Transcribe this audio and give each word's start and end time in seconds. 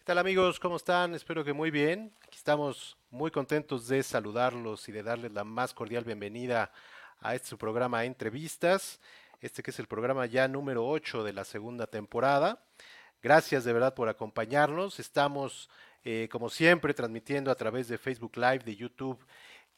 ¿Qué 0.00 0.06
tal 0.06 0.16
amigos? 0.16 0.58
¿Cómo 0.58 0.76
están? 0.76 1.14
Espero 1.14 1.44
que 1.44 1.52
muy 1.52 1.70
bien. 1.70 2.10
Aquí 2.22 2.38
estamos 2.38 2.96
muy 3.10 3.30
contentos 3.30 3.86
de 3.86 4.02
saludarlos 4.02 4.88
y 4.88 4.92
de 4.92 5.02
darles 5.02 5.30
la 5.32 5.44
más 5.44 5.74
cordial 5.74 6.04
bienvenida 6.04 6.72
a 7.20 7.34
este 7.34 7.48
su 7.48 7.58
programa 7.58 8.06
Entrevistas, 8.06 8.98
este 9.42 9.62
que 9.62 9.72
es 9.72 9.78
el 9.78 9.86
programa 9.86 10.24
ya 10.24 10.48
número 10.48 10.88
8 10.88 11.22
de 11.22 11.34
la 11.34 11.44
segunda 11.44 11.86
temporada. 11.86 12.64
Gracias 13.22 13.64
de 13.64 13.74
verdad 13.74 13.92
por 13.92 14.08
acompañarnos. 14.08 14.98
Estamos, 14.98 15.68
eh, 16.02 16.30
como 16.32 16.48
siempre, 16.48 16.94
transmitiendo 16.94 17.50
a 17.50 17.54
través 17.54 17.86
de 17.86 17.98
Facebook 17.98 18.38
Live, 18.38 18.60
de 18.60 18.76
YouTube 18.76 19.22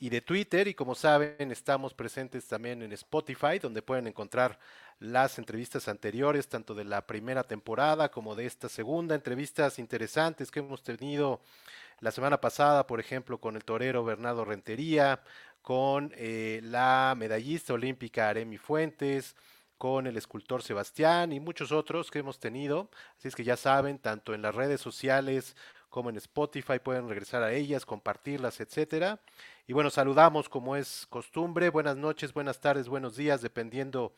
y 0.03 0.11
de 0.11 0.21
Twitter. 0.21 0.67
Y 0.67 0.75
como 0.75 0.97
saben, 0.97 1.53
estamos 1.53 1.95
presentes 1.95 2.49
también 2.49 2.83
en 2.83 2.93
Spotify, 2.93 3.61
donde 3.61 3.83
pueden 3.83 4.09
encontrar 4.09 4.59
las 4.99 5.39
entrevistas 5.39 5.87
anteriores, 5.87 6.49
tanto 6.49 6.75
de 6.75 6.83
la 6.83 7.07
primera 7.07 7.45
temporada 7.45 8.11
como 8.11 8.35
de 8.35 8.47
esta 8.47 8.69
segunda. 8.69 9.15
Entrevistas 9.15 9.79
interesantes 9.79 10.51
que 10.51 10.59
hemos 10.59 10.83
tenido 10.83 11.41
la 12.01 12.11
semana 12.11 12.41
pasada, 12.41 12.85
por 12.85 12.99
ejemplo, 12.99 13.39
con 13.39 13.55
el 13.55 13.65
torero 13.65 14.05
Bernardo 14.05 14.45
Rentería, 14.45 15.23
con 15.63 16.13
eh, 16.17 16.59
la 16.65 17.15
medallista 17.17 17.73
olímpica 17.73 18.29
Aremi 18.29 18.59
Fuentes, 18.59 19.37
con 19.79 20.09
el 20.09 20.17
escultor 20.17 20.65
Sebastián 20.65 21.33
y 21.33 21.39
muchos 21.39 21.71
otros 21.71 22.11
que 22.11 22.19
hemos 22.19 22.41
tenido. 22.41 22.91
Así 23.19 23.29
es 23.29 23.37
que 23.37 23.45
ya 23.45 23.57
saben, 23.57 24.01
tanto 24.01 24.35
en 24.35 24.43
las 24.43 24.57
redes 24.57 24.81
sociales 24.81 25.55
como 25.93 26.09
en 26.09 26.17
Spotify 26.17 26.79
pueden 26.83 27.07
regresar 27.07 27.43
a 27.43 27.53
ellas, 27.53 27.85
compartirlas, 27.85 28.61
etcétera. 28.61 29.21
Y 29.67 29.75
bueno, 29.75 29.91
saludamos 29.91 30.49
como 30.49 30.75
es 30.75 31.07
costumbre. 31.11 31.69
Buenas 31.69 31.99
noches, 31.99 32.33
buenas 32.33 32.61
tardes, 32.61 32.89
buenos 32.89 33.15
días, 33.15 33.43
dependiendo 33.43 34.15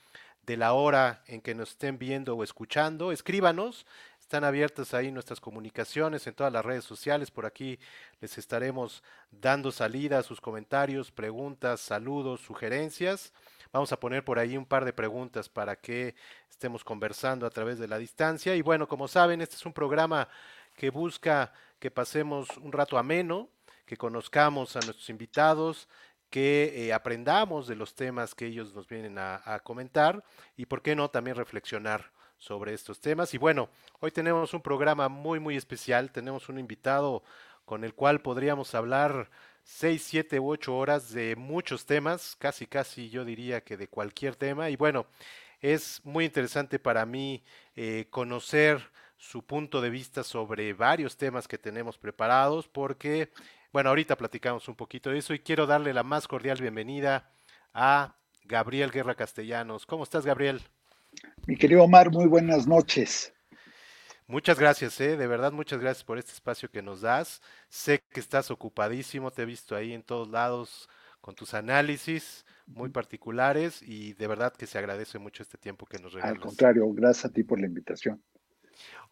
de 0.47 0.57
la 0.57 0.73
hora 0.73 1.25
en 1.27 1.41
que 1.41 1.53
nos 1.53 1.71
estén 1.71 1.99
viendo 1.99 2.37
o 2.37 2.45
escuchando. 2.45 3.11
Escríbanos, 3.11 3.87
están 4.21 4.45
abiertas 4.45 4.95
ahí 4.95 5.11
nuestras 5.11 5.41
comunicaciones 5.41 6.29
en 6.29 6.35
todas 6.35 6.53
las 6.53 6.65
redes 6.65 6.85
sociales. 6.85 7.33
Por 7.33 7.45
aquí 7.45 7.81
les 8.21 8.39
estaremos 8.39 9.03
dando 9.33 9.73
salida 9.73 10.21
a 10.21 10.23
sus 10.23 10.41
comentarios, 10.41 11.11
preguntas, 11.11 11.81
saludos, 11.81 12.41
sugerencias. 12.41 13.33
Vamos 13.73 13.91
a 13.91 13.99
poner 13.99 14.25
por 14.25 14.39
ahí 14.39 14.57
un 14.57 14.65
par 14.65 14.85
de 14.85 14.93
preguntas 14.93 15.49
para 15.49 15.75
que 15.75 16.15
estemos 16.49 16.85
conversando 16.85 17.47
a 17.47 17.51
través 17.51 17.81
de 17.81 17.89
la 17.89 17.99
distancia. 17.99 18.55
Y 18.55 18.63
bueno, 18.63 18.87
como 18.87 19.09
saben, 19.09 19.41
este 19.41 19.57
es 19.57 19.67
un 19.67 19.73
programa 19.73 20.29
que 20.75 20.91
busca 20.91 21.53
que 21.79 21.91
pasemos 21.91 22.49
un 22.59 22.73
rato 22.73 22.99
ameno, 22.99 23.49
que 23.87 23.97
conozcamos 23.97 24.77
a 24.77 24.81
nuestros 24.81 25.09
invitados, 25.11 25.89
que 26.31 26.87
eh, 26.87 26.93
aprendamos 26.93 27.69
de 27.69 27.77
los 27.77 27.95
temas 27.95 28.35
que 28.35 28.47
ellos 28.47 28.75
nos 28.75 28.89
vienen 28.89 29.19
a, 29.19 29.61
comentar 29.63 30.25
y, 30.57 30.67
por 30.67 30.83
qué 30.83 30.97
no, 30.97 31.09
también 31.09 31.37
reflexionar 31.37 32.11
sobre 32.39 32.75
estos 32.75 33.01
temas. 33.01 33.33
Y 33.35 33.39
bueno, 33.39 33.69
hoy 34.01 34.11
tenemos 34.11 34.53
un 34.53 34.61
programa 34.61 35.09
muy, 35.09 35.39
muy 35.39 35.57
especial. 35.57 36.11
Tenemos 36.11 36.49
un 36.49 36.59
invitado 36.59 37.23
con 37.65 37.85
el 37.85 37.95
cual 37.95 38.21
podríamos 38.21 38.75
hablar 38.75 39.31
seis, 39.63 40.03
siete 40.03 40.41
u 40.41 40.51
ocho 40.51 40.77
horas 40.77 41.13
de 41.13 41.37
muchos 41.37 41.87
temas, 41.87 42.35
casi, 42.37 42.67
casi 42.67 43.11
yo 43.11 43.25
diría 43.25 43.63
que 43.63 43.77
de 43.77 43.87
cualquier 43.87 44.35
tema. 44.35 44.71
Y 44.71 44.77
bueno, 44.77 45.07
es 45.61 46.01
muy 46.05 46.25
interesante 46.25 46.79
para 46.79 47.07
mí 47.07 47.45
eh, 47.77 48.07
conocer 48.11 48.91
su 49.17 49.45
punto 49.45 49.81
de 49.81 49.91
vista 49.91 50.23
sobre 50.23 50.73
varios 50.73 51.17
temas 51.17 51.49
que 51.49 51.59
tenemos 51.59 51.99
preparados, 51.99 52.69
porque 52.69 53.31
bueno, 53.73 53.91
ahorita 53.91 54.17
platicamos 54.17 54.69
un 54.69 54.77
poquito 54.77 55.11
de 55.11 55.19
eso 55.19 55.35
y 55.35 55.41
quiero 55.41 55.67
darle 55.67 55.93
la 55.93 56.03
más 56.03 56.29
cordial 56.29 56.61
bienvenida 56.61 57.31
a 57.73 58.17
Gabriel 58.45 58.91
Guerra 58.91 59.15
Castellanos. 59.15 59.87
¿Cómo 59.87 60.05
estás, 60.05 60.25
Gabriel? 60.25 60.63
Mi 61.47 61.57
querido 61.57 61.83
Omar, 61.83 62.11
muy 62.11 62.27
buenas 62.27 62.67
noches. 62.67 63.33
Muchas 64.27 64.59
gracias, 64.59 65.01
¿eh? 65.01 65.17
de 65.17 65.27
verdad, 65.27 65.53
muchas 65.53 65.81
gracias 65.81 66.05
por 66.05 66.19
este 66.19 66.33
espacio 66.33 66.71
que 66.71 66.83
nos 66.83 67.03
das. 67.03 67.43
Sé 67.69 68.03
que 68.11 68.21
estás 68.21 68.51
ocupadísimo, 68.51 69.31
te 69.31 69.43
he 69.43 69.45
visto 69.45 69.77
ahí 69.77 69.93
en 69.93 70.03
todos 70.03 70.29
lados 70.29 70.89
con 71.21 71.35
tus 71.35 71.53
análisis 71.53 72.45
muy 72.67 72.91
particulares 72.91 73.83
y 73.83 74.15
de 74.15 74.27
verdad 74.27 74.55
que 74.55 74.67
se 74.67 74.79
agradece 74.79 75.19
mucho 75.19 75.43
este 75.43 75.59
tiempo 75.59 75.85
que 75.85 75.99
nos 75.99 76.13
regalas. 76.13 76.37
Al 76.37 76.41
contrario, 76.41 76.91
gracias 76.93 77.27
a 77.27 77.29
ti 77.31 77.43
por 77.43 77.61
la 77.61 77.67
invitación. 77.67 78.23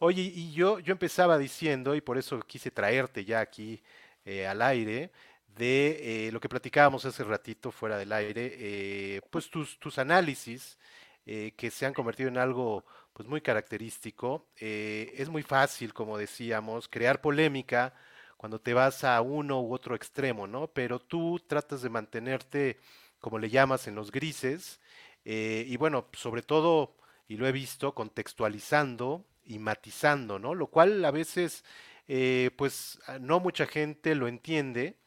Oye, 0.05 0.23
y 0.23 0.53
yo, 0.53 0.81
yo 0.81 0.93
empezaba 0.93 1.39
diciendo, 1.39 1.95
y 1.95 2.01
por 2.01 2.19
eso 2.19 2.41
quise 2.41 2.71
traerte 2.73 3.25
ya 3.25 3.41
aquí 3.41 3.81
eh, 4.25 4.47
al 4.47 4.61
aire 4.63 5.13
de 5.47 6.27
eh, 6.29 6.33
lo 6.33 6.41
que 6.41 6.49
platicábamos 6.49 7.05
hace 7.05 7.23
ratito 7.25 7.71
fuera 7.71 7.97
del 7.99 8.13
aire, 8.13 8.57
eh, 8.59 9.21
pues 9.31 9.49
tus, 9.51 9.79
tus 9.79 9.99
análisis 9.99 10.79
que 11.25 11.71
se 11.71 11.87
han 11.87 11.95
convertido 11.95 12.29
en 12.29 12.37
algo 12.37 12.85
pues 13.13 13.29
muy 13.29 13.41
característico. 13.41 14.49
es 14.57 15.29
muy 15.29 15.45
fácil, 15.45 15.95
como 15.95 16.19
decíamos, 16.19 16.89
crear 16.89 17.21
polémica 17.21 17.95
cuando 18.37 18.61
te 18.61 18.75
vas 18.75 19.05
a 19.05 19.21
uno 19.21 19.61
u 19.61 19.73
otro 19.73 19.95
extremo, 19.95 20.49
¿no? 20.49 20.67
Pero 20.67 20.99
tú 20.99 21.39
tratas 21.47 21.83
de 21.83 21.91
mantenerte, 21.91 22.81
como 23.21 23.39
le 23.39 23.51
llamas, 23.51 23.87
en 23.87 23.95
los 23.95 24.11
grises, 24.11 24.81
y 25.25 25.77
bueno, 25.77 26.09
sobre 26.13 26.43
todo, 26.43 26.97
y 27.29 27.37
lo 27.37 27.47
he 27.47 27.53
visto, 27.53 27.95
contextualizando 27.95 29.25
y 29.45 29.59
matizando, 29.59 30.39
¿no? 30.39 30.55
Lo 30.55 30.69
cual 30.69 31.05
a 31.05 31.11
veces 31.11 31.65
eh, 32.09 32.51
pues 32.57 32.99
ah, 33.07 33.19
no 33.19 33.41
mucha 33.41 33.67
gente 33.67 34.15
lo 34.15 34.29
entiende 34.29 34.99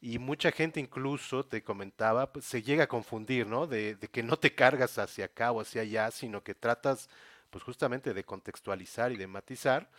y 0.00 0.18
mucha 0.18 0.50
gente 0.50 0.80
incluso, 0.80 1.44
te 1.46 1.62
comentaba, 1.62 2.32
pues, 2.32 2.44
se 2.44 2.62
llega 2.62 2.84
a 2.84 2.88
confundir, 2.88 3.46
¿no? 3.46 3.66
De, 3.66 3.96
que 4.10 4.22
no 4.22 4.36
te 4.36 4.54
cargas 4.54 4.98
hacia 4.98 5.26
acá 5.26 5.52
o 5.52 5.60
hacia 5.60 5.82
allá, 5.82 6.10
sino 6.10 6.42
que 6.42 6.54
tratas 6.54 7.08
pues 7.50 7.62
justamente 7.64 8.14
de 8.14 8.24
contextualizar 8.24 9.12
y 9.12 9.16
de 9.16 9.26
matizar 9.26 9.90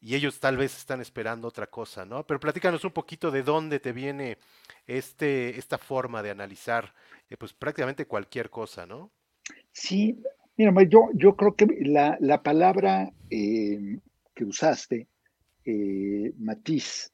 y 0.00 0.16
ellos 0.16 0.40
tal 0.40 0.56
vez 0.56 0.76
están 0.76 1.00
esperando 1.00 1.46
otra 1.48 1.68
cosa, 1.68 2.04
¿no? 2.04 2.26
Pero 2.26 2.40
platícanos 2.40 2.84
un 2.84 2.90
poquito 2.90 3.30
de 3.30 3.42
dónde 3.44 3.78
te 3.78 3.92
viene 3.92 4.38
este, 4.86 5.58
esta 5.58 5.78
forma 5.78 6.22
de 6.22 6.30
analizar 6.30 6.92
eh, 7.30 7.36
pues 7.36 7.52
prácticamente 7.52 8.06
cualquier 8.06 8.50
cosa, 8.50 8.84
¿no? 8.84 9.12
Sí, 9.70 10.20
mira, 10.56 10.72
yo, 10.88 11.10
yo 11.14 11.36
creo 11.36 11.54
que 11.54 11.66
la, 11.80 12.16
la 12.20 12.42
palabra 12.42 13.12
eh, 13.30 13.98
que 14.34 14.44
usaste 14.44 15.08
eh, 15.64 16.32
matiz 16.38 17.12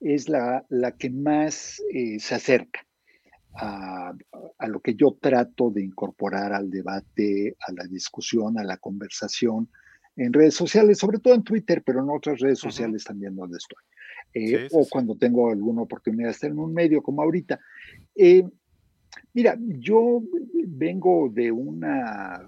es 0.00 0.28
la, 0.28 0.64
la 0.68 0.92
que 0.92 1.10
más 1.10 1.82
eh, 1.92 2.18
se 2.20 2.34
acerca 2.34 2.86
a, 3.58 4.12
lo 4.68 4.80
que 4.80 4.94
yo 4.94 5.16
trato 5.18 5.70
de 5.70 5.82
incorporar 5.82 6.52
al 6.52 6.70
debate, 6.70 7.56
a 7.66 7.72
la 7.72 7.84
discusión, 7.84 8.58
a 8.58 8.64
la 8.64 8.76
conversación 8.76 9.70
en 10.14 10.32
redes 10.32 10.54
sociales, 10.54 10.98
sobre 10.98 11.18
todo 11.18 11.34
en 11.34 11.42
Twitter, 11.42 11.82
pero 11.84 12.00
en 12.00 12.10
otras 12.10 12.40
redes 12.40 12.58
sociales 12.58 13.04
también 13.04 13.34
donde 13.34 13.56
estoy. 13.56 14.68
O 14.72 14.86
cuando 14.90 15.16
tengo 15.16 15.50
alguna 15.50 15.82
oportunidad 15.82 16.28
de 16.28 16.32
estar 16.32 16.50
en 16.50 16.58
un 16.58 16.74
medio 16.74 17.02
como 17.02 17.22
ahorita. 17.22 17.58
mira, 19.32 19.56
yo 19.58 20.22
vengo 20.66 21.30
de 21.30 21.50
una 21.50 22.46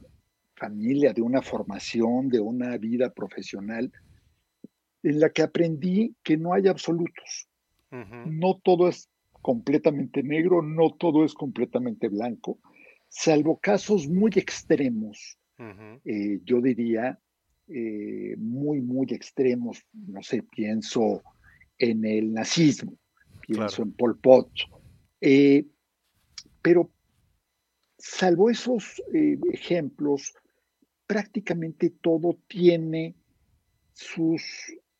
familia, 0.58 1.12
de 1.12 1.22
una 1.22 1.42
formación, 1.42 2.28
de 2.28 2.40
una 2.40 2.76
vida 2.76 3.12
profesional 3.12 3.92
en 5.02 5.20
la 5.20 5.30
que 5.30 5.42
aprendí 5.42 6.14
que 6.22 6.36
no 6.36 6.52
hay 6.52 6.68
absolutos. 6.68 7.48
No 7.90 8.60
todo 8.62 8.88
es 8.88 9.08
completamente 9.40 10.22
negro, 10.22 10.62
no 10.62 10.90
todo 10.90 11.24
es 11.24 11.32
completamente 11.32 12.08
blanco, 12.08 12.58
salvo 13.08 13.58
casos 13.58 14.08
muy 14.08 14.30
extremos, 14.34 15.38
eh, 16.04 16.40
yo 16.44 16.60
diría, 16.60 17.18
eh, 17.68 18.36
muy, 18.36 18.80
muy 18.80 19.06
extremos, 19.10 19.84
no 19.92 20.22
sé, 20.22 20.42
pienso 20.42 21.22
en 21.78 22.04
el 22.04 22.32
nazismo, 22.32 22.94
pienso 23.40 23.82
en 23.82 23.92
Pol 23.92 24.18
Pot, 24.18 24.50
eh, 25.20 25.64
pero 26.62 26.90
salvo 27.96 28.50
esos 28.50 29.02
ejemplos, 29.52 30.34
prácticamente 31.08 31.90
todo 31.90 32.38
tiene 32.46 33.16
sus 33.92 34.42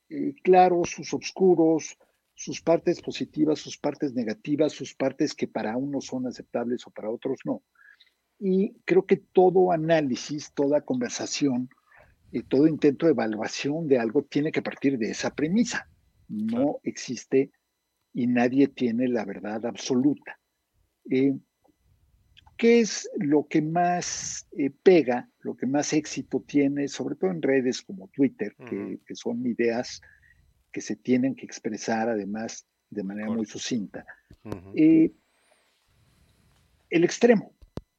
eh, 0.08 0.34
claros, 0.42 0.90
sus 0.90 1.14
oscuros, 1.14 1.96
sus 2.34 2.60
partes 2.60 3.00
positivas, 3.00 3.60
sus 3.60 3.78
partes 3.78 4.14
negativas, 4.14 4.72
sus 4.72 4.94
partes 4.94 5.34
que 5.34 5.46
para 5.46 5.76
unos 5.76 6.06
son 6.06 6.26
aceptables 6.26 6.84
o 6.88 6.90
para 6.90 7.10
otros 7.10 7.38
no. 7.44 7.62
Y 8.40 8.74
creo 8.84 9.06
que 9.06 9.18
todo 9.18 9.70
análisis, 9.70 10.52
toda 10.52 10.80
conversación, 10.80 11.68
y 12.30 12.42
todo 12.42 12.66
intento 12.66 13.06
de 13.06 13.12
evaluación 13.12 13.88
de 13.88 13.98
algo 13.98 14.22
tiene 14.22 14.52
que 14.52 14.62
partir 14.62 14.98
de 14.98 15.10
esa 15.10 15.34
premisa. 15.34 15.88
No 16.28 16.80
existe 16.82 17.50
y 18.12 18.26
nadie 18.26 18.68
tiene 18.68 19.08
la 19.08 19.24
verdad 19.24 19.64
absoluta. 19.66 20.38
Eh, 21.10 21.34
¿Qué 22.58 22.80
es 22.80 23.08
lo 23.16 23.46
que 23.46 23.62
más 23.62 24.48
eh, 24.58 24.70
pega, 24.70 25.30
lo 25.42 25.56
que 25.56 25.64
más 25.64 25.92
éxito 25.92 26.40
tiene, 26.40 26.88
sobre 26.88 27.14
todo 27.14 27.30
en 27.30 27.40
redes 27.40 27.82
como 27.82 28.08
Twitter, 28.08 28.56
que, 28.56 28.98
son 29.14 29.46
ideas 29.46 30.02
que 30.72 30.80
se 30.80 30.96
tienen 30.96 31.36
que 31.36 31.46
expresar 31.46 32.08
además 32.08 32.66
de 32.90 33.04
manera 33.04 33.30
muy 33.30 33.46
sucinta? 33.46 34.04
Eh, 34.74 35.12
el 36.90 37.04
extremo, 37.04 37.54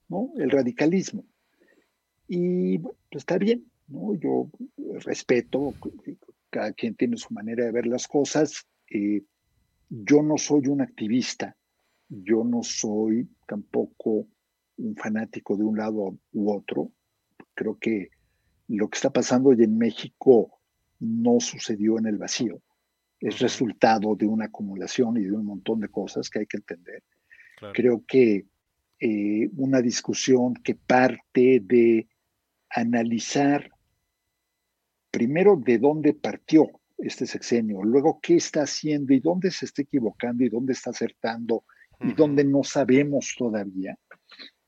¿no? 0.09 0.33
El 0.35 0.51
radicalismo. 0.51 1.23
Y 2.27 2.79
pues 2.79 2.95
está 3.11 3.37
bien, 3.37 3.65
¿no? 3.87 4.13
Yo 4.15 4.49
respeto, 5.05 5.73
cada 6.49 6.73
quien 6.73 6.95
tiene 6.95 7.15
su 7.15 7.33
manera 7.33 7.63
de 7.63 7.71
ver 7.71 7.87
las 7.87 8.09
cosas. 8.09 8.67
Eh, 8.91 9.23
yo 9.89 10.21
no 10.21 10.37
soy 10.37 10.67
un 10.67 10.81
activista, 10.81 11.55
yo 12.09 12.43
no 12.43 12.61
soy 12.61 13.29
tampoco 13.47 14.27
un 14.79 14.95
fanático 14.95 15.55
de 15.57 15.63
un 15.63 15.77
lado 15.77 16.17
u 16.33 16.51
otro. 16.51 16.91
Creo 17.53 17.77
que 17.77 18.09
lo 18.67 18.89
que 18.89 18.95
está 18.95 19.11
pasando 19.11 19.49
hoy 19.49 19.63
en 19.63 19.77
México 19.77 20.59
no 20.99 21.39
sucedió 21.39 21.97
en 21.97 22.07
el 22.07 22.17
vacío. 22.17 22.61
Es 23.19 23.39
resultado 23.39 24.15
de 24.15 24.25
una 24.25 24.45
acumulación 24.45 25.17
y 25.17 25.23
de 25.23 25.33
un 25.33 25.45
montón 25.45 25.79
de 25.81 25.89
cosas 25.89 26.29
que 26.29 26.39
hay 26.39 26.45
que 26.45 26.57
entender. 26.57 27.03
Creo 27.73 28.03
que 28.07 28.45
eh, 28.99 29.49
una 29.57 29.81
discusión 29.81 30.53
que 30.55 30.75
parte 30.75 31.61
de 31.61 32.07
analizar 32.69 33.69
primero 35.11 35.57
de 35.57 35.77
dónde 35.77 36.13
partió 36.13 36.67
este 36.97 37.25
sexenio, 37.25 37.83
luego 37.83 38.19
qué 38.21 38.35
está 38.35 38.63
haciendo 38.63 39.13
y 39.13 39.19
dónde 39.19 39.51
se 39.51 39.65
está 39.65 39.81
equivocando 39.81 40.43
y 40.43 40.49
dónde 40.49 40.73
está 40.73 40.91
acertando 40.91 41.63
y 42.01 42.13
dónde 42.13 42.43
no 42.43 42.63
sabemos 42.63 43.35
todavía, 43.37 43.97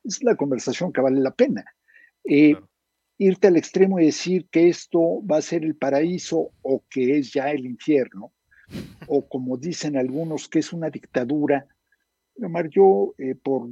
es 0.03 0.23
la 0.23 0.35
conversación 0.35 0.91
que 0.91 1.01
vale 1.01 1.19
la 1.19 1.31
pena. 1.31 1.65
Eh, 2.23 2.55
irte 3.17 3.47
al 3.47 3.57
extremo 3.57 3.99
y 3.99 4.05
decir 4.05 4.47
que 4.49 4.67
esto 4.67 5.25
va 5.25 5.37
a 5.37 5.41
ser 5.41 5.63
el 5.63 5.75
paraíso 5.75 6.51
o 6.61 6.83
que 6.89 7.17
es 7.17 7.33
ya 7.33 7.51
el 7.51 7.65
infierno, 7.65 8.33
o 9.07 9.27
como 9.27 9.57
dicen 9.57 9.97
algunos, 9.97 10.47
que 10.47 10.59
es 10.59 10.73
una 10.73 10.89
dictadura. 10.89 11.67
Omar, 12.41 12.69
yo, 12.69 13.13
eh, 13.17 13.35
por 13.35 13.69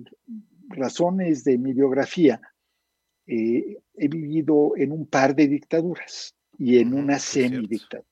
razones 0.68 1.44
de 1.44 1.58
mi 1.58 1.74
biografía, 1.74 2.40
eh, 3.26 3.78
he 3.96 4.08
vivido 4.08 4.74
en 4.76 4.92
un 4.92 5.08
par 5.08 5.36
de 5.36 5.48
dictaduras 5.48 6.36
y 6.58 6.78
en 6.78 6.94
una 6.94 7.18
semidictadura. 7.18 8.06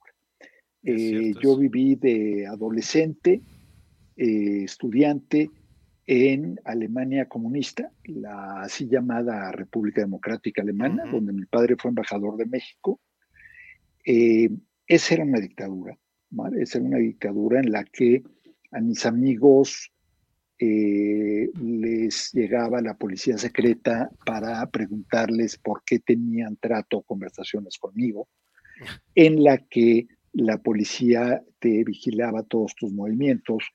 Yo 0.82 1.58
viví 1.58 1.96
de 1.96 2.48
adolescente, 2.48 3.42
estudiante, 4.16 5.52
en 6.08 6.58
Alemania 6.64 7.28
comunista, 7.28 7.92
la 8.06 8.62
así 8.62 8.88
llamada 8.88 9.52
República 9.52 10.00
Democrática 10.02 10.62
Alemana, 10.62 11.04
donde 11.12 11.34
mi 11.34 11.46
padre 11.46 11.76
fue 11.78 11.90
embajador 11.90 12.38
de 12.38 12.46
México. 12.46 13.02
Eh, 14.06 14.50
esa 14.88 15.16
era 15.16 15.26
una 15.26 15.42
dictadura, 15.42 15.98
esa 16.58 16.78
era 16.78 16.88
una 16.88 16.98
dictadura 16.98 17.60
en 17.60 17.74
la 17.74 17.84
que 17.84 18.24
a 18.72 18.80
mis 18.80 19.06
amigos 19.06 19.92
eh, 20.60 21.50
les 21.62 22.32
llegaba 22.32 22.82
la 22.82 22.96
policía 22.96 23.38
secreta 23.38 24.10
para 24.26 24.66
preguntarles 24.68 25.58
por 25.58 25.84
qué 25.84 26.00
tenían 26.00 26.56
trato 26.56 27.00
o 27.00 27.04
conversaciones 27.04 27.78
conmigo, 27.78 28.30
en 29.14 29.44
la 29.44 29.58
que 29.58 30.08
la 30.32 30.58
policía 30.60 31.44
te 31.60 31.84
vigilaba 31.84 32.44
todos 32.44 32.76
tus 32.76 32.94
movimientos, 32.94 33.66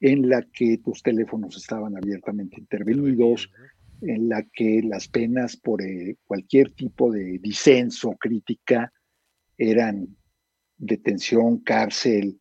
en 0.00 0.28
la 0.28 0.42
que 0.42 0.78
tus 0.78 1.02
teléfonos 1.02 1.56
estaban 1.56 1.96
abiertamente 1.96 2.60
intervenidos, 2.60 3.50
en 4.02 4.28
la 4.28 4.42
que 4.42 4.82
las 4.82 5.08
penas 5.08 5.56
por 5.56 5.82
eh, 5.82 6.16
cualquier 6.26 6.72
tipo 6.72 7.10
de 7.10 7.38
disenso, 7.38 8.16
crítica, 8.18 8.92
eran 9.56 10.16
detención, 10.76 11.58
cárcel, 11.58 12.38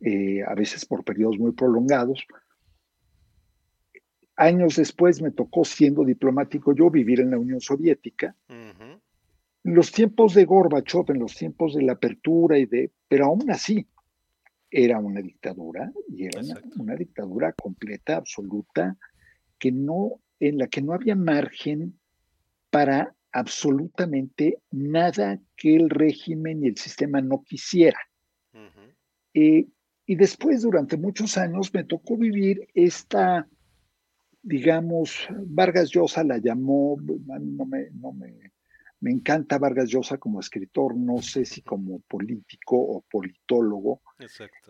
eh, 0.00 0.42
a 0.46 0.54
veces 0.54 0.84
por 0.84 1.04
periodos 1.04 1.38
muy 1.38 1.52
prolongados. 1.52 2.24
Años 4.36 4.76
después 4.76 5.20
me 5.20 5.32
tocó, 5.32 5.64
siendo 5.64 6.04
diplomático 6.04 6.74
yo, 6.74 6.90
vivir 6.90 7.20
en 7.20 7.30
la 7.30 7.38
Unión 7.38 7.60
Soviética. 7.60 8.36
En 8.48 9.74
los 9.74 9.90
tiempos 9.90 10.34
de 10.34 10.44
Gorbachev, 10.44 11.10
en 11.10 11.18
los 11.18 11.34
tiempos 11.34 11.74
de 11.74 11.82
la 11.82 11.94
apertura 11.94 12.58
y 12.58 12.66
de, 12.66 12.92
pero 13.08 13.26
aún 13.26 13.50
así, 13.50 13.88
era 14.70 14.98
una 14.98 15.20
dictadura 15.20 15.92
y 16.08 16.26
era 16.26 16.40
una, 16.76 16.94
dictadura 16.94 17.52
completa, 17.52 18.16
absoluta, 18.16 18.96
que 19.58 19.72
no, 19.72 20.20
en 20.38 20.58
la 20.58 20.68
que 20.68 20.82
no 20.82 20.92
había 20.92 21.16
margen 21.16 21.98
para 22.70 23.14
absolutamente 23.32 24.58
nada 24.70 25.40
que 25.56 25.76
el 25.76 25.90
régimen 25.90 26.62
y 26.62 26.68
el 26.68 26.76
sistema 26.76 27.20
no 27.20 27.42
quisiera. 27.42 27.98
Eh, 29.34 29.66
y 30.06 30.16
después, 30.16 30.62
durante 30.62 30.96
muchos 30.96 31.36
años, 31.36 31.72
me 31.72 31.84
tocó 31.84 32.16
vivir 32.16 32.66
esta, 32.74 33.46
digamos, 34.42 35.28
Vargas 35.46 35.90
Llosa 35.90 36.24
la 36.24 36.38
llamó, 36.38 36.96
no 37.00 37.66
me, 37.66 37.90
no 37.90 38.12
me 38.12 38.52
me 39.00 39.12
encanta 39.12 39.58
Vargas 39.58 39.88
Llosa 39.90 40.18
como 40.18 40.40
escritor, 40.40 40.96
no 40.96 41.22
sé 41.22 41.44
si 41.44 41.62
como 41.62 42.00
político 42.00 42.76
o 42.76 43.04
politólogo. 43.08 44.02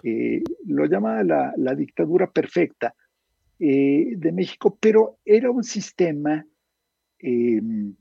Eh, 0.03 0.43
lo 0.67 0.85
llama 0.85 1.23
la, 1.23 1.75
dictadura 1.75 2.31
perfecta 2.31 2.95
eh, 3.59 4.15
de 4.17 4.33
México, 4.33 4.77
pero 4.79 5.19
era 5.25 5.51
un 5.51 5.65
sistema 5.65 6.45
em, 7.19 7.95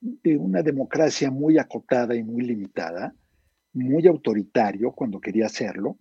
de 0.00 0.36
una 0.36 0.62
democracia 0.62 1.30
muy 1.30 1.58
acotada 1.58 2.14
y 2.14 2.22
muy 2.22 2.44
limitada, 2.44 3.14
muy 3.72 4.06
autoritario 4.06 4.92
cuando 4.92 5.18
quería 5.18 5.46
hacerlo, 5.46 5.98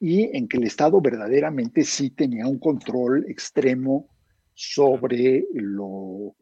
y 0.00 0.36
en 0.36 0.48
que 0.48 0.56
el 0.56 0.64
Estado 0.64 1.00
verdaderamente 1.00 1.84
sí 1.84 2.10
tenía 2.10 2.46
un 2.46 2.58
control 2.58 3.26
extremo 3.28 4.08
sobre 4.54 5.46
lo 5.52 6.34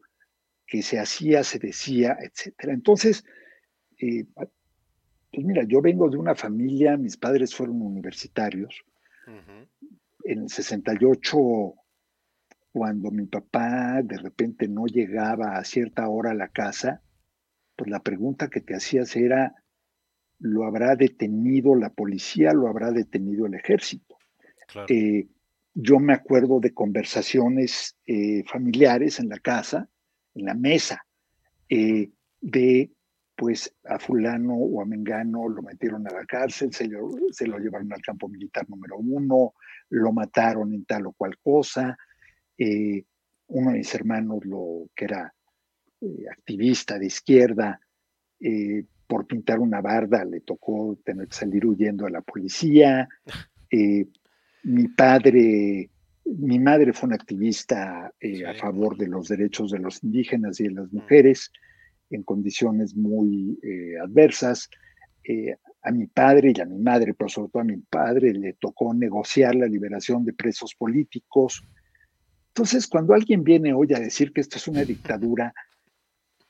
que 0.69 0.83
se 0.83 0.99
hacía, 0.99 1.43
se 1.43 1.59
decía, 1.59 2.17
etcétera. 2.21 2.73
Entonces, 2.73 3.25
eh, 3.99 4.25
pues 4.35 5.45
mira, 5.45 5.63
yo 5.63 5.81
vengo 5.81 6.09
de 6.09 6.17
una 6.17 6.35
familia, 6.35 6.95
mis 6.97 7.17
padres 7.17 7.55
fueron 7.55 7.81
universitarios. 7.81 8.83
En 10.23 10.41
el 10.43 10.49
68, 10.49 11.37
cuando 12.71 13.11
mi 13.11 13.25
papá 13.25 14.01
de 14.03 14.17
repente 14.17 14.67
no 14.67 14.85
llegaba 14.85 15.57
a 15.57 15.63
cierta 15.63 16.07
hora 16.07 16.31
a 16.31 16.35
la 16.35 16.47
casa, 16.47 17.01
pues 17.75 17.89
la 17.89 17.99
pregunta 18.01 18.49
que 18.49 18.61
te 18.61 18.75
hacías 18.75 19.15
era, 19.15 19.55
¿lo 20.39 20.65
habrá 20.65 20.95
detenido 20.95 21.75
la 21.75 21.89
policía, 21.89 22.53
lo 22.53 22.67
habrá 22.67 22.91
detenido 22.91 23.45
el 23.45 23.53
ejército? 23.53 24.17
Eh, 24.87 25.27
yo 25.73 25.99
me 25.99 26.13
acuerdo 26.13 26.59
de 26.59 26.73
conversaciones 26.73 27.97
eh, 28.05 28.43
familiares 28.47 29.19
en 29.19 29.29
la 29.29 29.39
casa, 29.39 29.89
en 30.39 30.45
la 30.45 30.53
mesa 30.53 31.05
eh, 31.67 32.09
de, 32.41 32.91
pues 33.35 33.73
a 33.85 33.99
fulano 33.99 34.55
o 34.55 34.81
a 34.81 34.85
Mengano 34.85 35.47
lo 35.47 35.61
metieron 35.61 36.07
a 36.07 36.11
la 36.11 36.25
cárcel, 36.25 36.73
se 36.73 36.87
lo, 36.87 37.11
se 37.31 37.47
lo 37.47 37.59
llevaron 37.59 37.91
al 37.93 38.01
campo 38.01 38.27
militar 38.27 38.69
número 38.69 38.97
uno, 38.97 39.53
lo 39.89 40.11
mataron 40.11 40.73
en 40.73 40.85
tal 40.85 41.07
o 41.07 41.13
cual 41.13 41.37
cosa. 41.37 41.97
Eh, 42.57 43.03
uno 43.47 43.71
de 43.71 43.77
mis 43.77 43.95
hermanos, 43.95 44.45
lo 44.45 44.89
que 44.95 45.05
era 45.05 45.33
eh, 46.01 46.25
activista 46.31 46.97
de 46.97 47.05
izquierda, 47.05 47.79
por 49.05 49.27
pintar 49.27 49.59
una 49.59 49.81
barda 49.81 50.23
le 50.23 50.39
tocó 50.39 50.97
tener 51.03 51.27
que 51.27 51.35
salir 51.35 51.65
huyendo 51.65 52.05
a 52.05 52.09
la 52.09 52.21
policía. 52.21 53.05
mi 54.63 54.87
padre 54.87 55.89
mi 56.37 56.59
madre 56.59 56.93
fue 56.93 57.07
una 57.07 57.15
activista 57.15 58.13
eh, 58.19 58.45
a 58.45 58.53
favor 58.53 58.97
de 58.97 59.07
los 59.07 59.27
derechos 59.27 59.71
de 59.71 59.79
los 59.79 60.03
indígenas 60.03 60.59
y 60.59 60.65
de 60.65 60.71
las 60.71 60.91
mujeres 60.91 61.51
en 62.09 62.23
condiciones 62.23 62.95
muy 62.95 63.59
eh, 63.63 63.99
adversas. 64.03 64.69
Eh, 65.23 65.55
a 65.81 65.91
mi 65.91 66.07
padre 66.07 66.51
y 66.53 66.59
a 66.59 66.65
mi 66.65 66.77
madre, 66.77 67.13
pero 67.13 67.29
sobre 67.29 67.51
todo 67.51 67.61
a 67.61 67.65
mi 67.65 67.77
padre, 67.77 68.33
le 68.33 68.53
tocó 68.53 68.93
negociar 68.93 69.55
la 69.55 69.65
liberación 69.65 70.25
de 70.25 70.33
presos 70.33 70.75
políticos. 70.75 71.63
Entonces, 72.49 72.85
cuando 72.87 73.13
alguien 73.13 73.43
viene 73.43 73.73
hoy 73.73 73.93
a 73.93 73.99
decir 73.99 74.33
que 74.33 74.41
esto 74.41 74.57
es 74.57 74.67
una 74.67 74.83
dictadura, 74.83 75.53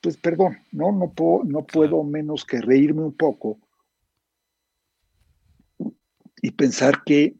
pues 0.00 0.16
perdón, 0.16 0.58
no, 0.72 0.90
no, 0.92 1.12
puedo, 1.12 1.44
no 1.44 1.64
puedo 1.64 2.02
menos 2.02 2.44
que 2.44 2.60
reírme 2.60 3.02
un 3.02 3.16
poco 3.16 3.60
y 6.42 6.50
pensar 6.52 7.02
que 7.04 7.36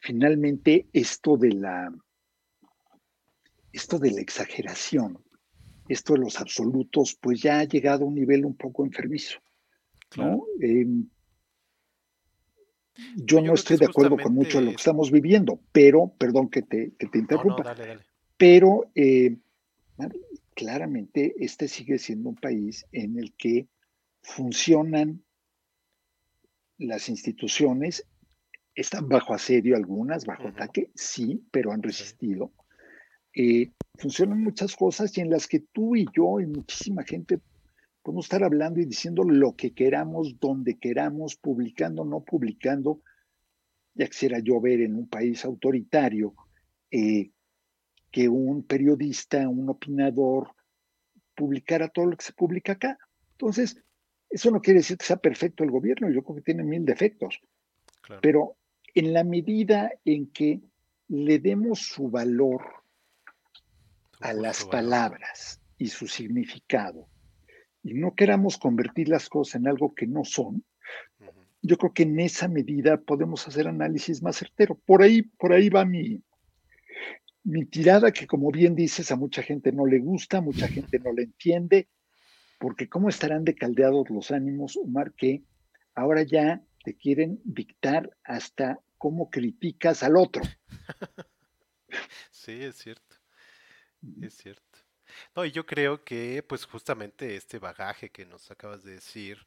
finalmente 0.00 0.86
esto 0.92 1.36
de 1.36 1.52
la 1.52 1.92
esto 3.72 3.98
de 4.00 4.10
la 4.10 4.20
exageración, 4.20 5.22
esto 5.88 6.14
de 6.14 6.20
los 6.20 6.40
absolutos, 6.40 7.16
pues 7.20 7.40
ya 7.40 7.60
ha 7.60 7.64
llegado 7.64 8.04
a 8.04 8.08
un 8.08 8.16
nivel 8.16 8.44
un 8.44 8.56
poco 8.56 8.84
enfermizo. 8.84 9.38
¿no? 10.16 10.44
Em, 10.60 11.08
yo, 13.14 13.40
no 13.40 13.54
estoy 13.54 13.76
de 13.76 13.86
acuerdo 13.86 14.16
con 14.16 14.34
mucho 14.34 14.58
de 14.58 14.64
lo 14.64 14.70
que 14.70 14.76
estamos 14.76 15.12
viviendo, 15.12 15.60
pero, 15.70 16.12
perdón 16.18 16.50
que 16.50 16.62
te, 16.62 16.92
que 16.98 17.06
te 17.06 17.18
interrumpa, 17.18 17.76
pero 18.36 18.90
eh, 18.96 19.36
claramente 20.54 21.34
este 21.38 21.68
sigue 21.68 21.98
siendo 21.98 22.30
un 22.30 22.36
país 22.36 22.84
en 22.90 23.18
el 23.18 23.32
que 23.34 23.68
funcionan 24.22 25.22
las 26.76 27.08
instituciones 27.08 28.06
están 28.74 29.08
bajo 29.08 29.34
asedio 29.34 29.76
algunas, 29.76 30.24
bajo 30.24 30.48
ataque, 30.48 30.90
sí, 30.94 31.42
pero 31.50 31.72
han 31.72 31.82
resistido. 31.82 32.52
Eh, 33.34 33.72
funcionan 33.96 34.42
muchas 34.42 34.74
cosas 34.74 35.16
y 35.16 35.20
en 35.20 35.30
las 35.30 35.46
que 35.46 35.60
tú 35.60 35.96
y 35.96 36.06
yo 36.14 36.40
y 36.40 36.46
muchísima 36.46 37.04
gente 37.04 37.40
Podemos 38.02 38.24
estar 38.24 38.42
hablando 38.42 38.80
y 38.80 38.86
diciendo 38.86 39.24
lo 39.24 39.54
que 39.56 39.74
queramos, 39.74 40.38
donde 40.40 40.78
queramos, 40.78 41.36
publicando, 41.36 42.04
no 42.04 42.24
publicando. 42.24 43.02
Ya 43.94 44.06
quisiera 44.06 44.38
yo 44.38 44.60
ver 44.60 44.80
en 44.80 44.94
un 44.94 45.06
país 45.06 45.44
autoritario 45.44 46.34
eh, 46.90 47.30
que 48.10 48.28
un 48.28 48.62
periodista, 48.62 49.46
un 49.48 49.68
opinador, 49.68 50.54
publicara 51.34 51.88
todo 51.88 52.06
lo 52.06 52.16
que 52.16 52.24
se 52.24 52.32
publica 52.32 52.72
acá. 52.72 52.98
Entonces, 53.32 53.82
eso 54.30 54.50
no 54.50 54.60
quiere 54.60 54.80
decir 54.80 54.96
que 54.96 55.04
sea 55.04 55.16
perfecto 55.16 55.62
el 55.62 55.70
gobierno, 55.70 56.10
yo 56.10 56.22
creo 56.22 56.36
que 56.36 56.42
tiene 56.42 56.62
mil 56.62 56.84
defectos, 56.84 57.40
pero 58.22 58.56
en 58.94 59.12
la 59.12 59.24
medida 59.24 59.92
en 60.04 60.30
que 60.32 60.60
le 61.08 61.38
demos 61.38 61.80
su 61.80 62.08
valor 62.10 62.62
a 64.20 64.32
las 64.32 64.64
palabras 64.64 65.60
y 65.78 65.88
su 65.88 66.06
significado, 66.06 67.08
y 67.82 67.94
no 67.94 68.14
queramos 68.14 68.58
convertir 68.58 69.08
las 69.08 69.28
cosas 69.28 69.56
en 69.56 69.68
algo 69.68 69.94
que 69.94 70.06
no 70.06 70.24
son, 70.24 70.64
yo 71.62 71.76
creo 71.76 71.92
que 71.92 72.04
en 72.04 72.18
esa 72.20 72.48
medida 72.48 73.00
podemos 73.00 73.46
hacer 73.46 73.68
análisis 73.68 74.22
más 74.22 74.36
certero. 74.36 74.78
Por 74.86 75.02
ahí, 75.02 75.22
por 75.22 75.52
ahí 75.52 75.68
va 75.68 75.84
mi, 75.84 76.22
mi 77.44 77.64
tirada, 77.66 78.12
que 78.12 78.26
como 78.26 78.50
bien 78.50 78.74
dices, 78.74 79.10
a 79.10 79.16
mucha 79.16 79.42
gente 79.42 79.72
no 79.72 79.86
le 79.86 79.98
gusta, 79.98 80.40
mucha 80.40 80.68
gente 80.68 80.98
no 80.98 81.12
le 81.12 81.24
entiende, 81.24 81.88
porque 82.58 82.88
cómo 82.88 83.08
estarán 83.08 83.44
decaldeados 83.44 84.10
los 84.10 84.30
ánimos, 84.30 84.76
Omar, 84.76 85.12
que 85.12 85.42
ahora 85.94 86.22
ya 86.22 86.62
te 86.84 86.96
quieren 86.96 87.40
dictar 87.44 88.16
hasta 88.24 88.80
cómo 88.98 89.30
criticas 89.30 90.02
al 90.02 90.16
otro. 90.16 90.42
Sí, 92.30 92.62
es 92.64 92.76
cierto. 92.76 93.16
Es 94.20 94.34
cierto. 94.36 94.78
No, 95.36 95.44
y 95.44 95.52
yo 95.52 95.66
creo 95.66 96.04
que, 96.04 96.42
pues 96.42 96.66
justamente 96.66 97.36
este 97.36 97.58
bagaje 97.58 98.10
que 98.10 98.26
nos 98.26 98.50
acabas 98.50 98.84
de 98.84 98.92
decir, 98.92 99.46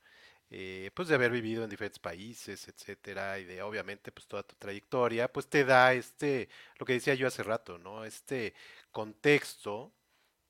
eh, 0.49 0.91
pues 0.95 1.07
de 1.07 1.15
haber 1.15 1.31
vivido 1.31 1.63
en 1.63 1.69
diferentes 1.69 1.99
países, 1.99 2.67
etcétera, 2.67 3.39
y 3.39 3.45
de 3.45 3.61
obviamente 3.63 4.11
pues 4.11 4.27
toda 4.27 4.43
tu 4.43 4.55
trayectoria, 4.55 5.31
pues 5.31 5.47
te 5.49 5.65
da 5.65 5.93
este, 5.93 6.49
lo 6.79 6.85
que 6.85 6.93
decía 6.93 7.15
yo 7.15 7.27
hace 7.27 7.43
rato, 7.43 7.77
¿no? 7.79 8.05
Este 8.05 8.53
contexto 8.91 9.93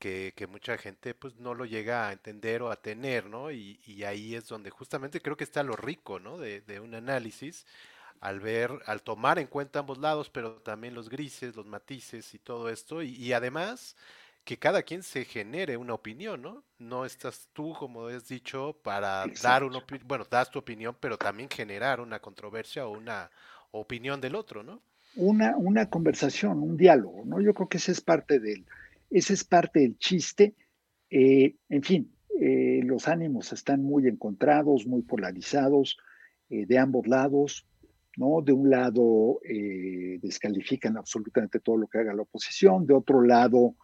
que, 0.03 0.33
que 0.35 0.47
mucha 0.47 0.77
gente 0.77 1.13
pues 1.13 1.37
no 1.37 1.53
lo 1.53 1.63
llega 1.63 2.09
a 2.09 2.11
entender 2.11 2.61
o 2.61 2.69
a 2.69 2.75
tener, 2.75 3.27
¿no? 3.27 3.51
Y, 3.51 3.79
y 3.85 4.03
ahí 4.03 4.35
es 4.35 4.49
donde 4.49 4.69
justamente 4.69 5.21
creo 5.21 5.37
que 5.37 5.45
está 5.45 5.63
lo 5.63 5.77
rico, 5.77 6.19
¿no? 6.19 6.37
De, 6.37 6.59
de 6.59 6.81
un 6.81 6.93
análisis 6.93 7.65
al 8.19 8.41
ver, 8.41 8.71
al 8.85 9.01
tomar 9.01 9.39
en 9.39 9.47
cuenta 9.47 9.79
ambos 9.79 9.99
lados, 9.99 10.29
pero 10.29 10.55
también 10.61 10.93
los 10.93 11.07
grises, 11.07 11.55
los 11.55 11.65
matices 11.65 12.33
y 12.33 12.39
todo 12.39 12.67
esto, 12.67 13.01
y, 13.01 13.15
y 13.15 13.31
además 13.31 13.95
que 14.43 14.59
cada 14.59 14.83
quien 14.83 15.03
se 15.03 15.23
genere 15.23 15.77
una 15.77 15.93
opinión, 15.93 16.41
¿no? 16.41 16.65
No 16.79 17.05
estás 17.05 17.47
tú, 17.53 17.73
como 17.73 18.07
has 18.07 18.27
dicho, 18.27 18.77
para 18.83 19.23
dar 19.41 19.63
una 19.63 19.77
opinión, 19.77 20.05
bueno, 20.05 20.27
das 20.29 20.51
tu 20.51 20.59
opinión, 20.59 20.97
pero 20.99 21.17
también 21.17 21.47
generar 21.49 22.01
una 22.01 22.19
controversia 22.19 22.85
o 22.85 22.91
una 22.91 23.31
opinión 23.71 24.19
del 24.19 24.35
otro, 24.35 24.63
¿no? 24.63 24.81
Una, 25.15 25.55
una 25.55 25.89
conversación, 25.89 26.61
un 26.61 26.75
diálogo, 26.75 27.23
¿no? 27.23 27.39
Yo 27.39 27.53
creo 27.53 27.69
que 27.69 27.77
ese 27.77 27.93
es 27.93 28.01
parte 28.01 28.39
del, 28.41 28.65
ese 29.13 29.33
es 29.35 29.43
parte 29.43 29.81
del 29.81 29.97
chiste. 29.97 30.55
Eh, 31.09 31.55
en 31.69 31.83
fin, 31.83 32.11
eh, 32.41 32.81
los 32.83 33.07
ánimos 33.07 33.53
están 33.53 33.83
muy 33.83 34.07
encontrados, 34.07 34.87
muy 34.87 35.03
polarizados 35.03 35.97
eh, 36.49 36.65
de 36.65 36.79
ambos 36.79 37.07
lados, 37.07 37.67
¿no? 38.17 38.41
De 38.41 38.53
un 38.53 38.69
lado 38.69 39.39
descalifican 40.21 40.97
absolutamente 40.97 41.59
todo 41.59 41.77
lo 41.77 41.87
que 41.87 41.99
haga 41.99 42.13
la 42.13 42.23
oposición, 42.23 42.85
de 42.85 42.93
otro 42.93 43.21
lado 43.21 43.75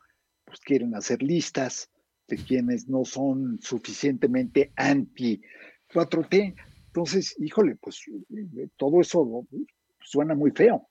pues 0.45 0.59
quieren 0.61 0.95
hacer 0.95 1.21
listas 1.21 1.91
de 2.27 2.37
quienes 2.37 2.87
no 2.87 3.05
son 3.05 3.59
suficientemente 3.59 4.71
anti 4.75 5.41
4T. 5.91 6.55
Entonces, 6.87 7.35
híjole, 7.39 7.75
pues 7.75 8.03
todo 8.77 9.01
eso 9.01 9.47
suena 10.01 10.35
muy 10.35 10.51
feo, 10.51 10.87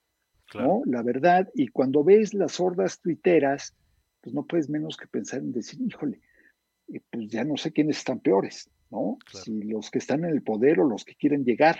¿no? 0.55 0.83
La 0.85 1.03
verdad, 1.03 1.49
y 1.55 1.69
cuando 1.69 2.03
ves 2.03 2.35
las 2.35 2.59
hordas 2.59 3.01
tuiteras, 3.01 3.77
pues 4.21 4.35
no 4.35 4.45
puedes 4.45 4.69
menos 4.69 4.97
que 4.97 5.07
pensar 5.07 5.41
en 5.41 5.53
decir, 5.53 5.81
híjole, 5.81 6.21
eh, 6.89 7.01
pues 7.11 7.29
ya 7.29 7.45
no 7.45 7.57
sé 7.57 7.73
quiénes 7.73 7.99
están 7.99 8.21
peores, 8.21 8.71
¿no? 8.91 9.19
Si 9.33 9.63
los 9.63 9.91
que 9.91 9.99
están 9.99 10.25
en 10.25 10.31
el 10.31 10.43
poder 10.43 10.81
o 10.81 10.89
los 10.89 11.05
que 11.05 11.15
quieren 11.15 11.45
llegar 11.45 11.79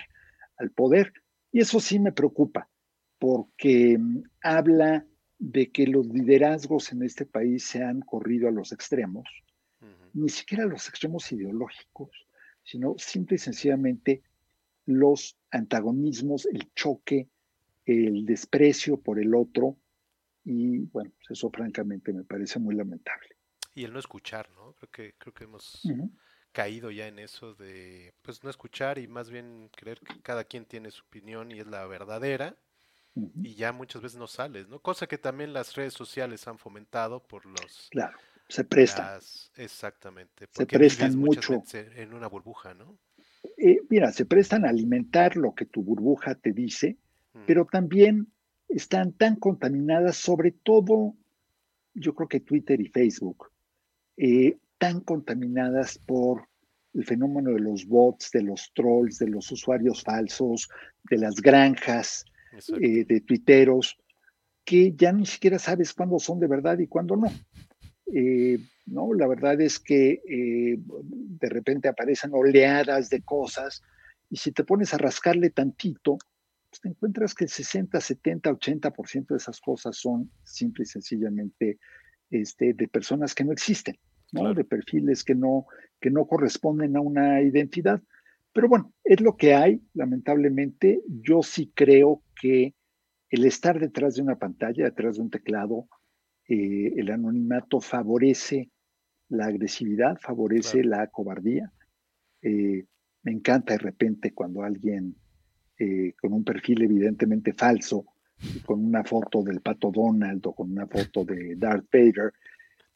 al 0.57 0.71
poder. 0.71 1.13
Y 1.51 1.59
eso 1.59 1.79
sí 1.79 1.99
me 1.99 2.11
preocupa, 2.11 2.69
porque 3.17 3.97
mm, 3.97 4.23
habla 4.41 5.05
de 5.39 5.71
que 5.71 5.87
los 5.87 6.07
liderazgos 6.07 6.91
en 6.91 7.03
este 7.03 7.25
país 7.25 7.65
se 7.65 7.83
han 7.83 8.01
corrido 8.01 8.47
a 8.49 8.51
los 8.51 8.71
extremos, 8.71 9.27
ni 10.13 10.27
siquiera 10.27 10.63
a 10.63 10.67
los 10.67 10.89
extremos 10.89 11.31
ideológicos, 11.31 12.09
sino 12.63 12.95
simple 12.97 13.35
y 13.35 13.39
sencillamente 13.39 14.23
los 14.85 15.37
antagonismos, 15.51 16.45
el 16.47 16.73
choque, 16.73 17.29
el 17.85 18.25
desprecio 18.25 18.99
por 18.99 19.19
el 19.19 19.33
otro, 19.33 19.77
y 20.43 20.79
bueno, 20.85 21.11
pues 21.17 21.37
eso 21.37 21.49
francamente 21.49 22.13
me 22.13 22.23
parece 22.23 22.59
muy 22.59 22.75
lamentable. 22.75 23.29
Y 23.75 23.83
el 23.83 23.93
no 23.93 23.99
escuchar, 23.99 24.49
¿no? 24.51 24.73
Creo 24.73 24.91
que, 24.91 25.13
creo 25.17 25.33
que 25.33 25.43
hemos 25.43 25.83
caído 26.51 26.91
ya 26.91 27.07
en 27.07 27.19
eso 27.19 27.53
de, 27.53 28.13
pues 28.21 28.43
no 28.43 28.49
escuchar 28.49 28.97
y 28.97 29.07
más 29.07 29.29
bien 29.29 29.69
creer 29.75 29.99
que 29.99 30.21
cada 30.21 30.43
quien 30.43 30.65
tiene 30.65 30.91
su 30.91 31.03
opinión 31.05 31.51
y 31.51 31.59
es 31.59 31.67
la 31.67 31.85
verdadera 31.85 32.57
y 33.15 33.55
ya 33.55 33.71
muchas 33.71 34.01
veces 34.01 34.17
no 34.17 34.27
sales, 34.27 34.67
¿no? 34.69 34.79
Cosa 34.79 35.07
que 35.07 35.17
también 35.17 35.53
las 35.53 35.75
redes 35.75 35.93
sociales 35.93 36.47
han 36.47 36.57
fomentado 36.57 37.21
por 37.21 37.45
los... 37.45 37.89
Claro, 37.91 38.17
se 38.47 38.63
prestan. 38.63 39.19
exactamente. 39.55 40.47
Se 40.51 40.65
prestan 40.65 41.17
mucho. 41.17 41.63
En 41.73 42.13
una 42.13 42.27
burbuja, 42.27 42.73
¿no? 42.73 42.97
Eh, 43.57 43.81
mira, 43.89 44.11
se 44.11 44.25
prestan 44.25 44.65
a 44.65 44.69
alimentar 44.69 45.35
lo 45.37 45.53
que 45.53 45.65
tu 45.65 45.83
burbuja 45.83 46.35
te 46.35 46.51
dice, 46.51 46.97
pero 47.45 47.65
también 47.65 48.31
están 48.69 49.13
tan 49.13 49.35
contaminadas, 49.35 50.15
sobre 50.15 50.51
todo, 50.51 51.15
yo 51.93 52.15
creo 52.15 52.29
que 52.29 52.39
Twitter 52.39 52.79
y 52.79 52.87
Facebook, 52.87 53.51
eh, 54.17 54.57
tan 54.77 55.01
contaminadas 55.01 55.97
por 55.97 56.47
el 56.93 57.05
fenómeno 57.05 57.51
de 57.51 57.59
los 57.59 57.85
bots, 57.85 58.31
de 58.31 58.43
los 58.43 58.71
trolls, 58.73 59.19
de 59.19 59.27
los 59.27 59.51
usuarios 59.51 60.03
falsos, 60.03 60.69
de 61.09 61.17
las 61.17 61.35
granjas, 61.35 62.25
eh, 62.81 63.05
de 63.05 63.21
tuiteros, 63.21 63.97
que 64.63 64.93
ya 64.95 65.11
ni 65.11 65.25
siquiera 65.25 65.59
sabes 65.59 65.93
cuándo 65.93 66.19
son 66.19 66.39
de 66.39 66.47
verdad 66.47 66.79
y 66.79 66.87
cuándo 66.87 67.15
no. 67.15 67.27
Eh, 68.13 68.59
no, 68.87 69.13
la 69.13 69.27
verdad 69.27 69.59
es 69.61 69.79
que 69.79 70.21
eh, 70.27 70.77
de 70.79 71.49
repente 71.49 71.87
aparecen 71.87 72.31
oleadas 72.33 73.09
de 73.09 73.21
cosas 73.21 73.83
y 74.29 74.37
si 74.37 74.51
te 74.51 74.63
pones 74.63 74.93
a 74.93 74.97
rascarle 74.97 75.51
tantito, 75.51 76.17
pues 76.69 76.81
te 76.81 76.89
encuentras 76.89 77.33
que 77.33 77.45
el 77.45 77.49
60, 77.49 77.99
70, 77.99 78.51
80% 78.51 79.27
de 79.27 79.37
esas 79.37 79.59
cosas 79.59 79.97
son 79.97 80.31
simple 80.43 80.83
y 80.83 80.85
sencillamente 80.85 81.79
este, 82.29 82.73
de 82.73 82.87
personas 82.87 83.33
que 83.33 83.43
no 83.43 83.51
existen, 83.51 83.97
¿no? 84.31 84.53
de 84.53 84.63
perfiles 84.63 85.23
que 85.23 85.35
no, 85.35 85.65
que 85.99 86.11
no 86.11 86.27
corresponden 86.27 86.95
a 86.95 87.01
una 87.01 87.41
identidad. 87.41 88.01
Pero 88.53 88.67
bueno, 88.67 88.93
es 89.03 89.21
lo 89.21 89.35
que 89.35 89.53
hay, 89.53 89.81
lamentablemente. 89.93 91.01
Yo 91.07 91.41
sí 91.41 91.71
creo 91.73 92.23
que 92.39 92.75
el 93.29 93.45
estar 93.45 93.79
detrás 93.79 94.15
de 94.15 94.21
una 94.21 94.37
pantalla, 94.37 94.85
detrás 94.85 95.15
de 95.15 95.21
un 95.21 95.29
teclado, 95.29 95.87
eh, 96.47 96.93
el 96.97 97.11
anonimato 97.11 97.79
favorece 97.79 98.71
la 99.29 99.45
agresividad, 99.45 100.17
favorece 100.19 100.83
la 100.83 101.07
cobardía. 101.07 101.71
Eh, 102.41 102.85
me 103.21 103.31
encanta 103.31 103.73
de 103.73 103.79
repente 103.79 104.33
cuando 104.33 104.63
alguien 104.63 105.15
eh, 105.79 106.13
con 106.19 106.33
un 106.33 106.43
perfil 106.43 106.83
evidentemente 106.83 107.53
falso, 107.53 108.05
con 108.65 108.85
una 108.85 109.03
foto 109.03 109.41
del 109.41 109.61
pato 109.61 109.91
Donald 109.91 110.45
o 110.45 110.53
con 110.53 110.71
una 110.71 110.87
foto 110.87 111.23
de 111.25 111.55
Darth 111.55 111.87
Vader, 111.91 112.33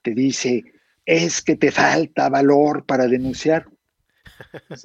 te 0.01 0.13
dice, 0.13 0.63
es 1.05 1.41
que 1.41 1.55
te 1.55 1.71
falta 1.71 2.29
valor 2.29 2.85
para 2.85 3.07
denunciar. 3.07 3.67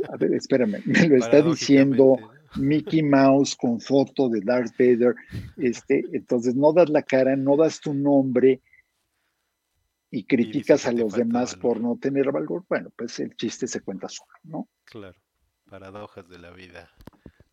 A 0.08 0.16
ver, 0.16 0.34
espérame, 0.34 0.82
me 0.84 1.08
lo 1.08 1.16
está 1.16 1.42
diciendo 1.42 2.16
Mickey 2.56 3.02
Mouse 3.02 3.56
con 3.56 3.80
foto 3.80 4.28
de 4.28 4.40
Darth 4.40 4.76
Vader. 4.78 5.14
Este, 5.56 6.04
entonces 6.12 6.54
no 6.54 6.72
das 6.72 6.88
la 6.88 7.02
cara, 7.02 7.36
no 7.36 7.56
das 7.56 7.80
tu 7.80 7.94
nombre 7.94 8.60
y 10.10 10.24
criticas 10.24 10.86
a 10.86 10.92
los 10.92 11.14
demás 11.14 11.54
por 11.54 11.80
no 11.80 11.98
tener 12.00 12.30
valor. 12.32 12.64
Bueno, 12.68 12.90
pues 12.96 13.18
el 13.20 13.36
chiste 13.36 13.66
se 13.66 13.80
cuenta 13.80 14.08
solo, 14.08 14.32
¿no? 14.44 14.68
Claro, 14.84 15.18
paradojas 15.68 16.28
de 16.28 16.38
la 16.38 16.50
vida. 16.50 16.90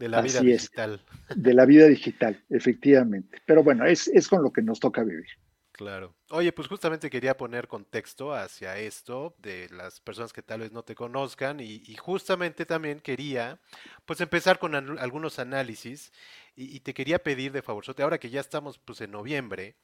De 0.06 0.10
la 0.10 0.22
vida 0.22 0.40
digital. 0.42 1.02
de 1.36 1.54
la 1.56 1.66
vida 1.66 1.88
digital, 1.88 2.44
efectivamente. 2.52 3.42
Pero 3.48 3.64
bueno, 3.64 3.86
es, 3.86 4.08
es 4.08 4.28
con 4.28 4.44
lo 4.44 4.54
que 4.54 4.62
nos 4.62 4.80
toca 4.80 5.04
vivir. 5.04 5.26
Claro. 5.72 6.16
Oye, 6.30 6.54
pues 6.54 6.68
justamente 6.68 7.10
quería 7.10 7.36
poner 7.36 7.68
contexto 7.68 8.34
hacia 8.34 8.78
esto 8.78 9.36
de 9.40 9.68
las 9.72 10.00
personas 10.00 10.32
que 10.32 10.42
tal 10.42 10.62
vez 10.62 10.72
no 10.72 10.84
te 10.84 10.96
conozcan 10.96 11.60
y, 11.60 11.94
justamente 11.96 12.66
también 12.66 13.02
quería 13.02 13.60
pues 14.06 14.22
empezar 14.22 14.58
con 14.58 14.74
algunos 14.76 15.38
análisis 15.38 16.14
y, 16.56 16.80
te 16.80 16.94
quería 16.94 17.20
pedir 17.20 17.52
de 17.52 17.62
favor, 17.62 17.84
ahora 17.98 18.20
que 18.20 18.30
ya 18.30 18.40
estamos 18.40 18.78
pues 18.78 19.02
en 19.02 19.12
noviembre 19.12 19.76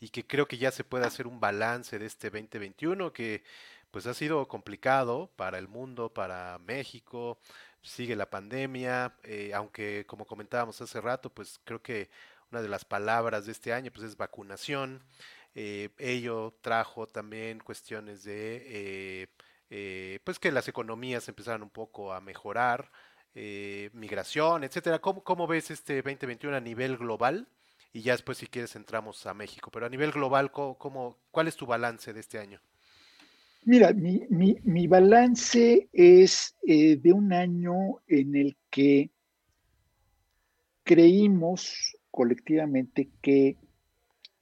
y 0.00 0.08
que 0.08 0.26
creo 0.26 0.48
que 0.48 0.58
ya 0.58 0.72
se 0.72 0.82
puede 0.82 1.06
hacer 1.06 1.28
un 1.28 1.38
balance 1.38 1.98
de 2.00 2.06
este 2.06 2.30
2021 2.30 3.12
que 3.12 3.44
pues 3.92 4.06
ha 4.06 4.14
sido 4.14 4.48
complicado 4.48 5.30
para 5.36 5.58
el 5.58 5.68
mundo, 5.68 6.12
para 6.12 6.58
México, 6.58 7.38
sigue 7.82 8.16
la 8.16 8.30
pandemia, 8.30 9.16
eh, 9.22 9.52
aunque 9.54 10.04
como 10.06 10.26
comentábamos 10.26 10.80
hace 10.80 11.00
rato, 11.00 11.30
pues 11.30 11.60
creo 11.64 11.82
que 11.82 12.10
una 12.50 12.62
de 12.62 12.68
las 12.68 12.84
palabras 12.84 13.46
de 13.46 13.52
este 13.52 13.72
año 13.72 13.90
pues 13.92 14.04
es 14.04 14.16
vacunación. 14.16 15.02
Eh, 15.54 15.90
ello 15.98 16.54
trajo 16.60 17.06
también 17.06 17.58
cuestiones 17.60 18.22
de 18.22 18.62
eh, 18.66 19.28
eh, 19.70 20.20
pues 20.24 20.38
que 20.38 20.52
las 20.52 20.68
economías 20.68 21.28
empezaron 21.28 21.62
un 21.62 21.70
poco 21.70 22.12
a 22.12 22.20
mejorar, 22.20 22.90
migración, 23.92 24.64
etcétera. 24.64 24.98
¿Cómo, 25.00 25.22
¿Cómo, 25.22 25.46
ves 25.46 25.70
este 25.70 25.96
2021 26.02 26.56
a 26.56 26.60
nivel 26.60 26.96
global? 26.96 27.48
Y 27.92 28.02
ya 28.02 28.12
después, 28.12 28.38
si 28.38 28.48
quieres, 28.48 28.74
entramos 28.76 29.26
a 29.26 29.34
México. 29.34 29.70
Pero 29.70 29.86
a 29.86 29.88
nivel 29.88 30.10
global, 30.12 30.50
¿cómo, 30.50 31.18
cuál 31.30 31.48
es 31.48 31.56
tu 31.56 31.66
balance 31.66 32.12
de 32.12 32.20
este 32.20 32.38
año? 32.38 32.60
Mira, 33.64 33.92
mi, 33.92 34.22
mi, 34.30 34.56
mi 34.64 34.86
balance 34.86 35.88
es 35.92 36.56
de 36.62 37.12
un 37.12 37.32
año 37.32 38.00
en 38.06 38.34
el 38.34 38.56
que 38.70 39.10
creímos 40.84 41.98
colectivamente 42.10 43.10
que 43.20 43.56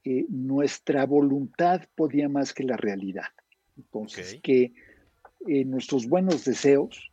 eh, 0.05 0.25
nuestra 0.29 1.05
voluntad 1.05 1.81
podía 1.93 2.29
más 2.29 2.53
que 2.53 2.63
la 2.63 2.77
realidad. 2.77 3.27
Entonces, 3.75 4.39
que 4.41 4.71
eh, 5.45 5.65
nuestros 5.65 6.07
buenos 6.07 6.45
deseos 6.45 7.11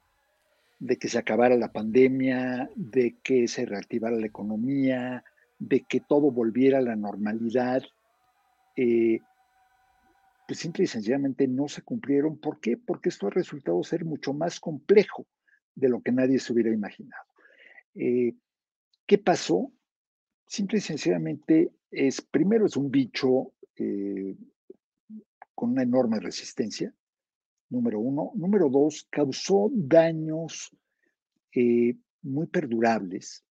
de 0.79 0.97
que 0.97 1.09
se 1.09 1.19
acabara 1.19 1.57
la 1.57 1.73
pandemia, 1.73 2.71
de 2.77 3.17
que 3.25 3.49
se 3.49 3.67
reactivara 3.67 4.15
la 4.15 4.27
economía, 4.27 5.25
de 5.59 5.81
que 5.81 5.99
todo 5.99 6.31
volviera 6.31 6.79
a 6.79 6.83
la 6.83 6.95
normalidad, 6.95 7.83
eh, 8.77 9.19
pues 10.47 10.59
simple 10.59 10.85
y 10.85 10.87
sencillamente 10.87 11.49
no 11.49 11.69
se 11.69 11.83
cumplieron. 11.83 12.39
¿Por 12.39 12.61
qué? 12.61 12.77
Porque 12.77 13.09
esto 13.09 13.27
ha 13.27 13.31
resultado 13.31 13.83
ser 13.83 14.05
mucho 14.05 14.33
más 14.33 14.61
complejo 14.61 15.27
de 15.75 15.89
lo 15.89 16.03
que 16.03 16.13
nadie 16.13 16.39
se 16.39 16.53
hubiera 16.53 16.71
imaginado. 16.71 17.25
¿Qué 17.95 19.19
pasó? 19.19 19.73
Simple 20.47 20.79
y 20.79 20.81
sencillamente 20.81 21.73
es, 21.91 22.21
primero 22.21 22.67
es 22.67 22.77
un 22.77 22.91
bicho 22.91 23.53
eh, 23.77 24.37
con 25.55 25.71
una 25.71 25.83
enorme 25.83 26.21
resistencia, 26.21 26.95
número 27.69 28.01
uno. 28.01 28.33
Número 28.35 28.69
dos, 28.69 29.07
causó 29.11 29.71
daños 29.73 30.75
eh, 31.55 31.97
muy 32.23 32.47
perdurables 32.47 33.45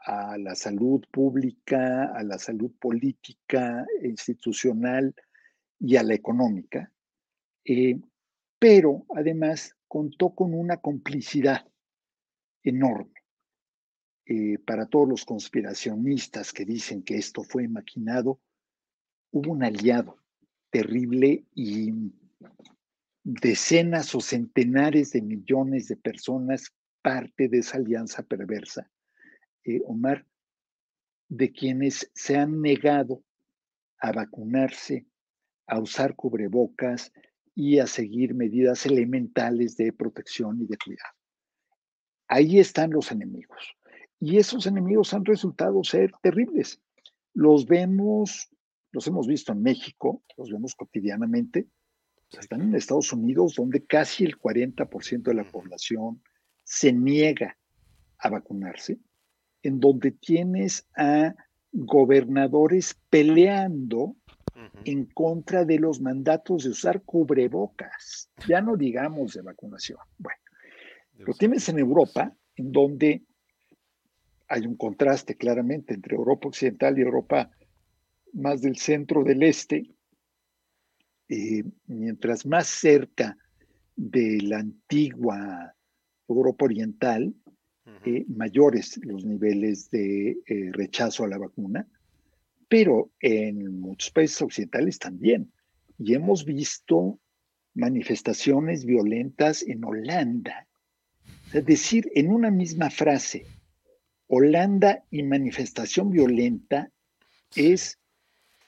a 0.00 0.38
la 0.38 0.54
salud 0.54 1.04
pública, 1.10 2.12
a 2.14 2.22
la 2.22 2.38
salud 2.38 2.70
política, 2.78 3.84
institucional 4.02 5.14
y 5.80 5.96
a 5.96 6.02
la 6.02 6.14
económica. 6.14 6.92
Eh, 7.64 8.00
pero 8.58 9.06
además 9.14 9.76
contó 9.86 10.30
con 10.30 10.54
una 10.54 10.78
complicidad 10.78 11.66
enorme 12.62 13.18
eh, 14.26 14.58
para 14.58 14.86
todos 14.86 15.08
los 15.08 15.24
conspiracionistas 15.24 16.52
que 16.52 16.64
dicen 16.64 17.02
que 17.02 17.16
esto 17.16 17.42
fue 17.42 17.66
maquinado, 17.68 18.40
hubo 19.30 19.52
un 19.52 19.64
aliado 19.64 20.18
terrible 20.70 21.46
y 21.54 21.92
decenas 23.24 24.14
o 24.14 24.20
centenares 24.20 25.12
de 25.12 25.22
millones 25.22 25.88
de 25.88 25.96
personas 25.96 26.74
parte 27.00 27.48
de 27.48 27.58
esa 27.58 27.78
alianza 27.78 28.22
perversa. 28.22 28.90
Eh, 29.64 29.80
Omar, 29.86 30.26
de 31.28 31.52
quienes 31.52 32.10
se 32.14 32.36
han 32.36 32.60
negado 32.60 33.22
a 33.98 34.12
vacunarse, 34.12 35.06
a 35.68 35.78
usar 35.78 36.16
cubrebocas 36.16 37.12
y 37.54 37.78
a 37.78 37.86
seguir 37.86 38.34
medidas 38.34 38.86
elementales 38.86 39.76
de 39.76 39.92
protección 39.92 40.60
y 40.62 40.66
de 40.66 40.78
cuidado. 40.78 41.14
Ahí 42.26 42.58
están 42.58 42.90
los 42.90 43.12
enemigos. 43.12 43.76
Y 44.20 44.38
esos 44.38 44.66
enemigos 44.66 45.14
han 45.14 45.24
resultado 45.24 45.84
ser 45.84 46.12
terribles. 46.22 46.80
Los 47.34 47.66
vemos, 47.66 48.50
los 48.92 49.06
hemos 49.06 49.26
visto 49.26 49.52
en 49.52 49.62
México, 49.62 50.22
los 50.36 50.50
vemos 50.50 50.74
cotidianamente. 50.74 51.68
Están 52.38 52.62
en 52.62 52.74
Estados 52.74 53.12
Unidos, 53.12 53.54
donde 53.54 53.84
casi 53.84 54.24
el 54.24 54.38
40% 54.38 55.22
de 55.22 55.34
la 55.34 55.44
población 55.44 56.22
se 56.64 56.92
niega 56.92 57.56
a 58.18 58.28
vacunarse, 58.28 58.98
en 59.62 59.80
donde 59.80 60.10
tienes 60.10 60.86
a 60.96 61.34
gobernadores 61.72 62.98
peleando 63.08 64.16
en 64.84 65.04
contra 65.06 65.64
de 65.64 65.78
los 65.78 66.00
mandatos 66.00 66.64
de 66.64 66.70
usar 66.70 67.02
cubrebocas, 67.02 68.30
ya 68.46 68.60
no 68.60 68.76
digamos 68.76 69.34
de 69.34 69.42
vacunación. 69.42 69.98
Bueno, 70.18 70.40
lo 71.18 71.34
tienes 71.34 71.68
en 71.68 71.78
Europa, 71.78 72.34
en 72.56 72.72
donde 72.72 73.22
hay 74.48 74.66
un 74.66 74.76
contraste 74.76 75.36
claramente 75.36 75.94
entre 75.94 76.16
Europa 76.16 76.48
Occidental 76.48 76.98
y 76.98 77.02
Europa 77.02 77.50
más 78.32 78.62
del 78.62 78.76
centro 78.76 79.22
del 79.24 79.42
este. 79.42 79.90
Eh, 81.28 81.64
mientras 81.86 82.46
más 82.46 82.66
cerca 82.66 83.36
de 83.94 84.40
la 84.42 84.58
antigua 84.58 85.74
Europa 86.26 86.64
Oriental, 86.64 87.34
eh, 88.04 88.24
mayores 88.28 88.98
los 89.02 89.24
niveles 89.24 89.90
de 89.90 90.38
eh, 90.46 90.70
rechazo 90.72 91.24
a 91.24 91.28
la 91.28 91.38
vacuna, 91.38 91.86
pero 92.68 93.10
en 93.20 93.80
muchos 93.80 94.10
países 94.10 94.40
occidentales 94.42 94.98
también. 94.98 95.52
Y 95.98 96.14
hemos 96.14 96.44
visto 96.44 97.18
manifestaciones 97.74 98.84
violentas 98.84 99.62
en 99.62 99.84
Holanda. 99.84 100.66
Es 101.52 101.64
decir, 101.64 102.10
en 102.14 102.30
una 102.30 102.50
misma 102.50 102.90
frase, 102.90 103.46
Holanda 104.26 105.04
y 105.10 105.22
manifestación 105.22 106.10
violenta 106.10 106.90
es, 107.56 107.98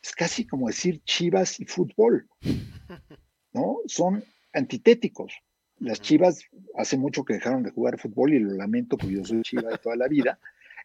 es 0.03 0.13
casi 0.13 0.47
como 0.47 0.69
decir 0.69 1.03
chivas 1.05 1.61
y 1.61 1.67
fútbol, 1.67 2.27
¿no? 3.53 3.79
Son 3.87 4.25
antitéticos. 4.55 5.35
Las 5.79 6.01
chivas 6.01 6.45
hace 6.77 6.97
mucho 6.97 7.25
que 7.25 7.35
dejaron 7.35 7.63
de 7.63 7.71
jugar 7.71 7.99
fútbol 7.99 8.33
y 8.33 8.39
lo 8.39 8.53
lamento 8.53 8.97
porque 8.97 9.17
yo 9.17 9.25
soy 9.25 9.43
chiva 9.43 9.71
de 9.71 9.79
toda 9.79 9.97
la 9.97 10.09
vida. 10.09 10.39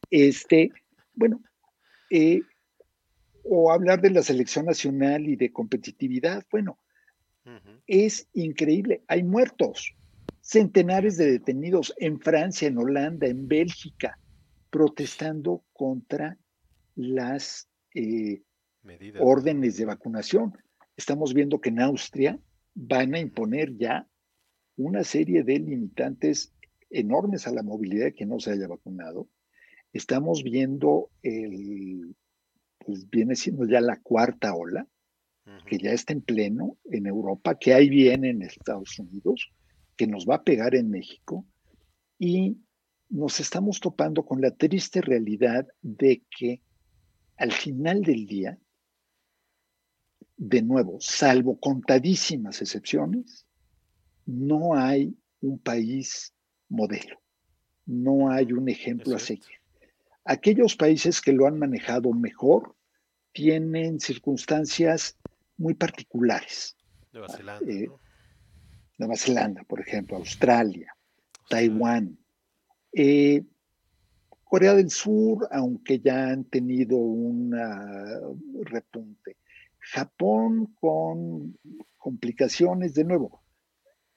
Este, 0.10 0.72
bueno, 1.14 1.42
eh, 2.10 2.42
o 3.48 3.72
hablar 3.72 4.02
de 4.02 4.10
la 4.10 4.24
selección 4.24 4.66
nacional 4.66 5.28
y 5.28 5.36
de 5.36 5.52
competitividad, 5.52 6.44
bueno, 6.52 6.80
es 7.86 8.28
increíble. 8.34 9.04
Hay 9.08 9.24
muertos, 9.24 9.96
centenares 10.42 11.18
de 11.18 11.32
detenidos 11.32 11.94
en 11.98 12.20
Francia, 12.20 12.68
en 12.68 12.78
Holanda, 12.78 13.28
en 13.28 13.48
Bélgica, 13.48 14.20
protestando 14.72 15.64
contra 15.74 16.38
las 16.96 17.70
eh, 17.94 18.42
órdenes 19.20 19.78
de 19.78 19.86
vacunación. 19.86 20.54
Estamos 20.98 21.34
viendo 21.34 21.62
que 21.62 21.70
en 21.70 21.82
Austria 21.82 22.40
van 22.74 23.14
a 23.14 23.20
imponer 23.20 23.78
ya 23.78 24.08
una 24.76 25.04
serie 25.04 25.44
de 25.44 25.60
limitantes 25.60 26.54
enormes 26.90 27.48
a 27.48 27.52
la 27.52 27.64
movilidad 27.64 28.14
que 28.16 28.26
no 28.26 28.40
se 28.40 28.52
haya 28.52 28.68
vacunado. 28.68 29.28
Estamos 29.94 30.44
viendo 30.44 31.10
el, 31.22 32.16
pues 32.86 33.10
viene 33.10 33.36
siendo 33.36 33.66
ya 33.66 33.82
la 33.82 34.00
cuarta 34.00 34.54
ola, 34.54 34.88
que 35.68 35.78
ya 35.78 35.92
está 35.92 36.14
en 36.14 36.22
pleno 36.22 36.78
en 36.86 37.06
Europa, 37.06 37.58
que 37.58 37.74
ahí 37.74 37.90
viene 37.90 38.30
en 38.30 38.42
Estados 38.42 38.98
Unidos, 39.00 39.52
que 39.96 40.08
nos 40.08 40.26
va 40.26 40.36
a 40.36 40.44
pegar 40.44 40.76
en 40.76 40.90
México 40.90 41.46
y 42.18 42.58
nos 43.10 43.40
estamos 43.40 43.80
topando 43.80 44.26
con 44.26 44.42
la 44.42 44.52
triste 44.52 45.02
realidad 45.02 45.68
de 45.82 46.24
que 46.36 46.62
al 47.38 47.52
final 47.52 48.02
del 48.02 48.26
día, 48.26 48.58
de 50.38 50.62
nuevo, 50.62 50.98
salvo 51.00 51.60
contadísimas 51.60 52.62
excepciones, 52.62 53.46
no 54.26 54.74
hay 54.76 55.16
un 55.42 55.60
país 55.60 56.34
modelo, 56.70 57.22
no 57.86 58.32
hay 58.32 58.52
un 58.52 58.68
ejemplo 58.70 59.16
a 59.16 59.20
seguir. 59.20 59.58
Aquellos 60.24 60.76
países 60.76 61.22
que 61.22 61.34
lo 61.34 61.46
han 61.46 61.60
manejado 61.60 62.12
mejor 62.12 62.75
tienen 63.36 64.00
circunstancias 64.00 65.18
muy 65.58 65.74
particulares. 65.74 66.78
Nueva 67.12 67.28
Zelanda. 67.28 67.72
Eh, 67.72 67.90
Nueva 68.98 69.16
Zelanda, 69.18 69.64
por 69.66 69.82
ejemplo, 69.82 70.16
Australia, 70.16 70.96
Taiwán, 71.50 72.18
eh, 72.94 73.44
Corea 74.46 74.74
del 74.74 74.90
Sur, 74.90 75.50
aunque 75.52 76.00
ya 76.00 76.30
han 76.30 76.46
tenido 76.46 76.96
un 76.96 77.52
repunte. 78.64 79.36
Japón 79.80 80.74
con 80.80 81.60
complicaciones, 81.98 82.94
de 82.94 83.04
nuevo, 83.04 83.44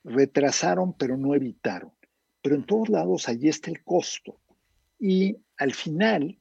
retrasaron 0.04 0.92
pero 0.96 1.16
no 1.16 1.34
evitaron. 1.34 1.90
Pero 2.40 2.54
en 2.54 2.64
todos 2.64 2.88
lados 2.88 3.28
allí 3.28 3.48
está 3.48 3.72
el 3.72 3.82
costo. 3.82 4.40
Y 5.00 5.36
al 5.56 5.74
final, 5.74 6.38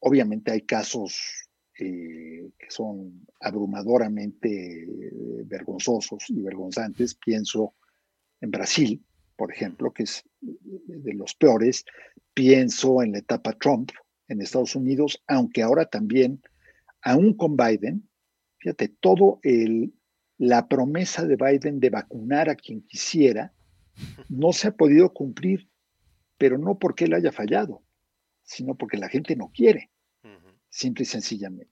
obviamente 0.00 0.50
hay 0.50 0.62
casos 0.62 1.41
eh, 1.84 2.50
que 2.58 2.70
son 2.70 3.26
abrumadoramente 3.40 4.88
vergonzosos 5.44 6.30
y 6.30 6.40
vergonzantes. 6.40 7.14
Pienso 7.16 7.74
en 8.40 8.50
Brasil, 8.52 9.04
por 9.36 9.52
ejemplo, 9.52 9.92
que 9.92 10.04
es 10.04 10.24
de 10.40 11.14
los 11.14 11.34
peores. 11.34 11.84
Pienso 12.34 13.02
en 13.02 13.12
la 13.12 13.18
etapa 13.18 13.52
Trump 13.54 13.90
en 14.28 14.40
Estados 14.40 14.76
Unidos, 14.76 15.22
aunque 15.26 15.62
ahora 15.62 15.86
también, 15.86 16.40
aún 17.02 17.34
con 17.34 17.56
Biden, 17.56 18.08
fíjate, 18.58 18.88
todo 18.88 19.40
el, 19.42 19.92
la 20.38 20.68
promesa 20.68 21.26
de 21.26 21.36
Biden 21.36 21.80
de 21.80 21.90
vacunar 21.90 22.48
a 22.48 22.54
quien 22.54 22.82
quisiera 22.82 23.52
no 24.28 24.52
se 24.52 24.68
ha 24.68 24.76
podido 24.76 25.12
cumplir, 25.12 25.68
pero 26.38 26.58
no 26.58 26.78
porque 26.78 27.06
él 27.06 27.14
haya 27.14 27.32
fallado, 27.32 27.82
sino 28.44 28.76
porque 28.76 28.98
la 28.98 29.08
gente 29.08 29.34
no 29.34 29.50
quiere, 29.52 29.90
simple 30.70 31.02
y 31.02 31.06
sencillamente. 31.06 31.71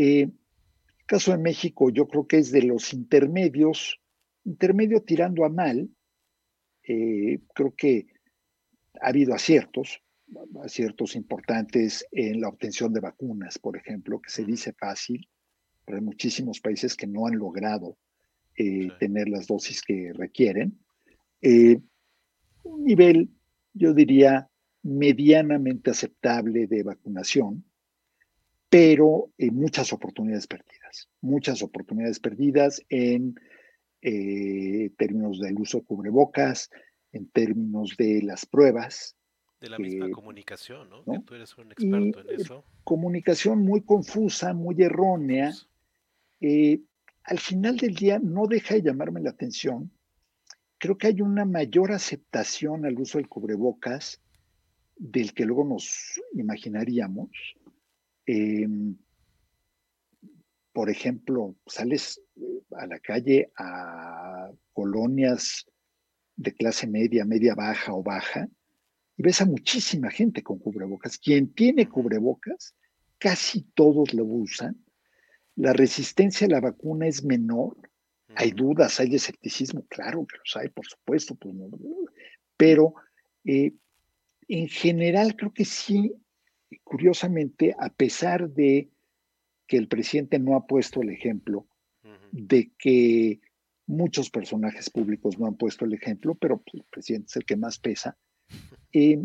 Eh, 0.00 0.22
el 0.22 1.06
caso 1.06 1.32
de 1.32 1.38
México, 1.38 1.90
yo 1.90 2.06
creo 2.06 2.28
que 2.28 2.38
es 2.38 2.52
de 2.52 2.62
los 2.62 2.94
intermedios, 2.94 4.00
intermedio 4.44 5.02
tirando 5.02 5.44
a 5.44 5.48
mal, 5.48 5.90
eh, 6.84 7.40
creo 7.52 7.74
que 7.74 8.06
ha 9.00 9.08
habido 9.08 9.34
aciertos, 9.34 10.00
aciertos 10.62 11.16
importantes 11.16 12.06
en 12.12 12.40
la 12.40 12.48
obtención 12.48 12.92
de 12.92 13.00
vacunas, 13.00 13.58
por 13.58 13.76
ejemplo, 13.76 14.20
que 14.20 14.30
se 14.30 14.44
dice 14.44 14.72
fácil, 14.72 15.28
pero 15.84 15.98
hay 15.98 16.04
muchísimos 16.04 16.60
países 16.60 16.94
que 16.94 17.08
no 17.08 17.26
han 17.26 17.36
logrado 17.36 17.98
eh, 18.56 18.90
tener 19.00 19.28
las 19.28 19.48
dosis 19.48 19.82
que 19.82 20.12
requieren. 20.14 20.78
Eh, 21.42 21.80
un 22.62 22.84
nivel, 22.84 23.30
yo 23.74 23.94
diría, 23.94 24.48
medianamente 24.84 25.90
aceptable 25.90 26.68
de 26.68 26.84
vacunación, 26.84 27.64
pero 28.68 29.30
en 29.38 29.54
muchas 29.54 29.92
oportunidades 29.92 30.46
perdidas, 30.46 31.08
muchas 31.20 31.62
oportunidades 31.62 32.20
perdidas 32.20 32.82
en 32.88 33.34
eh, 34.02 34.90
términos 34.96 35.40
del 35.40 35.58
uso 35.58 35.78
de 35.78 35.84
cubrebocas, 35.84 36.70
en 37.12 37.28
términos 37.28 37.94
de 37.96 38.22
las 38.22 38.46
pruebas. 38.46 39.16
De 39.60 39.70
la 39.70 39.78
misma 39.78 40.10
comunicación, 40.10 40.88
¿no? 40.88 41.02
tú 41.22 41.34
eres 41.34 41.56
un 41.58 41.72
experto 41.72 42.20
en 42.20 42.40
eso. 42.40 42.64
Comunicación 42.84 43.60
muy 43.60 43.80
confusa, 43.80 44.52
muy 44.52 44.80
errónea. 44.80 45.52
Eh, 46.40 46.80
al 47.24 47.38
final 47.38 47.76
del 47.76 47.94
día 47.94 48.20
no 48.22 48.46
deja 48.46 48.74
de 48.74 48.82
llamarme 48.82 49.20
la 49.20 49.30
atención. 49.30 49.90
Creo 50.78 50.96
que 50.96 51.08
hay 51.08 51.20
una 51.20 51.44
mayor 51.44 51.90
aceptación 51.90 52.86
al 52.86 53.00
uso 53.00 53.18
del 53.18 53.28
cubrebocas 53.28 54.20
del 54.96 55.32
que 55.32 55.44
luego 55.44 55.64
nos 55.64 56.20
imaginaríamos. 56.34 57.30
Em, 58.30 58.94
por 60.74 60.90
ejemplo, 60.90 61.56
sales 61.66 62.20
eh, 62.36 62.60
a 62.76 62.86
la 62.86 62.98
calle 62.98 63.50
a 63.56 64.50
colonias 64.74 65.66
de 66.36 66.52
clase 66.52 66.86
media, 66.86 67.24
media 67.24 67.54
baja 67.54 67.94
o 67.94 68.02
baja, 68.02 68.46
y 69.16 69.22
ves 69.22 69.40
a 69.40 69.46
muchísima 69.46 70.10
gente 70.10 70.42
con 70.42 70.58
cubrebocas. 70.58 71.16
Quien 71.16 71.54
tiene 71.54 71.88
cubrebocas, 71.88 72.74
casi 73.16 73.62
todos 73.74 74.12
lo 74.12 74.26
usan. 74.26 74.76
La 75.56 75.72
resistencia 75.72 76.46
a 76.46 76.50
la 76.50 76.60
vacuna 76.60 77.06
es 77.06 77.24
menor. 77.24 77.78
Hay 78.34 78.50
dudas, 78.50 79.00
hay 79.00 79.14
escepticismo, 79.14 79.86
claro 79.88 80.26
que 80.26 80.36
los 80.36 80.54
hay, 80.54 80.68
por 80.68 80.86
supuesto, 80.86 81.34
pues 81.34 81.56
pero 82.58 82.92
eh, 83.46 83.72
en 84.48 84.68
general 84.68 85.34
creo 85.34 85.54
que 85.54 85.64
sí, 85.64 86.12
curiosamente, 86.84 87.74
a 87.78 87.90
pesar 87.90 88.50
de 88.50 88.90
que 89.66 89.76
el 89.76 89.88
presidente 89.88 90.38
no 90.38 90.56
ha 90.56 90.66
puesto 90.66 91.02
el 91.02 91.10
ejemplo, 91.10 91.66
de 92.32 92.72
que 92.78 93.40
muchos 93.86 94.30
personajes 94.30 94.90
públicos 94.90 95.38
no 95.38 95.46
han 95.46 95.56
puesto 95.56 95.84
el 95.84 95.94
ejemplo, 95.94 96.34
pero 96.34 96.62
el 96.72 96.84
presidente 96.90 97.26
es 97.28 97.36
el 97.36 97.44
que 97.44 97.56
más 97.56 97.78
pesa, 97.78 98.16
eh, 98.92 99.18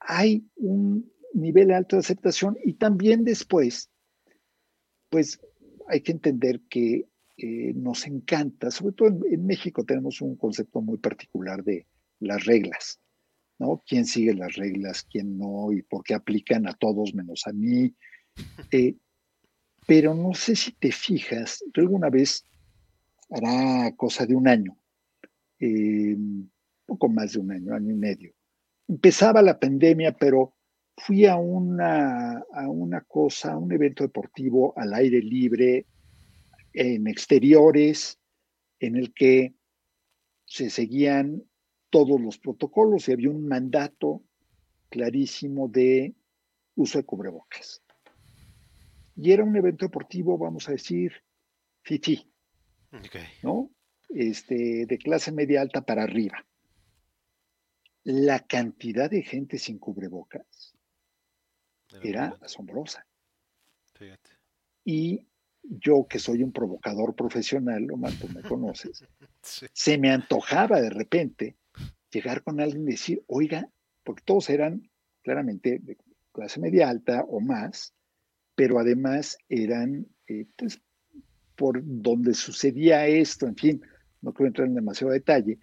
hay 0.00 0.44
un 0.56 1.10
nivel 1.34 1.70
alto 1.70 1.96
de 1.96 2.00
aceptación 2.00 2.58
y 2.64 2.74
también 2.74 3.24
después, 3.24 3.90
pues 5.08 5.40
hay 5.88 6.00
que 6.00 6.12
entender 6.12 6.60
que 6.68 7.08
eh, 7.36 7.72
nos 7.74 8.06
encanta, 8.06 8.70
sobre 8.70 8.94
todo 8.94 9.08
en, 9.08 9.46
México 9.46 9.84
tenemos 9.84 10.20
un 10.20 10.36
concepto 10.36 10.80
muy 10.80 10.98
particular 10.98 11.64
de 11.64 11.86
las 12.20 12.44
reglas, 12.44 13.00
¿no? 13.62 13.82
¿Quién 13.86 14.04
sigue 14.04 14.34
las 14.34 14.56
reglas, 14.56 15.04
quién 15.04 15.38
no 15.38 15.72
y 15.72 15.82
por 15.82 16.02
qué 16.02 16.14
aplican 16.14 16.66
a 16.66 16.74
todos 16.74 17.14
menos 17.14 17.46
a 17.46 17.52
mí? 17.52 17.94
Eh, 18.72 18.96
pero 19.86 20.14
no 20.14 20.32
sé 20.32 20.56
si 20.56 20.72
te 20.72 20.90
fijas, 20.90 21.62
yo 21.74 21.82
alguna 21.82 22.08
vez, 22.08 22.44
hará 23.28 23.94
cosa 23.94 24.24
de 24.24 24.34
un 24.34 24.48
año, 24.48 24.78
eh, 25.58 26.16
poco 26.86 27.08
más 27.08 27.32
de 27.32 27.40
un 27.40 27.52
año, 27.52 27.74
año 27.74 27.90
y 27.90 27.98
medio. 27.98 28.32
Empezaba 28.88 29.42
la 29.42 29.58
pandemia, 29.58 30.16
pero 30.16 30.54
fui 30.96 31.26
a 31.26 31.36
una, 31.36 32.38
a 32.52 32.68
una 32.70 33.02
cosa, 33.02 33.52
a 33.52 33.58
un 33.58 33.70
evento 33.72 34.04
deportivo 34.04 34.72
al 34.78 34.94
aire 34.94 35.20
libre, 35.20 35.86
en 36.72 37.06
exteriores, 37.06 38.18
en 38.80 38.96
el 38.96 39.12
que 39.12 39.54
se 40.46 40.70
seguían 40.70 41.42
todos 41.92 42.18
los 42.20 42.38
protocolos 42.38 43.08
y 43.08 43.12
había 43.12 43.30
un 43.30 43.46
mandato 43.46 44.24
clarísimo 44.88 45.68
de 45.68 46.14
uso 46.74 46.98
de 46.98 47.04
cubrebocas 47.04 47.82
y 49.16 49.32
era 49.32 49.44
un 49.44 49.56
evento 49.56 49.84
deportivo, 49.84 50.38
vamos 50.38 50.68
a 50.68 50.72
decir, 50.72 51.12
fifi, 51.82 52.30
¿no? 53.42 53.70
Este, 54.08 54.86
de 54.86 54.98
clase 54.98 55.32
media 55.32 55.60
alta 55.60 55.82
para 55.82 56.02
arriba. 56.02 56.44
La 58.04 58.40
cantidad 58.40 59.10
de 59.10 59.22
gente 59.22 59.58
sin 59.58 59.78
cubrebocas 59.78 60.76
era, 62.02 62.38
asombrosa. 62.40 63.06
Fíjate. 63.94 64.30
Y 64.84 65.26
yo, 65.62 66.06
que 66.08 66.18
soy 66.18 66.42
un 66.42 66.52
provocador 66.52 67.14
profesional, 67.14 67.84
lo 67.84 67.96
más 67.96 68.18
tú 68.18 68.28
me 68.28 68.42
conoces, 68.42 69.04
se 69.72 69.98
me 69.98 70.10
antojaba 70.10 70.80
de 70.80 70.90
repente 70.90 71.56
llegar 72.12 72.42
con 72.42 72.60
alguien 72.60 72.82
y 72.82 72.92
decir, 72.92 73.22
oiga, 73.26 73.68
porque 74.04 74.22
todos 74.24 74.50
eran 74.50 74.88
claramente 75.22 75.78
de 75.82 75.96
clase 76.32 76.60
media 76.60 76.88
alta 76.88 77.24
o 77.28 77.40
más, 77.40 77.94
pero 78.54 78.78
además 78.78 79.38
eran, 79.48 80.06
eh, 80.26 80.46
pues, 80.56 80.80
por 81.56 81.80
donde 81.84 82.34
sucedía 82.34 83.06
esto, 83.06 83.46
en 83.46 83.56
fin, 83.56 83.82
no 84.20 84.32
quiero 84.32 84.48
entrar 84.48 84.68
en 84.68 84.74
demasiado 84.74 85.12
detalle 85.12 85.58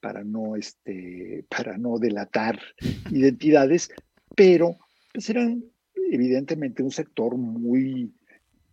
para 0.00 0.24
no, 0.24 0.56
este, 0.56 1.44
para 1.48 1.78
no 1.78 1.98
delatar 1.98 2.58
identidades, 3.10 3.90
pero 4.34 4.76
pues 5.12 5.28
eran 5.30 5.64
evidentemente 6.10 6.82
un 6.82 6.90
sector 6.90 7.36
muy 7.36 8.12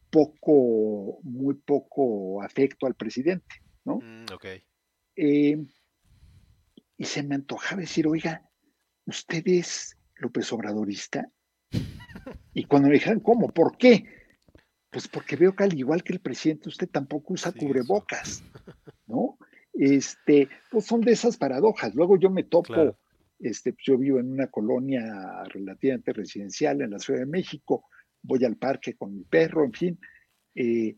poco, 0.09 1.19
muy 1.23 1.53
poco 1.55 2.41
afecto 2.41 2.87
al 2.87 2.95
presidente, 2.95 3.61
¿no? 3.85 3.97
Mm, 3.97 4.25
eh, 5.15 5.57
y 6.99 7.05
se 7.05 7.23
me 7.23 7.35
antojaba 7.35 7.81
decir, 7.81 8.05
oiga, 8.07 8.43
¿usted 9.05 9.41
es 9.47 9.97
López 10.17 10.53
Obradorista? 10.53 11.27
Y 12.53 12.65
cuando 12.65 12.89
me 12.89 12.95
dijeron, 12.95 13.21
¿cómo? 13.21 13.47
¿Por 13.47 13.77
qué? 13.77 14.05
Pues 14.89 15.07
porque 15.07 15.38
veo 15.38 15.55
que 15.55 15.63
al 15.63 15.77
igual 15.77 16.03
que 16.03 16.12
el 16.12 16.19
presidente, 16.19 16.67
usted 16.67 16.89
tampoco 16.89 17.33
usa 17.35 17.53
cubrebocas, 17.53 18.43
¿no? 19.07 19.38
Este, 19.71 20.49
pues 20.69 20.85
son 20.85 20.99
de 21.01 21.13
esas 21.13 21.38
paradojas. 21.38 21.95
Luego 21.95 22.17
yo 22.17 22.29
me 22.29 22.43
topo, 22.43 22.97
este, 23.39 23.71
pues 23.71 23.85
yo 23.85 23.97
vivo 23.97 24.19
en 24.19 24.31
una 24.33 24.47
colonia 24.47 25.43
relativamente 25.45 26.12
residencial 26.12 26.81
en 26.81 26.91
la 26.91 26.99
Ciudad 26.99 27.21
de 27.21 27.27
México, 27.27 27.85
voy 28.23 28.43
al 28.43 28.57
parque 28.57 28.95
con 28.95 29.15
mi 29.15 29.23
perro, 29.23 29.63
en 29.63 29.73
fin, 29.73 29.99
eh, 30.55 30.97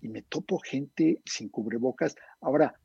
y 0.00 0.08
me 0.08 0.22
topo 0.22 0.58
gente 0.58 1.20
sin 1.26 1.50
cubrebocas. 1.50 2.14
Ahora, 2.40 2.80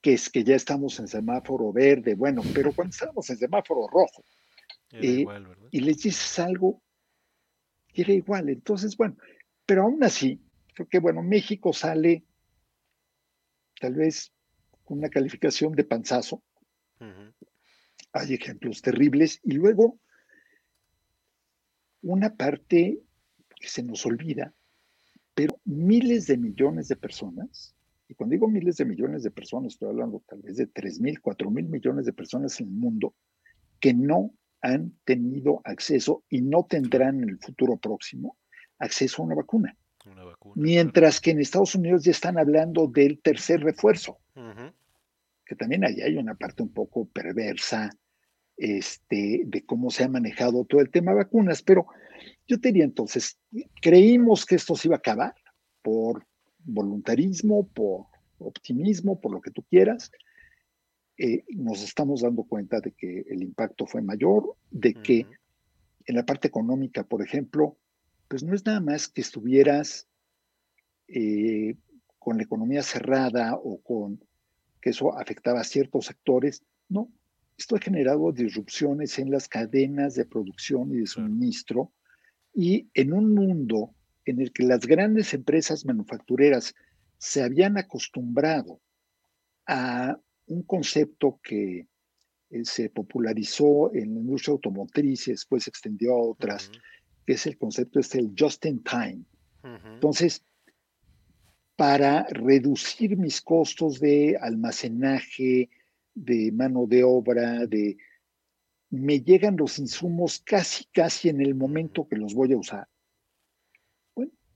que 0.00 0.14
es 0.14 0.30
que 0.30 0.44
ya 0.44 0.56
estamos 0.56 0.98
en 0.98 1.08
semáforo 1.08 1.72
verde, 1.72 2.14
bueno, 2.14 2.42
pero 2.54 2.72
cuando 2.72 2.90
estábamos 2.90 3.28
en 3.30 3.38
semáforo 3.38 3.86
rojo, 3.88 4.24
eh, 4.92 5.24
y 5.70 5.80
les 5.80 5.98
dices 5.98 6.38
algo, 6.38 6.82
era 7.94 8.12
igual. 8.12 8.48
Entonces, 8.48 8.96
bueno, 8.96 9.16
pero 9.66 9.82
aún 9.82 10.02
así, 10.02 10.40
creo 10.74 10.88
que, 10.88 10.98
bueno, 10.98 11.22
México 11.22 11.72
sale 11.72 12.24
tal 13.80 13.94
vez 13.94 14.32
con 14.84 14.98
una 14.98 15.08
calificación 15.08 15.72
de 15.72 15.84
panzazo. 15.84 16.42
Hay 18.12 18.34
ejemplos 18.34 18.82
terribles. 18.82 19.40
Y 19.44 19.52
luego, 19.52 19.98
una 22.02 22.34
parte 22.34 23.00
que 23.56 23.68
se 23.68 23.82
nos 23.82 24.04
olvida, 24.06 24.52
pero 25.34 25.60
miles 25.64 26.26
de 26.26 26.36
millones 26.36 26.88
de 26.88 26.96
personas, 26.96 27.74
y 28.10 28.14
cuando 28.14 28.32
digo 28.32 28.48
miles 28.48 28.76
de 28.76 28.84
millones 28.84 29.22
de 29.22 29.30
personas, 29.30 29.74
estoy 29.74 29.90
hablando 29.90 30.20
tal 30.26 30.42
vez 30.42 30.56
de 30.56 30.66
3 30.66 31.00
mil, 31.00 31.20
4 31.20 31.48
mil 31.48 31.66
millones 31.66 32.06
de 32.06 32.12
personas 32.12 32.60
en 32.60 32.66
el 32.66 32.74
mundo, 32.74 33.14
que 33.78 33.94
no 33.94 34.34
han 34.60 34.92
tenido 35.04 35.60
acceso 35.62 36.24
y 36.28 36.42
no 36.42 36.66
tendrán 36.68 37.22
en 37.22 37.28
el 37.28 37.38
futuro 37.38 37.76
próximo 37.76 38.36
acceso 38.80 39.22
a 39.22 39.26
una 39.26 39.36
vacuna. 39.36 39.76
Mientras 40.56 41.20
que 41.20 41.30
en 41.30 41.38
Estados 41.38 41.76
Unidos 41.76 42.02
ya 42.02 42.10
están 42.10 42.36
hablando 42.36 42.88
del 42.88 43.20
tercer 43.20 43.60
refuerzo, 43.60 44.18
que 45.46 45.54
también 45.54 45.84
ahí 45.84 46.00
hay 46.00 46.16
una 46.16 46.34
parte 46.34 46.64
un 46.64 46.72
poco 46.72 47.04
perversa 47.04 47.90
este, 48.56 49.44
de 49.46 49.64
cómo 49.64 49.88
se 49.90 50.02
ha 50.02 50.08
manejado 50.08 50.64
todo 50.64 50.80
el 50.80 50.90
tema 50.90 51.12
de 51.12 51.18
vacunas, 51.18 51.62
pero 51.62 51.86
yo 52.48 52.56
diría 52.56 52.82
entonces, 52.82 53.38
creímos 53.80 54.44
que 54.44 54.56
esto 54.56 54.74
se 54.74 54.88
iba 54.88 54.96
a 54.96 54.98
acabar 54.98 55.34
por 55.80 56.26
voluntarismo, 56.64 57.66
por 57.68 58.06
optimismo, 58.38 59.20
por 59.20 59.32
lo 59.32 59.40
que 59.40 59.50
tú 59.50 59.62
quieras. 59.62 60.10
Eh, 61.16 61.44
nos 61.50 61.82
estamos 61.82 62.22
dando 62.22 62.44
cuenta 62.44 62.80
de 62.80 62.92
que 62.92 63.24
el 63.28 63.42
impacto 63.42 63.86
fue 63.86 64.00
mayor, 64.02 64.56
de 64.70 64.94
que 64.94 65.26
en 66.06 66.16
la 66.16 66.24
parte 66.24 66.48
económica, 66.48 67.04
por 67.04 67.22
ejemplo, 67.22 67.76
pues 68.28 68.42
no 68.42 68.54
es 68.54 68.64
nada 68.64 68.80
más 68.80 69.08
que 69.08 69.20
estuvieras 69.20 70.08
eh, 71.08 71.76
con 72.18 72.36
la 72.36 72.44
economía 72.44 72.82
cerrada 72.82 73.56
o 73.56 73.80
con 73.82 74.24
que 74.80 74.90
eso 74.90 75.16
afectaba 75.18 75.60
a 75.60 75.64
ciertos 75.64 76.06
sectores. 76.06 76.62
No, 76.88 77.12
esto 77.58 77.76
ha 77.76 77.80
generado 77.80 78.32
disrupciones 78.32 79.18
en 79.18 79.30
las 79.30 79.48
cadenas 79.48 80.14
de 80.14 80.24
producción 80.24 80.90
y 80.92 81.00
de 81.00 81.06
suministro 81.06 81.92
y 82.54 82.88
en 82.94 83.12
un 83.12 83.34
mundo 83.34 83.94
en 84.30 84.40
el 84.40 84.52
que 84.52 84.64
las 84.64 84.80
grandes 84.80 85.34
empresas 85.34 85.84
manufactureras 85.84 86.74
se 87.18 87.42
habían 87.42 87.76
acostumbrado 87.76 88.80
a 89.66 90.18
un 90.46 90.62
concepto 90.62 91.38
que 91.42 91.86
eh, 92.50 92.64
se 92.64 92.90
popularizó 92.90 93.92
en 93.94 94.14
la 94.14 94.20
industria 94.20 94.52
automotriz 94.52 95.28
y 95.28 95.32
después 95.32 95.64
se 95.64 95.70
extendió 95.70 96.14
a 96.14 96.22
otras, 96.22 96.70
que 97.26 97.34
es 97.34 97.46
el 97.46 97.58
concepto 97.58 98.00
este, 98.00 98.18
el 98.18 98.32
just 98.38 98.64
in 98.66 98.82
time. 98.82 99.22
Entonces, 99.62 100.42
para 101.76 102.24
reducir 102.30 103.16
mis 103.16 103.42
costos 103.42 104.00
de 104.00 104.38
almacenaje, 104.40 105.68
de 106.14 106.52
mano 106.52 106.86
de 106.86 107.04
obra, 107.04 107.66
de 107.66 107.98
me 108.90 109.20
llegan 109.20 109.56
los 109.56 109.78
insumos 109.78 110.40
casi, 110.44 110.84
casi 110.92 111.28
en 111.28 111.40
el 111.40 111.54
momento 111.54 112.08
que 112.08 112.16
los 112.16 112.34
voy 112.34 112.52
a 112.52 112.58
usar. 112.58 112.88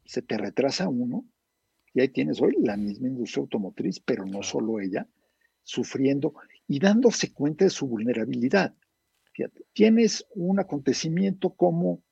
Se 0.04 0.22
te 0.22 0.36
retrasa 0.36 0.88
uno 0.88 1.24
y 1.92 2.00
ahí 2.00 2.08
tienes 2.08 2.40
hoy 2.40 2.56
la 2.60 2.76
misma 2.76 3.08
industria 3.08 3.42
automotriz, 3.42 4.00
pero 4.00 4.26
no 4.26 4.42
solo 4.42 4.80
ella, 4.80 5.08
sufriendo 5.62 6.34
y 6.66 6.78
dándose 6.78 7.32
cuenta 7.32 7.64
de 7.64 7.70
su 7.70 7.86
vulnerabilidad. 7.86 8.74
Fíjate, 9.32 9.64
tienes 9.72 10.26
un 10.34 10.60
acontecimiento 10.60 11.50
como 11.50 12.02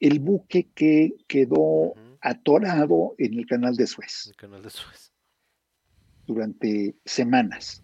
el 0.00 0.20
buque 0.20 0.70
que 0.74 1.14
quedó 1.26 1.94
atorado 2.20 3.14
en 3.18 3.34
el 3.34 3.46
canal 3.46 3.74
de 3.76 3.86
Suez. 3.86 4.26
El 4.28 4.36
canal 4.36 4.62
de 4.62 4.70
Suez. 4.70 5.12
Durante 6.26 6.96
semanas. 7.04 7.82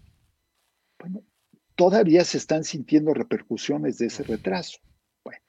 Bueno, 0.98 1.24
todavía 1.74 2.24
se 2.24 2.38
están 2.38 2.64
sintiendo 2.64 3.14
repercusiones 3.14 3.98
de 3.98 4.06
ese 4.06 4.22
retraso. 4.22 4.78
Bueno, 5.24 5.40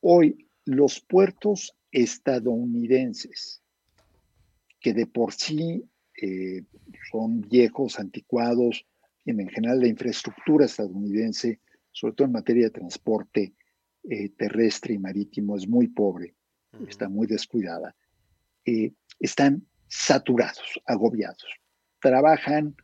hoy 0.00 0.48
los 0.64 1.00
puertos 1.00 1.74
estadounidenses, 1.94 3.62
que 4.80 4.92
de 4.92 5.06
por 5.06 5.32
sí 5.32 5.84
eh, 6.20 6.64
son 7.10 7.40
viejos, 7.40 8.00
anticuados, 8.00 8.84
y 9.24 9.30
en 9.30 9.48
general 9.48 9.80
la 9.80 9.86
infraestructura 9.86 10.66
estadounidense, 10.66 11.60
sobre 11.92 12.14
todo 12.14 12.26
en 12.26 12.32
materia 12.32 12.64
de 12.64 12.70
transporte 12.70 13.54
eh, 14.10 14.28
terrestre 14.30 14.94
y 14.94 14.98
marítimo, 14.98 15.56
es 15.56 15.68
muy 15.68 15.86
pobre, 15.86 16.34
está 16.88 17.08
muy 17.08 17.28
descuidada. 17.28 17.94
Eh, 18.66 18.92
están 19.20 19.64
saturados, 19.86 20.80
agobiados. 20.86 21.46
Trabajan 22.00 22.74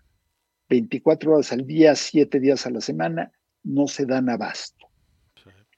24 0.68 1.32
horas 1.32 1.52
al 1.52 1.66
día, 1.66 1.96
7 1.96 2.38
días 2.38 2.64
a 2.64 2.70
la 2.70 2.80
semana, 2.80 3.32
no 3.64 3.88
se 3.88 4.06
dan 4.06 4.30
abasto. 4.30 4.79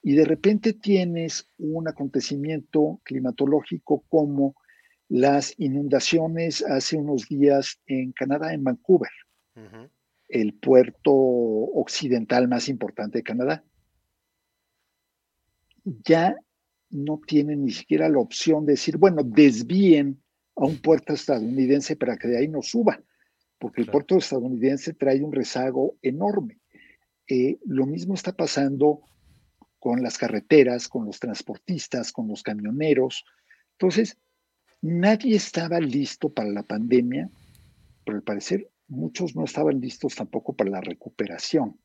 Y 0.03 0.15
de 0.15 0.25
repente 0.25 0.73
tienes 0.73 1.49
un 1.57 1.87
acontecimiento 1.87 2.99
climatológico 3.03 4.03
como 4.09 4.55
las 5.07 5.57
inundaciones 5.57 6.61
hace 6.61 6.97
unos 6.97 7.29
días 7.29 7.79
en 7.85 8.11
Canadá, 8.11 8.53
en 8.53 8.65
Vancouver, 8.65 9.11
el 10.27 10.53
puerto 10.55 11.13
occidental 11.13 12.49
más 12.49 12.67
importante 12.67 13.19
de 13.19 13.23
Canadá. 13.23 13.63
Ya 15.85 16.35
no 16.89 17.21
tienen 17.25 17.63
ni 17.63 17.71
siquiera 17.71 18.09
la 18.09 18.19
opción 18.19 18.65
de 18.65 18.73
decir, 18.73 18.97
bueno, 18.97 19.23
desvíen 19.23 20.21
a 20.55 20.65
un 20.65 20.81
puerto 20.81 21.13
estadounidense 21.13 21.95
para 21.95 22.17
que 22.17 22.27
de 22.27 22.39
ahí 22.39 22.49
no 22.49 22.61
suba, 22.61 23.01
porque 23.57 23.81
el 23.81 23.87
puerto 23.87 24.17
estadounidense 24.17 24.93
trae 24.93 25.23
un 25.23 25.31
rezago 25.31 25.95
enorme. 26.01 26.59
Eh, 27.27 27.57
lo 27.65 27.85
mismo 27.85 28.15
está 28.15 28.33
pasando 28.33 29.01
con 29.83 30.01
las 30.01 30.17
carreteras, 30.17 30.87
con 30.87 31.05
los 31.05 31.19
transportistas, 31.19 32.13
con 32.13 32.29
los 32.29 32.41
camioneros. 32.41 33.25
Entonces, 33.73 34.17
nadie 34.81 35.35
estaba 35.35 35.81
listo 35.81 36.29
para 36.29 36.49
la 36.49 36.63
pandemia, 36.63 37.29
pero 38.05 38.15
al 38.15 38.23
parecer 38.23 38.69
muchos 38.87 39.35
no 39.35 39.43
estaban 39.43 39.81
listos 39.81 40.15
tampoco 40.15 40.53
para 40.53 40.69
la 40.69 40.79
recuperación 40.79 41.77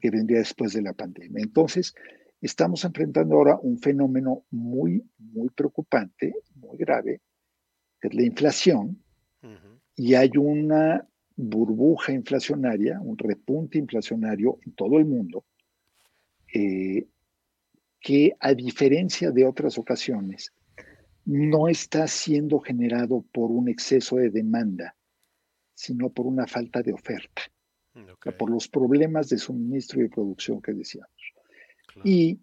que 0.00 0.10
vendría 0.10 0.38
después 0.38 0.72
de 0.72 0.80
la 0.80 0.94
pandemia. 0.94 1.42
Entonces, 1.42 1.94
Estamos 2.40 2.86
enfrentando 2.86 3.36
ahora 3.36 3.58
un 3.60 3.78
fenómeno 3.78 4.44
muy, 4.50 5.04
muy 5.18 5.50
preocupante, 5.50 6.34
muy 6.54 6.78
grave, 6.78 7.20
que 8.00 8.08
es 8.08 8.14
la 8.14 8.22
inflación, 8.22 9.02
y 9.94 10.14
hay 10.14 10.30
una 10.38 11.06
burbuja 11.36 12.12
inflacionaria, 12.12 12.98
un 13.02 13.18
repunte 13.18 13.76
inflacionario 13.76 14.58
en 14.64 14.72
todo 14.72 14.98
el 14.98 15.04
mundo, 15.04 15.44
eh, 16.52 17.06
que 18.00 18.34
a 18.40 18.54
diferencia 18.54 19.30
de 19.30 19.44
otras 19.44 19.78
ocasiones, 19.78 20.52
no 21.24 21.68
está 21.68 22.08
siendo 22.08 22.58
generado 22.60 23.24
por 23.30 23.50
un 23.50 23.68
exceso 23.68 24.16
de 24.16 24.30
demanda, 24.30 24.96
sino 25.74 26.10
por 26.10 26.26
una 26.26 26.46
falta 26.46 26.82
de 26.82 26.92
oferta, 26.92 27.42
por 28.38 28.50
los 28.50 28.68
problemas 28.68 29.28
de 29.28 29.38
suministro 29.38 30.02
y 30.02 30.08
producción 30.08 30.60
que 30.62 30.72
decíamos. 30.72 31.10
Y 32.04 32.40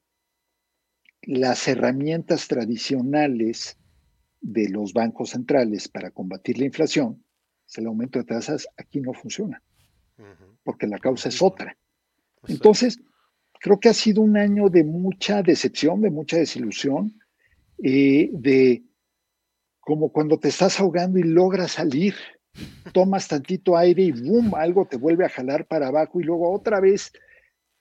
las 1.23 1.67
herramientas 1.67 2.47
tradicionales 2.47 3.77
de 4.39 4.69
los 4.69 4.93
bancos 4.93 5.31
centrales 5.31 5.87
para 5.89 6.11
combatir 6.11 6.59
la 6.59 6.65
inflación, 6.65 7.23
el 7.75 7.87
aumento 7.87 8.19
de 8.19 8.25
tasas, 8.25 8.67
aquí 8.77 9.01
no 9.01 9.13
funciona, 9.13 9.61
porque 10.63 10.87
la 10.87 10.99
causa 10.99 11.29
es 11.29 11.41
otra. 11.41 11.77
Entonces, 12.47 12.99
creo 13.59 13.79
que 13.79 13.89
ha 13.89 13.93
sido 13.93 14.21
un 14.21 14.37
año 14.37 14.69
de 14.69 14.83
mucha 14.83 15.41
decepción, 15.41 16.01
de 16.01 16.09
mucha 16.09 16.37
desilusión, 16.37 17.19
eh, 17.83 18.29
de 18.33 18.83
como 19.79 20.11
cuando 20.11 20.37
te 20.37 20.49
estás 20.49 20.79
ahogando 20.79 21.17
y 21.17 21.23
logras 21.23 21.73
salir, 21.73 22.15
tomas 22.91 23.27
tantito 23.27 23.77
aire 23.77 24.03
y 24.03 24.11
boom, 24.11 24.55
algo 24.55 24.85
te 24.85 24.97
vuelve 24.97 25.25
a 25.25 25.29
jalar 25.29 25.65
para 25.65 25.87
abajo 25.87 26.19
y 26.19 26.23
luego 26.23 26.51
otra 26.51 26.79
vez. 26.79 27.11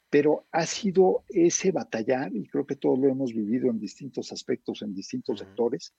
Pero 0.09 0.47
ha 0.53 0.67
sido 0.67 1.25
ese 1.29 1.73
batallar, 1.73 2.35
y 2.35 2.47
creo 2.47 2.65
que 2.65 2.77
todos 2.77 2.99
lo 2.99 3.09
hemos 3.09 3.35
vivido 3.35 3.71
en 3.71 3.81
distintos 3.81 4.31
aspectos, 4.31 4.83
en 4.83 4.95
distintos 4.95 5.41
sectores, 5.41 5.95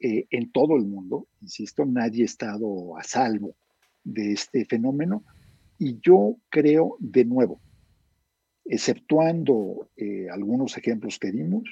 eh, 0.00 0.26
en 0.30 0.50
todo 0.50 0.74
el 0.76 0.86
mundo, 0.86 1.28
insisto, 1.42 1.84
nadie 1.84 2.22
ha 2.22 2.26
estado 2.26 2.96
a 2.96 3.04
salvo 3.04 3.54
de 4.02 4.32
este 4.32 4.64
fenómeno, 4.64 5.22
y 5.78 6.00
yo 6.00 6.38
creo, 6.48 6.96
de 6.98 7.24
nuevo, 7.24 7.60
exceptuando 8.64 9.90
eh, 9.96 10.28
algunos 10.30 10.76
ejemplos 10.76 11.18
que 11.18 11.32
dimos, 11.32 11.64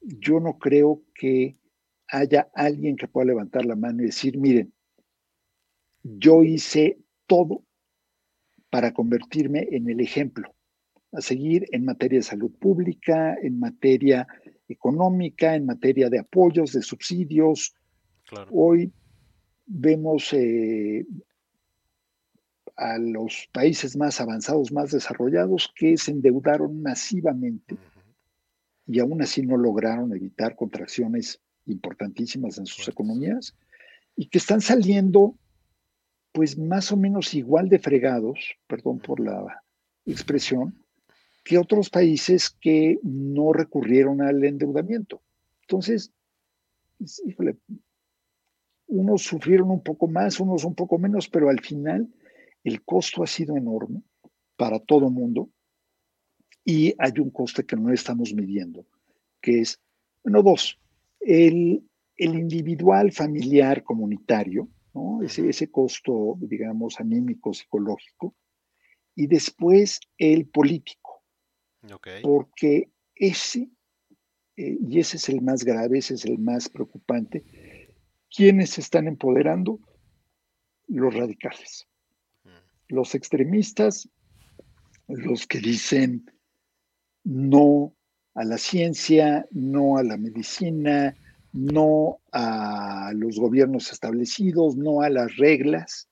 yo 0.00 0.40
no 0.40 0.58
creo 0.58 1.02
que 1.14 1.56
haya 2.08 2.48
alguien 2.54 2.96
que 2.96 3.08
pueda 3.08 3.26
levantar 3.26 3.66
la 3.66 3.76
mano 3.76 4.02
y 4.02 4.06
decir, 4.06 4.38
miren, 4.38 4.72
yo 6.02 6.42
hice 6.42 6.98
todo 7.26 7.64
para 8.70 8.92
convertirme 8.92 9.68
en 9.72 9.88
el 9.90 10.00
ejemplo 10.00 10.54
a 11.12 11.20
seguir 11.20 11.66
en 11.72 11.84
materia 11.84 12.18
de 12.18 12.24
salud 12.24 12.52
pública, 12.58 13.34
en 13.42 13.58
materia 13.58 14.26
económica, 14.68 15.54
en 15.54 15.66
materia 15.66 16.10
de 16.10 16.18
apoyos, 16.18 16.72
de 16.72 16.82
subsidios. 16.82 17.74
Hoy 18.50 18.92
vemos 19.64 20.32
eh, 20.34 21.06
a 22.78 22.96
los 22.96 23.48
países 23.52 23.96
más 23.96 24.20
avanzados, 24.20 24.72
más 24.72 24.92
desarrollados, 24.92 25.72
que 25.74 25.96
se 25.96 26.12
endeudaron 26.12 26.80
masivamente. 26.80 27.76
Y 28.86 29.00
aún 29.00 29.20
así 29.20 29.42
no 29.42 29.56
lograron 29.56 30.14
evitar 30.14 30.54
contracciones 30.54 31.40
importantísimas 31.66 32.56
en 32.56 32.66
sus 32.66 32.88
economías 32.88 33.54
y 34.16 34.26
que 34.28 34.38
están 34.38 34.60
saliendo 34.60 35.34
pues 36.32 36.56
más 36.56 36.92
o 36.92 36.96
menos 36.96 37.34
igual 37.34 37.68
de 37.68 37.80
fregados, 37.80 38.38
perdón 38.68 39.00
por 39.00 39.18
la 39.18 39.62
expresión, 40.06 40.84
que 41.44 41.58
otros 41.58 41.90
países 41.90 42.50
que 42.50 42.98
no 43.02 43.52
recurrieron 43.52 44.22
al 44.22 44.44
endeudamiento. 44.44 45.20
Entonces, 45.62 46.12
unos 48.86 49.22
sufrieron 49.22 49.70
un 49.70 49.82
poco 49.82 50.06
más, 50.06 50.38
unos 50.38 50.64
un 50.64 50.74
poco 50.74 50.98
menos, 50.98 51.28
pero 51.28 51.48
al 51.48 51.60
final 51.60 52.08
el 52.64 52.84
costo 52.84 53.22
ha 53.22 53.26
sido 53.26 53.56
enorme 53.56 54.02
para 54.56 54.78
todo 54.80 55.06
el 55.06 55.12
mundo 55.12 55.50
y 56.64 56.94
hay 56.98 57.12
un 57.18 57.30
coste 57.30 57.64
que 57.64 57.76
no 57.76 57.92
estamos 57.92 58.34
midiendo, 58.34 58.84
que 59.40 59.60
es, 59.60 59.80
bueno, 60.22 60.42
dos, 60.42 60.78
el, 61.20 61.82
individual, 62.16 63.12
familiar, 63.12 63.82
comunitario, 63.82 64.68
ese, 65.22 65.48
ese 65.48 65.70
costo, 65.70 66.36
digamos, 66.40 67.00
anímico, 67.00 67.54
psicológico, 67.54 68.34
y 69.14 69.26
después 69.26 70.00
el 70.18 70.46
político. 70.46 71.22
Porque 72.22 72.90
ese, 73.14 73.70
eh, 74.56 74.78
y 74.80 74.98
ese 74.98 75.16
es 75.16 75.28
el 75.28 75.40
más 75.40 75.64
grave, 75.64 75.98
ese 75.98 76.14
es 76.14 76.24
el 76.24 76.38
más 76.38 76.68
preocupante, 76.68 77.44
¿quiénes 78.28 78.70
se 78.70 78.80
están 78.80 79.08
empoderando? 79.08 79.80
Los 80.86 81.14
radicales. 81.14 81.88
Los 82.88 83.14
extremistas, 83.14 84.08
los 85.06 85.46
que 85.46 85.60
dicen 85.60 86.30
no 87.24 87.94
a 88.34 88.44
la 88.44 88.58
ciencia, 88.58 89.46
no 89.50 89.98
a 89.98 90.02
la 90.02 90.16
medicina, 90.16 91.14
no 91.52 92.20
a 92.32 93.12
los 93.14 93.38
gobiernos 93.38 93.92
establecidos, 93.92 94.76
no 94.76 95.02
a 95.02 95.10
las 95.10 95.36
reglas, 95.36 96.08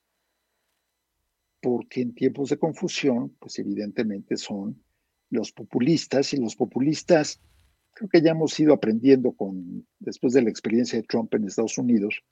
porque 1.60 2.02
en 2.02 2.14
tiempos 2.14 2.50
de 2.50 2.58
confusión, 2.58 3.34
pues 3.38 3.58
evidentemente 3.58 4.36
son 4.36 4.82
los 5.30 5.52
populistas 5.52 6.32
y 6.32 6.36
los 6.36 6.56
populistas, 6.56 7.40
creo 7.92 8.08
que 8.08 8.22
ya 8.22 8.32
hemos 8.32 8.58
ido 8.60 8.74
aprendiendo 8.74 9.32
con, 9.32 9.86
después 9.98 10.32
de 10.32 10.42
la 10.42 10.50
experiencia 10.50 10.98
de 10.98 11.06
Trump 11.06 11.32
en 11.34 11.44
Estados 11.44 11.78
Unidos, 11.78 12.22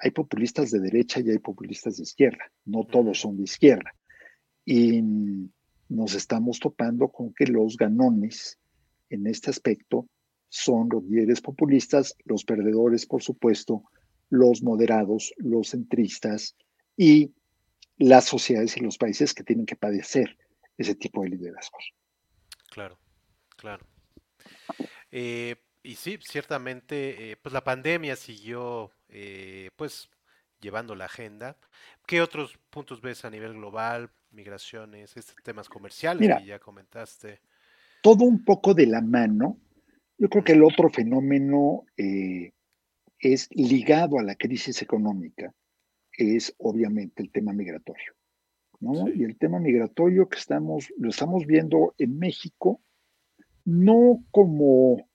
hay 0.00 0.10
populistas 0.10 0.70
de 0.70 0.80
derecha 0.80 1.20
y 1.20 1.30
hay 1.30 1.38
populistas 1.38 1.96
de 1.96 2.02
izquierda, 2.02 2.50
no 2.64 2.84
todos 2.84 3.20
son 3.20 3.36
de 3.36 3.44
izquierda. 3.44 3.94
Y 4.64 5.02
nos 5.88 6.14
estamos 6.14 6.60
topando 6.60 7.08
con 7.08 7.32
que 7.32 7.46
los 7.46 7.76
ganones 7.76 8.58
en 9.10 9.26
este 9.26 9.50
aspecto 9.50 10.06
son 10.48 10.88
los 10.90 11.04
líderes 11.04 11.40
populistas, 11.40 12.14
los 12.24 12.44
perdedores, 12.44 13.06
por 13.06 13.22
supuesto, 13.22 13.84
los 14.30 14.62
moderados, 14.62 15.32
los 15.36 15.70
centristas 15.70 16.56
y 16.96 17.32
las 17.96 18.24
sociedades 18.24 18.76
y 18.76 18.80
los 18.80 18.98
países 18.98 19.34
que 19.34 19.44
tienen 19.44 19.66
que 19.66 19.76
padecer 19.76 20.36
ese 20.76 20.94
tipo 20.94 21.22
de 21.22 21.30
liderazgos. 21.30 21.92
Claro, 22.70 22.98
claro. 23.56 23.86
Eh, 25.10 25.56
y 25.88 25.94
sí, 25.94 26.18
ciertamente, 26.20 27.30
eh, 27.30 27.36
pues 27.40 27.54
la 27.54 27.64
pandemia 27.64 28.14
siguió, 28.14 28.90
eh, 29.08 29.70
pues, 29.74 30.10
llevando 30.60 30.94
la 30.94 31.06
agenda. 31.06 31.56
¿Qué 32.06 32.20
otros 32.20 32.58
puntos 32.68 33.00
ves 33.00 33.24
a 33.24 33.30
nivel 33.30 33.54
global? 33.54 34.10
Migraciones, 34.30 35.16
estos 35.16 35.36
temas 35.42 35.66
comerciales 35.70 36.40
que 36.40 36.44
ya 36.44 36.58
comentaste. 36.58 37.40
Todo 38.02 38.26
un 38.26 38.44
poco 38.44 38.74
de 38.74 38.84
la 38.84 39.00
mano. 39.00 39.56
Yo 40.18 40.28
creo 40.28 40.44
que 40.44 40.52
el 40.52 40.62
otro 40.62 40.90
fenómeno 40.90 41.86
es 41.96 43.48
ligado 43.52 44.18
a 44.18 44.22
la 44.22 44.34
crisis 44.34 44.82
económica, 44.82 45.54
es 46.12 46.54
obviamente 46.58 47.22
el 47.22 47.30
tema 47.30 47.54
migratorio. 47.54 48.12
Y 49.14 49.24
el 49.24 49.38
tema 49.38 49.58
migratorio 49.58 50.28
que 50.28 50.38
estamos, 50.38 50.92
lo 50.98 51.08
estamos 51.08 51.46
viendo 51.46 51.94
en 51.96 52.18
México, 52.18 52.82
no 53.64 54.22
como 54.30 55.07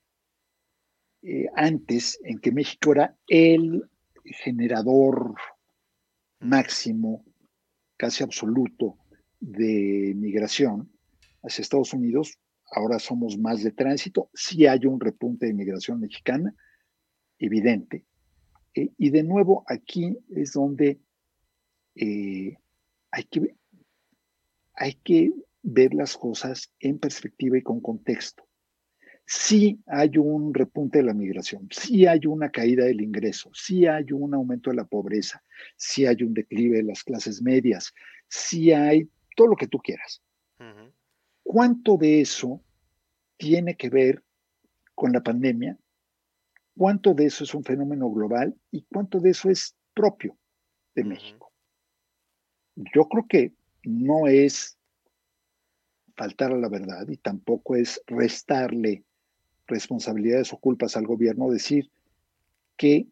eh, 1.23 1.47
antes, 1.55 2.19
en 2.23 2.39
que 2.39 2.51
México 2.51 2.91
era 2.91 3.15
el 3.27 3.89
generador 4.25 5.35
máximo, 6.39 7.23
casi 7.95 8.23
absoluto, 8.23 8.97
de 9.39 10.13
migración 10.15 10.91
hacia 11.41 11.61
Estados 11.61 11.93
Unidos. 11.93 12.37
Ahora 12.71 12.99
somos 12.99 13.37
más 13.37 13.63
de 13.63 13.71
tránsito. 13.71 14.29
Sí 14.33 14.65
hay 14.67 14.85
un 14.85 14.99
repunte 14.99 15.45
de 15.45 15.53
migración 15.53 16.01
mexicana, 16.01 16.53
evidente. 17.39 18.05
Eh, 18.75 18.89
y 18.97 19.09
de 19.09 19.23
nuevo, 19.23 19.63
aquí 19.67 20.17
es 20.29 20.51
donde 20.51 20.99
eh, 21.95 22.57
hay 23.11 23.23
que, 23.23 23.55
hay 24.75 24.93
que 24.95 25.31
ver 25.61 25.93
las 25.93 26.17
cosas 26.17 26.73
en 26.79 26.99
perspectiva 26.99 27.57
y 27.57 27.61
con 27.61 27.79
contexto. 27.79 28.43
Sí 29.25 29.79
hay 29.87 30.17
un 30.17 30.53
repunte 30.53 30.99
de 30.99 31.05
la 31.05 31.13
migración, 31.13 31.67
sí 31.71 32.05
hay 32.05 32.25
una 32.25 32.49
caída 32.49 32.85
del 32.85 33.01
ingreso, 33.01 33.49
sí 33.53 33.87
hay 33.87 34.11
un 34.11 34.33
aumento 34.33 34.69
de 34.69 34.75
la 34.75 34.85
pobreza, 34.85 35.43
sí 35.77 36.05
hay 36.05 36.23
un 36.23 36.33
declive 36.33 36.77
de 36.77 36.83
las 36.83 37.03
clases 37.03 37.41
medias, 37.41 37.93
sí 38.27 38.71
hay 38.71 39.09
todo 39.35 39.47
lo 39.47 39.55
que 39.55 39.67
tú 39.67 39.79
quieras. 39.79 40.21
¿Cuánto 41.41 41.97
de 41.97 42.21
eso 42.21 42.63
tiene 43.37 43.75
que 43.75 43.89
ver 43.89 44.23
con 44.93 45.11
la 45.11 45.21
pandemia? 45.21 45.77
¿Cuánto 46.75 47.13
de 47.13 47.25
eso 47.25 47.43
es 47.43 47.53
un 47.53 47.63
fenómeno 47.63 48.09
global 48.09 48.55
y 48.71 48.83
cuánto 48.83 49.19
de 49.19 49.31
eso 49.31 49.49
es 49.49 49.75
propio 49.93 50.37
de 50.95 51.03
México? 51.03 51.53
yo 52.75 53.07
creo 53.07 53.25
que 53.27 53.53
no 53.83 54.27
es 54.27 54.77
faltar 56.15 56.51
a 56.51 56.57
la 56.57 56.69
verdad 56.69 57.07
y 57.07 57.17
tampoco 57.17 57.75
es 57.75 58.01
restarle 58.07 59.03
responsabilidades 59.73 60.53
o 60.53 60.57
culpas 60.57 60.95
al 60.95 61.05
gobierno 61.05 61.49
decir 61.49 61.89
que 62.77 63.07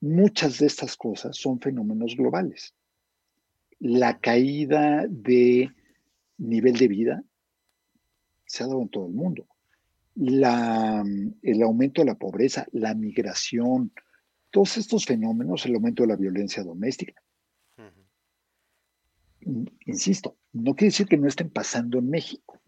muchas 0.00 0.58
de 0.58 0.66
estas 0.66 0.96
cosas 0.96 1.36
son 1.36 1.60
fenómenos 1.60 2.16
globales. 2.16 2.74
La 3.78 4.18
caída 4.18 5.06
de 5.08 5.70
nivel 6.38 6.76
de 6.76 6.88
vida 6.88 7.24
se 8.46 8.62
ha 8.62 8.66
dado 8.66 8.82
en 8.82 8.88
todo 8.88 9.06
el 9.08 9.14
mundo. 9.14 9.46
La, 10.14 11.04
el 11.42 11.62
aumento 11.62 12.00
de 12.00 12.06
la 12.06 12.14
pobreza, 12.14 12.66
la 12.72 12.94
migración, 12.94 13.92
todos 14.50 14.78
estos 14.78 15.04
fenómenos, 15.04 15.66
el 15.66 15.74
aumento 15.74 16.02
de 16.02 16.08
la 16.08 16.16
violencia 16.16 16.62
doméstica, 16.62 17.22
insisto, 19.84 20.36
no 20.52 20.74
quiere 20.74 20.88
decir 20.90 21.06
que 21.06 21.18
no 21.18 21.28
estén 21.28 21.50
pasando 21.50 21.98
en 21.98 22.10
México, 22.10 22.60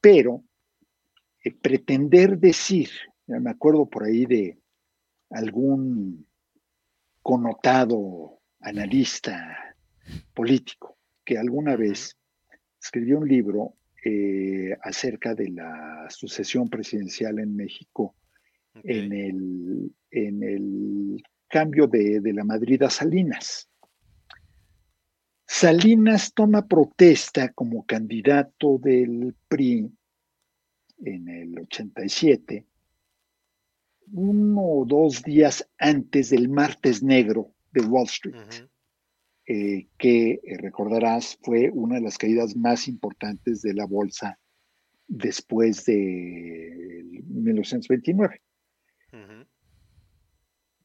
pero 0.00 0.44
eh, 1.44 1.52
pretender 1.52 2.38
decir, 2.38 2.90
me 3.26 3.50
acuerdo 3.50 3.86
por 3.88 4.04
ahí 4.04 4.26
de 4.26 4.58
algún 5.30 6.26
connotado 7.22 8.40
analista 8.60 9.76
político 10.34 10.98
que 11.24 11.38
alguna 11.38 11.76
vez 11.76 12.16
escribió 12.80 13.18
un 13.18 13.28
libro 13.28 13.74
eh, 14.04 14.76
acerca 14.82 15.34
de 15.34 15.50
la 15.50 16.06
sucesión 16.08 16.68
presidencial 16.68 17.38
en 17.38 17.54
México 17.54 18.16
en, 18.82 19.12
el, 19.12 19.94
en 20.10 20.42
el 20.42 21.22
cambio 21.48 21.86
de, 21.86 22.20
de 22.20 22.32
la 22.32 22.44
Madrid 22.44 22.82
a 22.82 22.90
Salinas. 22.90 23.68
Salinas 25.46 26.32
toma 26.32 26.66
protesta 26.66 27.52
como 27.52 27.84
candidato 27.84 28.78
del 28.78 29.34
PRI 29.48 29.90
en 31.04 31.28
el 31.28 31.58
87, 31.58 32.66
uno 34.12 34.62
o 34.62 34.84
dos 34.84 35.22
días 35.22 35.68
antes 35.78 36.30
del 36.30 36.48
martes 36.48 37.02
negro 37.02 37.52
de 37.72 37.82
Wall 37.82 38.06
Street, 38.06 38.36
eh, 39.46 39.88
que 39.98 40.32
eh, 40.32 40.56
recordarás 40.58 41.38
fue 41.42 41.70
una 41.70 41.96
de 41.96 42.02
las 42.02 42.18
caídas 42.18 42.56
más 42.56 42.88
importantes 42.88 43.62
de 43.62 43.74
la 43.74 43.86
bolsa 43.86 44.38
después 45.06 45.84
de 45.86 47.22
1929. 47.26 48.40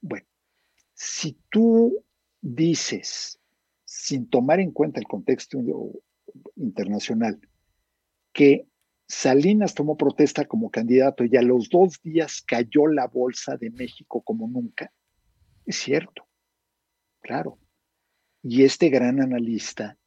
Bueno, 0.02 0.26
si 0.94 1.38
tú 1.50 2.04
dices 2.42 3.40
sin 3.84 4.28
tomar 4.30 4.60
en 4.60 4.72
cuenta 4.72 5.00
el 5.00 5.08
contexto 5.08 5.60
internacional, 6.56 7.40
que 8.34 8.68
Salinas 9.08 9.76
tomó 9.76 9.98
protesta 9.98 10.46
como 10.46 10.72
candidato 10.72 11.24
y 11.24 11.36
a 11.38 11.42
los 11.42 11.70
dos 11.70 12.02
días 12.02 12.42
cayó 12.42 12.88
la 12.88 13.08
bolsa 13.08 13.56
de 13.58 13.70
México 13.70 14.22
como 14.22 14.48
nunca, 14.48 14.92
es 15.66 15.78
cierto, 15.78 16.28
claro. 17.22 17.60
Y 18.42 18.64
este 18.64 18.90
gran 18.90 19.22
analista, 19.22 19.98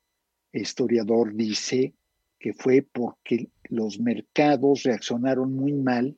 historiador, 0.52 1.34
dice 1.34 1.94
que 2.38 2.54
fue 2.54 2.82
porque 2.82 3.50
los 3.64 3.98
mercados 3.98 4.84
reaccionaron 4.84 5.54
muy 5.54 5.72
mal 5.72 6.16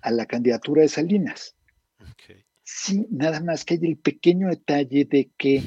a 0.00 0.10
la 0.10 0.26
candidatura 0.26 0.82
de 0.82 0.88
Salinas. 0.88 1.56
Sí, 2.64 3.06
nada 3.10 3.40
más 3.40 3.64
que 3.64 3.74
hay 3.74 3.80
el 3.82 3.98
pequeño 3.98 4.48
detalle 4.48 5.04
de 5.04 5.30
que 5.36 5.62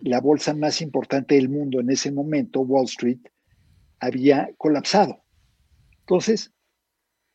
la 0.00 0.20
bolsa 0.20 0.54
más 0.54 0.80
importante 0.80 1.34
del 1.36 1.48
mundo 1.48 1.80
en 1.80 1.90
ese 1.90 2.10
momento, 2.10 2.60
Wall 2.60 2.86
Street, 2.86 3.20
había 4.00 4.50
colapsado. 4.56 5.21
Entonces, 6.12 6.52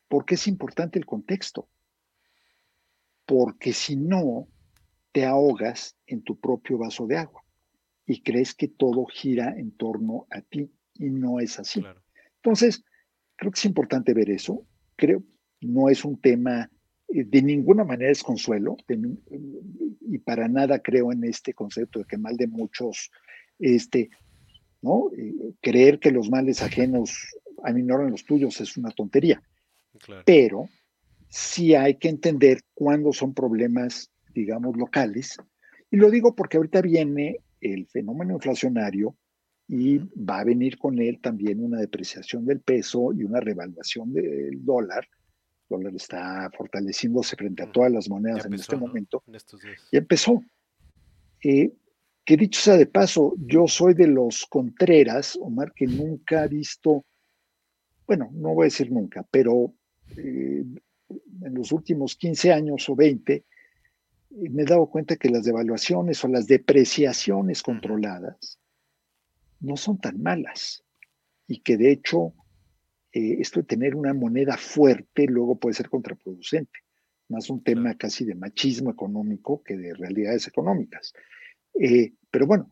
¿por 0.07 0.25
qué 0.25 0.35
es 0.35 0.47
importante 0.47 0.99
el 0.99 1.05
contexto? 1.05 1.67
porque 3.27 3.73
si 3.73 3.95
no, 3.97 4.47
te 5.11 5.25
ahogas 5.25 5.95
en 6.07 6.23
tu 6.23 6.39
propio 6.39 6.77
vaso 6.77 7.05
de 7.05 7.17
agua 7.17 7.43
y 8.05 8.21
crees 8.21 8.55
que 8.55 8.69
todo 8.69 9.05
gira 9.05 9.53
en 9.57 9.71
torno 9.71 10.25
a 10.31 10.41
ti 10.41 10.71
y 10.95 11.09
no 11.09 11.39
es 11.39 11.59
así. 11.59 11.83
Entonces, 12.37 12.83
creo 13.35 13.51
que 13.51 13.59
es 13.59 13.65
importante 13.65 14.13
ver 14.13 14.29
eso. 14.29 14.65
Creo 14.95 15.23
no 15.59 15.89
es 15.89 16.05
un 16.05 16.19
tema 16.21 16.69
eh, 17.09 17.25
de 17.25 17.41
ninguna 17.41 17.83
manera 17.83 18.11
es 18.11 18.23
consuelo 18.23 18.77
y 20.01 20.17
para 20.19 20.47
nada 20.47 20.79
creo 20.79 21.11
en 21.11 21.23
este 21.25 21.53
concepto 21.53 21.99
de 21.99 22.05
que 22.05 22.17
mal 22.17 22.37
de 22.37 22.47
muchos, 22.47 23.11
este, 23.59 24.09
¿no? 24.81 25.09
Eh, 25.17 25.53
creer 25.61 25.99
que 25.99 26.11
los 26.11 26.29
males 26.29 26.61
ajenos 26.61 27.17
aminoran 27.67 28.11
los 28.11 28.23
tuyos 28.23 28.59
es 28.61 28.77
una 28.77 28.91
tontería. 28.91 29.41
Pero 30.25 30.69
sí 31.29 31.75
hay 31.75 31.95
que 31.95 32.09
entender 32.09 32.61
cuándo 32.73 33.11
son 33.11 33.33
problemas, 33.33 34.09
digamos, 34.33 34.77
locales. 34.77 35.37
Y 35.91 35.97
lo 35.97 36.09
digo 36.09 36.35
porque 36.35 36.57
ahorita 36.57 36.81
viene 36.81 37.39
el 37.59 37.87
fenómeno 37.87 38.33
inflacionario 38.35 39.15
y 39.67 39.97
va 39.97 40.39
a 40.39 40.43
venir 40.45 40.77
con 40.77 40.99
él 40.99 41.19
también 41.21 41.63
una 41.63 41.79
depreciación 41.79 42.45
del 42.45 42.61
peso 42.61 43.11
y 43.13 43.23
una 43.23 43.39
revaluación 43.39 44.13
del 44.13 44.63
dólar. 44.63 45.05
El 45.69 45.77
dólar 45.77 45.95
está 45.95 46.49
fortaleciéndose 46.55 47.35
frente 47.35 47.63
a 47.63 47.71
todas 47.71 47.91
las 47.91 48.07
monedas 48.07 48.45
en 48.45 48.53
este 48.53 48.77
momento. 48.77 49.23
Ya 49.91 49.99
empezó. 49.99 50.41
Eh, 51.43 51.73
que 52.27 52.35
dicho 52.35 52.59
sea 52.59 52.75
de 52.75 52.85
paso, 52.85 53.35
yo 53.37 53.67
soy 53.67 53.93
de 53.93 54.07
los 54.07 54.45
Contreras, 54.47 55.37
Omar, 55.41 55.71
que 55.73 55.87
nunca 55.87 56.43
ha 56.43 56.47
visto, 56.47 57.05
bueno, 58.07 58.29
no 58.33 58.53
voy 58.53 58.63
a 58.63 58.71
decir 58.71 58.91
nunca, 58.91 59.27
pero 59.29 59.73
eh, 60.15 60.63
en 61.41 61.53
los 61.53 61.71
últimos 61.73 62.15
15 62.15 62.53
años 62.53 62.87
o 62.89 62.95
20, 62.95 63.45
me 64.29 64.63
he 64.63 64.65
dado 64.65 64.89
cuenta 64.89 65.17
que 65.17 65.29
las 65.29 65.43
devaluaciones 65.43 66.23
o 66.23 66.27
las 66.29 66.47
depreciaciones 66.47 67.61
controladas 67.61 68.59
no 69.59 69.75
son 69.75 69.99
tan 69.99 70.21
malas 70.21 70.83
y 71.47 71.59
que 71.59 71.77
de 71.77 71.91
hecho 71.91 72.33
eh, 73.11 73.37
esto 73.39 73.61
de 73.61 73.65
tener 73.65 73.95
una 73.95 74.13
moneda 74.13 74.57
fuerte 74.57 75.25
luego 75.25 75.57
puede 75.57 75.73
ser 75.73 75.89
contraproducente, 75.89 76.79
más 77.29 77.49
un 77.49 77.63
tema 77.63 77.95
casi 77.95 78.25
de 78.25 78.35
machismo 78.35 78.91
económico 78.91 79.63
que 79.63 79.75
de 79.75 79.93
realidades 79.93 80.47
económicas. 80.47 81.13
Eh, 81.73 82.13
pero 82.29 82.47
bueno, 82.47 82.71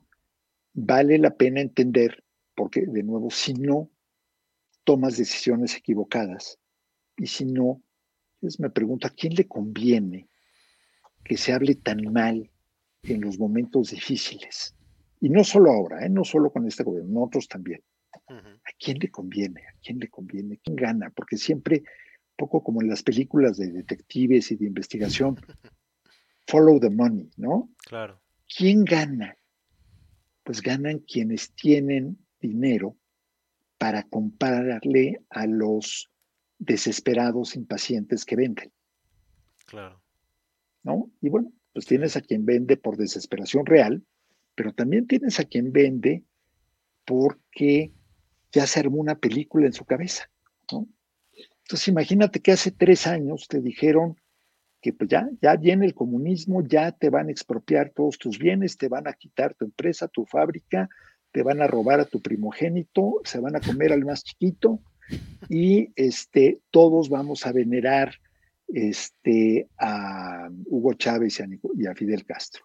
vale 0.73 1.17
la 1.17 1.35
pena 1.35 1.61
entender, 1.61 2.23
porque 2.53 2.85
de 2.85 3.03
nuevo, 3.03 3.29
si 3.31 3.53
no 3.53 3.89
tomas 4.85 5.17
decisiones 5.17 5.75
equivocadas 5.75 6.57
y 7.17 7.27
si 7.27 7.45
no, 7.45 7.81
me 8.59 8.69
pregunto, 8.69 9.07
¿a 9.07 9.11
quién 9.11 9.33
le 9.33 9.47
conviene 9.47 10.27
que 11.23 11.37
se 11.37 11.53
hable 11.53 11.75
tan 11.75 12.11
mal 12.11 12.49
en 13.03 13.21
los 13.21 13.39
momentos 13.39 13.91
difíciles? 13.91 14.75
Y 15.21 15.29
no 15.29 15.43
solo 15.43 15.71
ahora, 15.71 16.05
¿eh? 16.05 16.09
no 16.09 16.23
solo 16.23 16.51
con 16.51 16.67
este 16.67 16.83
gobierno, 16.83 17.23
otros 17.23 17.47
también. 17.47 17.81
¿A 18.27 18.71
quién 18.79 18.97
le 18.99 19.09
conviene? 19.09 19.61
¿A 19.61 19.73
quién 19.81 19.99
le 19.99 20.09
conviene? 20.09 20.59
¿Quién 20.63 20.75
gana? 20.75 21.09
Porque 21.09 21.37
siempre, 21.37 21.83
poco 22.35 22.63
como 22.63 22.81
en 22.81 22.89
las 22.89 23.03
películas 23.03 23.57
de 23.57 23.71
detectives 23.71 24.51
y 24.51 24.55
de 24.55 24.65
investigación, 24.65 25.35
follow 26.47 26.79
the 26.79 26.89
money, 26.89 27.29
¿no? 27.37 27.69
Claro. 27.85 28.21
¿Quién 28.55 28.83
gana? 28.83 29.37
Pues 30.43 30.61
ganan 30.61 30.99
quienes 30.99 31.51
tienen 31.53 32.19
dinero 32.39 32.95
para 33.77 34.03
compararle 34.03 35.21
a 35.29 35.45
los 35.45 36.09
desesperados, 36.57 37.55
impacientes 37.55 38.25
que 38.25 38.35
venden. 38.35 38.71
Claro. 39.65 40.01
¿No? 40.83 41.11
Y 41.21 41.29
bueno, 41.29 41.51
pues 41.73 41.85
tienes 41.85 42.15
a 42.15 42.21
quien 42.21 42.45
vende 42.45 42.77
por 42.77 42.97
desesperación 42.97 43.65
real, 43.65 44.03
pero 44.55 44.73
también 44.73 45.07
tienes 45.07 45.39
a 45.39 45.43
quien 45.43 45.71
vende 45.71 46.23
porque 47.05 47.91
ya 48.51 48.65
se 48.67 48.79
armó 48.79 48.97
una 48.97 49.15
película 49.15 49.65
en 49.65 49.73
su 49.73 49.85
cabeza, 49.85 50.29
¿no? 50.71 50.87
Entonces 51.63 51.87
imagínate 51.87 52.41
que 52.41 52.51
hace 52.51 52.71
tres 52.71 53.07
años 53.07 53.47
te 53.47 53.59
dijeron 53.59 54.15
que 54.81 54.93
pues 54.93 55.09
ya, 55.09 55.27
ya 55.41 55.55
viene 55.55 55.87
el 55.87 55.95
comunismo, 55.95 56.61
ya 56.61 56.91
te 56.91 57.09
van 57.09 57.27
a 57.27 57.31
expropiar 57.31 57.89
todos 57.89 58.19
tus 58.19 58.37
bienes, 58.37 58.77
te 58.77 58.87
van 58.87 59.07
a 59.07 59.13
quitar 59.13 59.55
tu 59.55 59.65
empresa, 59.65 60.07
tu 60.07 60.25
fábrica, 60.25 60.87
te 61.35 61.43
van 61.43 61.61
a 61.61 61.67
robar 61.67 61.99
a 61.99 62.05
tu 62.05 62.21
primogénito, 62.21 63.19
se 63.25 63.41
van 63.41 63.57
a 63.57 63.59
comer 63.59 63.91
al 63.91 64.05
más 64.05 64.23
chiquito, 64.23 64.79
y 65.49 65.91
este, 65.97 66.61
todos 66.71 67.09
vamos 67.09 67.45
a 67.45 67.51
venerar 67.51 68.21
este, 68.69 69.67
a 69.77 70.47
Hugo 70.67 70.93
Chávez 70.93 71.41
y 71.75 71.87
a, 71.87 71.93
Fidel 71.93 72.25
Castro. 72.25 72.63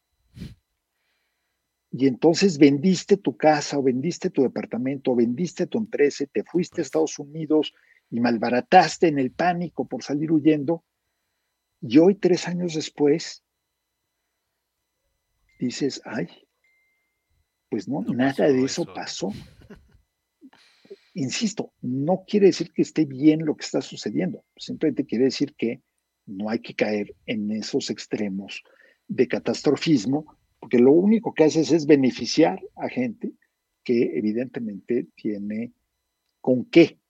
Y 1.91 2.07
entonces 2.07 2.59
vendiste 2.59 3.17
tu 3.17 3.37
casa 3.37 3.77
o 3.77 3.83
vendiste 3.83 4.31
tu 4.31 4.43
departamento 4.43 5.11
o 5.11 5.17
vendiste 5.17 5.67
tu 5.67 5.79
empresa, 5.79 6.25
te 6.27 6.45
fuiste 6.45 6.81
a 6.81 6.83
Estados 6.83 7.19
Unidos 7.19 7.75
y 8.09 8.21
malbarataste 8.21 9.09
en 9.09 9.19
el 9.19 9.33
pánico 9.33 9.89
por 9.89 10.05
salir 10.05 10.31
huyendo. 10.31 10.85
Y 11.81 11.99
hoy, 11.99 12.15
tres 12.15 12.47
años 12.47 12.75
después, 12.75 13.43
dices, 15.59 16.01
ay, 16.05 16.29
pues 17.71 17.89
no, 17.89 18.03
nada 18.03 18.49
de 18.49 18.65
eso 18.65 18.85
pasó 18.93 19.33
insisto, 21.15 21.73
no 21.81 22.25
quiere 22.27 22.47
decir 22.47 22.73
que 22.73 22.83
esté 22.83 23.05
bien 23.05 23.45
lo 23.45 23.57
que 23.57 23.65
está 23.65 23.83
sucediendo, 23.83 24.45
simplemente 24.57 25.07
quiere 25.07 25.25
decir 25.25 25.55
que 25.57 25.83
no 26.27 26.49
hay 26.49 26.61
que 26.61 26.75
caer 26.75 27.15
en 27.27 27.51
esos 27.51 27.91
extremos 27.91 28.63
de 29.09 29.27
catastrofismo, 29.27 30.39
porque 30.59 30.79
lo 30.79 30.93
único 30.93 31.35
que 31.35 31.45
haces 31.45 31.73
es 31.73 31.87
beneficiar 31.87 32.61
a 32.77 32.89
gente 32.89 33.33
que 33.83 34.17
evidentemente 34.17 35.09
tiene 35.17 35.73
con 36.41 36.65
qué 36.67 37.01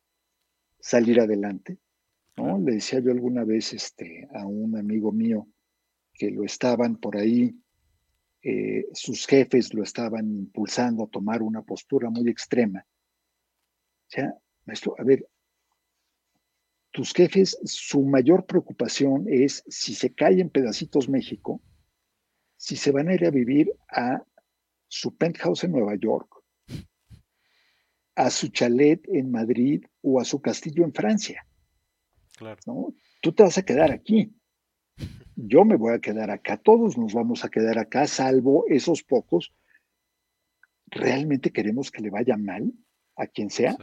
salir 0.79 1.21
adelante. 1.21 1.79
¿no? 2.37 2.59
Le 2.59 2.75
decía 2.75 3.01
yo 3.01 3.11
alguna 3.11 3.45
vez 3.45 3.75
este, 3.75 4.29
a 4.33 4.47
un 4.47 4.77
amigo 4.77 5.13
mío 5.13 5.47
que 6.15 6.31
lo 6.31 6.45
estaban 6.45 6.97
por 6.97 7.17
ahí, 7.17 7.55
eh, 8.43 8.87
sus 8.93 9.27
jefes 9.27 9.75
lo 9.75 9.83
estaban 9.83 10.31
impulsando 10.31 11.05
a 11.05 11.09
tomar 11.09 11.43
una 11.43 11.63
postura 11.63 12.11
muy 12.11 12.29
extrema 12.29 12.87
o 14.11 14.13
sea, 14.13 14.35
maestro, 14.67 14.97
a 14.99 15.05
ver, 15.05 15.25
tus 16.91 17.13
jefes, 17.13 17.57
su 17.65 18.03
mayor 18.03 18.45
preocupación 18.45 19.27
es 19.29 19.63
si 19.69 19.95
se 19.95 20.13
cae 20.13 20.41
en 20.41 20.51
pedacitos 20.51 21.09
México, 21.09 21.63
si 22.57 22.75
se 22.75 22.91
van 22.91 23.09
a 23.09 23.15
ir 23.15 23.25
a 23.25 23.31
vivir 23.31 23.73
a 23.89 24.25
su 24.89 25.17
penthouse 25.17 25.63
en 25.63 25.73
Nueva 25.73 25.95
York, 25.95 26.29
a 28.17 28.31
su 28.31 28.49
chalet 28.49 29.01
en 29.13 29.31
Madrid 29.31 29.85
o 30.03 30.21
a 30.21 30.25
su 30.25 30.43
castillo 30.43 30.83
en 30.83 30.93
Francia. 30.93 31.47
Claro. 32.37 32.61
¿no? 32.67 32.95
Tú 33.23 33.33
te 33.33 33.45
vas 33.45 33.59
a 33.59 33.63
quedar 33.63 33.93
aquí. 33.93 34.35
Yo 35.47 35.65
me 35.65 35.77
voy 35.77 35.95
a 35.95 36.01
quedar 36.01 36.31
acá. 36.31 36.57
Todos 36.57 36.99
nos 36.99 37.15
vamos 37.15 37.45
a 37.45 37.49
quedar 37.49 37.79
acá, 37.79 38.07
salvo 38.07 38.65
esos 38.69 39.03
pocos. 39.03 39.53
¿Realmente 40.87 41.51
queremos 41.51 41.91
que 41.91 42.03
le 42.03 42.11
vaya 42.11 42.37
mal 42.37 42.73
a 43.17 43.27
quien 43.27 43.51
sea? 43.51 43.77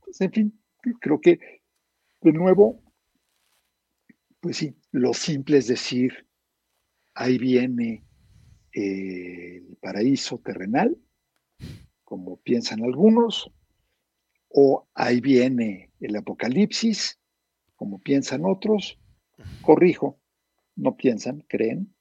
Pues, 0.00 0.20
en 0.20 0.32
fin, 0.32 0.60
creo 1.00 1.20
que 1.20 1.38
de 2.20 2.32
nuevo, 2.32 2.82
pues 4.40 4.56
sí, 4.56 4.76
lo 4.92 5.12
simple 5.12 5.58
es 5.58 5.66
decir, 5.66 6.26
ahí 7.14 7.38
viene 7.38 8.04
eh, 8.72 9.56
el 9.68 9.76
paraíso 9.80 10.38
terrenal, 10.38 10.96
como 12.04 12.36
piensan 12.38 12.84
algunos, 12.84 13.50
o 14.48 14.86
ahí 14.94 15.20
viene 15.20 15.90
el 16.00 16.16
apocalipsis, 16.16 17.18
como 17.74 17.98
piensan 17.98 18.44
otros. 18.44 18.98
Corrijo, 19.60 20.18
no 20.76 20.96
piensan, 20.96 21.44
creen, 21.48 21.94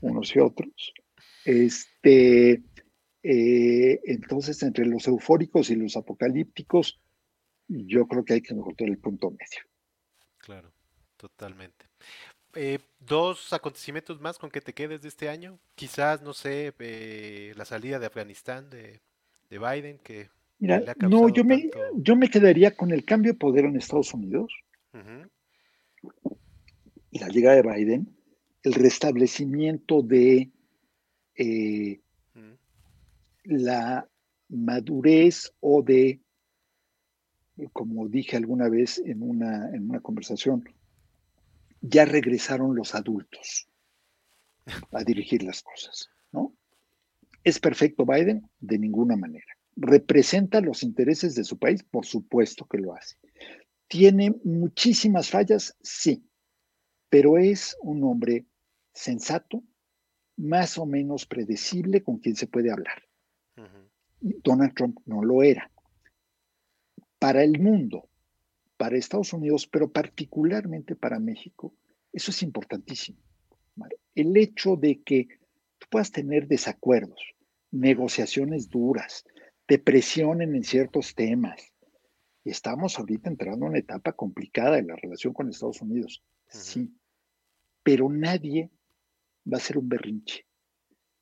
unos 0.00 0.34
y 0.34 0.40
otros. 0.40 0.92
Este, 1.44 2.62
eh, 3.22 4.00
entonces, 4.04 4.62
entre 4.62 4.86
los 4.86 5.06
eufóricos 5.06 5.70
y 5.70 5.76
los 5.76 5.96
apocalípticos, 5.96 7.00
yo 7.68 8.06
creo 8.06 8.24
que 8.24 8.34
hay 8.34 8.42
que 8.42 8.54
encontrar 8.54 8.88
el 8.88 8.98
punto 8.98 9.30
medio. 9.30 9.64
Claro, 10.38 10.72
totalmente. 11.16 11.86
Eh, 12.54 12.78
dos 12.98 13.52
acontecimientos 13.52 14.20
más 14.20 14.38
con 14.38 14.50
que 14.50 14.60
te 14.60 14.72
quedes 14.72 15.02
de 15.02 15.08
este 15.08 15.28
año. 15.28 15.58
Quizás, 15.74 16.22
no 16.22 16.32
sé, 16.32 16.72
eh, 16.78 17.52
la 17.56 17.64
salida 17.64 17.98
de 17.98 18.06
Afganistán 18.06 18.70
de, 18.70 19.00
Biden, 19.50 19.98
que... 19.98 20.30
Mira, 20.58 20.82
no, 20.98 21.28
yo 21.28 21.44
me, 21.44 21.70
yo 21.94 22.16
me 22.16 22.28
quedaría 22.28 22.74
con 22.74 22.90
el 22.90 23.04
cambio 23.04 23.32
de 23.32 23.38
poder 23.38 23.64
en 23.64 23.76
Estados 23.76 24.12
Unidos, 24.12 24.52
la 27.18 27.28
llegada 27.28 27.56
de 27.56 27.62
Biden, 27.62 28.16
el 28.62 28.74
restablecimiento 28.74 30.02
de 30.02 30.50
eh, 31.36 32.00
la 33.44 34.08
madurez 34.48 35.52
o 35.60 35.82
de 35.82 36.20
como 37.72 38.08
dije 38.08 38.36
alguna 38.36 38.68
vez 38.68 38.98
en 38.98 39.22
una, 39.22 39.74
en 39.74 39.90
una 39.90 40.00
conversación, 40.00 40.64
ya 41.80 42.04
regresaron 42.04 42.76
los 42.76 42.94
adultos 42.94 43.68
a 44.92 45.02
dirigir 45.02 45.42
las 45.42 45.62
cosas, 45.62 46.08
¿no? 46.32 46.54
¿Es 47.42 47.58
perfecto 47.58 48.04
Biden? 48.04 48.48
De 48.60 48.78
ninguna 48.78 49.16
manera. 49.16 49.46
¿Representa 49.76 50.60
los 50.60 50.82
intereses 50.82 51.34
de 51.34 51.44
su 51.44 51.58
país? 51.58 51.82
Por 51.82 52.04
supuesto 52.04 52.66
que 52.66 52.78
lo 52.78 52.94
hace. 52.94 53.16
¿Tiene 53.86 54.34
muchísimas 54.44 55.30
fallas? 55.30 55.76
Sí, 55.80 56.27
pero 57.10 57.38
es 57.38 57.76
un 57.80 58.04
hombre 58.04 58.46
sensato, 58.92 59.62
más 60.36 60.78
o 60.78 60.86
menos 60.86 61.26
predecible 61.26 62.02
con 62.02 62.18
quien 62.18 62.36
se 62.36 62.46
puede 62.46 62.70
hablar. 62.70 63.02
Donald 64.20 64.74
Trump 64.74 64.98
no 65.06 65.22
lo 65.22 65.42
era. 65.42 65.70
Para 67.18 67.42
el 67.42 67.60
mundo, 67.60 68.08
para 68.76 68.96
Estados 68.96 69.32
Unidos, 69.32 69.66
pero 69.66 69.90
particularmente 69.90 70.96
para 70.96 71.18
México, 71.18 71.74
eso 72.12 72.30
es 72.30 72.42
importantísimo. 72.42 73.18
El 74.14 74.36
hecho 74.36 74.76
de 74.76 75.02
que 75.02 75.28
tú 75.78 75.86
puedas 75.90 76.10
tener 76.10 76.48
desacuerdos, 76.48 77.20
negociaciones 77.70 78.68
duras, 78.68 79.24
te 79.66 79.78
presionen 79.78 80.54
en 80.54 80.64
ciertos 80.64 81.14
temas. 81.14 81.72
Estamos 82.44 82.98
ahorita 82.98 83.28
entrando 83.28 83.66
en 83.66 83.70
una 83.70 83.78
etapa 83.78 84.12
complicada 84.12 84.78
en 84.78 84.88
la 84.88 84.96
relación 84.96 85.32
con 85.32 85.48
Estados 85.48 85.82
Unidos, 85.82 86.24
sí, 86.48 86.94
pero 87.82 88.08
nadie 88.08 88.70
va 89.50 89.58
a 89.58 89.60
ser 89.60 89.78
un 89.78 89.88
berrinche. 89.88 90.44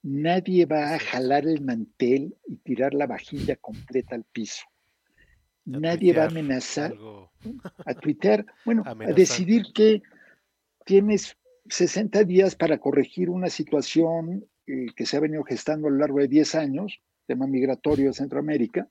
Nadie 0.02 0.66
va 0.66 0.94
a 0.94 0.98
jalar 0.98 1.46
el 1.46 1.62
mantel 1.62 2.36
y 2.46 2.56
tirar 2.56 2.94
la 2.94 3.06
vajilla 3.06 3.56
completa 3.56 4.14
al 4.14 4.24
piso. 4.24 4.64
Nadie 5.64 6.12
va 6.12 6.24
a 6.24 6.28
amenazar 6.28 6.94
a 7.84 7.94
Twitter, 7.94 8.46
bueno, 8.64 8.84
a 8.86 8.94
decidir 9.12 9.66
que 9.74 10.02
tienes 10.84 11.36
60 11.68 12.22
días 12.22 12.54
para 12.54 12.78
corregir 12.78 13.28
una 13.30 13.50
situación 13.50 14.46
eh, 14.68 14.86
que 14.94 15.06
se 15.06 15.16
ha 15.16 15.20
venido 15.20 15.42
gestando 15.42 15.88
a 15.88 15.90
lo 15.90 15.96
largo 15.96 16.20
de 16.20 16.28
10 16.28 16.54
años, 16.54 17.00
tema 17.26 17.48
migratorio 17.48 18.06
de 18.08 18.14
Centroamérica, 18.14 18.88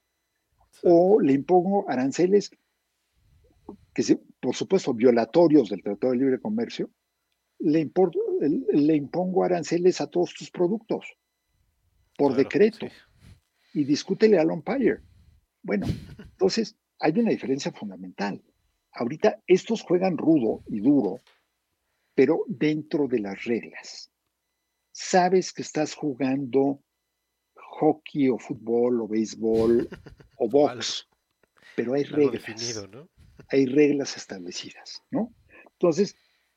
o 0.84 1.22
le 1.22 1.32
impongo 1.32 1.90
aranceles 1.90 2.52
que, 3.94 4.20
por 4.40 4.56
supuesto, 4.56 4.94
violatorios 4.94 5.70
del 5.70 5.84
Tratado 5.84 6.14
de 6.14 6.20
Libre 6.20 6.40
Comercio, 6.40 6.90
le, 7.60 7.90
le 8.74 8.96
impongo 8.96 9.44
aranceles 9.44 10.02
a 10.02 10.08
todos 10.08 10.34
tus 10.34 10.52
productos 10.52 11.18
por 12.18 12.36
decreto 12.36 12.88
y 13.74 13.84
discútele 13.84 14.40
al 14.40 14.52
umpire. 14.52 15.02
Bueno, 15.62 15.88
entonces 16.18 16.76
hay 17.00 17.20
una 17.20 17.32
diferencia 17.32 17.72
fundamental. 17.72 18.42
Ahorita 18.92 19.42
estos 19.48 19.82
juegan 19.82 20.18
rudo 20.18 20.64
y 20.68 20.80
duro, 20.80 21.20
pero 22.14 22.44
dentro 22.48 23.08
de 23.08 23.20
las 23.20 23.44
reglas 23.44 24.12
sabes 24.92 25.52
que 25.52 25.62
estás 25.62 25.94
jugando 25.94 26.82
hockey 27.56 28.30
o 28.30 28.38
fútbol 28.38 29.02
o 29.02 29.08
béisbol 29.08 29.90
o 30.38 30.50
box, 30.50 31.08
pero 31.76 31.94
hay 31.94 32.04
reglas. 32.04 32.88
Hay 33.50 33.66
reglas 33.66 34.18
establecidas, 34.18 35.04
¿no? 35.12 35.34
Entonces, 35.74 36.16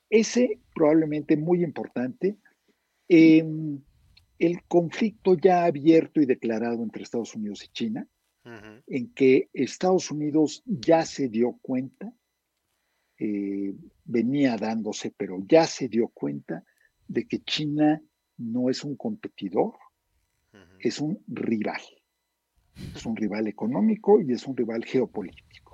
ese 0.09 0.59
probablemente 0.73 1.37
muy 1.37 1.63
importante. 1.63 2.37
Em, 3.07 3.81
el 4.37 4.63
conflicto 4.63 5.35
ya 5.35 5.65
abierto 5.65 6.21
y 6.21 6.25
declarado 6.25 6.81
entre 6.81 7.03
Estados 7.03 7.35
Unidos 7.35 7.63
y 7.65 7.67
China, 7.69 8.07
en 8.87 9.13
que 9.13 9.49
Estados 9.53 10.09
Unidos 10.09 10.63
ya 10.65 11.05
se 11.05 11.27
dio 11.27 11.59
cuenta, 11.61 12.11
eh, 13.19 13.75
venía 14.05 14.55
dándose, 14.55 15.13
pero 15.15 15.37
ya 15.45 15.67
se 15.67 15.87
dio 15.87 16.07
cuenta 16.07 16.63
de 17.07 17.27
que 17.27 17.41
China 17.41 18.01
no 18.37 18.69
es 18.69 18.83
un 18.83 18.95
competidor, 18.95 19.73
es 20.79 20.99
un 20.99 21.21
rival. 21.27 21.81
Es 22.95 23.05
un 23.05 23.15
rival 23.15 23.47
económico 23.47 24.21
y 24.21 24.31
es 24.31 24.47
un 24.47 24.55
rival 24.55 24.85
geopolítico. 24.85 25.68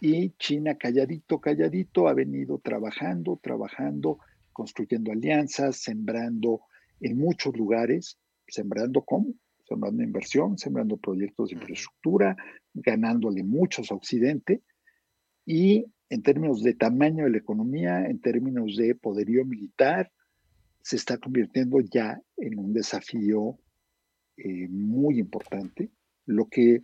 Y 0.00 0.30
China 0.38 0.76
calladito, 0.76 1.40
calladito 1.40 2.08
ha 2.08 2.14
venido 2.14 2.58
trabajando, 2.58 3.38
trabajando, 3.42 4.18
construyendo 4.52 5.12
alianzas, 5.12 5.78
sembrando 5.78 6.62
en 7.00 7.16
muchos 7.16 7.56
lugares, 7.56 8.18
sembrando 8.46 9.02
cómo, 9.02 9.34
sembrando 9.66 10.02
inversión, 10.02 10.58
sembrando 10.58 10.96
proyectos 10.96 11.50
de 11.50 11.56
infraestructura, 11.56 12.36
ganándole 12.74 13.42
muchos 13.44 13.90
a 13.90 13.94
Occidente. 13.94 14.62
Y 15.44 15.86
en 16.10 16.22
términos 16.22 16.62
de 16.62 16.74
tamaño 16.74 17.24
de 17.24 17.30
la 17.30 17.38
economía, 17.38 18.06
en 18.06 18.20
términos 18.20 18.76
de 18.76 18.94
poderío 18.94 19.44
militar, 19.44 20.10
se 20.82 20.96
está 20.96 21.18
convirtiendo 21.18 21.80
ya 21.80 22.20
en 22.36 22.58
un 22.58 22.72
desafío 22.72 23.58
eh, 24.36 24.68
muy 24.68 25.18
importante, 25.18 25.90
lo 26.24 26.46
que 26.46 26.82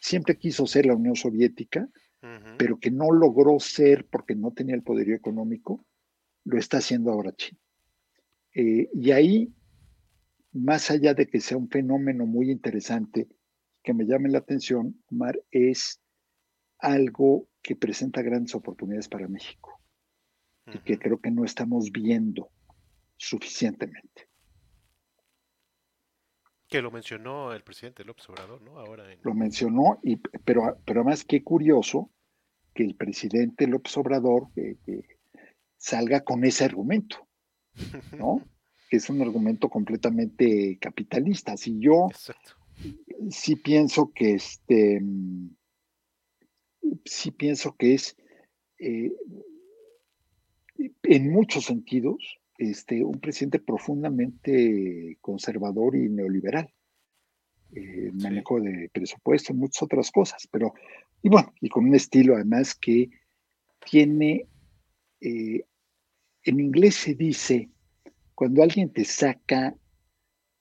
siempre 0.00 0.36
quiso 0.36 0.66
ser 0.66 0.86
la 0.86 0.94
Unión 0.94 1.14
Soviética, 1.14 1.88
pero 2.58 2.78
que 2.78 2.90
no 2.90 3.10
logró 3.10 3.58
ser 3.60 4.06
porque 4.06 4.34
no 4.34 4.52
tenía 4.52 4.74
el 4.74 4.82
poderío 4.82 5.14
económico, 5.14 5.84
lo 6.44 6.58
está 6.58 6.78
haciendo 6.78 7.10
ahora 7.10 7.34
China. 7.34 7.60
Eh, 8.54 8.88
y 8.94 9.10
ahí, 9.10 9.52
más 10.52 10.90
allá 10.90 11.14
de 11.14 11.26
que 11.26 11.40
sea 11.40 11.56
un 11.56 11.68
fenómeno 11.68 12.26
muy 12.26 12.50
interesante, 12.50 13.28
que 13.82 13.92
me 13.92 14.06
llame 14.06 14.30
la 14.30 14.38
atención, 14.38 15.02
Mar, 15.10 15.42
es 15.50 16.00
algo 16.78 17.48
que 17.62 17.76
presenta 17.76 18.22
grandes 18.22 18.54
oportunidades 18.54 19.08
para 19.08 19.28
México 19.28 19.80
y 20.72 20.78
que 20.78 20.98
creo 20.98 21.20
que 21.20 21.30
no 21.30 21.44
estamos 21.44 21.90
viendo 21.92 22.50
suficientemente. 23.16 24.28
Que 26.74 26.82
lo 26.82 26.90
mencionó 26.90 27.52
el 27.52 27.62
presidente 27.62 28.02
López 28.02 28.28
Obrador, 28.30 28.60
¿no? 28.60 28.80
Ahora 28.80 29.04
Lo 29.22 29.32
mencionó, 29.32 30.00
y, 30.02 30.16
pero, 30.16 30.76
pero 30.84 31.02
además 31.02 31.24
qué 31.24 31.44
curioso 31.44 32.10
que 32.74 32.82
el 32.82 32.96
presidente 32.96 33.68
López 33.68 33.96
Obrador 33.96 34.48
salga 35.76 36.24
con 36.24 36.44
ese 36.44 36.64
argumento, 36.64 37.28
¿no? 38.18 38.42
que 38.90 38.96
es 38.96 39.08
un 39.08 39.22
argumento 39.22 39.68
completamente 39.68 40.76
capitalista. 40.80 41.56
Si 41.56 41.78
yo 41.78 42.08
sí 43.30 43.54
pienso 43.54 44.10
que 44.12 44.34
este, 44.34 45.00
sí 47.04 47.30
pienso 47.30 47.76
que 47.76 47.94
es 47.94 48.16
eh, 48.80 49.12
en 51.04 51.30
muchos 51.30 51.66
sentidos 51.66 52.40
este, 52.58 53.02
un 53.04 53.20
presidente 53.20 53.58
profundamente 53.58 55.18
conservador 55.20 55.96
y 55.96 56.08
neoliberal. 56.08 56.72
Eh, 57.76 58.12
manejo 58.12 58.60
de 58.60 58.88
presupuesto 58.92 59.52
y 59.52 59.56
muchas 59.56 59.82
otras 59.82 60.10
cosas, 60.12 60.46
pero, 60.52 60.74
y 61.22 61.28
bueno, 61.28 61.52
y 61.60 61.68
con 61.68 61.86
un 61.86 61.94
estilo 61.96 62.36
además 62.36 62.72
que 62.76 63.10
tiene, 63.84 64.46
eh, 65.20 65.64
en 66.44 66.60
inglés 66.60 66.94
se 66.94 67.14
dice, 67.14 67.70
cuando 68.32 68.62
alguien 68.62 68.92
te 68.92 69.04
saca 69.04 69.74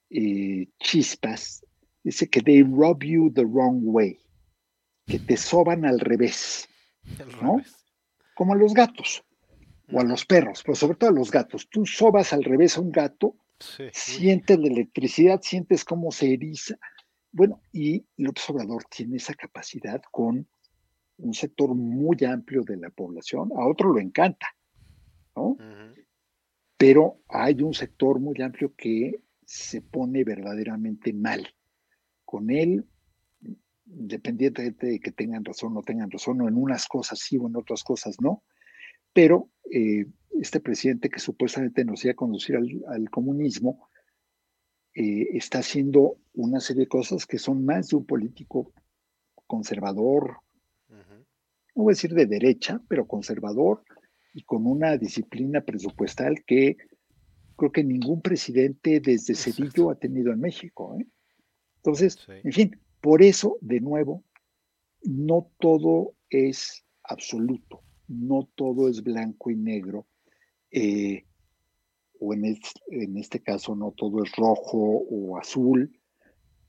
eh, 0.10 0.68
chispas, 0.80 1.64
dice 2.04 2.28
que 2.28 2.42
they 2.42 2.64
rob 2.64 3.04
you 3.04 3.32
the 3.32 3.44
wrong 3.44 3.82
way, 3.84 4.18
que 5.06 5.20
te 5.20 5.38
soban 5.38 5.86
al 5.86 6.00
revés, 6.00 6.68
¿no? 7.44 7.62
Como 8.34 8.56
los 8.56 8.74
gatos 8.74 9.24
o 9.92 10.00
a 10.00 10.04
los 10.04 10.26
perros, 10.26 10.62
pero 10.64 10.76
sobre 10.76 10.98
todo 10.98 11.10
a 11.10 11.14
los 11.14 11.32
gatos. 11.32 11.68
Tú 11.70 11.86
sobas 11.86 12.34
al 12.34 12.44
revés 12.44 12.78
a 12.78 12.82
un 12.82 12.92
gato, 12.92 13.36
sientes 13.92 14.60
la 14.60 14.68
electricidad, 14.68 15.42
sientes 15.42 15.84
cómo 15.86 16.12
se 16.12 16.34
eriza. 16.34 16.78
Bueno, 17.32 17.62
y 17.72 18.06
López 18.18 18.50
Obrador 18.50 18.84
tiene 18.90 19.18
esa 19.18 19.34
capacidad 19.34 20.02
con 20.12 20.48
un 21.18 21.34
sector 21.34 21.74
muy 21.74 22.18
amplio 22.26 22.64
de 22.64 22.78
la 22.78 22.90
población, 22.90 23.52
a 23.56 23.68
otro 23.68 23.92
lo 23.92 24.00
encanta, 24.00 24.48
¿no? 25.36 25.58
Pero 26.78 27.22
hay 27.30 27.62
un 27.62 27.74
sector 27.74 28.20
muy 28.20 28.42
amplio 28.42 28.74
que 28.76 29.24
se 29.46 29.82
pone 29.82 30.24
verdaderamente 30.24 31.14
mal. 31.14 31.48
Con 32.26 32.50
él, 32.50 32.86
independientemente 33.86 34.88
de 34.88 35.00
que 35.00 35.12
tengan 35.12 35.46
razón 35.46 35.72
o 35.72 35.76
no 35.76 35.82
tengan 35.84 36.10
razón, 36.10 36.42
o 36.42 36.48
en 36.48 36.56
unas 36.56 36.88
cosas 36.88 37.20
sí 37.20 37.38
o 37.38 37.48
en 37.48 37.56
otras 37.56 37.84
cosas 37.84 38.20
no, 38.20 38.44
pero 39.14 39.50
eh, 39.72 40.06
este 40.42 40.60
presidente 40.60 41.10
que 41.10 41.20
supuestamente 41.20 41.86
nos 41.86 42.04
iba 42.04 42.14
a 42.14 42.16
conducir 42.16 42.58
al, 42.58 43.10
comunismo 43.10 43.88
eh, 44.96 45.30
está 45.34 45.60
haciendo 45.60 46.18
una 46.34 46.60
serie 46.60 46.82
de 46.82 46.88
cosas 46.88 47.26
que 47.26 47.38
son 47.38 47.64
más 47.64 47.90
de 47.90 47.98
un 47.98 48.06
político 48.06 48.74
conservador, 49.48 50.38
no 51.76 51.84
voy 51.84 51.92
a 51.92 51.96
decir 51.96 52.14
de 52.14 52.28
derecha, 52.28 52.80
pero 52.88 53.08
conservador 53.08 53.84
y 54.36 54.44
con 54.44 54.68
una 54.68 54.96
disciplina 54.98 55.62
presupuestal 55.62 56.44
que 56.46 56.78
creo 57.56 57.72
que 57.72 57.84
ningún 57.84 58.22
presidente 58.22 59.00
desde 59.00 59.34
Cedillo 59.34 59.90
ha 59.90 59.96
tenido 59.96 60.32
en 60.32 60.40
México. 60.40 60.96
¿eh? 61.00 61.08
Entonces, 61.78 62.20
en 62.28 62.52
fin, 62.52 62.80
por 63.02 63.24
eso, 63.24 63.58
de 63.62 63.80
nuevo, 63.80 64.24
no 65.02 65.50
todo 65.58 66.14
es 66.30 66.86
absoluto 67.04 67.82
no 68.14 68.50
todo 68.56 68.90
es 68.90 69.04
blanco 69.04 69.52
y 69.52 69.56
negro 69.56 70.08
eh, 70.72 71.26
o 72.20 72.34
en, 72.34 72.46
este 73.18 73.42
caso 73.42 73.76
no 73.76 73.92
todo 73.92 74.24
es 74.24 74.32
rojo 74.36 74.78
o 74.78 75.38
azul. 75.38 76.00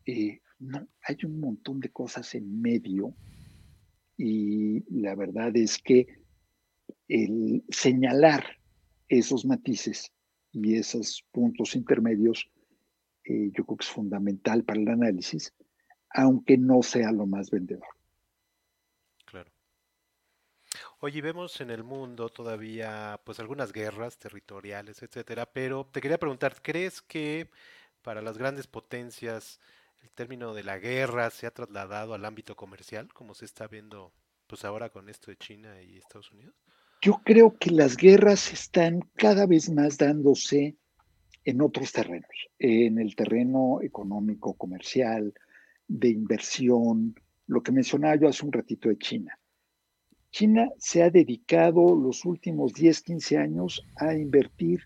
Eh, 0.04 0.40
no, 0.58 0.86
hay 1.02 1.16
un 1.24 1.40
montón 1.40 1.80
de 1.80 1.90
cosas 1.90 2.34
en 2.34 2.60
medio 2.60 3.14
y 4.16 4.84
la 5.00 5.14
verdad 5.14 5.56
es 5.56 5.78
que 5.78 6.06
el 7.08 7.64
señalar 7.68 8.44
esos 9.08 9.44
matices 9.44 10.12
y 10.52 10.76
esos 10.76 11.24
puntos 11.32 11.74
intermedios, 11.74 12.50
eh, 13.24 13.50
yo 13.56 13.64
creo 13.64 13.76
que 13.76 13.84
es 13.84 13.90
fundamental 13.90 14.64
para 14.64 14.80
el 14.80 14.88
análisis, 14.88 15.52
aunque 16.10 16.56
no 16.56 16.82
sea 16.82 17.10
lo 17.12 17.26
más 17.26 17.50
vendedor. 17.50 17.86
Claro. 19.24 19.50
Oye, 21.06 21.20
vemos 21.20 21.60
en 21.60 21.68
el 21.68 21.84
mundo 21.84 22.30
todavía 22.30 23.20
pues 23.24 23.38
algunas 23.38 23.74
guerras 23.74 24.16
territoriales, 24.16 25.02
etcétera, 25.02 25.44
pero 25.44 25.84
te 25.84 26.00
quería 26.00 26.16
preguntar, 26.16 26.54
¿crees 26.62 27.02
que 27.02 27.50
para 28.00 28.22
las 28.22 28.38
grandes 28.38 28.66
potencias 28.66 29.60
el 30.02 30.10
término 30.12 30.54
de 30.54 30.64
la 30.64 30.78
guerra 30.78 31.28
se 31.28 31.46
ha 31.46 31.50
trasladado 31.50 32.14
al 32.14 32.24
ámbito 32.24 32.56
comercial, 32.56 33.12
como 33.12 33.34
se 33.34 33.44
está 33.44 33.66
viendo 33.66 34.14
pues 34.46 34.64
ahora 34.64 34.88
con 34.88 35.10
esto 35.10 35.30
de 35.30 35.36
China 35.36 35.82
y 35.82 35.98
Estados 35.98 36.32
Unidos? 36.32 36.54
Yo 37.02 37.20
creo 37.22 37.54
que 37.58 37.70
las 37.70 37.98
guerras 37.98 38.50
están 38.50 39.00
cada 39.14 39.44
vez 39.44 39.68
más 39.68 39.98
dándose 39.98 40.74
en 41.44 41.60
otros 41.60 41.92
terrenos, 41.92 42.48
en 42.58 42.98
el 42.98 43.14
terreno 43.14 43.82
económico, 43.82 44.54
comercial, 44.54 45.34
de 45.86 46.08
inversión, 46.08 47.14
lo 47.46 47.62
que 47.62 47.72
mencionaba 47.72 48.16
yo 48.16 48.26
hace 48.26 48.46
un 48.46 48.52
ratito 48.52 48.88
de 48.88 48.96
China. 48.96 49.38
China 50.34 50.68
se 50.78 51.00
ha 51.04 51.10
dedicado 51.10 51.94
los 51.94 52.24
últimos 52.24 52.72
10, 52.72 53.02
15 53.02 53.38
años 53.38 53.86
a 53.94 54.14
invertir 54.14 54.80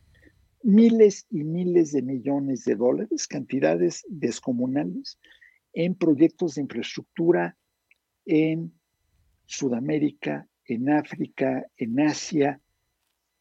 miles 0.63 1.27
y 1.31 1.43
miles 1.43 1.93
de 1.93 2.03
millones 2.03 2.67
de 2.67 2.75
dólares, 2.75 3.27
cantidades 3.27 4.05
descomunales, 4.11 5.19
en 5.73 5.95
proyectos 5.95 6.57
de 6.57 6.61
infraestructura 6.61 7.57
en 8.27 8.75
Sudamérica, 9.47 10.47
en 10.67 10.91
África, 10.91 11.67
en 11.79 11.99
Asia, 11.99 12.61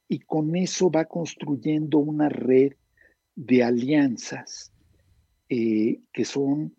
y 0.08 0.20
con 0.20 0.56
eso 0.56 0.90
va 0.90 1.04
construyendo 1.04 1.98
una 1.98 2.30
red 2.30 2.72
de 3.36 3.64
alianzas 3.64 4.72
eh, 5.50 6.00
que 6.14 6.24
son 6.24 6.74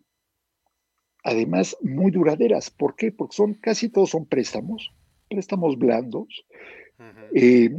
además 1.23 1.77
muy 1.81 2.09
duraderas. 2.09 2.71
¿Por 2.71 2.95
qué? 2.95 3.11
Porque 3.11 3.35
son 3.35 3.53
casi 3.53 3.89
todos 3.89 4.09
son 4.09 4.25
préstamos, 4.25 4.91
préstamos 5.29 5.77
blandos, 5.77 6.45
eh, 7.33 7.69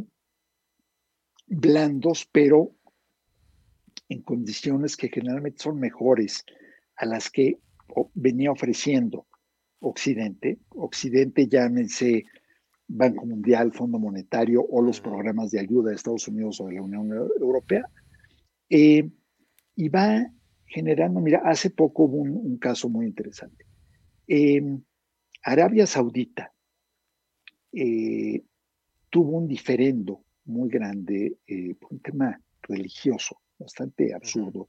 blandos, 1.46 2.26
pero 2.30 2.74
en 4.08 4.22
condiciones 4.22 4.96
que 4.96 5.08
generalmente 5.08 5.62
son 5.62 5.78
mejores 5.78 6.44
a 6.96 7.06
las 7.06 7.30
que 7.30 7.58
venía 8.14 8.52
ofreciendo 8.52 9.26
Occidente. 9.80 10.58
Occidente, 10.70 11.48
llámense 11.48 12.24
Banco 12.86 13.26
Mundial, 13.26 13.72
Fondo 13.72 13.98
Monetario 13.98 14.64
o 14.68 14.82
los 14.82 15.00
programas 15.00 15.50
de 15.50 15.60
ayuda 15.60 15.90
de 15.90 15.96
Estados 15.96 16.28
Unidos 16.28 16.60
o 16.60 16.66
de 16.66 16.74
la 16.74 16.82
Unión 16.82 17.12
Europea. 17.12 17.84
Eh, 18.68 19.08
y 19.74 19.88
va 19.88 20.30
generando, 20.66 21.20
mira, 21.20 21.42
hace 21.44 21.70
poco 21.70 22.04
hubo 22.04 22.18
un, 22.18 22.58
caso 22.58 22.88
muy 22.88 23.06
interesante. 23.06 23.64
Arabia 25.42 25.86
Saudita 25.86 26.52
eh, 27.72 28.42
tuvo 29.08 29.38
un 29.38 29.48
diferendo 29.48 30.24
muy 30.44 30.68
grande 30.68 31.38
eh, 31.46 31.74
por 31.74 31.92
un 31.92 32.00
tema 32.00 32.40
religioso, 32.62 33.40
bastante 33.58 34.14
absurdo, 34.14 34.68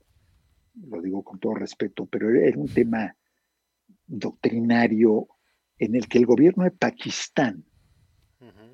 lo 0.87 1.01
digo 1.01 1.23
con 1.23 1.39
todo 1.39 1.55
respeto, 1.55 2.05
pero 2.05 2.29
era 2.29 2.57
un 2.57 2.67
tema 2.67 3.15
doctrinario 4.07 5.27
en 5.77 5.95
el 5.95 6.07
que 6.07 6.17
el 6.17 6.25
gobierno 6.25 6.63
de 6.63 6.71
Pakistán 6.71 7.63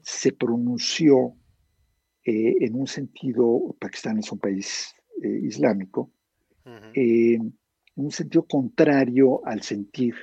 se 0.02 0.32
pronunció 0.32 1.36
eh, 2.24 2.56
en 2.62 2.76
un 2.76 2.88
sentido, 2.88 3.76
Pakistán 3.80 4.20
es 4.20 4.32
un 4.32 4.40
país 4.40 4.94
eh, 5.22 5.40
islámico, 5.44 6.12
eh, 6.94 7.36
en 7.36 7.54
un 7.96 8.12
sentido 8.12 8.46
contrario 8.46 9.42
al 9.46 9.62
sentir 9.62 10.16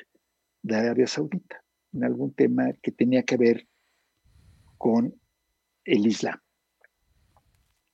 de 0.63 0.77
Arabia 0.77 1.07
Saudita, 1.07 1.63
en 1.93 2.05
algún 2.05 2.33
tema 2.35 2.73
que 2.83 2.93
tenía 2.93 3.23
que 3.23 3.37
ver 3.37 3.67
con 4.79 5.15
el 5.85 6.07
Islam. 6.07 6.39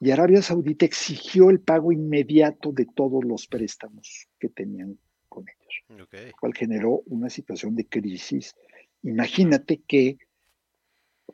Y 0.01 0.11
Arabia 0.11 0.41
Saudita 0.41 0.87
exigió 0.87 1.51
el 1.51 1.61
pago 1.61 1.93
inmediato 1.93 2.73
de 2.73 2.87
todos 2.87 3.25
los 3.25 3.47
préstamos 3.47 4.29
que 4.39 4.49
tenían 4.49 4.99
con 5.29 5.45
ellos, 5.49 5.85
lo 5.99 6.07
cual 6.41 6.55
generó 6.55 7.03
una 7.07 7.29
situación 7.29 7.77
de 7.77 7.87
crisis. 7.87 8.55
Imagínate 9.03 9.83
que 9.87 10.19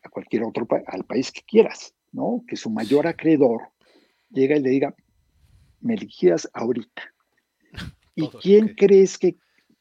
a 0.02 0.08
cualquier 0.08 0.42
otro 0.42 0.66
al 0.86 1.04
país 1.04 1.30
que 1.30 1.42
quieras, 1.42 1.94
¿no? 2.12 2.44
Que 2.46 2.56
su 2.56 2.70
mayor 2.70 3.06
acreedor 3.06 3.70
llega 4.30 4.56
y 4.56 4.60
le 4.60 4.70
diga, 4.70 4.94
me 5.80 5.96
liquidas 5.96 6.50
ahorita. 6.52 7.14
¿Y 8.16 8.28
quién 8.28 8.74
crees 8.74 9.16
que 9.16 9.36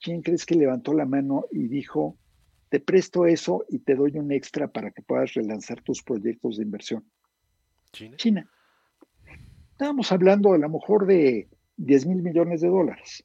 quién 0.05 0.21
crees 0.21 0.45
que 0.45 0.53
levantó 0.53 0.93
la 0.93 1.05
mano 1.05 1.45
y 1.51 1.67
dijo, 1.67 2.17
te 2.75 2.81
presto 2.81 3.25
eso 3.25 3.63
y 3.69 3.79
te 3.79 3.95
doy 3.95 4.17
un 4.17 4.33
extra 4.33 4.67
para 4.67 4.91
que 4.91 5.01
puedas 5.01 5.33
relanzar 5.33 5.81
tus 5.81 6.03
proyectos 6.03 6.57
de 6.57 6.63
inversión? 6.63 7.09
China. 7.93 8.17
China. 8.17 8.51
Estábamos 9.71 10.11
hablando 10.11 10.51
a 10.51 10.57
lo 10.57 10.67
mejor 10.67 11.07
de 11.07 11.47
10 11.77 12.05
mil 12.05 12.21
millones 12.21 12.59
de 12.59 12.67
dólares. 12.67 13.23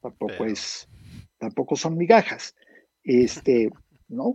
tampoco 0.00 0.44
es, 0.44 0.88
tampoco 1.38 1.76
son 1.76 1.96
migajas. 1.96 2.56
Este, 3.04 3.70
¿no? 4.08 4.34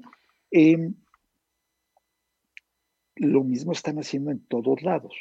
Em, 0.49 0.95
lo 3.15 3.43
mismo 3.43 3.73
están 3.73 3.99
haciendo 3.99 4.31
en 4.31 4.39
todos 4.45 4.83
lados. 4.83 5.13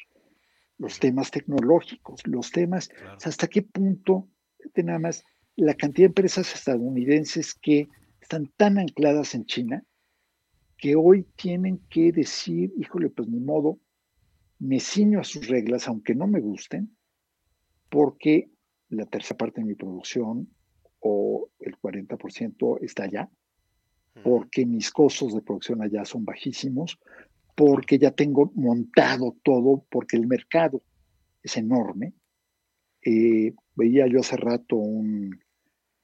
Los 0.79 1.01
temas 1.01 1.33
tecnológicos, 1.33 2.25
los 2.29 2.53
temas, 2.53 2.89
hasta 3.25 3.49
qué 3.49 3.63
punto, 3.63 4.29
nada 4.77 5.01
más, 5.01 5.25
la 5.57 5.75
cantidad 5.75 6.05
de 6.05 6.11
empresas 6.11 6.55
estadounidenses 6.55 7.53
que 7.55 7.89
están 8.33 8.51
tan 8.57 8.79
ancladas 8.79 9.35
en 9.35 9.45
China 9.45 9.85
que 10.79 10.97
hoy 10.97 11.25
tienen 11.37 11.83
que 11.91 12.13
decir, 12.13 12.73
híjole, 12.79 13.11
pues 13.11 13.29
ni 13.29 13.39
modo, 13.39 13.79
me 14.59 14.81
ciño 14.81 15.21
a 15.21 15.25
sus 15.25 15.49
reglas, 15.49 15.87
aunque 15.87 16.15
no 16.15 16.27
me 16.27 16.41
gusten, 16.41 16.97
porque 17.91 18.51
la 18.89 19.05
tercera 19.05 19.37
parte 19.37 19.61
de 19.61 19.67
mi 19.67 19.75
producción 19.75 20.49
o 21.01 21.51
el 21.61 21.77
40% 21.77 22.79
está 22.81 23.05
allá 23.05 23.31
porque 24.25 24.65
mis 24.65 24.91
costos 24.91 25.35
de 25.35 25.43
producción 25.43 25.83
allá 25.83 26.05
son 26.05 26.25
bajísimos, 26.25 26.99
porque 27.55 27.99
ya 27.99 28.13
tengo 28.13 28.51
montado 28.55 29.37
todo, 29.43 29.85
porque 29.91 30.17
el 30.17 30.27
mercado 30.27 30.83
es 31.43 31.57
enorme. 31.57 32.13
Eh, 33.05 33.55
veía 33.75 34.07
yo 34.07 34.21
hace 34.21 34.37
rato 34.37 34.77
un 34.77 35.39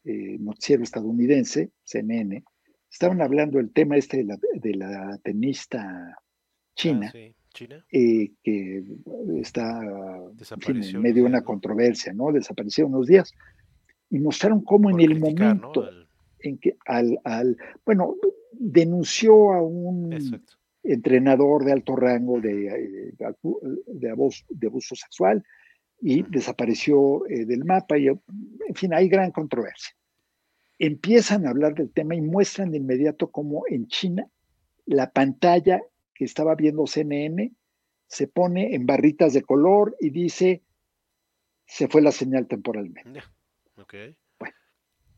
eh, 0.09 0.38
noticiero 0.40 0.82
estadounidense, 0.82 1.70
CNN, 1.84 2.42
estaban 2.90 3.20
hablando 3.20 3.59
del 3.59 3.70
tema 3.72 3.98
este 3.98 4.24
de 4.24 4.74
la, 4.74 5.18
tenista 5.22 6.16
china, 6.74 7.12
ah, 7.14 7.18
¿China? 7.52 7.84
Eh, 7.92 8.30
que 8.42 8.84
está 9.36 9.82
en 10.66 11.02
medio 11.02 11.24
de 11.24 11.28
una 11.28 11.42
controversia, 11.42 12.14
¿no? 12.14 12.32
Desapareció 12.32 12.86
unos 12.86 13.06
días. 13.06 13.34
Y 14.09 14.18
mostraron 14.18 14.62
cómo 14.62 14.88
en 14.88 15.00
el 15.00 15.20
momento 15.20 15.86
en 16.38 16.56
que 16.56 16.78
al, 16.86 17.18
al 17.24 17.59
bueno, 17.84 18.14
denunció 18.52 19.52
a 19.52 19.62
un 19.62 20.42
entrenador 20.84 21.66
de 21.66 21.72
alto 21.72 21.96
rango 21.96 22.40
de, 22.40 22.66
eh, 22.66 23.12
de, 23.86 24.11
abuso, 24.11 24.46
de 24.48 24.66
abuso 24.68 24.94
sexual 24.94 25.44
y 26.01 26.22
desapareció 26.22 27.26
eh, 27.26 27.44
del 27.44 27.64
mapa 27.64 27.99
y, 27.99 28.09
en 28.09 28.74
fin, 28.74 28.94
hay 28.94 29.09
gran 29.09 29.32
controversia. 29.32 29.94
Empiezan 30.78 31.46
a 31.46 31.51
hablar 31.51 31.74
del 31.74 31.90
tema 31.90 32.14
y 32.14 32.20
muestran 32.20 32.70
de 32.70 32.78
inmediato 32.78 33.30
cómo 33.30 33.64
en 33.68 33.88
China 33.88 34.28
la 34.86 35.11
pantalla 35.11 35.82
que 36.14 36.24
estaba 36.24 36.55
viendo 36.55 36.86
CNN 36.86 37.53
se 38.07 38.26
pone 38.26 38.74
en 38.74 38.86
barritas 38.86 39.32
de 39.32 39.42
color 39.42 39.96
y 40.01 40.11
dice 40.11 40.62
se 41.66 41.88
fue 41.88 42.01
la 42.01 42.12
señal 42.12 42.46
temporalmente. 42.46 43.22
Okay. 43.76 44.16
Bueno, 44.38 44.55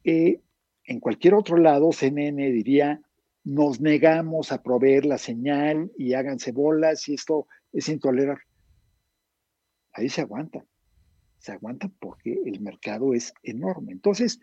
eh, 0.02 0.40
en 0.84 0.98
cualquier 0.98 1.34
otro 1.34 1.56
lado, 1.56 1.92
CNN 1.92 2.50
diría, 2.50 3.00
nos 3.44 3.80
negamos 3.80 4.50
a 4.50 4.62
proveer 4.62 5.06
la 5.06 5.18
señal 5.18 5.92
y 5.96 6.14
háganse 6.14 6.50
bolas 6.52 7.08
y 7.08 7.14
esto 7.14 7.46
es 7.72 7.88
intolerable. 7.88 8.42
Ahí 9.92 10.08
se 10.08 10.22
aguantan. 10.22 10.66
Se 11.40 11.52
aguantan 11.52 11.92
porque 11.98 12.40
el 12.44 12.60
mercado 12.60 13.14
es 13.14 13.34
enorme. 13.42 13.92
Entonces, 13.92 14.40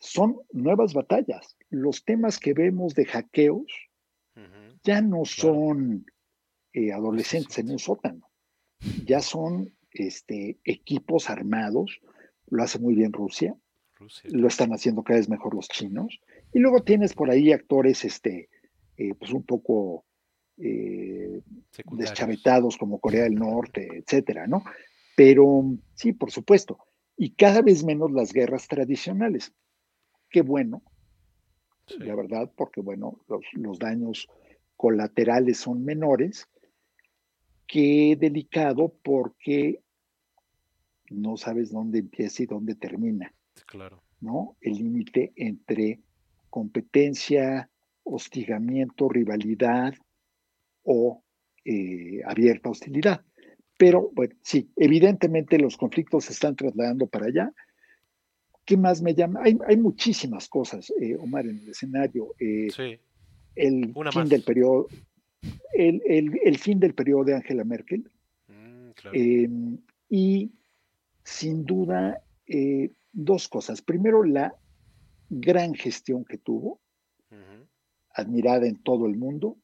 son 0.00 0.40
nuevas 0.52 0.94
batallas. 0.94 1.56
Los 1.70 2.04
temas 2.04 2.38
que 2.38 2.54
vemos 2.54 2.94
de 2.94 3.04
hackeos 3.04 3.72
ya 4.84 5.00
no 5.02 5.24
son 5.24 6.06
eh, 6.72 6.92
adolescentes 6.92 7.58
en 7.58 7.70
un 7.70 7.78
sótano. 7.78 8.30
Ya 9.04 9.20
son 9.20 9.74
este, 9.90 10.58
equipos 10.64 11.28
armados, 11.28 12.00
lo 12.48 12.62
hace 12.62 12.78
muy 12.78 12.94
bien 12.94 13.12
Rusia, 13.12 13.56
lo 14.24 14.46
están 14.46 14.70
haciendo 14.70 15.02
cada 15.02 15.18
vez 15.18 15.28
mejor 15.28 15.54
los 15.54 15.68
chinos, 15.68 16.20
y 16.52 16.60
luego 16.60 16.84
tienes 16.84 17.14
por 17.14 17.30
ahí 17.30 17.50
actores 17.52 18.04
este, 18.04 18.48
eh, 18.96 19.14
pues 19.14 19.32
un 19.32 19.42
poco 19.42 20.04
eh, 20.58 21.40
deschavetados 21.92 22.76
como 22.76 23.00
Corea 23.00 23.24
del 23.24 23.34
Norte, 23.34 23.88
etcétera, 23.98 24.46
¿no? 24.46 24.62
Pero 25.18 25.64
sí, 25.94 26.12
por 26.12 26.30
supuesto, 26.30 26.78
y 27.16 27.30
cada 27.30 27.60
vez 27.60 27.82
menos 27.82 28.12
las 28.12 28.32
guerras 28.32 28.68
tradicionales. 28.68 29.52
Qué 30.30 30.42
bueno, 30.42 30.80
la 31.98 32.14
verdad, 32.14 32.52
porque 32.56 32.80
bueno, 32.80 33.18
los, 33.54 33.80
daños 33.80 34.28
colaterales 34.76 35.58
son 35.58 35.84
menores. 35.84 36.46
Qué 37.66 38.16
delicado 38.16 38.94
porque 39.02 39.82
no 41.10 41.36
sabes 41.36 41.72
dónde 41.72 41.98
empieza 41.98 42.44
y 42.44 42.46
dónde 42.46 42.76
termina. 42.76 43.34
Claro. 43.66 44.04
¿No? 44.20 44.56
El 44.60 44.74
límite 44.74 45.32
entre 45.34 45.98
competencia, 46.48 47.68
hostigamiento, 48.04 49.08
rivalidad 49.08 49.94
o 50.84 51.24
eh, 51.64 52.20
abierta 52.24 52.70
hostilidad. 52.70 53.24
Pero 53.78 54.10
bueno, 54.12 54.34
sí, 54.42 54.70
evidentemente 54.76 55.56
los 55.56 55.76
conflictos 55.76 56.24
se 56.24 56.32
están 56.32 56.56
trasladando 56.56 57.06
para 57.06 57.26
allá. 57.26 57.52
¿Qué 58.64 58.76
más 58.76 59.00
me 59.00 59.14
llama? 59.14 59.40
Hay, 59.42 59.76
muchísimas 59.78 60.48
cosas, 60.48 60.92
eh, 61.00 61.16
Omar, 61.16 61.46
en 61.46 61.58
el 61.60 61.70
escenario. 61.70 62.34
Eh, 62.38 62.68
sí. 62.74 62.98
El 63.54 63.94
fin 64.12 64.28
del 64.28 64.42
periodo, 64.42 64.88
el, 65.72 66.58
fin 66.58 66.78
del 66.78 66.92
periodo 66.92 67.24
de 67.24 67.34
Angela 67.36 67.64
Merkel. 67.64 68.10
Mm, 68.48 68.90
em, 69.12 69.78
y 70.10 70.50
sin 71.24 71.64
duda, 71.64 72.20
eh, 72.46 72.90
dos 73.12 73.48
cosas. 73.48 73.80
Primero, 73.80 74.24
la 74.24 74.54
gran 75.30 75.74
gestión 75.74 76.24
que 76.24 76.38
tuvo, 76.38 76.80
admirada 78.10 78.66
en 78.66 78.82
todo 78.82 79.06
el 79.06 79.16
mundo, 79.16 79.56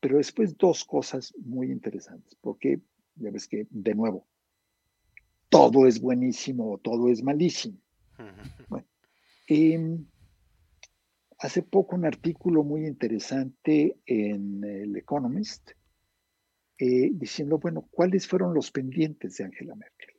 pero 0.00 0.16
después 0.16 0.58
dos 0.58 0.84
cosas 0.84 1.32
muy 1.38 1.70
interesantes, 1.70 2.36
porque 2.40 2.80
ya 3.20 3.30
ves 3.30 3.46
que, 3.46 3.66
de 3.70 3.94
nuevo, 3.94 4.26
todo 5.48 5.86
es 5.86 6.00
buenísimo 6.00 6.72
o 6.72 6.78
todo 6.78 7.08
es 7.08 7.22
malísimo. 7.22 7.78
Bueno, 8.68 8.86
em, 9.46 10.06
hace 11.38 11.62
poco 11.62 11.96
un 11.96 12.04
artículo 12.04 12.62
muy 12.62 12.86
interesante 12.86 13.98
en 14.04 14.62
el 14.64 14.96
Economist 14.96 15.70
eh, 16.78 17.10
diciendo, 17.12 17.58
bueno, 17.58 17.88
¿cuáles 17.90 18.26
fueron 18.26 18.54
los 18.54 18.70
pendientes 18.70 19.36
de 19.36 19.44
Angela 19.44 19.74
Merkel 19.74 20.16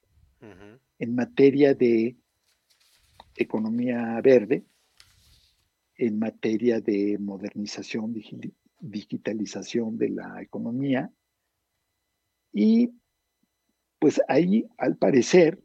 en 0.97 1.15
materia 1.15 1.73
de 1.73 2.15
economía 3.35 4.19
verde, 4.21 4.63
en 5.95 6.19
materia 6.19 6.81
de 6.81 7.17
modernización, 7.19 8.13
digitalización 8.79 9.97
de 9.97 10.09
la 10.09 10.41
economía, 10.41 11.11
y 12.53 12.91
pues 13.99 14.21
ahí, 14.27 14.67
al 14.77 14.97
parecer, 14.97 15.61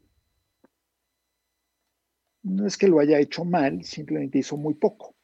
no 2.43 2.65
es 2.65 2.77
que 2.77 2.87
lo 2.87 2.99
haya 2.99 3.19
hecho 3.19 3.43
mal, 3.43 3.83
simplemente 3.83 4.39
hizo 4.39 4.57
muy 4.57 4.75
poco. 4.75 5.15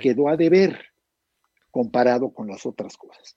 Quedó 0.00 0.28
a 0.28 0.36
deber 0.36 0.86
comparado 1.70 2.32
con 2.32 2.46
las 2.46 2.64
otras 2.64 2.96
cosas. 2.96 3.34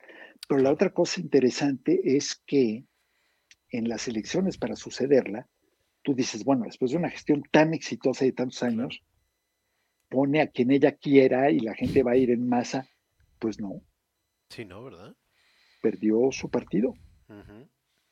Pero 0.47 0.61
la 0.61 0.71
otra 0.71 0.91
cosa 0.93 1.19
interesante 1.19 2.15
es 2.15 2.35
que 2.45 2.85
en 3.71 3.89
las 3.89 4.07
elecciones 4.07 4.57
para 4.57 4.75
sucederla, 4.75 5.47
tú 6.03 6.13
dices, 6.13 6.43
bueno, 6.45 6.65
después 6.65 6.91
de 6.91 6.97
una 6.97 7.09
gestión 7.09 7.43
tan 7.51 7.73
exitosa 7.73 8.25
de 8.25 8.31
tantos 8.31 8.63
años, 8.63 9.03
pone 10.07 10.41
a 10.41 10.47
quien 10.47 10.71
ella 10.71 10.93
quiera 10.93 11.51
y 11.51 11.59
la 11.59 11.75
gente 11.75 12.03
va 12.03 12.11
a 12.11 12.17
ir 12.17 12.31
en 12.31 12.47
masa. 12.47 12.87
Pues 13.39 13.59
no. 13.59 13.81
Sí, 14.49 14.65
no, 14.65 14.83
¿verdad? 14.83 15.15
Perdió 15.81 16.31
su 16.31 16.49
partido. 16.49 16.93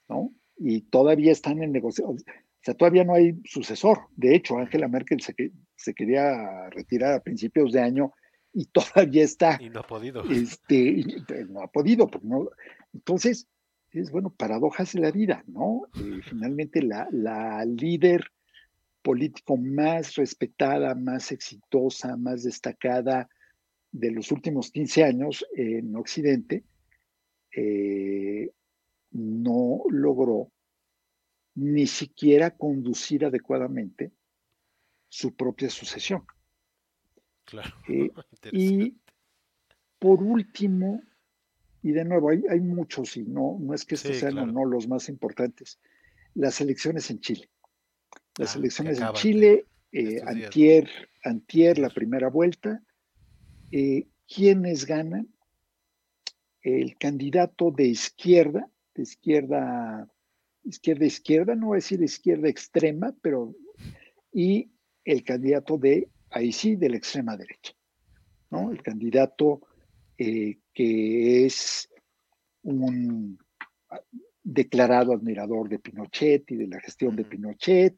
¿No? 0.10 0.34
Y 0.58 0.82
todavía 0.82 1.32
están 1.32 1.62
en 1.62 1.72
negociación. 1.72 2.18
O 2.18 2.64
sea, 2.64 2.74
todavía 2.74 3.04
no 3.04 3.14
hay 3.14 3.40
sucesor. 3.46 4.00
De 4.16 4.36
hecho, 4.36 4.58
Angela 4.58 4.88
Merkel 4.88 5.22
se, 5.22 5.36
se 5.76 5.94
quería 5.94 6.70
retirar 6.70 7.14
a 7.14 7.24
principios 7.24 7.72
de 7.72 7.82
año 7.82 8.14
y 8.54 8.66
todavía 8.74 9.24
está. 9.24 9.58
Y 9.62 9.70
no 9.70 9.82
ha 9.82 9.88
podido. 9.88 10.24
Este, 10.30 11.04
no 11.50 11.62
ha 11.62 11.68
podido. 11.68 12.10
No. 12.24 12.50
Entonces, 12.94 13.48
es 13.92 14.12
bueno, 14.12 14.30
paradojas 14.30 14.94
de 14.94 15.02
la 15.02 15.12
vida, 15.12 15.44
¿no? 15.48 15.84
Eh, 16.00 16.22
finalmente, 16.30 16.82
la, 16.82 17.08
la 17.12 17.64
líder 17.66 18.32
político 19.02 19.56
más 19.56 20.16
respetada, 20.16 20.94
más 20.96 21.32
exitosa, 21.32 22.18
más 22.18 22.44
destacada 22.44 23.30
de 23.92 24.12
los 24.12 24.32
últimos 24.32 24.72
15 24.72 25.04
años 25.04 25.46
en 25.56 25.96
Occidente, 25.96 26.64
eh, 27.56 28.52
no 29.12 29.84
logró 29.90 30.52
ni 31.56 31.88
siquiera 31.88 32.56
conducir 32.56 33.26
adecuadamente 33.26 34.12
su 35.10 35.36
propia 35.36 35.70
sucesión. 35.70 36.26
Claro. 37.46 37.74
Eh, 37.90 38.12
y 38.52 38.94
por 39.98 40.22
último, 40.22 41.02
y 41.82 41.92
de 41.92 42.06
nuevo, 42.06 42.30
hay, 42.30 42.44
hay 42.50 42.60
muchos, 42.60 43.18
y 43.18 43.24
no, 43.24 43.58
no 43.60 43.74
es 43.74 43.84
que 43.86 43.96
estos 43.96 44.18
sean 44.18 44.54
no 44.54 44.66
los 44.66 44.88
más 44.88 45.10
importantes, 45.10 45.80
las 46.36 46.62
elecciones 46.62 47.10
en 47.10 47.20
Chile. 47.20 47.50
Las 48.38 48.56
ah, 48.56 48.60
elecciones 48.60 49.00
en 49.00 49.14
Chile, 49.14 49.66
eh, 49.92 50.22
antier, 50.26 50.90
antier, 51.24 51.80
la 51.80 51.90
primera 51.90 52.30
vuelta. 52.30 52.84
Eh, 53.72 54.08
¿Quiénes 54.28 54.86
ganan? 54.86 55.34
El 56.62 56.98
candidato 56.98 57.72
de 57.72 57.86
izquierda, 57.86 58.70
de 58.98 59.04
izquierda, 59.04 60.12
izquierda, 60.64 61.06
izquierda, 61.06 61.56
no 61.56 61.68
voy 61.68 61.76
a 61.76 61.84
decir 61.84 62.02
izquierda 62.02 62.50
extrema, 62.50 63.16
pero, 63.22 63.56
y 64.34 64.72
el 65.06 65.24
candidato 65.24 65.78
de, 65.78 66.10
ahí 66.32 66.52
sí, 66.52 66.76
de 66.76 66.90
la 66.90 66.98
extrema 66.98 67.38
derecha, 67.38 67.74
¿no? 68.50 68.72
El 68.72 68.82
candidato 68.82 69.62
eh, 70.18 70.58
que 70.74 71.46
es 71.46 71.90
un 72.64 73.38
declarado 74.44 75.14
admirador 75.14 75.70
de 75.70 75.80
Pinochet 75.80 76.52
y 76.52 76.56
de 76.56 76.68
la 76.68 76.80
gestión 76.80 77.16
de 77.16 77.26
Pinochet 77.26 77.96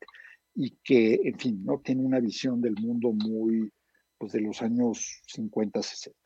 y 0.53 0.71
que, 0.83 1.19
en 1.23 1.39
fin, 1.39 1.63
no 1.63 1.79
tiene 1.79 2.03
una 2.03 2.19
visión 2.19 2.59
del 2.59 2.75
mundo 2.75 3.11
muy, 3.13 3.71
pues 4.17 4.33
de 4.33 4.41
los 4.41 4.61
años 4.61 5.21
50, 5.27 5.81
60. 5.81 6.19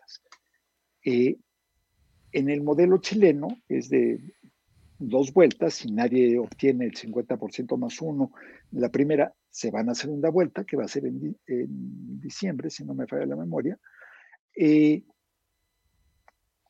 Eh, 1.05 1.37
en 2.31 2.49
el 2.49 2.63
modelo 2.63 2.97
chileno 2.97 3.47
es 3.69 3.89
de 3.89 4.33
dos 4.99 5.33
vueltas, 5.33 5.85
y 5.85 5.91
nadie 5.91 6.37
obtiene 6.37 6.85
el 6.85 6.93
50% 6.93 7.77
más 7.77 8.01
uno, 8.01 8.31
la 8.71 8.89
primera 8.89 9.33
se 9.49 9.71
van 9.71 9.89
a 9.89 9.95
segunda 9.95 10.29
vuelta, 10.29 10.63
que 10.63 10.77
va 10.77 10.85
a 10.85 10.87
ser 10.87 11.05
en, 11.05 11.37
diciembre, 12.19 12.69
si 12.69 12.83
no 12.83 12.93
me 12.93 13.07
falla 13.07 13.25
la 13.25 13.35
memoria. 13.35 13.77
Eh, 14.55 15.03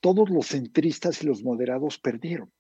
todos 0.02 0.30
los 0.30 0.48
centristas 0.48 1.24
y 1.24 1.28
los 1.28 1.44
moderados 1.44 1.98
perdieron. 1.98 2.52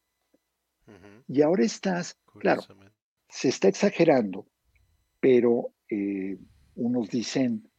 Y 1.28 1.41
ahora 1.41 1.64
estás, 1.64 2.18
claro, 2.39 2.64
se 3.30 3.49
está 3.49 3.68
exagerando, 3.68 4.47
pero 5.20 5.74
eh, 5.89 6.38
unos 6.76 7.09
dicen 7.09 7.70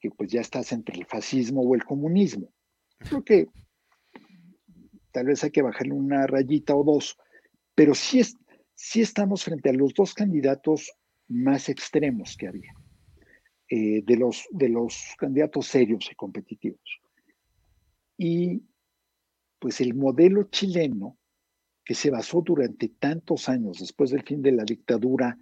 que 0.00 0.10
pues 0.10 0.30
ya 0.30 0.40
estás 0.40 0.72
entre 0.72 0.96
el 0.96 1.06
fascismo 1.06 1.62
o 1.62 1.74
el 1.74 1.84
comunismo. 1.84 2.52
Creo 2.98 3.24
que 3.24 3.48
tal 5.12 5.26
vez 5.26 5.44
hay 5.44 5.50
que 5.50 5.62
bajarle 5.62 5.92
una 5.92 6.26
rayita 6.26 6.74
o 6.74 6.82
dos, 6.82 7.16
pero 7.74 7.94
sí, 7.94 8.20
es, 8.20 8.36
estamos 8.94 9.44
frente 9.44 9.70
a 9.70 9.72
los 9.72 9.94
dos 9.94 10.14
candidatos 10.14 10.92
más 11.28 11.68
extremos 11.68 12.36
que 12.36 12.48
había, 12.48 12.74
eh, 13.68 14.02
de, 14.04 14.16
los, 14.16 14.46
de 14.50 14.68
los 14.68 15.14
candidatos 15.18 15.66
serios 15.66 16.08
y 16.10 16.14
competitivos. 16.14 17.00
Y 18.18 18.62
pues 19.58 19.80
el 19.80 19.94
modelo 19.94 20.44
chileno, 20.44 21.16
que 21.84 21.94
se 21.94 22.10
basó 22.10 22.42
durante 22.42 22.88
tantos 22.88 23.48
años 23.48 23.80
después 23.80 24.10
del 24.10 24.22
fin 24.22 24.40
de 24.40 24.52
la 24.52 24.64
dictadura 24.64 25.36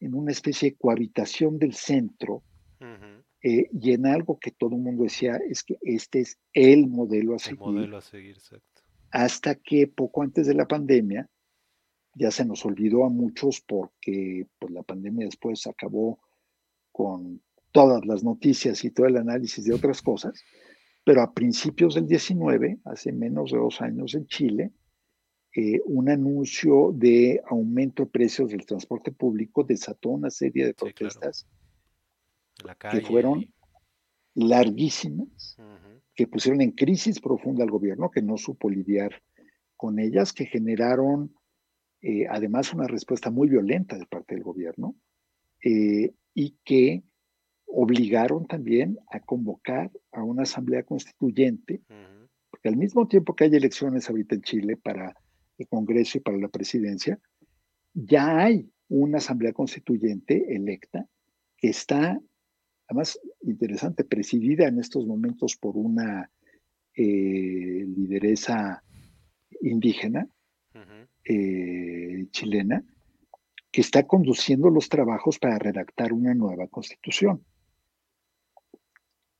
en 0.00 0.14
una 0.14 0.32
especie 0.32 0.70
de 0.70 0.76
cohabitación 0.76 1.58
del 1.58 1.74
centro, 1.74 2.42
eh, 3.42 3.68
y 3.72 3.92
en 3.92 4.06
algo 4.06 4.38
que 4.38 4.50
todo 4.50 4.74
el 4.74 4.82
mundo 4.82 5.04
decía 5.04 5.36
es 5.48 5.62
que 5.62 5.78
este 5.82 6.20
es 6.20 6.38
el 6.52 6.88
modelo 6.88 7.36
a 7.36 7.38
seguir. 7.38 7.60
modelo 7.60 7.96
a 7.96 8.00
seguir, 8.00 8.36
exacto 8.36 8.75
hasta 9.16 9.54
que 9.54 9.86
poco 9.86 10.22
antes 10.22 10.46
de 10.46 10.52
la 10.52 10.68
pandemia, 10.68 11.26
ya 12.12 12.30
se 12.30 12.44
nos 12.44 12.66
olvidó 12.66 13.06
a 13.06 13.08
muchos 13.08 13.62
porque 13.62 14.46
pues, 14.58 14.70
la 14.72 14.82
pandemia 14.82 15.24
después 15.24 15.66
acabó 15.66 16.18
con 16.92 17.40
todas 17.72 18.04
las 18.04 18.22
noticias 18.22 18.84
y 18.84 18.90
todo 18.90 19.06
el 19.06 19.16
análisis 19.16 19.64
de 19.64 19.72
otras 19.72 20.02
cosas, 20.02 20.44
pero 21.02 21.22
a 21.22 21.32
principios 21.32 21.94
del 21.94 22.06
19, 22.06 22.80
hace 22.84 23.10
menos 23.10 23.52
de 23.52 23.56
dos 23.56 23.80
años 23.80 24.14
en 24.14 24.26
Chile, 24.26 24.72
eh, 25.54 25.80
un 25.86 26.10
anuncio 26.10 26.92
de 26.94 27.40
aumento 27.46 28.04
de 28.04 28.10
precios 28.10 28.50
del 28.50 28.66
transporte 28.66 29.12
público 29.12 29.64
desató 29.64 30.10
una 30.10 30.28
serie 30.28 30.66
de 30.66 30.74
protestas 30.74 31.46
que 32.90 33.00
fueron 33.00 33.50
larguísimas, 34.34 35.56
que 36.16 36.26
pusieron 36.26 36.62
en 36.62 36.72
crisis 36.72 37.20
profunda 37.20 37.62
al 37.62 37.70
gobierno, 37.70 38.10
que 38.10 38.22
no 38.22 38.38
supo 38.38 38.68
lidiar 38.70 39.22
con 39.76 39.98
ellas, 39.98 40.32
que 40.32 40.46
generaron 40.46 41.34
eh, 42.00 42.26
además 42.28 42.72
una 42.72 42.86
respuesta 42.86 43.30
muy 43.30 43.48
violenta 43.48 43.98
de 43.98 44.06
parte 44.06 44.34
del 44.34 44.42
gobierno 44.42 44.96
eh, 45.62 46.14
y 46.34 46.56
que 46.64 47.04
obligaron 47.66 48.46
también 48.46 48.98
a 49.10 49.20
convocar 49.20 49.90
a 50.12 50.22
una 50.22 50.44
asamblea 50.44 50.82
constituyente, 50.84 51.82
porque 52.50 52.68
al 52.68 52.76
mismo 52.76 53.06
tiempo 53.06 53.34
que 53.34 53.44
hay 53.44 53.54
elecciones 53.54 54.08
ahorita 54.08 54.36
en 54.36 54.42
Chile 54.42 54.76
para 54.76 55.14
el 55.58 55.68
Congreso 55.68 56.18
y 56.18 56.20
para 56.22 56.38
la 56.38 56.48
presidencia, 56.48 57.18
ya 57.92 58.38
hay 58.38 58.70
una 58.88 59.18
asamblea 59.18 59.52
constituyente 59.52 60.54
electa 60.54 61.06
que 61.56 61.68
está, 61.68 62.20
además 62.88 63.18
interesante, 63.42 64.04
presidida 64.04 64.66
en 64.68 64.78
estos 64.78 65.06
momentos 65.06 65.56
por 65.56 65.76
una 65.76 66.30
eh, 66.94 67.84
lideresa 67.86 68.82
indígena 69.60 70.28
eh, 71.24 72.26
chilena, 72.30 72.84
que 73.72 73.80
está 73.80 74.06
conduciendo 74.06 74.70
los 74.70 74.88
trabajos 74.88 75.38
para 75.38 75.58
redactar 75.58 76.12
una 76.12 76.34
nueva 76.34 76.68
constitución. 76.68 77.44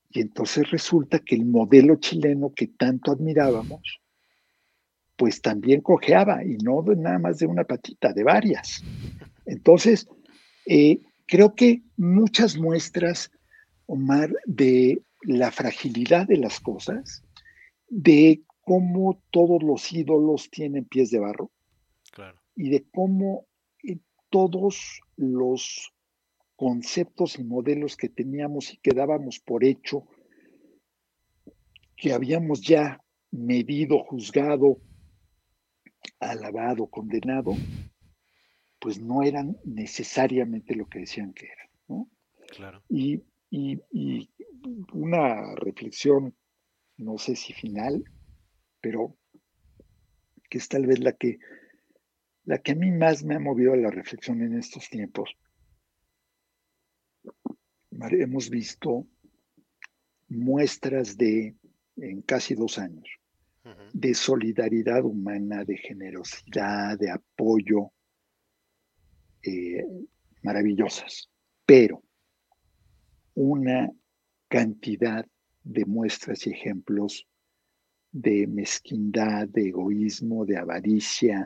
Y 0.09 0.21
entonces 0.21 0.69
resulta 0.69 1.19
que 1.19 1.35
el 1.35 1.45
modelo 1.45 1.95
chileno 1.95 2.53
que 2.53 2.67
tanto 2.67 3.11
admirábamos, 3.11 4.01
pues 5.15 5.41
también 5.41 5.81
cojeaba, 5.81 6.43
y 6.43 6.57
no 6.57 6.81
de 6.83 6.95
nada 6.95 7.19
más 7.19 7.39
de 7.39 7.47
una 7.47 7.63
patita, 7.63 8.13
de 8.13 8.23
varias. 8.23 8.83
Entonces, 9.45 10.07
eh, 10.65 10.99
creo 11.25 11.55
que 11.55 11.81
muchas 11.95 12.57
muestras, 12.57 13.31
Omar, 13.87 14.31
de 14.45 15.01
la 15.23 15.51
fragilidad 15.51 16.27
de 16.27 16.37
las 16.37 16.59
cosas, 16.59 17.23
de 17.89 18.43
cómo 18.61 19.21
todos 19.31 19.63
los 19.63 19.91
ídolos 19.91 20.49
tienen 20.49 20.85
pies 20.85 21.09
de 21.09 21.19
barro, 21.19 21.51
y 22.55 22.69
de 22.69 22.85
cómo 22.91 23.45
eh, 23.83 23.99
todos 24.29 24.99
los 25.15 25.93
conceptos 26.55 27.37
y 27.37 27.43
modelos 27.43 27.95
que 27.95 28.09
teníamos 28.09 28.73
y 28.73 28.77
que 28.77 28.91
dábamos 28.91 29.39
por 29.39 29.63
hecho, 29.63 30.07
que 31.95 32.13
habíamos 32.13 32.61
ya 32.61 32.99
medido, 33.31 34.03
juzgado, 34.03 34.79
alabado, 36.19 36.87
condenado, 36.87 37.55
pues 38.79 38.99
no 38.99 39.21
eran 39.23 39.57
necesariamente 39.63 40.75
lo 40.75 40.87
que 40.87 40.99
decían 40.99 41.33
que 41.33 41.45
eran. 41.45 41.69
¿no? 41.87 42.09
Claro. 42.49 42.83
Y, 42.89 43.21
una 44.93 45.55
reflexión, 45.55 46.35
no 46.97 47.17
sé 47.17 47.35
si 47.35 47.53
final, 47.53 48.03
pero 48.81 49.15
que 50.49 50.57
es 50.57 50.67
tal 50.67 50.85
vez 50.85 50.99
la 50.99 51.13
que, 51.13 51.39
la 52.45 52.59
que 52.59 52.71
a 52.71 52.75
mí 52.75 52.91
más 52.91 53.23
me 53.23 53.35
ha 53.35 53.39
movido 53.39 53.73
a 53.73 53.77
la 53.77 53.91
reflexión 53.91 54.41
en 54.41 54.57
estos 54.57 54.89
tiempos. 54.89 55.29
Hemos 57.91 58.49
visto 58.49 59.07
muestras 60.29 61.17
de, 61.17 61.55
en 61.97 62.21
casi 62.21 62.53
dos 62.55 62.77
años, 62.77 63.07
de 63.91 64.13
solidaridad 64.13 65.03
humana, 65.03 65.65
de 65.65 65.77
generosidad, 65.77 66.97
de 66.97 67.11
apoyo, 67.11 67.91
eh, 69.41 69.85
maravillosas, 70.41 71.29
pero 71.65 72.01
una 73.37 73.91
cantidad 74.47 75.23
de 75.63 75.85
muestras 75.85 76.47
y 76.47 76.49
ejemplos 76.49 77.27
de 78.11 78.47
mezquindad, 78.47 79.47
de 79.47 79.67
egoísmo, 79.67 80.43
de 80.43 80.57
avaricia, 80.57 81.45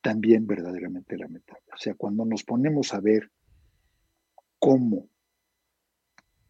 también 0.00 0.46
verdaderamente 0.46 1.18
lamentable. 1.18 1.64
O 1.74 1.76
sea, 1.76 1.94
cuando 1.94 2.24
nos 2.24 2.44
ponemos 2.44 2.94
a 2.94 3.00
ver 3.00 3.28
cómo 4.60 5.08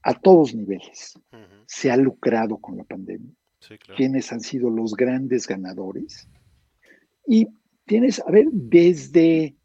a 0.02 0.12
todos 0.20 0.54
niveles 0.54 1.18
se 1.64 1.90
ha 1.90 1.96
lucrado 1.96 2.58
con 2.58 2.76
la 2.76 2.84
pandemia, 2.84 3.32
quiénes 3.96 4.32
han 4.32 4.40
sido 4.40 4.68
los 4.68 4.94
grandes 4.94 5.46
ganadores. 5.46 6.28
Y 7.26 7.48
tienes, 7.86 8.20
a 8.20 8.30
ver, 8.30 8.48
desde 8.52 9.56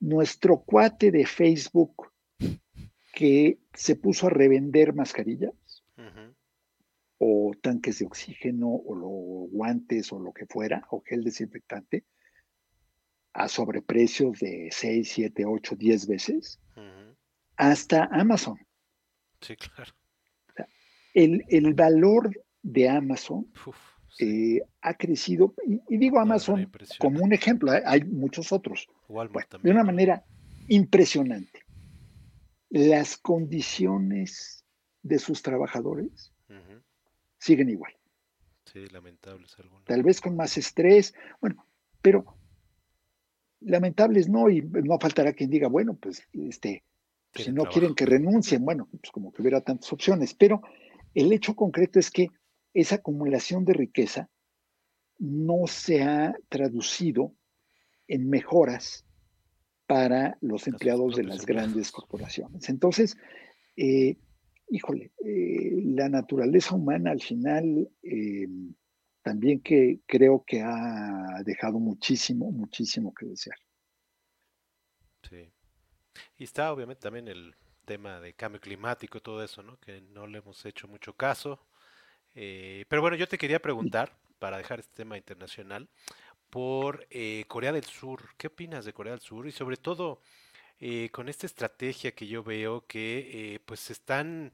nuestro 0.00 0.62
cuate 0.62 1.10
de 1.10 1.26
Facebook 1.26 2.13
que 3.14 3.58
se 3.72 3.96
puso 3.96 4.26
a 4.26 4.30
revender 4.30 4.94
mascarillas 4.94 5.52
o 7.18 7.52
tanques 7.62 8.00
de 8.00 8.06
oxígeno 8.06 8.68
o 8.68 8.94
los 8.94 9.50
guantes 9.50 10.12
o 10.12 10.18
lo 10.18 10.32
que 10.32 10.46
fuera, 10.46 10.84
o 10.90 11.00
gel 11.00 11.22
desinfectante, 11.22 12.04
a 13.32 13.48
sobreprecios 13.48 14.40
de 14.40 14.68
6, 14.70 15.08
7, 15.10 15.44
8, 15.46 15.76
10 15.76 16.06
veces, 16.06 16.60
hasta 17.56 18.04
Amazon. 18.06 18.58
Sí, 19.40 19.56
claro. 19.56 19.92
El, 21.14 21.74
valor 21.74 22.44
de 22.62 22.88
Amazon 22.88 23.46
eh, 24.18 24.60
ha 24.80 24.94
crecido, 24.94 25.54
y, 25.88 25.96
digo 25.96 26.18
Amazon 26.18 26.70
como 26.98 27.22
un 27.22 27.32
ejemplo, 27.32 27.72
¿eh? 27.72 27.82
hay 27.86 28.02
muchos 28.04 28.52
otros, 28.52 28.88
de 29.62 29.70
una 29.70 29.84
manera 29.84 30.24
impresionante. 30.68 31.63
Las 32.74 33.16
condiciones 33.16 34.64
de 35.00 35.20
sus 35.20 35.42
trabajadores 35.42 36.32
siguen 37.38 37.70
igual. 37.70 37.92
Sí, 38.64 38.88
lamentables 38.88 39.56
algunas. 39.60 39.84
Tal 39.84 40.02
vez 40.02 40.20
con 40.20 40.34
más 40.34 40.58
estrés, 40.58 41.14
bueno, 41.40 41.64
pero 42.02 42.36
lamentables 43.60 44.28
no, 44.28 44.50
y 44.50 44.60
no 44.60 44.98
faltará 44.98 45.34
quien 45.34 45.50
diga, 45.50 45.68
bueno, 45.68 45.94
pues 45.94 46.26
este, 46.32 46.82
si 47.32 47.52
no 47.52 47.66
quieren 47.66 47.94
que 47.94 48.06
renuncien, 48.06 48.64
bueno, 48.64 48.88
pues 48.90 49.12
como 49.12 49.32
que 49.32 49.42
hubiera 49.42 49.60
tantas 49.60 49.92
opciones, 49.92 50.34
pero 50.34 50.60
el 51.14 51.32
hecho 51.32 51.54
concreto 51.54 52.00
es 52.00 52.10
que 52.10 52.26
esa 52.72 52.96
acumulación 52.96 53.64
de 53.64 53.74
riqueza 53.74 54.28
no 55.20 55.68
se 55.68 56.02
ha 56.02 56.34
traducido 56.48 57.36
en 58.08 58.28
mejoras 58.28 59.06
para 59.86 60.38
los 60.40 60.66
empleados 60.66 61.16
de 61.16 61.24
las 61.24 61.44
grandes 61.44 61.90
corporaciones. 61.90 62.68
Entonces, 62.68 63.16
eh, 63.76 64.16
híjole, 64.68 65.12
eh, 65.24 65.82
la 65.84 66.08
naturaleza 66.08 66.74
humana 66.74 67.10
al 67.10 67.20
final 67.20 67.88
eh, 68.02 68.48
también 69.22 69.60
que 69.60 70.00
creo 70.06 70.44
que 70.46 70.62
ha 70.62 71.42
dejado 71.44 71.78
muchísimo, 71.78 72.50
muchísimo 72.50 73.12
que 73.14 73.26
desear. 73.26 73.58
Sí. 75.28 75.50
Y 76.36 76.44
está 76.44 76.72
obviamente 76.72 77.02
también 77.02 77.28
el 77.28 77.54
tema 77.84 78.20
de 78.20 78.34
cambio 78.34 78.60
climático 78.60 79.18
y 79.18 79.20
todo 79.20 79.42
eso, 79.42 79.62
¿no? 79.62 79.78
Que 79.80 80.00
no 80.00 80.26
le 80.26 80.38
hemos 80.38 80.64
hecho 80.64 80.88
mucho 80.88 81.14
caso. 81.14 81.66
Pero 82.32 83.00
bueno, 83.00 83.16
yo 83.16 83.28
te 83.28 83.38
quería 83.38 83.60
preguntar, 83.60 84.18
para 84.38 84.58
dejar 84.58 84.80
este 84.80 84.92
tema 84.94 85.16
internacional, 85.16 85.88
por 86.54 87.04
eh, 87.10 87.44
Corea 87.48 87.72
del 87.72 87.82
Sur. 87.82 88.22
¿Qué 88.36 88.46
opinas 88.46 88.84
de 88.84 88.92
Corea 88.92 89.14
del 89.14 89.20
Sur? 89.20 89.48
Y 89.48 89.50
sobre 89.50 89.76
todo 89.76 90.20
eh, 90.78 91.08
con 91.10 91.28
esta 91.28 91.46
estrategia 91.46 92.12
que 92.12 92.28
yo 92.28 92.44
veo 92.44 92.86
que 92.86 93.60
pues 93.66 93.90
están 93.90 94.52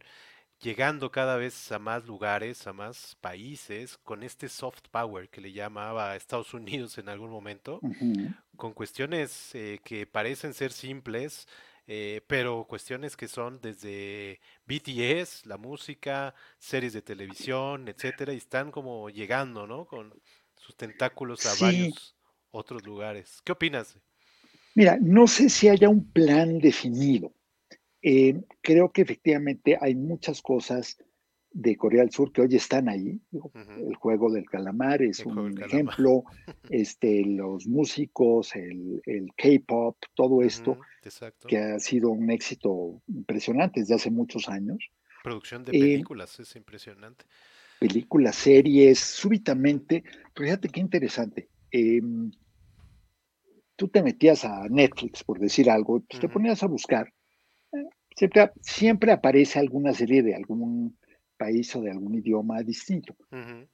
llegando 0.62 1.10
cada 1.10 1.36
vez 1.36 1.70
a 1.72 1.78
más 1.78 2.06
lugares, 2.06 2.66
a 2.66 2.72
más 2.72 3.18
países, 3.20 3.98
con 3.98 4.22
este 4.22 4.48
soft 4.48 4.88
power 4.90 5.28
que 5.28 5.42
le 5.42 5.52
llamaba 5.52 6.12
a 6.12 6.16
Estados 6.16 6.54
Unidos 6.54 6.96
en 6.96 7.10
algún 7.10 7.28
momento, 7.30 7.80
con 8.56 8.72
cuestiones 8.72 9.50
que 9.84 10.08
parecen 10.10 10.54
ser 10.54 10.72
simples, 10.72 11.46
eh, 11.92 12.20
pero 12.28 12.66
cuestiones 12.68 13.16
que 13.16 13.26
son 13.26 13.60
desde 13.60 14.40
BTS, 14.64 15.44
la 15.46 15.56
música, 15.56 16.36
series 16.56 16.92
de 16.92 17.02
televisión, 17.02 17.88
etcétera, 17.88 18.32
y 18.32 18.36
están 18.36 18.70
como 18.70 19.10
llegando, 19.10 19.66
¿no? 19.66 19.86
Con 19.86 20.14
sus 20.60 20.76
tentáculos 20.76 21.44
a 21.46 21.64
varios 21.64 22.16
otros 22.50 22.84
lugares. 22.84 23.40
¿Qué 23.44 23.52
opinas? 23.52 23.98
Mira, 24.74 24.98
no 25.00 25.26
sé 25.26 25.48
si 25.48 25.68
haya 25.68 25.88
un 25.88 26.10
plan 26.12 26.58
definido. 26.58 27.32
Eh, 28.02 28.40
creo 28.60 28.92
que 28.92 29.02
efectivamente 29.02 29.76
hay 29.80 29.94
muchas 29.94 30.40
cosas 30.40 30.96
de 31.52 31.76
Corea 31.76 32.02
del 32.02 32.12
Sur 32.12 32.32
que 32.32 32.42
hoy 32.42 32.54
están 32.54 32.88
ahí. 32.88 33.20
El 33.32 33.94
juego 33.96 34.30
del 34.30 34.44
calamar 34.48 35.02
es 35.02 35.24
un 35.26 35.60
ejemplo, 35.60 36.24
este, 36.70 37.24
los 37.24 37.66
músicos, 37.66 38.54
el, 38.54 39.02
K-pop, 39.36 39.96
todo 40.14 40.42
esto, 40.42 40.78
que 41.48 41.58
ha 41.58 41.78
sido 41.80 42.10
un 42.10 42.30
éxito 42.30 43.02
impresionante 43.08 43.80
desde 43.80 43.96
hace 43.96 44.10
muchos 44.10 44.48
años. 44.48 44.78
Producción 45.24 45.64
de 45.64 45.72
películas, 45.72 46.38
es 46.38 46.54
impresionante. 46.56 47.24
Películas, 47.80 48.36
series, 48.36 48.98
súbitamente, 48.98 50.04
fíjate 50.36 50.68
qué 50.68 50.80
interesante. 50.80 51.48
Em, 51.70 52.30
tú 53.74 53.88
te 53.88 54.02
metías 54.02 54.44
a 54.44 54.68
Netflix, 54.68 55.24
por 55.24 55.40
decir 55.40 55.70
algo, 55.70 56.00
pues 56.00 56.20
te 56.20 56.28
ponías 56.28 56.62
a 56.62 56.66
buscar. 56.66 57.10
Eh, 57.72 57.88
siempre, 58.14 58.50
siempre 58.60 59.12
aparece 59.12 59.58
alguna 59.58 59.94
serie 59.94 60.22
de 60.22 60.34
algún 60.34 60.98
país 61.38 61.74
o 61.74 61.80
de 61.80 61.90
algún 61.90 62.14
idioma 62.16 62.62
distinto. 62.62 63.16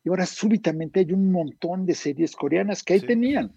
Y 0.05 0.09
ahora 0.09 0.25
súbitamente 0.25 1.01
hay 1.01 1.13
un 1.13 1.33
montón 1.33 1.85
de 1.85 1.95
series 1.95 2.37
coreanas 2.37 2.85
que 2.85 2.95
ahí 2.95 3.01
tenían. 3.01 3.53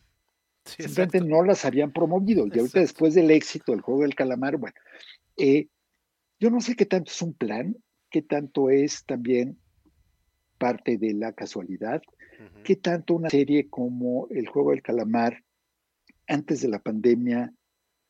Simplemente 0.66 1.22
no 1.22 1.44
las 1.44 1.64
habían 1.64 1.94
promovido. 1.94 2.48
Y 2.48 2.58
ahorita 2.58 2.80
después 2.80 3.14
del 3.14 3.30
éxito 3.30 3.72
del 3.72 3.82
juego 3.82 4.02
del 4.02 4.16
calamar, 4.16 4.58
bueno, 4.58 4.76
eh, 5.38 5.68
yo 6.40 6.50
no 6.50 6.60
sé 6.60 6.76
qué 6.76 6.88
tanto 6.88 7.12
es 7.12 7.22
un 7.22 7.36
plan, 7.36 7.76
qué 8.10 8.24
tanto 8.24 8.72
es 8.72 9.06
también 9.06 9.60
parte 10.60 10.98
de 10.98 11.14
la 11.14 11.34
casualidad, 11.34 12.02
qué 12.64 12.76
tanto 12.76 13.16
una 13.16 13.30
serie 13.30 13.70
como 13.70 14.28
el 14.30 14.48
juego 14.48 14.72
del 14.72 14.84
calamar 14.84 15.44
antes 16.28 16.62
de 16.62 16.68
la 16.68 16.80
pandemia 16.80 17.52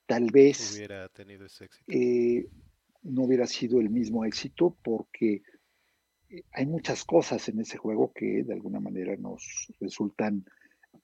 tal 0.09 0.31
vez 0.31 0.75
hubiera 0.75 1.07
tenido 1.09 1.45
ese 1.45 1.65
éxito. 1.65 1.85
Eh, 1.87 2.47
no 3.03 3.23
hubiera 3.23 3.45
sido 3.45 3.79
el 3.79 3.89
mismo 3.89 4.25
éxito 4.25 4.75
porque 4.83 5.43
eh, 6.29 6.43
hay 6.51 6.65
muchas 6.65 7.05
cosas 7.05 7.47
en 7.47 7.61
ese 7.61 7.77
juego 7.77 8.11
que 8.13 8.43
de 8.43 8.53
alguna 8.53 8.79
manera 8.79 9.15
nos 9.17 9.71
resultan, 9.79 10.45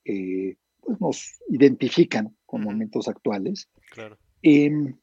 eh, 0.04 0.58
pues 0.82 1.00
nos 1.00 1.40
identifican 1.50 2.36
con 2.46 2.64
momentos 2.64 3.08
actuales. 3.08 3.70
Claro. 3.92 4.18
Em, 4.42 4.98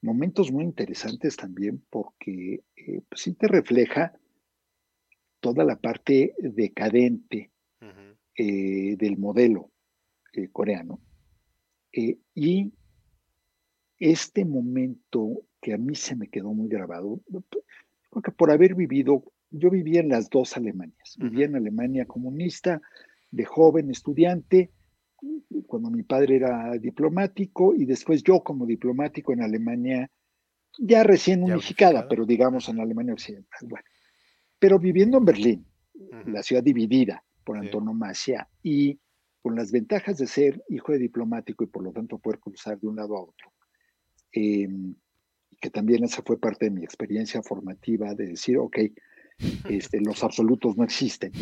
momentos 0.00 0.50
muy 0.50 0.64
interesantes 0.64 1.36
también 1.36 1.84
porque 1.88 2.64
pues 3.08 3.20
sí 3.20 3.34
te 3.34 3.46
refleja 3.46 4.12
toda 5.42 5.64
la 5.64 5.76
parte 5.76 6.34
decadente 6.38 7.50
del 8.34 9.18
modelo 9.18 9.70
coreano 10.52 11.00
eh, 11.92 12.18
y 12.34 12.72
este 13.98 14.44
momento 14.44 15.42
que 15.60 15.74
a 15.74 15.78
mí 15.78 15.94
se 15.94 16.16
me 16.16 16.28
quedó 16.28 16.54
muy 16.54 16.68
grabado, 16.68 17.20
porque 18.10 18.32
por 18.32 18.50
haber 18.50 18.74
vivido, 18.74 19.24
yo 19.50 19.70
vivía 19.70 20.00
en 20.00 20.08
las 20.08 20.28
dos 20.30 20.56
Alemanias, 20.56 21.16
vivía 21.18 21.46
en 21.46 21.56
Alemania 21.56 22.06
comunista, 22.06 22.80
de 23.30 23.44
joven 23.44 23.90
estudiante, 23.90 24.70
cuando 25.66 25.90
mi 25.90 26.02
padre 26.02 26.36
era 26.36 26.72
diplomático, 26.78 27.74
y 27.74 27.84
después 27.84 28.22
yo 28.22 28.40
como 28.40 28.66
diplomático 28.66 29.32
en 29.32 29.42
Alemania, 29.42 30.10
ya 30.78 31.04
recién 31.04 31.44
unificada, 31.44 32.08
pero 32.08 32.26
digamos 32.26 32.68
en 32.68 32.80
Alemania 32.80 33.12
Occidental. 33.12 33.68
Bueno, 33.68 33.84
pero 34.62 34.78
viviendo 34.78 35.18
en 35.18 35.24
Berlín, 35.24 35.66
la 36.26 36.40
ciudad 36.44 36.62
dividida 36.62 37.24
por 37.42 37.58
antonomasia, 37.58 38.48
y 38.62 38.96
con 39.42 39.56
las 39.56 39.72
ventajas 39.72 40.18
de 40.18 40.28
ser 40.28 40.62
hijo 40.68 40.92
de 40.92 41.00
diplomático 41.00 41.64
y 41.64 41.66
por 41.66 41.82
lo 41.82 41.90
tanto 41.90 42.20
poder 42.20 42.38
cruzar 42.38 42.78
de 42.78 42.86
un 42.86 42.94
lado 42.94 43.16
a 43.16 43.22
otro. 43.22 43.52
Em, 44.30 44.94
que 45.60 45.68
también 45.68 46.04
esa 46.04 46.22
fue 46.22 46.38
parte 46.38 46.66
de 46.66 46.70
mi 46.70 46.84
experiencia 46.84 47.42
formativa 47.42 48.14
de 48.14 48.28
decir, 48.28 48.56
ok, 48.56 48.78
este, 49.68 50.00
los 50.00 50.22
absolutos 50.22 50.76
no 50.76 50.84
existen, 50.84 51.32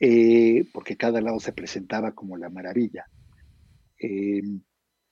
eh, 0.00 0.64
porque 0.72 0.96
cada 0.96 1.20
lado 1.20 1.38
se 1.38 1.52
presentaba 1.52 2.12
como 2.12 2.36
la 2.36 2.50
maravilla. 2.50 3.06
Em, 4.00 4.62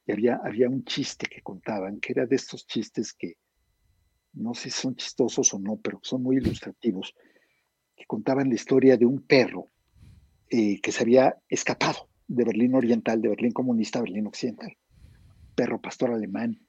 y 0.04 0.10
había, 0.10 0.40
había 0.42 0.68
un 0.68 0.84
chiste 0.84 1.28
que 1.28 1.42
contaban, 1.42 2.00
que 2.00 2.10
era 2.12 2.26
de 2.26 2.34
estos 2.34 2.66
chistes 2.66 3.12
que 3.12 3.36
no 4.32 4.52
sé 4.52 4.70
si 4.70 4.82
son 4.82 4.96
chistosos 4.96 5.54
o 5.54 5.60
no, 5.60 5.76
pero 5.76 6.00
son 6.02 6.24
muy 6.24 6.38
ilustrativos, 6.38 7.14
que 7.96 8.04
contaban 8.06 8.48
la 8.48 8.54
historia 8.54 8.96
de 8.96 9.06
un 9.06 9.22
perro 9.22 9.68
eh, 10.50 10.80
que 10.80 10.92
se 10.92 11.02
había 11.02 11.36
escapado 11.48 12.08
de 12.28 12.44
Berlín 12.44 12.74
Oriental, 12.74 13.20
de 13.20 13.28
Berlín 13.28 13.52
Comunista, 13.52 14.00
Berlín 14.00 14.26
Occidental. 14.26 14.76
Perro 15.54 15.80
pastor 15.80 16.10
alemán, 16.10 16.60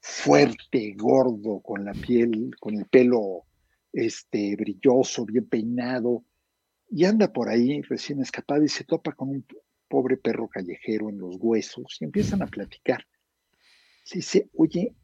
fuerte, 0.00 0.92
gordo, 0.96 1.60
con 1.60 1.84
la 1.84 1.92
piel, 1.92 2.50
con 2.58 2.74
el 2.74 2.86
pelo 2.86 3.44
este, 3.92 4.56
brilloso, 4.56 5.24
bien 5.24 5.48
peinado, 5.48 6.24
y 6.90 7.04
anda 7.04 7.32
por 7.32 7.48
ahí 7.48 7.80
recién 7.82 8.20
escapado 8.20 8.62
y 8.64 8.68
se 8.68 8.84
topa 8.84 9.12
con 9.12 9.30
un 9.30 9.46
pobre 9.88 10.16
perro 10.16 10.48
callejero 10.48 11.08
en 11.08 11.18
los 11.18 11.36
huesos 11.38 11.98
y 12.00 12.04
empiezan 12.04 12.42
a 12.42 12.46
platicar. 12.46 13.06
Se 14.04 14.18
dice, 14.18 14.50
oye, 14.54 14.94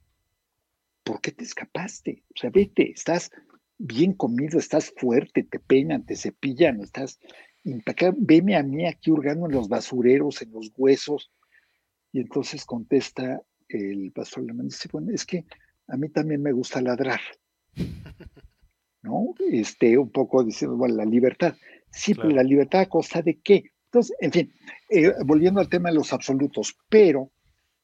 ¿por 1.04 1.20
qué 1.20 1.30
te 1.30 1.44
escapaste? 1.44 2.24
O 2.34 2.38
sea, 2.38 2.50
vete, 2.50 2.90
estás 2.90 3.30
bien 3.78 4.12
comido, 4.12 4.58
estás 4.58 4.92
fuerte, 4.96 5.44
te 5.44 5.58
peinan, 5.58 6.04
te 6.04 6.16
cepillan, 6.16 6.80
estás 6.80 7.18
veme 8.16 8.56
a 8.56 8.62
mí 8.62 8.86
aquí 8.86 9.10
hurgando 9.10 9.46
en 9.46 9.52
los 9.52 9.68
basureros, 9.68 10.42
en 10.42 10.52
los 10.52 10.72
huesos. 10.76 11.30
Y 12.12 12.20
entonces 12.20 12.64
contesta 12.64 13.42
el 13.68 14.12
pastor 14.12 14.44
alemán, 14.44 14.68
dice, 14.68 14.88
bueno, 14.90 15.12
es 15.12 15.26
que 15.26 15.44
a 15.88 15.96
mí 15.96 16.08
también 16.08 16.42
me 16.42 16.52
gusta 16.52 16.80
ladrar. 16.80 17.20
¿No? 19.02 19.34
Este, 19.50 19.96
un 19.96 20.10
poco 20.10 20.42
diciendo, 20.42 20.76
bueno, 20.76 20.96
la 20.96 21.04
libertad. 21.04 21.54
Sí, 21.90 22.14
pero 22.14 22.30
la 22.30 22.42
libertad 22.42 22.82
a 22.82 22.88
costa 22.88 23.22
de 23.22 23.40
qué? 23.40 23.64
Entonces, 23.84 24.16
en 24.20 24.32
fin, 24.32 24.52
eh, 24.90 25.12
volviendo 25.24 25.60
al 25.60 25.68
tema 25.68 25.88
de 25.88 25.94
los 25.94 26.12
absolutos, 26.12 26.76
pero 26.90 27.30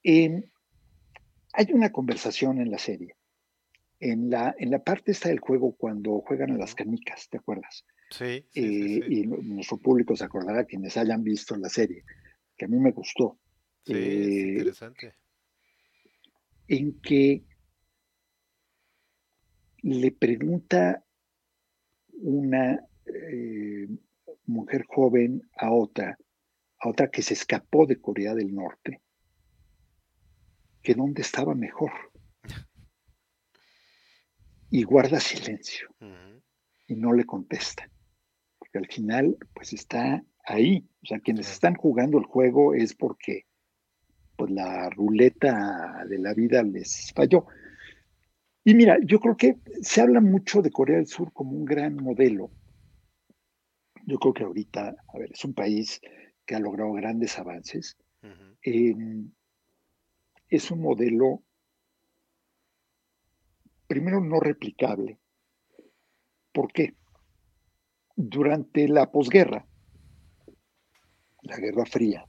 em, 0.02 0.42
hay 1.52 1.72
una 1.72 1.90
conversación 1.90 2.60
en 2.60 2.70
la 2.70 2.78
serie. 2.78 3.16
En 4.00 4.28
la, 4.28 4.54
en 4.58 4.70
la 4.70 4.82
parte 4.82 5.12
esta 5.12 5.28
del 5.28 5.40
juego, 5.40 5.76
cuando 5.76 6.20
juegan 6.20 6.50
a 6.50 6.58
las 6.58 6.74
canicas, 6.74 7.28
¿te 7.28 7.38
acuerdas? 7.38 7.86
Sí, 8.10 8.46
eh, 8.54 9.00
Y 9.08 9.26
nuestro 9.26 9.78
público 9.78 10.14
se 10.16 10.24
acordará 10.24 10.64
quienes 10.64 10.96
hayan 10.96 11.22
visto 11.24 11.56
la 11.56 11.68
serie, 11.68 12.04
que 12.56 12.66
a 12.66 12.68
mí 12.68 12.78
me 12.78 12.92
gustó. 12.92 13.38
Sí, 13.84 13.94
eh, 13.94 14.48
interesante. 14.58 15.14
En 16.68 17.00
que 17.00 17.44
le 19.82 20.12
pregunta 20.12 21.04
una 22.14 22.80
eh, 23.06 23.88
mujer 24.46 24.84
joven 24.88 25.42
a 25.56 25.70
otra, 25.72 26.18
a 26.78 26.88
otra 26.88 27.10
que 27.10 27.22
se 27.22 27.34
escapó 27.34 27.86
de 27.86 28.00
Corea 28.00 28.34
del 28.34 28.54
Norte, 28.54 29.02
que 30.82 30.94
dónde 30.94 31.22
estaba 31.22 31.54
mejor. 31.54 31.92
Y 34.74 34.82
guarda 34.82 35.20
silencio 35.20 35.88
y 36.86 36.96
no 36.96 37.12
le 37.12 37.24
contesta 37.24 37.88
al 38.78 38.86
final 38.86 39.36
pues 39.54 39.72
está 39.72 40.22
ahí. 40.44 40.86
O 41.02 41.06
sea, 41.06 41.20
quienes 41.20 41.50
están 41.50 41.74
jugando 41.74 42.18
el 42.18 42.24
juego 42.24 42.74
es 42.74 42.94
porque 42.94 43.46
pues 44.36 44.50
la 44.50 44.90
ruleta 44.90 46.04
de 46.08 46.18
la 46.18 46.34
vida 46.34 46.62
les 46.62 47.12
falló. 47.14 47.46
Y 48.64 48.74
mira, 48.74 48.98
yo 49.04 49.20
creo 49.20 49.36
que 49.36 49.58
se 49.82 50.00
habla 50.00 50.20
mucho 50.20 50.62
de 50.62 50.70
Corea 50.70 50.96
del 50.96 51.06
Sur 51.06 51.32
como 51.32 51.52
un 51.52 51.64
gran 51.64 51.96
modelo. 51.96 52.50
Yo 54.06 54.18
creo 54.18 54.34
que 54.34 54.44
ahorita, 54.44 54.96
a 55.08 55.18
ver, 55.18 55.30
es 55.32 55.44
un 55.44 55.54
país 55.54 56.00
que 56.46 56.54
ha 56.54 56.60
logrado 56.60 56.92
grandes 56.92 57.38
avances. 57.38 57.96
Es 58.62 60.70
un 60.70 60.80
modelo, 60.80 61.42
primero, 63.94 64.20
no 64.20 64.40
replicable. 64.40 65.18
¿Por 66.52 66.72
qué? 66.72 66.94
durante 68.16 68.88
la 68.88 69.10
posguerra, 69.10 69.66
la 71.42 71.58
Guerra 71.58 71.84
Fría, 71.84 72.26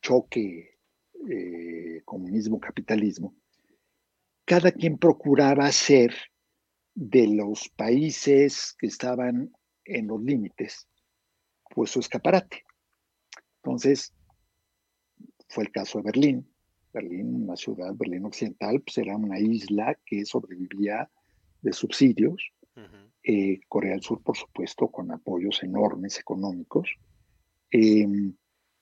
choque 0.00 0.78
eh, 1.30 2.02
comunismo-capitalismo, 2.04 3.34
cada 4.44 4.72
quien 4.72 4.98
procuraba 4.98 5.70
ser 5.72 6.14
de 6.94 7.28
los 7.28 7.68
países 7.70 8.74
que 8.78 8.86
estaban 8.86 9.52
en 9.84 10.06
los 10.06 10.22
límites, 10.22 10.88
pues 11.74 11.90
su 11.90 12.00
escaparate. 12.00 12.64
Entonces, 13.62 14.12
fue 15.48 15.64
el 15.64 15.70
caso 15.70 15.98
de 15.98 16.04
Berlín. 16.04 16.53
Berlín, 16.94 17.42
una 17.42 17.56
ciudad, 17.56 17.92
Berlín 17.94 18.24
Occidental, 18.24 18.80
pues 18.80 18.96
era 18.98 19.16
una 19.16 19.38
isla 19.38 19.98
que 20.06 20.24
sobrevivía 20.24 21.10
de 21.60 21.72
subsidios 21.72 22.52
eh, 23.24 23.60
Corea 23.68 23.92
del 23.92 24.02
Sur, 24.02 24.22
por 24.22 24.36
supuesto, 24.36 24.88
con 24.88 25.10
apoyos 25.10 25.62
enormes 25.62 26.18
económicos 26.18 26.90
em, 27.70 28.34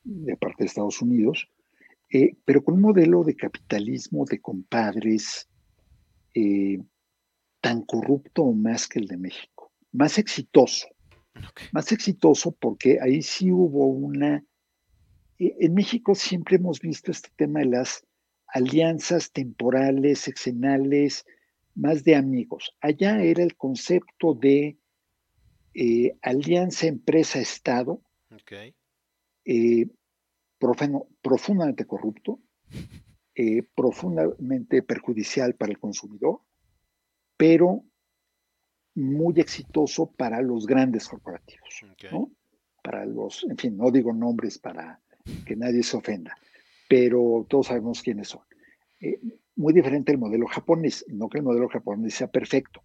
de 0.02 0.36
parte 0.36 0.64
de 0.64 0.66
Estados 0.66 1.00
Unidos, 1.00 1.48
eh, 2.10 2.36
pero 2.44 2.64
con 2.64 2.74
un 2.74 2.80
modelo 2.80 3.22
de 3.22 3.36
capitalismo 3.36 4.24
de 4.24 4.40
compadres 4.40 5.48
eh, 6.34 6.82
tan 7.60 7.82
corrupto 7.82 8.42
o 8.42 8.52
más 8.52 8.88
que 8.88 8.98
el 8.98 9.06
de 9.06 9.16
México, 9.16 9.70
más 9.92 10.18
exitoso, 10.18 10.88
más 11.72 11.92
exitoso 11.92 12.50
porque 12.52 12.98
ahí 13.00 13.22
sí 13.22 13.52
hubo 13.52 13.86
una... 13.86 14.44
En 15.44 15.74
México 15.74 16.14
siempre 16.14 16.56
hemos 16.56 16.80
visto 16.80 17.10
este 17.10 17.30
tema 17.34 17.60
de 17.60 17.66
las 17.66 18.06
alianzas 18.46 19.32
temporales, 19.32 20.20
sexenales, 20.20 21.24
más 21.74 22.04
de 22.04 22.14
amigos. 22.14 22.76
Allá 22.80 23.20
era 23.22 23.42
el 23.42 23.56
concepto 23.56 24.34
de 24.34 24.78
eh, 25.74 26.16
alianza 26.22 26.86
empresa-estado, 26.86 28.02
eh, 29.44 29.86
profundamente 31.22 31.86
corrupto, 31.86 32.38
eh, 33.34 33.62
profundamente 33.74 34.82
perjudicial 34.82 35.54
para 35.54 35.72
el 35.72 35.78
consumidor, 35.80 36.42
pero 37.36 37.84
muy 38.94 39.40
exitoso 39.40 40.12
para 40.12 40.40
los 40.40 40.66
grandes 40.66 41.08
corporativos, 41.08 41.82
Para 42.82 43.06
los, 43.06 43.44
en 43.44 43.56
fin, 43.56 43.76
no 43.76 43.90
digo 43.90 44.12
nombres 44.12 44.58
para 44.58 45.00
que 45.46 45.56
nadie 45.56 45.82
se 45.82 45.96
ofenda, 45.96 46.36
pero 46.88 47.46
todos 47.48 47.68
sabemos 47.68 48.02
quiénes 48.02 48.28
son. 48.28 48.42
muy 49.56 49.72
diferente 49.72 50.12
el 50.12 50.18
modelo 50.18 50.46
japonés, 50.46 51.04
no 51.08 51.28
que 51.28 51.38
el 51.38 51.44
modelo 51.44 51.68
japonés 51.68 52.14
sea 52.14 52.28
perfecto, 52.28 52.82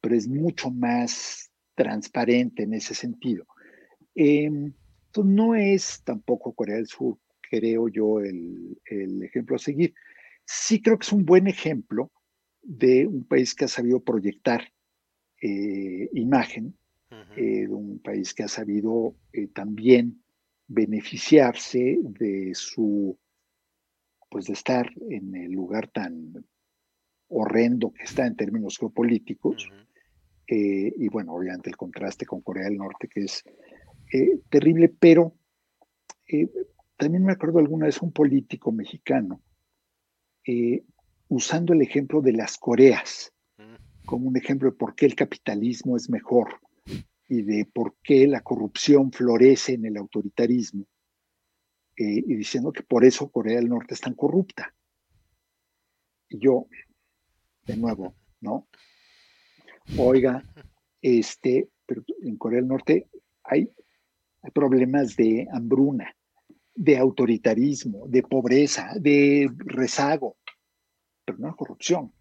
pero 0.00 0.14
es 0.14 0.28
mucho 0.28 0.70
más 0.70 1.50
transparente 1.74 2.62
en 2.62 2.74
ese 2.74 2.94
sentido. 2.94 3.46
Em, 4.14 4.72
no 5.22 5.54
es 5.54 6.02
tampoco 6.04 6.52
Corea 6.52 6.76
del 6.76 6.88
Sur, 6.88 7.18
creo 7.40 7.88
yo, 7.88 8.20
el, 8.20 9.22
ejemplo 9.22 9.56
a 9.56 9.58
seguir. 9.58 9.94
Sí 10.44 10.82
creo 10.82 10.98
que 10.98 11.04
es 11.04 11.12
un 11.12 11.24
buen 11.24 11.46
ejemplo 11.46 12.10
de 12.62 13.06
un 13.06 13.24
país 13.24 13.54
que 13.54 13.66
ha 13.66 13.68
sabido 13.68 14.00
proyectar 14.00 14.72
eh, 15.40 16.08
imagen, 16.14 16.76
eh, 17.36 17.66
de 17.66 17.72
un 17.72 18.00
país 18.00 18.34
que 18.34 18.42
ha 18.42 18.48
sabido 18.48 19.14
eh, 19.32 19.46
también 19.48 20.23
beneficiarse 20.66 21.98
de 22.00 22.54
su, 22.54 23.18
pues 24.30 24.46
de 24.46 24.54
estar 24.54 24.90
en 25.10 25.34
el 25.34 25.52
lugar 25.52 25.88
tan 25.88 26.44
horrendo 27.28 27.92
que 27.92 28.04
está 28.04 28.26
en 28.26 28.36
términos 28.36 28.78
geopolíticos. 28.78 29.68
Eh, 30.46 30.92
y 30.96 31.08
bueno, 31.08 31.34
obviamente 31.34 31.70
el 31.70 31.76
contraste 31.76 32.26
con 32.26 32.42
Corea 32.42 32.64
del 32.64 32.76
Norte, 32.76 33.08
que 33.08 33.20
es 33.20 33.42
eh, 34.12 34.40
terrible, 34.50 34.88
pero 34.88 35.34
eh, 36.28 36.48
también 36.96 37.24
me 37.24 37.32
acuerdo 37.32 37.58
alguna 37.58 37.86
vez 37.86 38.00
un 38.02 38.12
político 38.12 38.72
mexicano 38.72 39.40
usando 41.28 41.72
el 41.72 41.80
ejemplo 41.80 42.20
de 42.20 42.32
las 42.32 42.58
Coreas 42.58 43.32
como 44.04 44.28
un 44.28 44.36
ejemplo 44.36 44.70
de 44.70 44.76
por 44.76 44.94
qué 44.94 45.06
el 45.06 45.14
capitalismo 45.14 45.96
es 45.96 46.10
mejor 46.10 46.60
y 47.28 47.42
de 47.42 47.64
por 47.66 47.96
qué 48.02 48.26
la 48.26 48.42
corrupción 48.42 49.12
florece 49.12 49.74
en 49.74 49.86
el 49.86 49.96
autoritarismo, 49.96 50.86
y 51.96 52.34
diciendo 52.34 52.72
que 52.72 52.82
por 52.82 53.04
eso 53.04 53.30
Corea 53.30 53.56
del 53.56 53.68
Norte 53.68 53.94
es 53.94 54.00
tan 54.00 54.14
corrupta. 54.14 54.74
Y 56.28 56.38
yo, 56.40 56.66
de 57.66 57.76
nuevo, 57.76 58.16
¿no? 58.40 58.68
oiga, 59.98 60.42
este, 61.00 61.68
pero 61.86 62.02
en 62.22 62.36
Corea 62.36 62.60
del 62.60 62.68
Norte 62.68 63.08
hay, 63.42 63.70
problemas 64.52 65.16
de 65.16 65.46
hambruna, 65.52 66.14
de 66.74 66.98
autoritarismo, 66.98 68.06
de 68.08 68.22
pobreza, 68.22 68.92
de 69.00 69.50
rezago, 69.56 70.36
pero 71.24 71.38
no 71.38 71.56
corrupción. 71.56 72.12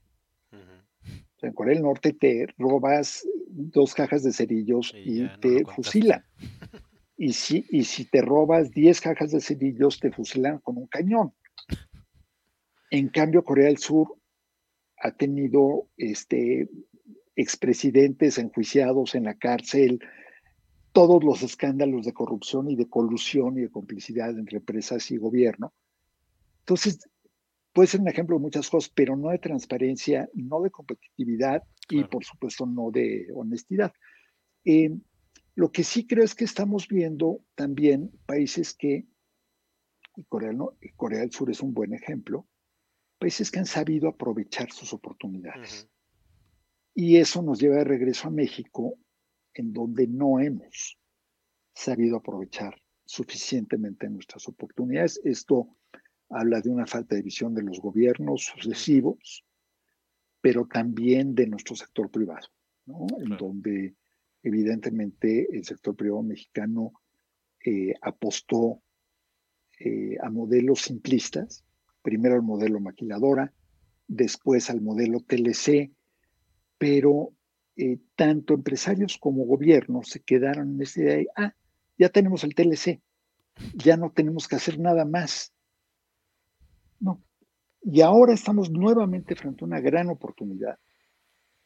En 1.43 1.53
Corea 1.53 1.75
del 1.75 1.83
Norte 1.83 2.13
te 2.13 2.47
robas 2.57 3.27
dos 3.49 3.93
cajas 3.93 4.23
de 4.23 4.33
cerillos 4.33 4.93
y, 4.95 5.27
te 5.39 5.65
fusilan. 5.65 6.23
Y 7.17 7.33
si, 7.33 7.65
y 7.69 7.83
si 7.83 8.05
te 8.05 8.21
robas 8.21 8.71
diez 8.71 8.99
cajas 8.99 9.31
de 9.31 9.41
cerillos, 9.41 9.99
te 9.99 10.11
fusilan 10.11 10.59
con 10.59 10.77
un 10.77 10.87
cañón. 10.87 11.33
En 12.89 13.09
cambio, 13.09 13.43
Corea 13.43 13.67
del 13.67 13.77
Sur 13.77 14.15
ha 14.97 15.11
tenido 15.11 15.87
este, 15.97 16.69
expresidentes 17.35 18.37
enjuiciados 18.37 19.15
en 19.15 19.25
la 19.25 19.35
cárcel, 19.35 19.99
todos 20.91 21.23
los 21.23 21.41
escándalos 21.41 22.05
de 22.05 22.13
corrupción 22.13 22.69
y 22.69 22.75
de 22.75 22.87
colusión 22.87 23.57
y 23.57 23.61
de 23.61 23.71
complicidad 23.71 24.29
entre 24.37 24.57
empresas 24.57 25.09
y 25.11 25.17
gobierno. 25.17 25.73
Entonces, 26.59 27.09
puede 27.73 27.87
ser 27.87 28.01
un 28.01 28.07
ejemplo 28.07 28.37
de 28.37 28.41
muchas 28.41 28.69
cosas, 28.69 28.91
pero 28.93 29.17
no 29.17 29.29
de 29.29 29.39
transparencia, 29.39 30.29
no 30.33 30.61
de 30.61 30.69
competitividad 30.69 31.63
y 31.89 32.03
por 32.05 32.23
supuesto 32.23 32.65
no 32.65 32.91
de 32.91 33.27
honestidad. 33.33 33.91
Eh, 34.63 34.95
lo 35.55 35.71
que 35.71 35.83
sí 35.83 36.07
creo 36.07 36.23
es 36.23 36.35
que 36.35 36.45
estamos 36.45 36.87
viendo 36.87 37.43
también 37.55 38.11
países 38.25 38.73
que, 38.73 39.07
y 40.15 40.23
Corea, 40.25 40.53
Corea 40.95 41.21
del 41.21 41.31
Sur 41.31 41.49
es 41.49 41.61
un 41.61 41.73
buen 41.73 41.93
ejemplo, 41.93 42.47
países 43.19 43.51
que 43.51 43.59
han 43.59 43.65
sabido 43.65 44.07
aprovechar 44.07 44.71
sus 44.71 44.93
oportunidades. 44.93 45.89
Y 46.95 47.17
eso 47.17 47.41
nos 47.41 47.59
lleva 47.59 47.77
de 47.77 47.85
regreso 47.85 48.27
a 48.27 48.31
México, 48.31 48.97
en 49.53 49.73
donde 49.73 50.07
no 50.07 50.39
hemos 50.39 50.99
sabido 51.73 52.17
aprovechar 52.17 52.75
suficientemente 53.05 54.09
nuestras 54.09 54.47
oportunidades. 54.47 55.19
Esto 55.23 55.75
habla 56.29 56.61
de 56.61 56.69
una 56.69 56.85
falta 56.85 57.15
de 57.15 57.21
visión 57.21 57.53
de 57.53 57.63
los 57.63 57.79
gobiernos 57.79 58.45
sucesivos, 58.45 59.45
pero 60.41 60.65
también 60.65 61.35
de 61.35 61.47
nuestro 61.47 61.75
sector 61.75 62.09
privado, 62.09 62.47
en 63.19 63.37
donde 63.37 63.95
evidentemente 64.41 65.47
el 65.55 65.63
sector 65.63 65.95
privado 65.95 66.23
mexicano 66.23 66.93
eh, 67.65 67.93
apostó 68.01 68.81
eh, 69.79 70.17
a 70.21 70.29
modelos 70.29 70.81
simplistas, 70.81 71.63
primero 72.01 72.35
al 72.35 72.41
modelo 72.41 72.79
maquiladora, 72.79 73.53
después 74.07 74.69
al 74.69 74.81
modelo 74.81 75.21
TLC, 75.21 75.91
pero 76.77 77.33
eh, 77.75 77.99
tanto 78.15 78.53
empresarios 78.53 79.17
como 79.17 79.45
gobiernos 79.45 80.09
se 80.09 80.19
quedaron 80.19 80.75
en 80.75 80.81
esa 80.81 80.99
idea 80.99 81.15
de, 81.15 81.27
ah, 81.37 81.55
ya 81.97 82.09
tenemos 82.09 82.43
el 82.43 82.53
TLC, 82.53 83.01
ya 83.73 83.97
no 83.97 84.11
tenemos 84.11 84.47
que 84.47 84.57
hacer 84.57 84.79
nada 84.79 85.05
más. 85.05 85.53
No. 87.03 87.21
Y 87.81 87.99
ahora 87.99 88.33
estamos 88.33 88.71
nuevamente 88.71 89.35
frente 89.35 89.63
a 89.63 89.67
una 89.67 89.81
gran 89.81 90.09
oportunidad. 90.09 90.79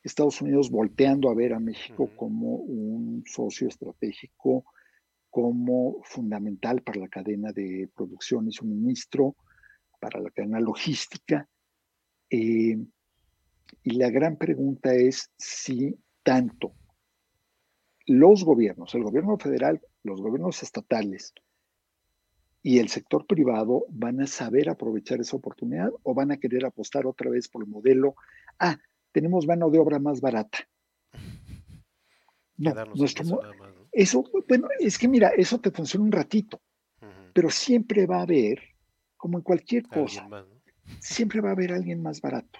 Estados 0.02 0.42
Unidos 0.42 0.72
volteando 0.72 1.30
a 1.30 1.36
ver 1.36 1.54
a 1.54 1.60
México 1.60 2.10
como 2.16 2.56
un 2.56 3.24
socio 3.26 3.68
estratégico, 3.68 4.66
como 5.30 6.02
fundamental 6.04 6.82
para 6.82 7.02
la 7.02 7.08
cadena 7.08 7.52
de 7.52 7.88
producción 7.96 8.48
y 8.48 8.52
suministro, 8.52 9.36
para 10.00 10.20
la 10.20 10.32
cadena 10.32 10.60
logística. 10.60 11.48
Eh, 12.32 12.78
y 13.84 13.92
la 13.92 14.10
gran 14.10 14.38
pregunta 14.38 14.96
es 14.96 15.32
si 15.38 15.96
tanto 16.24 16.74
los 18.08 18.44
gobiernos, 18.44 18.96
el 18.96 19.04
gobierno 19.04 19.38
federal, 19.38 19.82
los 20.02 20.20
gobiernos 20.20 20.64
estatales 20.64 21.34
y 22.68 22.80
el 22.80 22.90
sector 22.90 23.26
privado 23.26 23.86
van 23.88 24.20
a 24.20 24.28
saber 24.28 24.68
aprovechar 24.68 25.22
esa 25.22 25.38
oportunidad 25.38 25.90
o 26.04 26.14
van 26.14 26.34
a 26.34 26.38
querer 26.38 26.66
apostar 26.66 27.08
otra 27.08 27.30
vez 27.30 27.48
por 27.48 27.64
el 27.64 27.70
modelo, 27.70 28.16
ah, 28.60 28.78
tenemos 29.14 29.48
mano 29.48 29.70
de 29.70 29.80
obra 29.80 30.00
más 30.00 30.20
barata. 30.20 30.68
No, 32.58 32.74
nuestro, 32.94 33.40
eso, 33.94 34.26
bueno, 34.50 34.68
es 34.82 34.98
que 34.98 35.08
mira, 35.08 35.30
eso 35.30 35.62
te 35.62 35.72
funciona 35.72 36.04
un 36.04 36.12
ratito, 36.12 36.60
pero 37.34 37.50
siempre 37.50 38.06
va 38.06 38.18
a 38.18 38.24
haber, 38.24 38.62
como 39.16 39.38
en 39.38 39.44
cualquier 39.46 39.88
cosa, 39.88 40.28
siempre 41.00 41.40
va 41.40 41.50
a 41.50 41.54
haber 41.54 41.72
alguien 41.72 42.02
más 42.02 42.20
barato. 42.20 42.60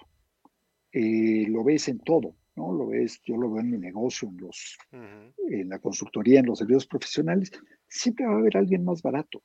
Eh, 0.90 1.44
lo 1.48 1.64
ves 1.64 1.86
en 1.88 1.98
todo, 1.98 2.34
¿no? 2.56 2.72
Lo 2.72 2.86
ves, 2.86 3.20
yo 3.24 3.36
lo 3.36 3.50
veo 3.50 3.60
en 3.60 3.72
mi 3.72 3.78
negocio, 3.78 4.26
en, 4.30 4.38
los, 4.38 4.78
en 4.90 5.68
la 5.68 5.78
consultoría, 5.80 6.40
en 6.40 6.46
los 6.46 6.60
servicios 6.60 6.86
profesionales, 6.86 7.52
siempre 7.86 8.24
va 8.24 8.36
a 8.36 8.38
haber 8.38 8.56
alguien 8.56 8.86
más 8.86 9.02
barato. 9.02 9.42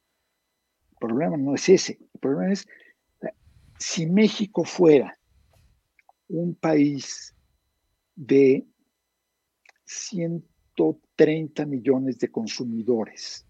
El 1.04 1.10
problema 1.10 1.36
no 1.36 1.54
es 1.54 1.68
ese, 1.68 2.00
el 2.14 2.20
problema 2.22 2.54
es 2.54 2.66
si 3.78 4.06
México 4.06 4.64
fuera 4.64 5.20
un 6.30 6.56
país 6.56 7.36
de 8.16 8.66
130 9.84 11.66
millones 11.66 12.20
de 12.20 12.30
consumidores 12.30 13.46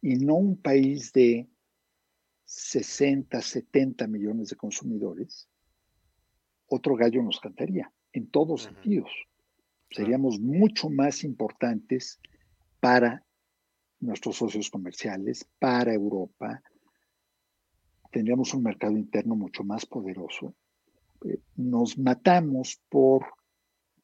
y 0.00 0.16
no 0.16 0.36
un 0.36 0.56
país 0.56 1.12
de 1.12 1.46
60, 2.46 3.42
70 3.42 4.06
millones 4.06 4.48
de 4.48 4.56
consumidores, 4.56 5.50
otro 6.68 6.96
gallo 6.96 7.22
nos 7.22 7.38
cantaría, 7.38 7.92
en 8.14 8.30
todos 8.30 8.62
sentidos. 8.62 9.10
Seríamos 9.90 10.40
mucho 10.40 10.88
más 10.88 11.22
importantes 11.22 12.18
para 12.80 13.22
nuestros 14.02 14.36
socios 14.36 14.68
comerciales, 14.68 15.46
para 15.58 15.94
Europa. 15.94 16.62
Tendríamos 18.10 18.52
un 18.52 18.62
mercado 18.62 18.96
interno 18.96 19.34
mucho 19.36 19.64
más 19.64 19.86
poderoso. 19.86 20.54
Eh, 21.24 21.38
nos 21.56 21.96
matamos 21.96 22.82
por, 22.88 23.24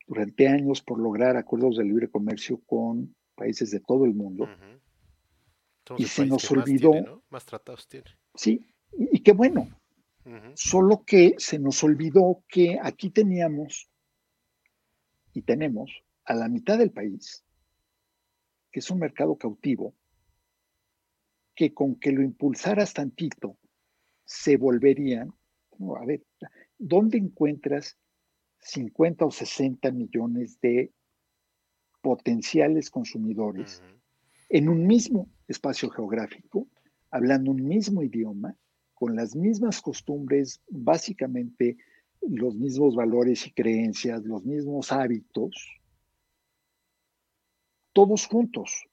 durante 0.06 0.48
años, 0.48 0.80
por 0.80 0.98
lograr 0.98 1.36
acuerdos 1.36 1.76
de 1.76 1.84
libre 1.84 2.08
comercio 2.08 2.60
con 2.64 3.14
países 3.34 3.70
de 3.70 3.80
todo 3.80 4.04
el 4.04 4.14
mundo. 4.14 4.48
y 5.96 6.04
se 6.04 6.26
nos 6.26 6.50
olvidó. 6.50 7.22
Más, 7.30 7.44
tratados 7.44 7.86
tiene. 7.88 8.06
Sí, 8.34 8.66
y, 8.92 9.20
qué 9.20 9.32
bueno, 9.32 9.68
Solo 10.54 11.04
que 11.06 11.36
se 11.38 11.58
nos 11.58 11.82
olvidó 11.82 12.42
que 12.48 12.78
aquí 12.82 13.08
teníamos 13.08 13.88
y 15.32 15.42
tenemos 15.42 15.90
a 16.24 16.34
la 16.34 16.48
mitad 16.48 16.76
del 16.76 16.90
país, 16.90 17.44
que 18.78 18.80
es 18.80 18.90
un 18.92 19.00
mercado 19.00 19.34
cautivo, 19.34 19.92
que 21.56 21.74
con 21.74 21.96
que 21.96 22.12
lo 22.12 22.22
impulsaras 22.22 22.94
tantito, 22.94 23.58
se 24.24 24.56
volverían, 24.56 25.34
a 26.00 26.04
ver, 26.06 26.22
¿dónde 26.78 27.18
encuentras 27.18 27.98
50 28.60 29.24
o 29.24 29.32
60 29.32 29.90
millones 29.90 30.60
de 30.60 30.92
potenciales 32.00 32.88
consumidores 32.88 33.82
en 34.48 34.68
un 34.68 34.86
mismo 34.86 35.28
espacio 35.48 35.90
geográfico, 35.90 36.68
hablando 37.10 37.50
un 37.50 37.66
mismo 37.66 38.04
idioma, 38.04 38.56
con 38.94 39.16
las 39.16 39.34
mismas 39.34 39.82
costumbres, 39.82 40.60
básicamente 40.68 41.78
los 42.20 42.54
mismos 42.54 42.94
valores 42.94 43.44
y 43.44 43.50
creencias, 43.50 44.22
los 44.22 44.44
mismos 44.44 44.92
hábitos, 44.92 45.77
todos 47.92 48.26
juntos. 48.26 48.86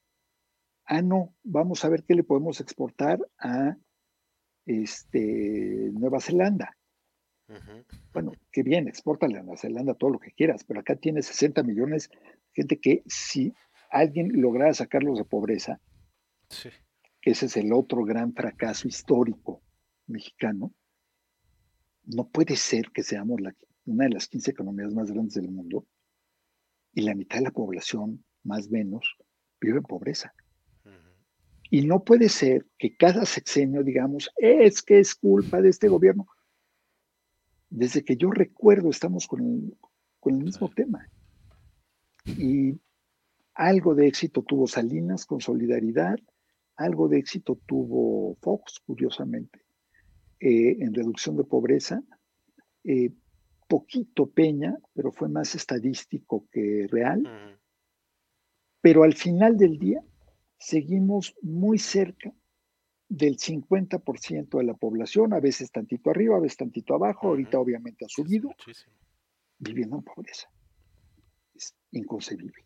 Ah, 0.84 1.02
no, 1.02 1.34
vamos 1.42 1.84
a 1.84 1.88
ver 1.88 2.04
qué 2.04 2.14
le 2.14 2.22
podemos 2.22 2.60
exportar 2.60 3.18
a 3.38 3.76
este, 4.64 5.90
Nueva 5.92 6.20
Zelanda. 6.20 6.76
Bueno, 8.12 8.32
qué 8.50 8.62
bien, 8.62 8.88
exportale 8.88 9.38
a 9.38 9.42
Nueva 9.42 9.58
Zelanda 9.58 9.94
todo 9.94 10.10
lo 10.10 10.18
que 10.18 10.32
quieras, 10.32 10.64
pero 10.64 10.80
acá 10.80 10.96
tiene 10.96 11.22
60 11.22 11.62
millones 11.62 12.08
de 12.10 12.18
gente 12.52 12.80
que 12.80 13.02
si 13.06 13.52
alguien 13.90 14.40
lograra 14.40 14.74
sacarlos 14.74 15.18
de 15.18 15.24
pobreza, 15.24 15.80
ese 17.22 17.46
es 17.46 17.56
el 17.56 17.72
otro 17.72 18.04
gran 18.04 18.32
fracaso 18.32 18.88
histórico 18.88 19.62
mexicano, 20.06 20.72
no 22.04 22.28
puede 22.28 22.56
ser 22.56 22.90
que 22.92 23.02
seamos 23.02 23.40
una 23.84 24.04
de 24.04 24.10
las 24.10 24.28
15 24.28 24.50
economías 24.52 24.94
más 24.94 25.10
grandes 25.10 25.34
del 25.34 25.50
mundo 25.50 25.86
y 26.92 27.02
la 27.02 27.14
mitad 27.14 27.38
de 27.38 27.44
la 27.44 27.50
población, 27.50 28.24
más 28.46 28.68
o 28.68 28.70
menos, 28.70 29.16
vive 29.60 29.78
en 29.78 29.82
pobreza. 29.82 30.34
Y 31.68 31.84
no 31.84 32.04
puede 32.04 32.28
ser 32.28 32.64
que 32.78 32.96
cada 32.96 33.26
sexenio 33.26 33.82
digamos, 33.82 34.30
es 34.36 34.82
que 34.82 35.00
es 35.00 35.14
culpa 35.14 35.60
de 35.60 35.70
este 35.70 35.88
gobierno. 35.88 36.26
Desde 37.68 38.04
que 38.04 38.16
yo 38.16 38.30
recuerdo 38.30 38.88
estamos 38.90 39.26
con 39.26 39.40
el, 39.40 39.76
con 40.20 40.36
el 40.36 40.44
mismo 40.44 40.70
tema. 40.70 41.08
Y 42.24 42.78
algo 43.54 43.94
de 43.94 44.06
éxito 44.06 44.42
tuvo 44.42 44.66
Salinas 44.66 45.26
con 45.26 45.40
solidaridad, 45.40 46.16
algo 46.76 47.08
de 47.08 47.18
éxito 47.18 47.58
tuvo 47.66 48.36
Fox, 48.42 48.80
curiosamente, 48.86 49.64
eh, 50.40 50.76
en 50.80 50.94
reducción 50.94 51.36
de 51.36 51.44
pobreza. 51.44 52.02
Eh, 52.84 53.12
poquito 53.66 54.26
Peña, 54.26 54.76
pero 54.94 55.10
fue 55.10 55.28
más 55.28 55.54
estadístico 55.54 56.46
que 56.52 56.86
real. 56.90 57.55
Pero 58.86 59.02
al 59.02 59.14
final 59.14 59.56
del 59.56 59.80
día, 59.80 60.00
seguimos 60.56 61.34
muy 61.42 61.76
cerca 61.76 62.32
del 63.08 63.36
50% 63.36 64.58
de 64.58 64.62
la 64.62 64.74
población, 64.74 65.32
a 65.32 65.40
veces 65.40 65.72
tantito 65.72 66.08
arriba, 66.10 66.36
a 66.36 66.40
veces 66.40 66.58
tantito 66.58 66.94
abajo, 66.94 67.26
ahorita 67.26 67.58
obviamente 67.58 68.04
ha 68.04 68.08
subido, 68.08 68.54
viviendo 69.58 69.96
en 69.96 70.02
pobreza. 70.04 70.48
Es 71.52 71.74
inconcebible. 71.90 72.64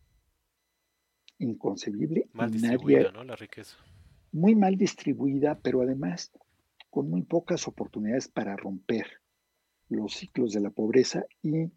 Inconcebible. 1.39 2.29
Mal 2.35 2.51
distribuida, 2.51 3.13
¿no? 3.13 3.25
La 3.25 3.37
riqueza. 3.37 3.79
Muy 4.31 4.55
mal 4.55 4.77
distribuida, 4.77 5.59
pero 5.59 5.81
además 5.81 6.33
con 6.91 7.09
muy 7.09 7.23
pocas 7.23 7.67
oportunidades 7.67 8.29
para 8.29 8.59
romper 8.59 9.07
los 9.89 10.17
ciclos 10.17 10.53
de 10.53 10.61
la 10.61 10.69
pobreza 10.69 11.25
y 11.41 11.71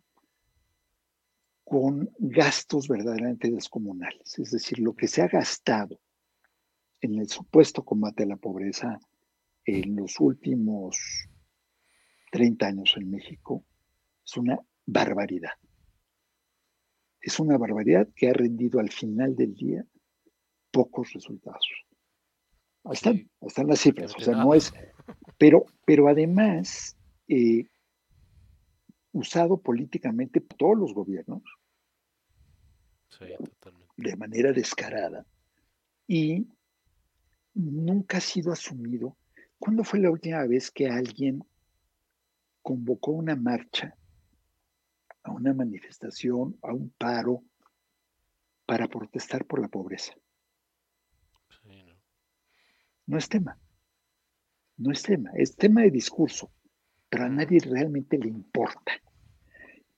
con 1.73 2.07
gastos 2.19 2.87
verdaderamente 2.87 3.49
descomunales. 3.49 4.37
Es 4.37 4.51
decir, 4.51 4.77
lo 4.77 4.93
que 4.93 5.07
se 5.07 5.23
ha 5.23 5.27
gastado 5.27 5.99
en 7.01 7.17
el 7.17 7.27
supuesto 7.27 7.83
combate 7.83 8.21
a 8.21 8.27
la 8.27 8.35
pobreza 8.35 8.99
en 9.65 9.95
los 9.95 10.19
últimos 10.19 11.27
30 12.31 12.67
años 12.67 12.93
en 12.95 13.09
México 13.09 13.65
es 14.23 14.37
una 14.37 14.59
barbaridad. 14.85 15.53
Es 17.19 17.39
una 17.39 17.57
barbaridad 17.57 18.07
que 18.15 18.29
ha 18.29 18.33
rendido 18.33 18.79
al 18.79 18.91
final 18.91 19.35
del 19.35 19.55
día 19.55 19.83
pocos 20.69 21.11
resultados. 21.13 21.67
Ahí 22.83 22.93
están, 22.93 23.31
están 23.41 23.65
las 23.65 23.79
cifras, 23.79 24.13
o 24.15 24.19
sea, 24.19 24.35
no 24.35 24.53
es, 24.53 24.71
pero, 25.39 25.65
pero 25.87 26.07
además, 26.07 26.95
eh, 27.27 27.65
usado 29.13 29.57
políticamente 29.57 30.41
por 30.41 30.57
todos 30.57 30.77
los 30.77 30.93
gobiernos, 30.93 31.43
de 33.95 34.15
manera 34.17 34.51
descarada, 34.51 35.25
y 36.07 36.47
nunca 37.53 38.17
ha 38.17 38.21
sido 38.21 38.51
asumido. 38.51 39.15
¿Cuándo 39.57 39.83
fue 39.83 39.99
la 39.99 40.11
última 40.11 40.45
vez 40.45 40.69
que 40.71 40.89
alguien 40.89 41.43
convocó 42.61 43.11
una 43.11 43.35
marcha, 43.35 43.95
a 45.21 45.31
una 45.31 45.53
manifestación, 45.53 46.57
a 46.61 46.73
un 46.73 46.89
paro, 46.97 47.43
para 48.65 48.87
protestar 48.87 49.45
por 49.45 49.61
la 49.61 49.67
pobreza? 49.67 50.13
no 53.05 53.17
es 53.17 53.29
tema. 53.29 53.59
No 54.77 54.91
es 54.91 55.03
tema, 55.03 55.31
es 55.35 55.55
tema 55.55 55.81
de 55.81 55.91
discurso, 55.91 56.51
pero 57.13 57.25
a 57.25 57.29
nadie 57.29 57.59
realmente 57.59 58.17
le 58.17 58.27
importa. 58.27 58.91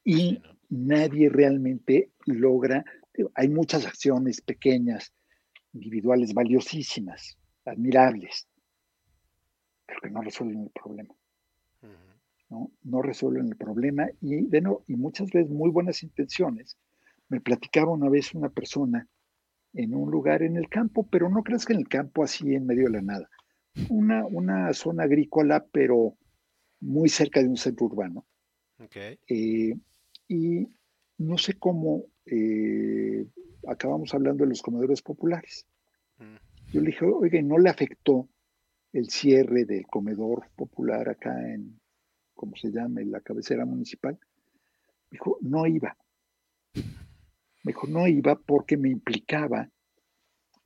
Y 0.04 0.42
nadie 0.68 1.30
realmente 1.30 2.10
logra, 2.26 2.84
hay 3.36 3.48
muchas 3.48 3.86
acciones 3.86 4.42
pequeñas, 4.42 5.14
individuales, 5.72 6.34
valiosísimas, 6.34 7.38
admirables, 7.64 8.50
pero 9.86 10.02
que 10.02 10.10
no 10.10 10.24
resuelven 10.24 10.64
el 10.64 10.72
problema. 10.72 11.16
¿no? 12.50 12.70
no 12.84 13.02
resuelven 13.02 13.48
el 13.48 13.56
problema 13.56 14.10
y, 14.20 14.48
de 14.48 14.60
no, 14.60 14.84
y 14.86 14.98
muchas 14.98 15.32
veces 15.32 15.50
muy 15.50 15.70
buenas 15.70 16.04
intenciones. 16.04 16.78
Me 17.30 17.40
platicaba 17.40 17.94
una 17.94 18.10
vez 18.10 18.36
una 18.36 18.50
persona 18.50 19.08
en 19.74 19.96
un 19.96 20.12
lugar 20.12 20.44
en 20.44 20.58
el 20.58 20.68
campo, 20.68 21.08
pero 21.10 21.30
no 21.30 21.44
creas 21.44 21.66
que 21.66 21.72
en 21.72 21.80
el 21.80 21.88
campo 21.88 22.26
así 22.26 22.56
en 22.56 22.66
medio 22.66 22.84
de 22.84 22.92
la 22.92 23.02
nada. 23.02 23.30
Una, 23.90 24.26
una 24.26 24.74
zona 24.74 25.04
agrícola, 25.04 25.66
pero 25.72 26.18
muy 26.80 27.10
cerca 27.10 27.42
de 27.42 27.50
un 27.50 27.58
centro 27.58 27.86
urbano. 27.88 28.26
Eh, 29.28 29.76
y 30.28 30.68
no 31.18 31.38
sé 31.38 31.54
cómo 31.54 32.06
eh, 32.26 33.26
acabamos 33.68 34.14
hablando 34.14 34.44
de 34.44 34.50
los 34.50 34.62
comedores 34.62 35.02
populares. 35.02 35.66
Mm. 36.18 36.36
Yo 36.72 36.82
le 36.82 36.88
dije, 36.88 37.06
oiga, 37.06 37.42
¿no 37.42 37.58
le 37.58 37.70
afectó 37.70 38.28
el 38.92 39.10
cierre 39.10 39.66
del 39.66 39.86
comedor 39.88 40.50
popular 40.56 41.10
acá 41.10 41.54
en, 41.54 41.80
¿cómo 42.34 42.56
se 42.56 42.72
llama?, 42.72 43.02
en 43.02 43.12
la 43.12 43.22
cabecera 43.22 43.66
municipal. 43.66 44.18
dijo, 45.12 45.38
no 45.42 45.66
iba. 45.68 45.98
Me 46.74 47.72
dijo, 47.72 47.88
no 47.88 48.08
iba 48.08 48.36
porque 48.36 48.78
me 48.78 48.90
implicaba 48.90 49.70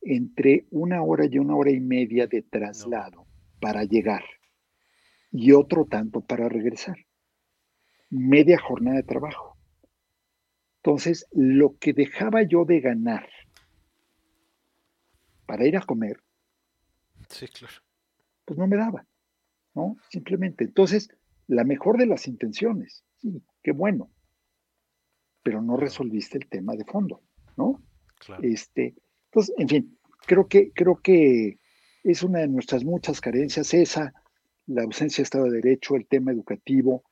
entre 0.01 0.65
una 0.71 1.01
hora 1.03 1.25
y 1.25 1.37
una 1.37 1.55
hora 1.55 1.71
y 1.71 1.79
media 1.79 2.27
de 2.27 2.41
traslado 2.41 3.25
para 3.59 3.83
llegar 3.83 4.23
y 5.31 5.51
otro 5.51 5.85
tanto 5.85 6.21
para 6.21 6.49
regresar. 6.49 6.97
Media 8.09 8.59
jornada 8.59 8.97
de 8.97 9.03
trabajo. 9.03 9.57
Entonces, 10.77 11.27
lo 11.31 11.77
que 11.77 11.93
dejaba 11.93 12.41
yo 12.43 12.65
de 12.65 12.79
ganar 12.79 13.27
para 15.45 15.67
ir 15.67 15.77
a 15.77 15.81
comer, 15.81 16.21
pues 18.45 18.57
no 18.57 18.67
me 18.67 18.77
daba, 18.77 19.05
¿no? 19.75 19.97
Simplemente. 20.09 20.63
Entonces, 20.63 21.09
la 21.47 21.63
mejor 21.63 21.97
de 21.97 22.05
las 22.05 22.27
intenciones, 22.27 23.03
sí, 23.17 23.43
qué 23.61 23.71
bueno, 23.71 24.09
pero 25.43 25.61
no 25.61 25.77
resolviste 25.77 26.37
el 26.37 26.47
tema 26.47 26.75
de 26.75 26.85
fondo, 26.85 27.21
¿no? 27.57 27.81
Claro. 28.19 28.41
Este, 28.43 28.95
entonces, 29.25 29.55
en 29.57 29.67
fin, 29.67 29.99
creo 30.25 30.47
que, 30.47 30.71
creo 30.71 30.97
que 31.01 31.59
es 32.03 32.23
una 32.23 32.39
de 32.39 32.47
nuestras 32.47 32.83
muchas 32.83 33.19
carencias, 33.21 33.73
esa, 33.73 34.13
la 34.69 34.83
ausencia 34.83 35.21
de 35.21 35.23
Estado 35.23 35.45
de 35.45 35.61
Derecho, 35.61 35.95
el 35.95 36.07
tema 36.07 36.31
educativo, 36.31 37.03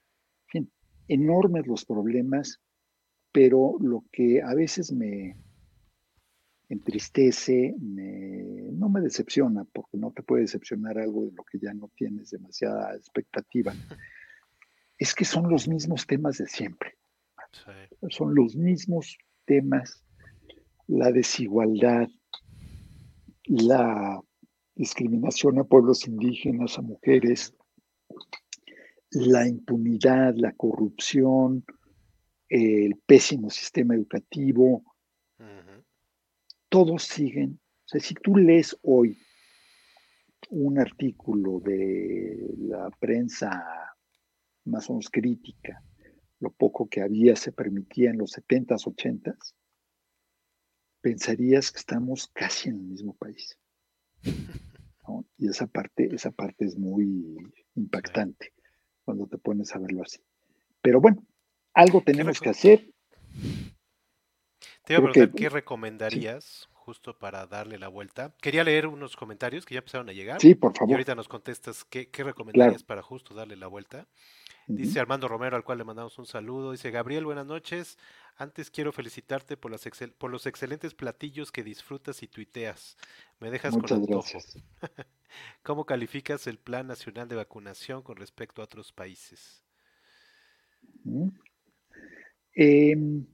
en 0.46 0.50
fin, 0.50 0.72
enormes 1.08 1.66
los 1.66 1.86
problemas, 1.86 2.62
pero 3.32 3.78
lo 3.80 4.06
que 4.12 4.42
a 4.44 4.54
veces 4.54 4.92
me 4.92 5.36
entristece, 6.70 7.76
me, 7.80 8.72
no 8.74 8.90
me 8.90 9.02
decepciona, 9.02 9.64
porque 9.66 9.98
no 9.98 10.12
te 10.12 10.22
puede 10.22 10.44
decepcionar 10.44 11.00
algo 11.00 11.26
de 11.26 11.32
lo 11.32 11.44
que 11.44 11.58
ya 11.60 11.74
no 11.74 11.90
tienes 11.96 12.30
demasiada 12.30 12.96
expectativa, 12.96 13.74
es 15.00 15.16
que 15.16 15.26
son 15.26 15.50
los 15.50 15.68
mismos 15.68 16.06
temas 16.06 16.38
de 16.38 16.48
siempre. 16.48 16.94
Son 18.10 18.36
los 18.36 18.56
mismos 18.56 19.18
temas, 19.46 20.04
la 20.86 21.12
desigualdad, 21.12 22.08
la 23.46 24.22
discriminación 24.78 25.58
a 25.60 25.64
pueblos 25.64 26.08
indígenas, 26.08 26.78
a 26.78 26.82
mujeres, 26.82 27.54
la 29.10 29.48
impunidad, 29.48 30.36
la 30.36 30.54
corrupción, 30.54 31.66
el 32.48 32.96
pésimo 33.06 33.50
sistema 33.50 33.96
educativo, 33.96 34.84
todos 36.70 37.04
siguen. 37.04 37.60
O 37.86 37.90
sea, 37.90 38.02
si 38.02 38.14
tú 38.14 38.36
lees 38.36 38.78
hoy 38.84 39.18
un 40.50 40.80
artículo 40.80 41.60
de 41.60 42.54
la 42.60 42.90
prensa 43.00 43.96
más 44.66 44.90
o 44.90 44.94
menos 44.94 45.10
crítica, 45.10 45.82
lo 46.40 46.52
poco 46.52 46.88
que 46.88 47.02
había 47.02 47.36
se 47.36 47.52
permitía 47.52 48.12
en 48.12 48.20
los 48.20 48.38
70s, 48.38 48.86
80s, 48.86 49.56
pensarías 51.02 51.72
que 51.72 51.80
estamos 51.80 52.30
casi 52.34 52.70
en 52.70 52.76
el 52.76 52.84
mismo 52.84 53.16
país. 53.16 53.58
Y 55.38 55.48
esa 55.48 55.68
parte, 55.68 56.10
esa 56.14 56.32
parte 56.32 56.66
es 56.66 56.78
muy 56.78 57.38
impactante 57.76 58.54
cuando 59.06 59.28
te 59.28 59.38
pones 59.38 59.74
a 59.76 59.80
verlo 59.80 60.02
así. 60.02 60.20
Pero 60.82 61.00
bueno, 61.00 61.26
algo 61.74 62.02
tenemos 62.02 62.40
que 62.40 62.50
hacer. 62.50 62.92
Te 64.84 64.94
iba 64.94 65.00
a 65.00 65.12
preguntar, 65.12 65.32
¿qué 65.36 65.50
recomendarías 65.50 66.68
justo 66.88 67.20
para 67.20 67.46
darle 67.48 67.78
la 67.78 67.90
vuelta? 67.90 68.34
Quería 68.40 68.64
leer 68.64 68.88
unos 68.88 69.18
comentarios 69.18 69.66
que 69.66 69.76
ya 69.76 69.80
empezaron 69.80 70.08
a 70.08 70.14
llegar. 70.14 70.40
Sí, 70.40 70.56
por 70.56 70.74
favor. 70.74 70.92
Y 70.92 70.94
ahorita 70.94 71.16
nos 71.16 71.28
contestas 71.28 71.84
qué, 71.84 72.10
recomendarías 72.14 72.82
para 72.82 73.04
justo 73.04 73.34
darle 73.34 73.58
la 73.58 73.68
vuelta. 73.68 74.08
Dice 74.68 74.98
Armando 74.98 75.28
Romero, 75.28 75.58
al 75.58 75.66
cual 75.66 75.80
le 75.80 75.84
mandamos 75.84 76.18
un 76.18 76.26
saludo. 76.26 76.72
Dice, 76.72 76.90
Gabriel, 76.90 77.26
buenas 77.26 77.46
noches. 77.46 77.98
Antes 78.38 78.72
quiero 78.72 78.94
felicitarte 78.94 79.58
por, 79.58 79.70
las 79.70 79.86
por 80.18 80.32
los 80.32 80.46
excelentes 80.46 80.94
platillos 80.94 81.52
que 81.52 81.62
disfrutas 81.62 82.24
y 82.24 82.30
tuiteas. 82.30 82.96
Me 83.42 83.52
dejas 83.52 83.76
con 83.76 83.92
antojo. 83.92 84.40
¿Cómo 85.64 85.86
calificas 85.86 86.48
el 86.48 86.58
Plan 86.58 86.88
Nacional 86.88 87.28
de 87.28 87.36
Vacunación 87.36 88.02
con 88.02 88.16
respecto 88.16 88.62
a 88.62 88.66
otros 88.66 88.94
países? 88.94 89.62
Em, 92.54 93.26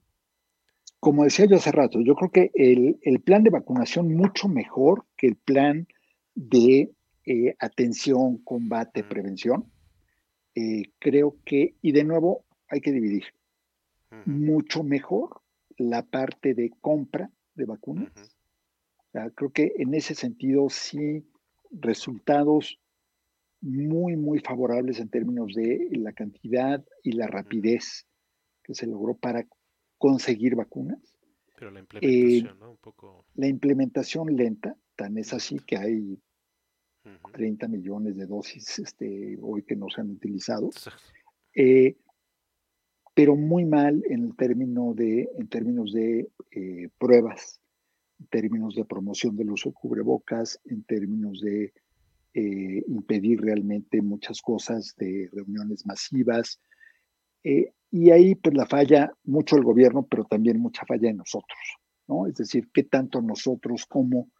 como 1.04 1.24
decía 1.24 1.44
yo 1.44 1.56
hace 1.56 1.70
rato, 1.70 2.00
yo 2.00 2.14
creo 2.14 2.30
que 2.30 2.50
el, 2.54 3.20
plan 3.20 3.42
de 3.42 3.50
vacunación 3.50 4.14
mucho 4.14 4.48
mejor 4.48 5.04
que 5.18 5.26
el 5.26 5.36
plan 5.36 5.86
de 6.34 6.94
eh, 7.26 7.54
atención, 7.58 8.38
combate, 8.38 9.04
prevención. 9.04 9.70
Eh, 10.54 10.84
creo 10.98 11.36
que, 11.44 11.74
y 11.82 11.92
de 11.92 12.04
nuevo, 12.04 12.46
hay 12.68 12.80
que 12.80 12.90
dividir. 12.90 13.24
Mucho 14.24 14.82
mejor 14.82 15.42
la 15.76 16.06
parte 16.06 16.54
de 16.54 16.70
compra 16.80 17.30
de 17.54 17.66
vacunas. 17.66 18.10
creo 19.34 19.50
que 19.50 19.74
en 19.76 19.92
ese 19.92 20.14
sentido 20.14 20.70
sí 20.70 21.26
resultados 21.70 22.80
muy, 23.60 24.16
muy 24.16 24.38
favorables 24.38 25.00
en 25.00 25.10
términos 25.10 25.52
de 25.54 25.86
la 25.90 26.14
cantidad 26.14 26.82
y 27.02 27.12
la 27.12 27.26
rapidez 27.26 28.06
que 28.62 28.74
se 28.74 28.86
logró 28.86 29.14
para 29.14 29.44
conseguir 30.04 30.54
vacunas. 30.54 30.98
Pero 31.56 31.70
la 31.70 31.80
implementación, 31.80 32.58
¿no? 32.58 32.72
Un 32.72 32.76
poco... 32.76 33.24
La 33.36 33.46
implementación 33.46 34.36
lenta, 34.36 34.76
tan 34.96 35.16
es 35.16 35.32
así 35.32 35.58
que 35.60 35.78
hay 35.78 36.20
30 37.32 37.68
millones 37.68 38.14
de 38.14 38.26
dosis 38.26 38.80
este, 38.80 39.38
hoy 39.40 39.62
que 39.62 39.76
no 39.76 39.88
se 39.88 40.02
han 40.02 40.10
utilizado, 40.10 40.68
eh, 41.54 41.96
pero 43.14 43.34
muy 43.34 43.64
mal 43.64 44.02
en, 44.10 44.24
el 44.24 44.36
término 44.36 44.92
de, 44.92 45.30
en 45.38 45.48
términos 45.48 45.94
de 45.94 46.28
eh, 46.50 46.90
pruebas, 46.98 47.58
en 48.20 48.26
términos 48.26 48.74
de 48.74 48.84
promoción 48.84 49.34
del 49.36 49.52
uso 49.52 49.70
de 49.70 49.74
cubrebocas, 49.74 50.60
en 50.66 50.82
términos 50.82 51.40
de 51.40 51.72
eh, 52.34 52.84
impedir 52.88 53.40
realmente 53.40 54.02
muchas 54.02 54.42
cosas 54.42 54.94
de 54.98 55.30
reuniones 55.32 55.86
masivas. 55.86 56.60
Y 57.44 58.10
ahí 58.10 58.34
pues 58.34 58.56
la 58.56 58.66
falla 58.66 59.12
mucho 59.24 59.56
el 59.56 59.62
gobierno, 59.62 60.04
pero 60.04 60.24
también 60.24 60.58
mucha 60.58 60.84
falla 60.86 61.10
en 61.10 61.18
nosotros, 61.18 61.60
¿no? 62.08 62.26
Es 62.26 62.34
decir, 62.34 62.68
qué 62.72 62.82
tanto 62.82 63.20
nosotros 63.22 63.86
como 63.86 64.30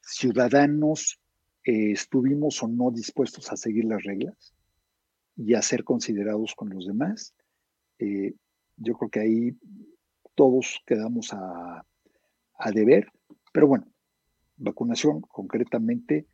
ciudadanos 0.00 1.20
eh, 1.64 1.92
estuvimos 1.92 2.62
o 2.62 2.68
no 2.68 2.90
dispuestos 2.90 3.50
a 3.50 3.56
seguir 3.56 3.84
las 3.84 4.02
reglas 4.02 4.54
y 5.36 5.54
a 5.54 5.62
ser 5.62 5.84
considerados 5.84 6.54
con 6.54 6.70
los 6.70 6.86
demás. 6.86 7.34
Eh, 7.98 8.34
yo 8.76 8.94
creo 8.94 9.10
que 9.10 9.20
ahí 9.20 9.56
todos 10.34 10.80
quedamos 10.86 11.32
a, 11.32 11.84
deber, 12.74 13.10
pero 13.52 13.66
bueno, 13.66 13.86
vacunación 14.58 15.22
concretamente, 15.22 16.26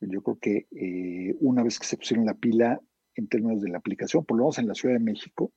yo 0.00 0.22
creo 0.22 0.38
que 0.38 0.66
eh, 0.70 1.36
una 1.40 1.64
vez 1.64 1.78
que 1.78 1.86
se 1.86 1.96
pusieron 1.96 2.24
la 2.24 2.34
pila 2.34 2.80
en 3.16 3.28
términos 3.28 3.62
de 3.62 3.70
la 3.70 3.78
aplicación, 3.78 4.24
por 4.24 4.36
lo 4.36 4.44
menos 4.44 4.58
en 4.58 4.68
la 4.68 4.74
Ciudad 4.74 4.94
de 4.94 5.00
México, 5.00 5.52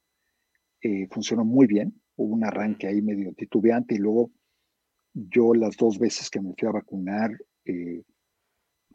funcionó 1.12 1.44
muy 1.44 1.68
bien, 1.68 2.00
hubo 2.16 2.34
un 2.34 2.44
arranque 2.46 2.88
ahí 2.88 3.02
medio 3.02 3.34
titubeante 3.34 3.96
y 3.96 3.98
luego 3.98 4.32
yo 5.14 5.54
las 5.54 5.76
dos 5.76 6.00
veces 6.00 6.30
que 6.30 6.40
me 6.40 6.54
fui 6.54 6.68
a 6.68 6.72
vacunar, 6.72 7.32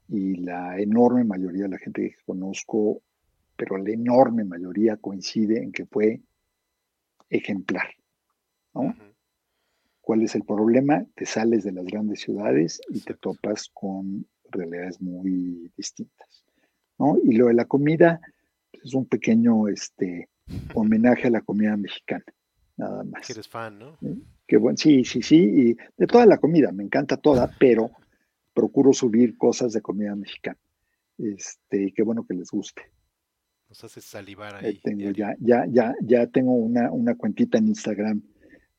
y 0.08 0.36
la 0.36 0.78
enorme 0.78 1.24
mayoría 1.24 1.62
de 1.62 1.70
la 1.70 1.78
gente 1.78 2.10
que 2.10 2.24
conozco, 2.26 3.02
pero 3.56 3.78
la 3.78 3.90
enorme 3.90 4.44
mayoría 4.44 4.96
coincide 4.96 5.62
en 5.62 5.72
que 5.72 5.86
fue 5.86 6.20
ejemplar. 7.30 7.88
¿no? 8.74 8.94
¿Cuál 10.02 10.22
es 10.22 10.34
el 10.34 10.44
problema? 10.44 11.06
Te 11.14 11.24
sales 11.24 11.64
de 11.64 11.72
las 11.72 11.86
grandes 11.86 12.20
ciudades 12.20 12.80
y 12.90 13.00
te 13.00 13.14
topas 13.14 13.70
con 13.72 14.26
realidades 14.50 15.00
muy 15.00 15.70
distintas. 15.76 16.44
¿no? 16.98 17.16
Y 17.24 17.36
lo 17.36 17.46
de 17.46 17.54
la 17.54 17.64
comida 17.64 18.20
es 18.72 18.94
un 18.94 19.06
pequeño 19.06 19.68
este, 19.68 20.28
homenaje 20.74 21.28
a 21.28 21.30
la 21.30 21.40
comida 21.40 21.76
mexicana, 21.76 22.24
nada 22.76 23.04
más. 23.04 23.26
Que 23.26 23.32
eres 23.32 23.48
fan, 23.48 23.78
¿no? 23.78 23.98
Qué 24.46 24.56
bueno, 24.56 24.76
sí, 24.76 25.04
sí, 25.04 25.22
sí, 25.22 25.36
y 25.36 25.76
de 25.96 26.06
toda 26.06 26.26
la 26.26 26.38
comida, 26.38 26.72
me 26.72 26.82
encanta 26.82 27.16
toda, 27.16 27.50
pero 27.58 27.90
procuro 28.52 28.92
subir 28.92 29.36
cosas 29.36 29.72
de 29.72 29.80
comida 29.80 30.14
mexicana. 30.14 30.58
Este, 31.18 31.84
y 31.84 31.92
qué 31.92 32.02
bueno 32.02 32.26
que 32.26 32.34
les 32.34 32.50
guste. 32.50 32.82
Nos 33.68 33.84
hace 33.84 34.00
salivar 34.00 34.56
ahí. 34.56 34.80
tengo, 34.82 35.10
ya, 35.12 35.34
ya, 35.40 35.64
ya, 35.68 35.94
ya 36.02 36.26
tengo 36.26 36.52
una, 36.52 36.90
una 36.90 37.14
cuentita 37.14 37.58
en 37.58 37.68
Instagram 37.68 38.22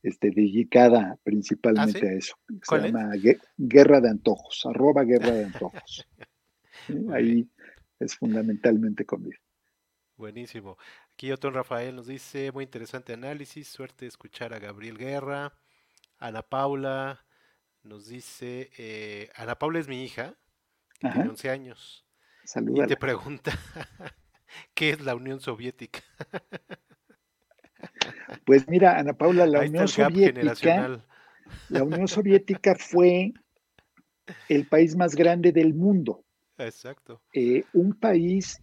este, 0.03 0.31
dedicada 0.31 1.17
principalmente 1.23 2.05
¿Ah, 2.05 2.09
a 2.09 2.13
eso. 2.13 2.35
Se 2.61 2.77
llama 2.77 3.11
Guerra 3.57 4.01
de 4.01 4.09
Antojos, 4.09 4.65
arroba 4.65 5.03
Guerra 5.03 5.31
de 5.31 5.45
Antojos. 5.45 6.07
Ahí 7.11 7.49
es 7.99 8.15
fundamentalmente 8.15 9.05
comida. 9.05 9.37
Buenísimo. 10.15 10.77
Aquí 11.13 11.31
otro 11.31 11.51
Rafael 11.51 11.95
nos 11.95 12.07
dice, 12.07 12.51
muy 12.51 12.63
interesante 12.63 13.13
análisis, 13.13 13.67
suerte 13.67 14.05
de 14.05 14.09
escuchar 14.09 14.53
a 14.53 14.59
Gabriel 14.59 14.97
Guerra, 14.97 15.53
Ana 16.19 16.41
Paula, 16.43 17.25
nos 17.83 18.07
dice, 18.07 18.69
eh, 18.77 19.29
Ana 19.35 19.55
Paula 19.55 19.79
es 19.79 19.87
mi 19.87 20.03
hija, 20.03 20.35
tiene 20.99 21.29
11 21.29 21.49
años. 21.49 22.05
Y 22.75 22.85
te 22.85 22.97
pregunta, 22.97 23.51
¿qué 24.73 24.91
es 24.91 25.01
la 25.01 25.15
Unión 25.15 25.39
Soviética? 25.39 25.99
Pues 28.45 28.67
mira, 28.67 28.97
Ana 28.97 29.13
Paula, 29.13 29.45
la 29.45 29.59
Unión 29.61 29.87
Soviética, 29.87 31.01
la 31.69 31.83
Unión 31.83 32.07
Soviética 32.07 32.75
fue 32.75 33.33
el 34.49 34.67
país 34.67 34.95
más 34.95 35.15
grande 35.15 35.51
del 35.51 35.73
mundo. 35.73 36.23
Exacto. 36.57 37.21
Eh, 37.33 37.63
un 37.73 37.93
país 37.93 38.61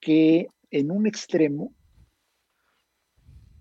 que 0.00 0.48
en 0.74 0.90
un 0.90 1.06
extremo 1.06 1.72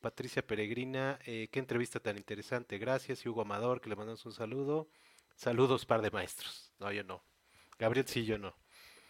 Patricia 0.00 0.46
Peregrina, 0.46 1.18
eh, 1.26 1.48
qué 1.50 1.58
entrevista 1.58 2.00
tan 2.00 2.16
interesante. 2.16 2.78
Gracias. 2.78 3.24
Y 3.24 3.28
Hugo 3.28 3.42
Amador, 3.42 3.80
que 3.80 3.90
le 3.90 3.96
mandamos 3.96 4.24
un 4.26 4.32
saludo. 4.32 4.88
Saludos, 5.34 5.86
par 5.86 6.02
de 6.02 6.10
maestros. 6.10 6.72
No, 6.78 6.90
yo 6.92 7.04
no. 7.04 7.22
Gabriel, 7.78 8.06
sí, 8.06 8.24
yo 8.24 8.38
no. 8.38 8.54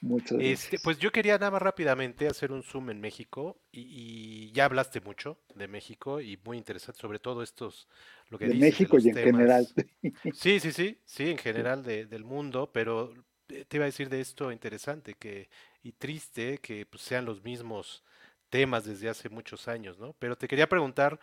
Muchas 0.01 0.39
este, 0.41 0.79
pues 0.79 0.99
yo 0.99 1.11
quería 1.11 1.39
nada 1.39 1.51
más 1.51 1.62
rápidamente 1.62 2.29
hacer 2.29 2.53
un 2.53 2.62
zoom 2.62 2.91
en 2.91 3.01
México 3.01 3.61
y, 3.73 4.53
ya 4.53 4.65
hablaste 4.65 5.01
mucho 5.01 5.39
de 5.55 5.66
México 5.69 6.20
y 6.20 6.39
muy 6.45 6.57
interesante 6.57 7.01
sobre 7.01 7.19
todo 7.19 7.43
estos 7.43 7.89
lo 8.29 8.39
que 8.39 8.47
de 8.47 8.55
México 8.55 8.99
y 8.99 9.09
en 9.09 9.15
general. 9.15 9.66
Sí, 10.35 10.61
sí, 10.61 10.73
sí, 10.73 10.99
sí, 11.05 11.31
en 11.31 11.39
general 11.39 11.83
del 11.83 12.25
mundo, 12.25 12.70
pero 12.73 13.12
te 13.47 13.77
iba 13.77 13.85
a 13.85 13.87
decir 13.87 14.09
de 14.09 14.20
esto 14.20 14.53
interesante 14.53 15.15
que 15.15 15.49
y 15.83 15.93
triste 15.93 16.59
que 16.59 16.87
pues, 16.87 17.03
sean 17.03 17.25
los 17.25 17.43
mismos 17.43 18.05
temas 18.51 18.85
desde 18.85 19.09
hace 19.09 19.29
muchos 19.29 19.69
años, 19.69 19.99
¿no? 19.99 20.15
Pero 20.19 20.37
te 20.37 20.49
quería 20.49 20.69
preguntar 20.69 21.19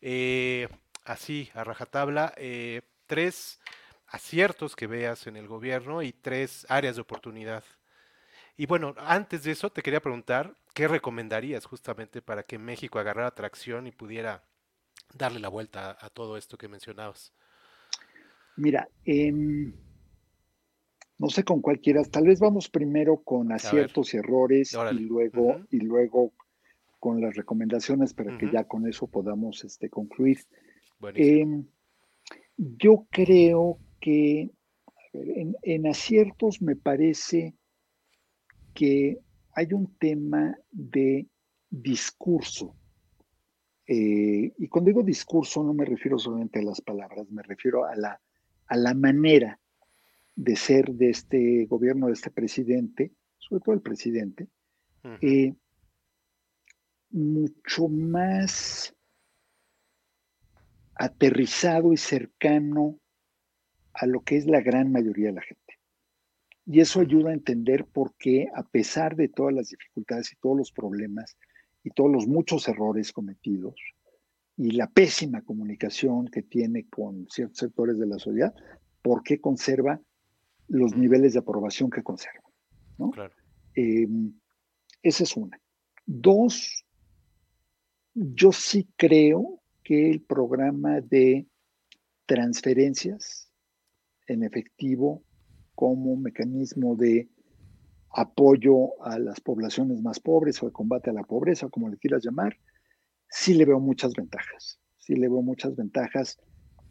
eh, 0.00 0.68
así 1.04 1.50
a 1.54 1.64
rajatabla 1.64 2.34
eh, 2.36 2.82
tres 3.06 3.60
aciertos 4.06 4.76
que 4.76 4.86
veas 4.86 5.26
en 5.26 5.36
el 5.36 5.48
gobierno 5.48 6.02
y 6.02 6.12
tres 6.12 6.66
áreas 6.68 6.96
de 6.96 7.02
oportunidad 7.02 7.64
y 8.56 8.66
bueno, 8.66 8.94
antes 8.98 9.42
de 9.42 9.52
eso 9.52 9.70
te 9.70 9.82
quería 9.82 10.00
preguntar, 10.00 10.56
¿qué 10.74 10.86
recomendarías 10.86 11.64
justamente 11.66 12.22
para 12.22 12.44
que 12.44 12.58
México 12.58 12.98
agarrara 12.98 13.34
tracción 13.34 13.86
y 13.86 13.90
pudiera 13.90 14.44
darle 15.12 15.40
la 15.40 15.48
vuelta 15.48 15.96
a, 16.00 16.08
todo 16.10 16.36
esto 16.36 16.56
que 16.56 16.68
mencionabas? 16.68 17.32
Mira, 18.56 18.88
em, 19.04 19.72
no 21.18 21.28
sé 21.28 21.42
con 21.42 21.60
cuál 21.60 21.80
quieras, 21.80 22.10
tal 22.10 22.26
vez 22.26 22.38
vamos 22.38 22.68
primero 22.68 23.22
con 23.22 23.50
aciertos 23.50 24.14
y 24.14 24.18
errores 24.18 24.72
y 24.72 24.98
luego, 25.00 25.60
y 25.70 25.80
luego 25.80 26.32
con 27.00 27.20
las 27.20 27.34
recomendaciones 27.34 28.14
para 28.14 28.38
que 28.38 28.50
ya 28.52 28.64
con 28.64 28.86
eso 28.88 29.08
podamos 29.08 29.64
este, 29.64 29.90
concluir. 29.90 30.38
Em, 31.14 31.66
yo 32.56 33.06
creo 33.10 33.78
que 34.00 34.50
en 35.12 35.86
aciertos 35.88 36.62
me 36.62 36.76
parece 36.76 37.54
que 38.74 39.18
hay 39.52 39.72
un 39.72 39.96
tema 39.96 40.56
de 40.70 41.26
discurso. 41.70 42.76
Eh, 43.86 44.52
y 44.56 44.68
cuando 44.68 44.88
digo 44.88 45.02
discurso 45.02 45.62
no 45.62 45.74
me 45.74 45.84
refiero 45.84 46.18
solamente 46.18 46.58
a 46.58 46.62
las 46.62 46.80
palabras, 46.80 47.30
me 47.30 47.42
refiero 47.42 47.84
a 47.84 47.94
la, 47.94 48.20
a 48.66 48.76
la 48.76 48.94
manera 48.94 49.60
de 50.34 50.56
ser 50.56 50.90
de 50.92 51.10
este 51.10 51.66
gobierno, 51.66 52.06
de 52.06 52.14
este 52.14 52.30
presidente, 52.30 53.12
sobre 53.38 53.62
todo 53.62 53.74
el 53.74 53.82
presidente, 53.82 54.48
eh, 55.20 55.54
mucho 57.10 57.88
más 57.88 58.94
aterrizado 60.94 61.92
y 61.92 61.96
cercano 61.96 62.98
a 63.92 64.06
lo 64.06 64.22
que 64.22 64.36
es 64.36 64.46
la 64.46 64.60
gran 64.60 64.90
mayoría 64.90 65.26
de 65.26 65.34
la 65.34 65.42
gente. 65.42 65.63
Y 66.66 66.80
eso 66.80 67.00
ayuda 67.00 67.30
a 67.30 67.34
entender 67.34 67.84
por 67.84 68.14
qué, 68.14 68.48
a 68.54 68.62
pesar 68.62 69.16
de 69.16 69.28
todas 69.28 69.54
las 69.54 69.68
dificultades 69.68 70.32
y 70.32 70.36
todos 70.36 70.56
los 70.56 70.72
problemas 70.72 71.36
y 71.82 71.90
todos 71.90 72.10
los 72.10 72.26
muchos 72.26 72.66
errores 72.68 73.12
cometidos 73.12 73.74
y 74.56 74.70
la 74.70 74.88
pésima 74.88 75.42
comunicación 75.42 76.28
que 76.28 76.42
tiene 76.42 76.86
con 76.88 77.28
ciertos 77.28 77.58
sectores 77.58 77.98
de 77.98 78.06
la 78.06 78.18
sociedad, 78.18 78.54
por 79.02 79.22
qué 79.22 79.40
conserva 79.40 80.00
los 80.68 80.96
niveles 80.96 81.32
de 81.32 81.40
aprobación 81.40 81.90
que 81.90 82.02
conserva. 82.02 82.48
¿no? 82.98 83.10
Em, 83.74 84.32
esa 85.02 85.24
es 85.24 85.36
una. 85.36 85.60
Dos, 86.06 86.84
yo 88.14 88.52
sí 88.52 88.88
creo 88.96 89.60
que 89.82 90.10
el 90.10 90.22
programa 90.22 91.00
de 91.00 91.46
transferencias 92.26 93.50
en 94.26 94.44
efectivo 94.44 95.22
como 95.74 96.16
mecanismo 96.16 96.96
de 96.96 97.28
apoyo 98.10 99.02
a 99.02 99.18
las 99.18 99.40
poblaciones 99.40 100.00
más 100.00 100.20
pobres 100.20 100.62
o 100.62 100.66
de 100.66 100.72
combate 100.72 101.10
a 101.10 101.14
la 101.14 101.24
pobreza, 101.24 101.68
como 101.68 101.88
le 101.88 101.98
quieras 101.98 102.24
llamar, 102.24 102.56
sí 103.28 103.54
le 103.54 103.64
veo 103.64 103.80
muchas 103.80 104.12
ventajas. 104.14 104.78
Sí 104.98 105.16
le 105.16 105.28
veo 105.28 105.42
muchas 105.42 105.74
ventajas 105.76 106.38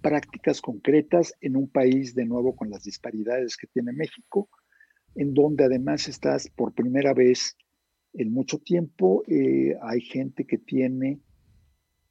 prácticas 0.02 0.62
concretas 0.62 1.34
en 1.40 1.56
un 1.56 1.70
país 1.70 2.14
de 2.14 2.26
nuevo 2.26 2.56
con 2.56 2.70
las 2.70 2.84
disparidades 2.84 3.56
que 3.56 3.68
tiene 3.68 3.94
México, 3.94 4.50
en 5.16 5.34
donde 5.34 5.64
además 5.64 6.10
estás 6.10 6.50
por 6.50 6.74
primera 6.74 7.14
vez 7.14 7.56
en 8.14 8.32
mucho 8.32 8.60
tiempo, 8.60 9.24
eh, 9.28 9.76
hay 9.82 10.02
gente 10.02 10.46
que 10.46 10.58
tiene 10.58 11.20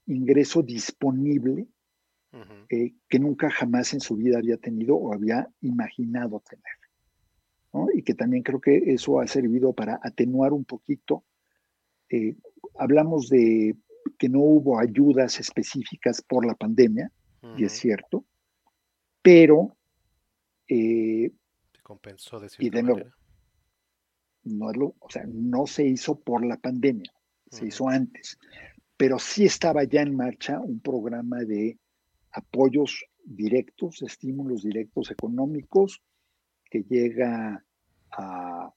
ingreso 0.07 0.63
disponible 0.63 1.69
eh, 2.71 2.95
que 3.09 3.19
nunca 3.19 3.51
jamás 3.51 3.93
en 3.93 4.01
su 4.01 4.17
vida 4.17 4.39
había 4.39 4.57
tenido 4.57 4.97
o 4.97 5.13
había 5.13 5.49
imaginado 5.61 6.43
tener. 6.49 6.65
Y 7.95 8.03
que 8.03 8.15
también 8.15 8.43
creo 8.43 8.61
que 8.61 8.77
eso 8.93 9.21
ha 9.21 9.27
servido 9.27 9.73
para 9.73 9.99
atenuar 10.03 10.53
un 10.53 10.65
poquito. 10.65 11.25
Eh, 12.09 12.37
hablamos 12.79 13.29
de 13.29 13.77
que 14.19 14.29
no 14.29 14.41
hubo 14.41 14.79
ayudas 14.79 15.41
específicas 15.41 16.23
por 16.23 16.47
la 16.47 16.55
pandemia, 16.55 17.11
y 17.57 17.65
es 17.65 17.73
cierto, 17.73 18.25
pero... 19.21 19.77
Eh, 20.69 21.33
compensó 21.83 22.39
de 22.39 22.49
y 22.59 22.71
de 22.71 22.83
nuevo, 22.83 23.11
no, 24.45 24.71
es 24.71 24.77
lo, 24.77 24.95
o 24.99 25.11
sea, 25.11 25.25
no 25.27 25.67
se 25.67 25.85
hizo 25.85 26.19
por 26.19 26.45
la 26.45 26.57
pandemia, 26.57 27.13
se 27.51 27.67
hizo 27.67 27.89
antes, 27.89 28.39
pero 28.97 29.19
sí 29.19 29.45
estaba 29.45 29.85
ya 29.85 30.03
en 30.03 30.17
marcha 30.17 30.61
un 30.61 30.81
programa 30.81 31.41
de 31.41 31.79
apoyos 32.33 33.05
directos, 33.25 34.03
estímulos 34.03 34.63
directos 34.63 35.11
económicos, 35.11 36.03
que 36.71 36.83
llega 36.83 37.65
a 38.11 38.73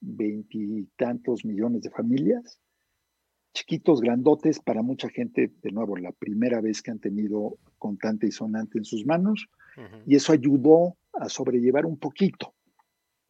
veintitantos 0.00 1.44
millones 1.44 1.82
de 1.82 1.90
familias, 1.90 2.60
chiquitos, 3.54 4.00
grandotes, 4.00 4.60
para 4.60 4.82
mucha 4.82 5.08
gente, 5.08 5.52
de 5.62 5.70
nuevo, 5.70 5.96
la 5.96 6.12
primera 6.12 6.60
vez 6.60 6.82
que 6.82 6.90
han 6.90 6.98
tenido 6.98 7.58
contante 7.78 8.26
y 8.26 8.32
sonante 8.32 8.78
en 8.78 8.84
sus 8.84 9.04
manos, 9.06 9.48
y 10.06 10.16
eso 10.16 10.32
ayudó 10.32 10.96
a 11.14 11.28
sobrellevar 11.28 11.86
un 11.86 11.98
poquito 11.98 12.54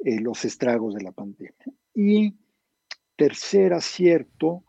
eh, 0.01 0.21
los 0.21 0.45
estragos 0.45 0.95
de 0.95 1.03
la 1.03 1.13
pandemia. 1.13 1.55
Y 1.95 2.35
tercer 3.17 3.73
acierto, 3.73 4.65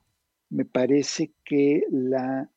me 0.49 0.65
parece 0.65 1.31
que 1.43 1.83
la 1.89 2.49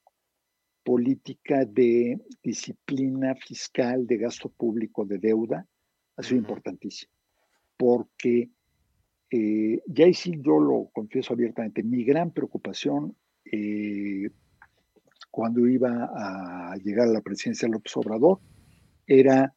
política 0.86 1.64
de 1.64 2.16
disciplina 2.44 3.34
fiscal, 3.34 4.06
de 4.06 4.18
gasto 4.18 4.48
público, 4.48 5.04
de 5.04 5.18
deuda, 5.18 5.66
ha 6.16 6.22
sido 6.22 6.38
importantísimo. 6.38 7.12
Porque, 7.76 8.50
eh, 9.28 9.82
ya 9.84 10.06
y 10.06 10.14
sí 10.14 10.40
yo 10.40 10.60
lo 10.60 10.88
confieso 10.92 11.32
abiertamente, 11.32 11.82
mi 11.82 12.04
gran 12.04 12.30
preocupación 12.30 13.16
eh, 13.50 14.30
cuando 15.28 15.66
iba 15.66 16.08
a 16.14 16.76
llegar 16.76 17.08
a 17.08 17.12
la 17.12 17.20
presidencia 17.20 17.66
de 17.66 17.72
López 17.72 17.96
Obrador 17.96 18.38
era 19.08 19.52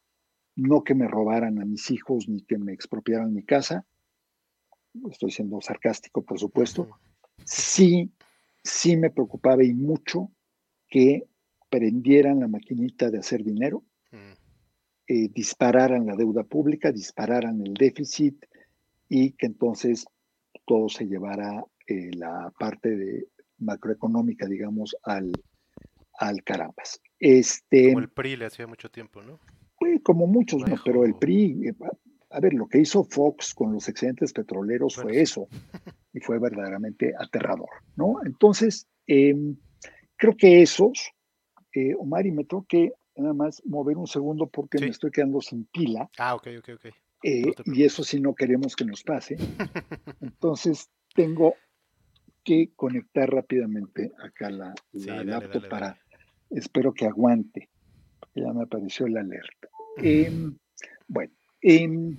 no 0.56 0.82
que 0.82 0.96
me 0.96 1.06
robaran 1.06 1.60
a 1.60 1.64
mis 1.64 1.92
hijos 1.92 2.28
ni 2.28 2.42
que 2.42 2.58
me 2.58 2.72
expropiaran 2.72 3.32
mi 3.32 3.44
casa. 3.44 3.86
Estoy 5.08 5.30
siendo 5.30 5.60
sarcástico, 5.60 6.22
por 6.22 6.40
supuesto. 6.40 6.88
Sí, 7.44 8.10
sí 8.64 8.96
me 8.96 9.10
preocupaba 9.10 9.62
y 9.62 9.72
mucho 9.72 10.28
que 10.90 11.24
prendieran 11.70 12.40
la 12.40 12.48
maquinita 12.48 13.10
de 13.10 13.18
hacer 13.18 13.44
dinero, 13.44 13.84
mm. 14.10 14.32
eh, 15.06 15.28
dispararan 15.32 16.06
la 16.06 16.16
deuda 16.16 16.42
pública, 16.42 16.92
dispararan 16.92 17.64
el 17.64 17.74
déficit 17.74 18.44
y 19.08 19.32
que 19.32 19.46
entonces 19.46 20.04
todo 20.66 20.88
se 20.88 21.06
llevara 21.06 21.64
eh, 21.86 22.10
la 22.14 22.52
parte 22.58 22.96
de 22.96 23.28
macroeconómica, 23.58 24.46
digamos, 24.46 24.96
al, 25.04 25.32
al 26.18 26.42
carambas. 26.42 27.00
Este, 27.18 27.88
como 27.88 28.00
el 28.00 28.10
PRI 28.10 28.36
le 28.36 28.46
hacía 28.46 28.66
mucho 28.66 28.90
tiempo, 28.90 29.22
¿no? 29.22 29.38
como 30.02 30.26
muchos, 30.26 30.66
¿no? 30.68 30.76
Pero 30.84 31.04
el 31.04 31.14
PRI, 31.14 31.68
eh, 31.68 31.74
a 32.30 32.40
ver, 32.40 32.54
lo 32.54 32.66
que 32.68 32.78
hizo 32.78 33.04
Fox 33.04 33.54
con 33.54 33.72
los 33.72 33.88
excedentes 33.88 34.32
petroleros 34.32 34.96
fue 34.96 35.20
eso, 35.20 35.48
y 36.12 36.20
fue 36.20 36.38
verdaderamente 36.38 37.12
aterrador, 37.18 37.70
¿no? 37.96 38.20
Entonces, 38.24 38.86
em, 39.06 39.56
Creo 40.20 40.36
que 40.36 40.60
esos, 40.60 41.12
eh, 41.72 41.94
Omar, 41.98 42.26
y 42.26 42.30
me 42.30 42.44
tengo 42.44 42.66
que 42.68 42.92
nada 43.16 43.32
más 43.32 43.62
mover 43.64 43.96
un 43.96 44.06
segundo 44.06 44.46
porque 44.46 44.78
me 44.78 44.88
estoy 44.88 45.10
quedando 45.10 45.40
sin 45.40 45.64
pila. 45.64 46.10
Ah, 46.18 46.34
ok, 46.34 46.48
ok, 46.58 46.68
ok. 46.74 46.94
Eh, 47.22 47.54
y 47.64 47.84
eso 47.84 48.04
sí 48.04 48.20
no 48.20 48.34
queremos 48.34 48.76
que 48.76 48.84
nos 48.84 49.02
pase. 49.02 49.38
Entonces 50.20 50.90
tengo 51.14 51.54
que 52.44 52.70
conectar 52.76 53.30
rápidamente 53.30 54.12
acá 54.22 54.50
la, 54.50 54.74
laptop 54.92 55.68
para, 55.70 55.98
espero 56.50 56.92
que 56.92 57.06
aguante. 57.06 57.70
Ya 58.34 58.52
me 58.52 58.64
apareció 58.64 59.08
la 59.08 59.20
alerta. 59.20 59.68
Em, 60.02 60.54
bueno, 61.08 61.32
em, 61.62 62.18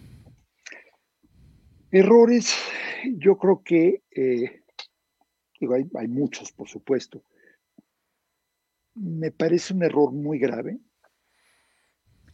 Errores, 1.92 2.56
yo 3.18 3.38
creo 3.38 3.62
que, 3.64 4.02
eh, 4.10 4.64
digo, 5.60 5.76
hay, 5.76 5.86
hay 5.96 6.08
muchos, 6.08 6.52
por 6.52 6.68
supuesto. 6.68 7.24
Me 8.96 9.32
parece 9.32 9.74
un 9.74 9.84
error 9.84 10.12
muy 10.12 10.40
grave 10.40 10.80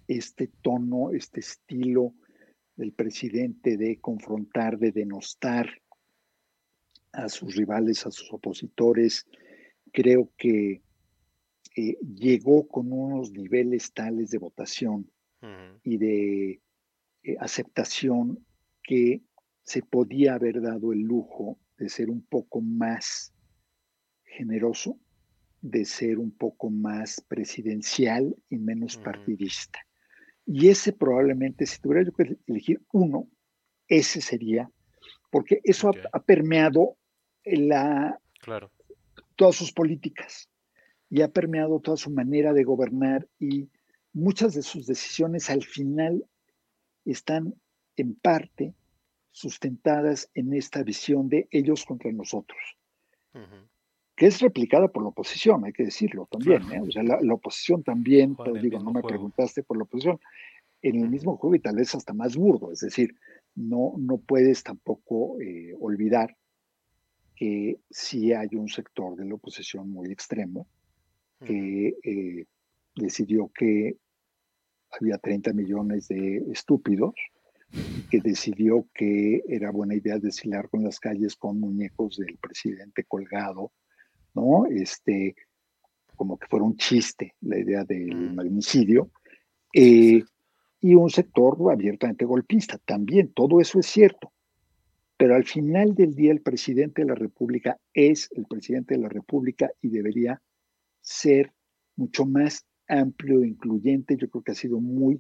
este 0.08 0.48
tono, 0.62 1.12
este 1.12 1.42
estilo 1.42 2.14
del 2.76 2.94
presidente 2.94 3.78
de 3.78 4.00
confrontar, 4.00 4.78
de 4.78 4.92
denostar 4.92 5.70
a 7.12 7.28
sus 7.30 7.56
rivales, 7.56 8.06
a 8.06 8.12
sus 8.12 8.32
opositores. 8.32 9.28
Creo 9.92 10.32
que 10.38 10.82
eh, 11.76 11.98
llegó 12.16 12.68
con 12.68 12.92
unos 12.92 13.32
niveles 13.32 13.94
tales 13.94 14.30
de 14.30 14.38
votación 14.38 15.12
y 15.84 15.98
de 15.98 16.62
eh, 17.24 17.36
aceptación 17.40 18.46
que 18.84 19.22
se 19.64 19.82
podía 19.82 20.34
haber 20.36 20.62
dado 20.62 20.94
el 20.94 21.02
lujo 21.02 21.60
de 21.78 21.90
ser 21.90 22.10
un 22.10 22.22
poco 22.24 22.62
más 22.62 23.34
generoso, 24.24 25.00
de 25.70 25.86
ser 25.86 26.20
un 26.20 26.32
poco 26.32 26.70
más 26.70 27.22
presidencial 27.28 28.36
y 28.50 28.58
menos 28.58 28.98
partidista. 28.98 29.80
Y 30.46 30.70
ese 30.70 30.94
probablemente, 30.94 31.66
si 31.66 31.82
tuviera 31.82 32.06
yo 32.06 32.14
que 32.14 32.38
elegir 32.48 32.82
uno, 32.94 33.28
ese 33.88 34.22
sería, 34.22 34.72
porque 35.30 35.60
eso 35.64 35.92
ha, 36.14 36.20
permeado 36.24 36.98
la, 37.44 38.20
todas 39.36 39.56
sus 39.56 39.72
políticas 39.72 40.50
y 41.10 41.22
ha 41.22 41.30
permeado 41.30 41.80
toda 41.80 41.98
su 41.98 42.10
manera 42.10 42.54
de 42.54 42.64
gobernar 42.64 43.28
y 43.40 43.70
muchas 44.14 44.54
de 44.54 44.62
sus 44.62 44.88
decisiones 44.88 45.50
al 45.50 45.64
final 45.64 46.26
están 47.06 47.54
en 47.96 48.16
parte 48.16 48.74
sustentadas 49.32 50.30
en 50.34 50.54
esta 50.54 50.84
visión 50.84 51.30
de 51.30 51.48
ellos 51.52 51.86
contra 51.86 52.12
nosotros, 52.12 52.60
que 54.18 54.26
es 54.26 54.42
replicada 54.42 54.88
por 54.88 55.04
la 55.04 55.10
oposición, 55.10 55.64
hay 55.64 55.72
que 55.72 55.84
decirlo 55.84 56.28
también. 56.30 56.64
¿eh? 56.74 56.82
O 56.82 56.92
sea, 56.92 57.04
la, 57.04 57.34
oposición 57.34 57.84
también, 57.84 58.36
te 58.36 58.60
digo, 58.60 58.80
no 58.80 58.92
me 58.92 59.04
preguntaste 59.04 59.62
por 59.62 59.78
la 59.78 59.84
oposición, 59.84 60.20
en 60.82 61.04
el 61.04 61.10
mismo 61.10 61.38
juego 61.38 61.56
y 61.56 61.60
tal 61.60 61.76
vez 61.76 61.94
hasta 61.94 62.14
más 62.14 62.36
burdo, 62.36 62.72
es 62.72 62.80
decir, 62.80 63.16
no, 63.54 63.94
no 63.98 64.18
puedes 64.18 64.64
tampoco 64.64 65.40
eh, 65.40 65.76
olvidar 65.80 66.36
que 67.36 67.80
sí 67.92 68.34
hay 68.34 68.50
un 68.54 68.70
sector 68.70 69.16
de 69.16 69.26
la 69.26 69.36
oposición 69.36 69.92
muy 69.92 70.12
extremo 70.12 70.68
que 71.46 71.96
eh, 72.04 72.46
decidió 72.96 73.52
que 73.54 73.98
había 75.00 75.20
30 75.20 75.54
millones 75.54 76.08
de 76.08 76.38
estúpidos, 76.52 77.14
que 78.10 78.20
decidió 78.22 78.88
que 78.96 79.44
era 79.48 79.70
buena 79.70 79.94
idea 79.94 80.18
desfilar 80.18 80.70
con 80.70 80.84
las 80.84 81.00
calles 81.00 81.36
con 81.36 81.60
muñecos 81.60 82.18
del 82.18 82.38
presidente 82.38 83.04
colgado, 83.04 83.72
¿no? 84.38 84.66
Este, 84.68 85.36
como 86.16 86.38
que 86.38 86.48
fuera 86.48 86.66
un 86.66 86.78
chiste 86.78 87.36
la 87.42 87.58
idea 87.58 87.84
del 87.84 88.16
mm. 88.16 88.36
magnicidio, 88.36 89.12
eh, 89.74 90.24
y 90.80 90.96
un 90.96 91.10
sector 91.10 91.58
abiertamente 91.72 92.26
golpista. 92.26 92.78
También 92.86 93.34
todo 93.34 93.60
eso 93.60 93.80
es 93.80 93.88
cierto. 93.88 94.32
Pero 95.18 95.36
al 95.36 95.46
final 95.46 95.96
del 95.96 96.14
día 96.14 96.32
el 96.32 96.42
presidente 96.42 97.02
de 97.02 97.08
la 97.08 97.16
República 97.16 97.80
es 97.94 98.30
el 98.36 98.46
presidente 98.46 98.94
de 98.94 99.02
la 99.02 99.10
República 99.10 99.72
y 99.82 99.90
debería 99.90 100.40
ser 101.02 101.52
mucho 101.96 102.26
más 102.26 102.66
amplio 102.88 103.42
e 103.42 103.48
incluyente. 103.48 104.16
Yo 104.16 104.30
creo 104.30 104.44
que 104.44 104.52
ha 104.52 104.56
sido 104.56 104.80
muy 104.80 105.20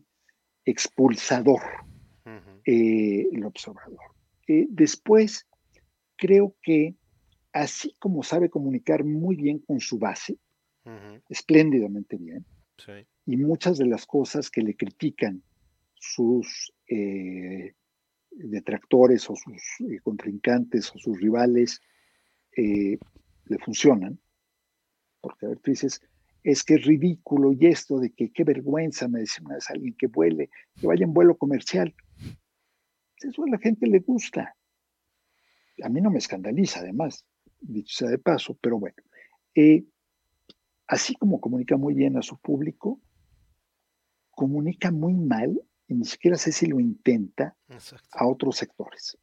expulsador 0.66 1.62
eh, 2.66 3.28
el 3.32 3.44
observador. 3.46 4.00
Eh, 4.48 4.68
después, 4.70 5.48
creo 6.16 6.56
que 6.62 6.96
así 7.62 7.96
como 8.00 8.24
sabe 8.24 8.50
comunicar 8.50 9.04
muy 9.04 9.36
bien 9.36 9.60
con 9.60 9.80
su 9.80 9.98
base, 9.98 10.38
espléndidamente 11.30 12.18
bien, 12.18 12.46
y 13.26 13.38
muchas 13.38 13.78
de 13.78 13.86
las 13.86 14.06
cosas 14.06 14.50
que 14.50 14.62
le 14.62 14.76
critican 14.76 15.44
sus 15.96 16.74
eh, 16.88 17.74
detractores 18.32 19.30
o 19.30 19.36
sus 19.36 19.62
contrincantes 20.04 20.96
o 20.96 21.00
sus 21.00 21.20
rivales 21.20 21.82
le 22.56 23.58
funcionan, 23.64 24.20
porque 25.22 25.46
a 25.46 25.50
ver, 25.50 25.60
tú 25.60 25.72
dices, 25.72 26.02
es 26.44 26.64
que 26.64 26.76
es 26.76 26.86
ridículo 26.86 27.52
y 27.54 27.68
esto 27.68 28.00
de 28.00 28.12
que 28.12 28.32
qué 28.32 28.44
vergüenza, 28.44 29.08
me 29.08 29.20
decía 29.20 29.44
una 29.46 29.56
vez 29.56 29.70
alguien 29.70 29.96
que 29.98 30.08
vuele, 30.08 30.50
que 30.80 30.88
vaya 30.88 31.04
en 31.04 31.14
vuelo 31.14 31.38
comercial. 31.38 31.94
Eso 33.18 33.44
a 33.44 33.50
la 33.50 33.58
gente 33.58 33.88
le 33.88 34.00
gusta. 34.00 34.56
A 35.84 35.90
mí 35.90 36.02
no 36.02 36.10
me 36.10 36.20
escandaliza, 36.20 36.80
además, 36.80 37.26
dicho 37.60 37.98
sea 37.98 38.10
de 38.10 38.18
paso, 38.18 38.58
pero 38.62 38.80
bueno. 38.80 38.96
Eh, 39.56 39.84
así 40.88 41.16
como 41.16 41.42
comunica 41.42 41.78
muy 41.78 41.94
bien 41.94 42.18
a 42.18 42.22
su 42.22 42.38
público, 42.38 43.00
comunica 44.32 44.92
muy 44.92 45.14
mal, 45.14 45.60
y 45.88 45.96
ni 45.96 46.06
siquiera 46.06 46.38
sé 46.38 46.52
si 46.52 46.68
lo 46.68 46.80
intenta, 46.80 47.56
a 48.12 48.28
otros 48.28 48.58
sectores. 48.58 49.18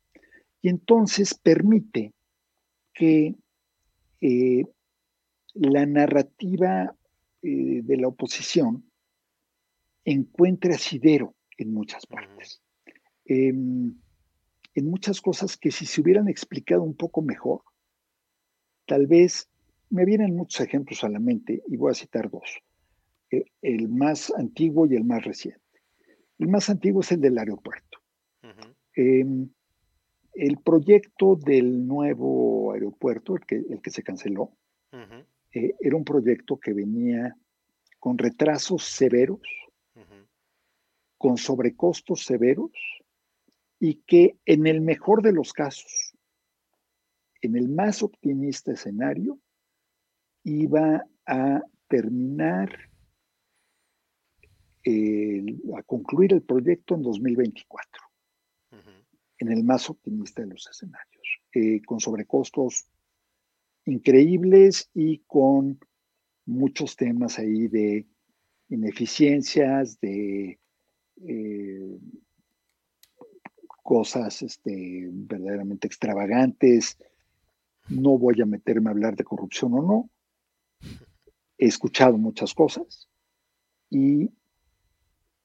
Y 0.60 0.68
entonces 0.68 1.34
permite 1.34 2.14
que 2.92 3.34
eh, 4.20 4.64
la 5.54 5.86
narrativa 5.86 6.94
eh, 7.42 7.82
de 7.82 7.96
la 7.96 8.08
oposición 8.08 8.90
encuentre 10.04 10.74
asidero 10.74 11.34
en 11.58 11.72
muchas 11.72 12.06
partes. 12.06 12.62
Em, 13.24 13.94
en 14.74 14.90
muchas 14.90 15.20
cosas 15.20 15.56
que 15.56 15.70
si 15.70 15.86
se 15.86 16.00
hubieran 16.00 16.28
explicado 16.28 16.82
un 16.82 16.94
poco 16.96 17.22
mejor, 17.22 17.62
tal 18.86 19.06
vez 19.06 19.48
me 19.90 20.04
vienen 20.04 20.36
muchos 20.36 20.60
ejemplos 20.60 21.04
a 21.04 21.08
la 21.08 21.18
mente 21.18 21.62
y 21.66 21.76
voy 21.76 21.92
a 21.92 21.94
citar 21.94 22.30
dos. 22.30 22.62
Eh, 23.30 23.44
el 23.62 23.88
más 23.88 24.32
antiguo 24.36 24.86
y 24.86 24.94
el 24.94 25.04
más 25.04 25.24
reciente. 25.24 25.60
El 26.38 26.48
más 26.48 26.68
antiguo 26.68 27.00
es 27.00 27.12
el 27.12 27.20
del 27.20 27.38
aeropuerto. 27.38 27.98
Em, 28.96 29.48
el 30.34 30.58
proyecto 30.58 31.36
del 31.36 31.86
nuevo 31.86 32.72
aeropuerto, 32.72 33.36
el 33.36 33.46
que, 33.46 33.56
el 33.56 33.80
que 33.80 33.90
se 33.90 34.02
canceló, 34.02 34.52
eh, 35.52 35.74
era 35.80 35.96
un 35.96 36.04
proyecto 36.04 36.58
que 36.58 36.72
venía 36.72 37.36
con 37.98 38.18
retrasos 38.18 38.84
severos, 38.84 39.40
con 41.16 41.38
sobrecostos 41.38 42.24
severos 42.24 42.70
y 43.80 44.02
que 44.06 44.36
en 44.44 44.66
el 44.66 44.80
mejor 44.80 45.22
de 45.22 45.32
los 45.32 45.52
casos, 45.52 46.03
en 47.44 47.56
el 47.56 47.68
más 47.68 48.02
optimista 48.02 48.72
escenario, 48.72 49.38
iba 50.44 51.06
a 51.26 51.62
terminar, 51.88 52.90
a 55.76 55.82
concluir 55.82 56.32
el 56.32 56.42
proyecto 56.42 56.94
en 56.94 57.02
2024, 57.02 58.02
en 59.38 59.52
el 59.52 59.62
más 59.62 59.90
optimista 59.90 60.40
de 60.40 60.48
los 60.48 60.66
escenarios, 60.66 61.42
eh, 61.52 61.82
con 61.82 62.00
sobrecostos 62.00 62.86
increíbles 63.84 64.88
y 64.94 65.18
con 65.26 65.78
muchos 66.46 66.96
temas 66.96 67.38
ahí 67.38 67.68
de 67.68 68.06
ineficiencias, 68.70 70.00
de 70.00 70.58
eh, 71.26 71.98
cosas 73.82 74.40
este, 74.40 75.08
verdaderamente 75.10 75.86
extravagantes. 75.86 76.96
No 77.88 78.18
voy 78.18 78.40
a 78.40 78.46
meterme 78.46 78.88
a 78.88 78.92
hablar 78.92 79.16
de 79.16 79.24
corrupción 79.24 79.74
o 79.74 79.82
no. 79.82 80.10
He 81.58 81.66
escuchado 81.66 82.18
muchas 82.18 82.54
cosas 82.54 83.08
y 83.90 84.30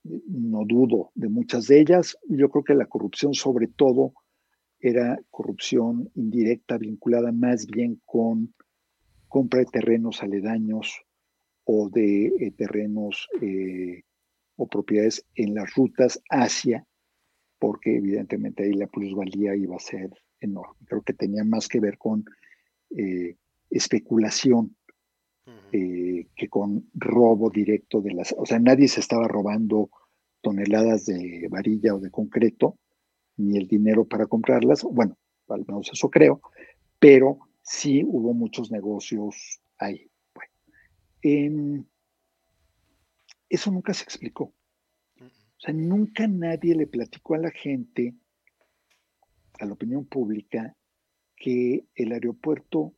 no 0.04 0.66
dudo 0.66 1.12
de 1.16 1.30
muchas 1.30 1.68
de 1.68 1.82
ellas. 1.82 2.18
Yo 2.28 2.50
creo 2.50 2.64
que 2.64 2.74
la 2.74 2.88
corrupción 2.88 3.34
sobre 3.34 3.68
todo 3.68 4.14
era 4.80 5.20
corrupción 5.30 6.10
indirecta 6.16 6.78
vinculada 6.78 7.32
más 7.32 7.68
bien 7.68 8.02
con 8.06 8.54
compra 9.28 9.60
de 9.60 9.66
terrenos 9.66 10.24
aledaños 10.24 11.02
o 11.66 11.90
de 11.90 12.28
eh, 12.28 12.52
terrenos 12.52 13.28
eh, 13.42 14.04
o 14.56 14.68
propiedades 14.68 15.26
en 15.36 15.54
las 15.54 15.74
rutas 15.76 16.22
hacia, 16.30 16.86
porque 17.60 17.98
evidentemente 17.98 18.64
ahí 18.64 18.74
la 18.74 18.88
plusvalía 18.88 19.56
iba 19.56 19.76
a 19.76 19.80
ser 19.80 20.10
enorme. 20.40 20.86
Creo 20.86 21.02
que 21.02 21.14
tenía 21.14 21.44
más 21.44 21.68
que 21.68 21.80
ver 21.80 21.98
con 21.98 22.26
eh, 22.92 23.36
especulación 23.70 24.76
que 25.72 26.48
con 26.50 26.90
robo 26.94 27.50
directo 27.50 28.02
de 28.02 28.14
las... 28.14 28.34
O 28.38 28.46
sea, 28.46 28.60
nadie 28.60 28.88
se 28.88 29.00
estaba 29.00 29.28
robando 29.28 29.90
toneladas 30.42 31.06
de 31.06 31.48
varilla 31.50 31.96
o 31.96 32.00
de 32.00 32.12
concreto, 32.12 32.78
ni 33.38 33.58
el 33.58 33.68
dinero 33.68 34.06
para 34.06 34.28
comprarlas, 34.28 34.84
bueno, 34.84 35.18
al 35.48 35.66
menos 35.66 35.90
eso 35.92 36.10
creo, 36.10 36.42
pero 37.00 37.40
sí 37.62 38.04
hubo 38.06 38.34
muchos 38.34 38.72
negocios 38.72 39.62
ahí. 39.78 40.10
Bueno, 40.34 40.52
em, 41.22 41.86
eso 43.50 43.72
nunca 43.72 43.94
se 43.94 44.04
explicó. 44.04 44.54
O 45.20 45.62
sea, 45.62 45.74
nunca 45.74 46.28
nadie 46.28 46.76
le 46.76 46.88
platicó 46.88 47.36
a 47.36 47.40
la 47.40 47.52
gente 47.52 48.14
a 49.60 49.66
la 49.66 49.74
opinión 49.74 50.06
pública 50.06 50.76
que 51.36 51.86
el 51.96 52.12
aeropuerto, 52.12 52.94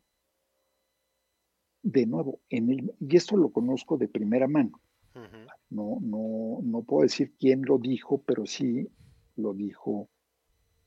de 1.84 2.06
nuevo, 2.06 2.42
en 2.50 2.72
el, 2.72 2.94
y 3.00 3.18
esto 3.18 3.38
lo 3.38 3.52
conozco 3.52 3.98
de 3.98 4.08
primera 4.08 4.48
mano, 4.48 4.82
no, 5.70 6.00
no, 6.02 6.60
no 6.64 6.84
puedo 6.84 7.04
decir 7.04 7.34
quién 7.40 7.64
lo 7.64 7.78
dijo, 7.78 8.22
pero 8.24 8.46
sí 8.46 8.88
lo 9.36 9.54
dijo 9.54 10.10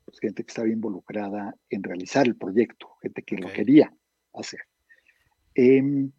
pues, 0.05 0.19
gente 0.21 0.45
que 0.45 0.51
estaba 0.51 0.69
involucrada 0.69 1.57
en 1.71 1.83
realizar 1.83 2.27
el 2.27 2.37
proyecto, 2.37 2.89
gente 3.03 3.23
que 3.23 3.37
lo 3.37 3.53
quería 3.53 3.95
hacer. 4.33 4.61
Em, 5.55 6.11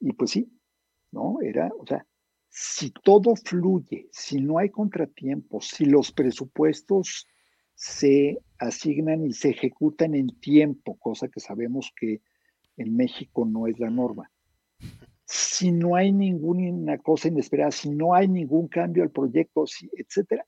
y 0.00 0.12
pues 0.12 0.30
sí, 0.32 0.50
¿no? 1.10 1.40
Era, 1.40 1.70
o 1.78 1.86
sea, 1.86 2.06
si 2.48 2.90
todo 2.90 3.34
fluye, 3.36 4.08
si 4.12 4.40
no 4.40 4.58
hay 4.58 4.70
contratiempos, 4.70 5.68
si 5.68 5.86
los 5.86 6.12
presupuestos 6.12 7.26
se 7.74 8.38
asignan 8.58 9.24
y 9.26 9.32
se 9.32 9.50
ejecutan 9.50 10.14
en 10.14 10.28
tiempo, 10.40 10.96
cosa 10.98 11.28
que 11.28 11.40
sabemos 11.40 11.92
que 11.98 12.20
en 12.76 12.96
México 12.96 13.44
no 13.44 13.66
es 13.66 13.78
la 13.78 13.90
norma. 13.90 14.30
Si 15.24 15.72
no 15.72 15.96
hay 15.96 16.12
ninguna 16.12 16.98
cosa 16.98 17.28
inesperada, 17.28 17.70
si 17.70 17.90
no 17.90 18.14
hay 18.14 18.28
ningún 18.28 18.68
cambio 18.68 19.02
al 19.02 19.10
proyecto, 19.10 19.64
etcétera, 19.92 20.46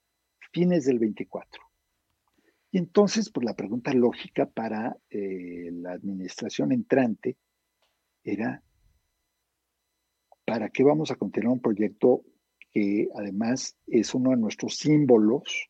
fines 0.53 0.85
del 0.85 0.99
24. 0.99 1.63
Y 2.71 2.79
entonces, 2.79 3.31
pues 3.31 3.45
la 3.45 3.55
pregunta 3.55 3.93
lógica 3.95 4.47
para 4.47 4.97
eh, 5.09 5.71
la 5.73 5.93
administración 5.93 6.73
entrante 6.73 7.37
era, 8.25 8.63
¿para 10.45 10.69
qué 10.71 10.83
vamos 10.83 11.11
a 11.11 11.17
continuar 11.17 11.55
un 11.55 11.61
proyecto 11.61 12.23
que 12.73 13.09
además 13.15 13.77
es 13.87 14.15
uno 14.15 14.31
de 14.31 14.37
nuestros 14.37 14.77
símbolos 14.77 15.69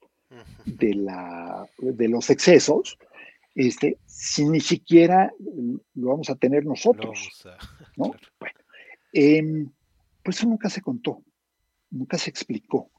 de, 0.65 0.95
la, 0.95 1.69
de 1.79 2.09
los 2.09 2.31
excesos, 2.31 2.99
este, 3.55 3.99
si 4.07 4.49
ni 4.49 4.61
siquiera 4.61 5.33
lo 5.95 6.09
vamos 6.09 6.31
a 6.31 6.35
tener 6.35 6.65
nosotros? 6.65 7.45
¿no? 7.97 8.15
Bueno, 8.39 8.59
em, 9.13 9.71
pues 10.23 10.39
eso 10.39 10.49
nunca 10.49 10.69
se 10.69 10.81
contó, 10.81 11.23
nunca 11.91 12.19
se 12.19 12.31
explicó. 12.31 12.91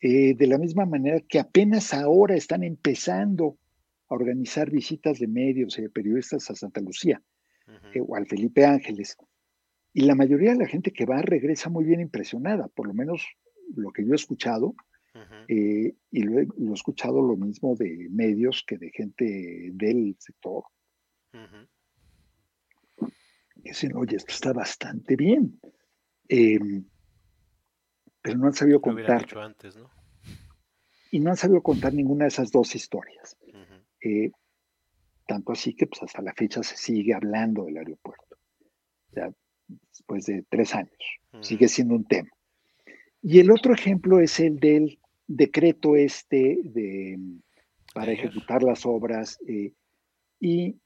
Eh, 0.00 0.34
de 0.34 0.46
la 0.46 0.58
misma 0.58 0.84
manera 0.84 1.20
que 1.20 1.38
apenas 1.38 1.94
ahora 1.94 2.36
están 2.36 2.62
empezando 2.62 3.56
a 4.08 4.14
organizar 4.14 4.70
visitas 4.70 5.18
de 5.18 5.26
medios 5.26 5.78
y 5.78 5.82
de 5.82 5.88
periodistas 5.88 6.50
a 6.50 6.54
Santa 6.54 6.80
Lucía 6.80 7.22
eh, 7.94 8.00
o 8.06 8.14
al 8.14 8.26
Felipe 8.26 8.66
Ángeles. 8.66 9.16
Y 9.94 10.02
la 10.02 10.14
mayoría 10.14 10.52
de 10.52 10.58
la 10.58 10.68
gente 10.68 10.92
que 10.92 11.06
va 11.06 11.22
regresa 11.22 11.70
muy 11.70 11.84
bien 11.84 12.00
impresionada, 12.00 12.68
por 12.68 12.86
lo 12.86 12.92
menos 12.92 13.26
lo 13.74 13.90
que 13.92 14.04
yo 14.04 14.12
he 14.12 14.16
escuchado, 14.16 14.74
eh, 15.48 15.94
y 16.10 16.22
lo 16.22 16.40
he, 16.40 16.48
escuchado 16.72 17.22
lo 17.22 17.36
mismo 17.36 17.74
de 17.76 18.08
medios 18.10 18.64
que 18.66 18.78
de 18.78 18.90
gente 18.90 19.70
del 19.72 20.16
sector. 20.18 20.64
Dicen, 23.56 23.96
oye, 23.96 24.16
esto 24.16 24.32
está 24.32 24.52
bastante 24.52 25.16
bien. 25.16 25.60
Em, 26.28 26.84
pero 28.22 28.38
no 28.38 28.46
han 28.46 28.54
sabido 28.54 28.80
contar. 28.80 29.26
Antes, 29.38 29.76
¿no? 29.76 29.90
Y 31.10 31.20
no 31.20 31.30
han 31.30 31.36
sabido 31.36 31.62
contar 31.62 31.94
ninguna 31.94 32.24
de 32.24 32.28
esas 32.28 32.50
dos 32.50 32.74
historias. 32.74 33.36
Eh, 34.00 34.30
tanto 35.26 35.52
así 35.52 35.74
que 35.74 35.86
pues, 35.86 36.02
hasta 36.02 36.22
la 36.22 36.32
fecha 36.34 36.62
se 36.62 36.76
sigue 36.76 37.14
hablando 37.14 37.64
del 37.64 37.78
aeropuerto. 37.78 38.36
Ya 39.12 39.32
después 39.90 40.26
de 40.26 40.44
tres 40.48 40.74
años. 40.74 40.96
Sigue 41.40 41.68
siendo 41.68 41.94
un 41.94 42.04
tema. 42.04 42.30
Y 43.22 43.40
el 43.40 43.50
otro 43.50 43.74
ejemplo 43.74 44.20
es 44.20 44.40
el 44.40 44.58
del 44.58 44.98
decreto 45.26 45.96
este 45.96 46.58
de, 46.62 47.18
para 47.94 48.12
ejecutar 48.12 48.62
las 48.62 48.86
obras. 48.86 49.38
Eh, 49.46 49.72
y 50.40 50.76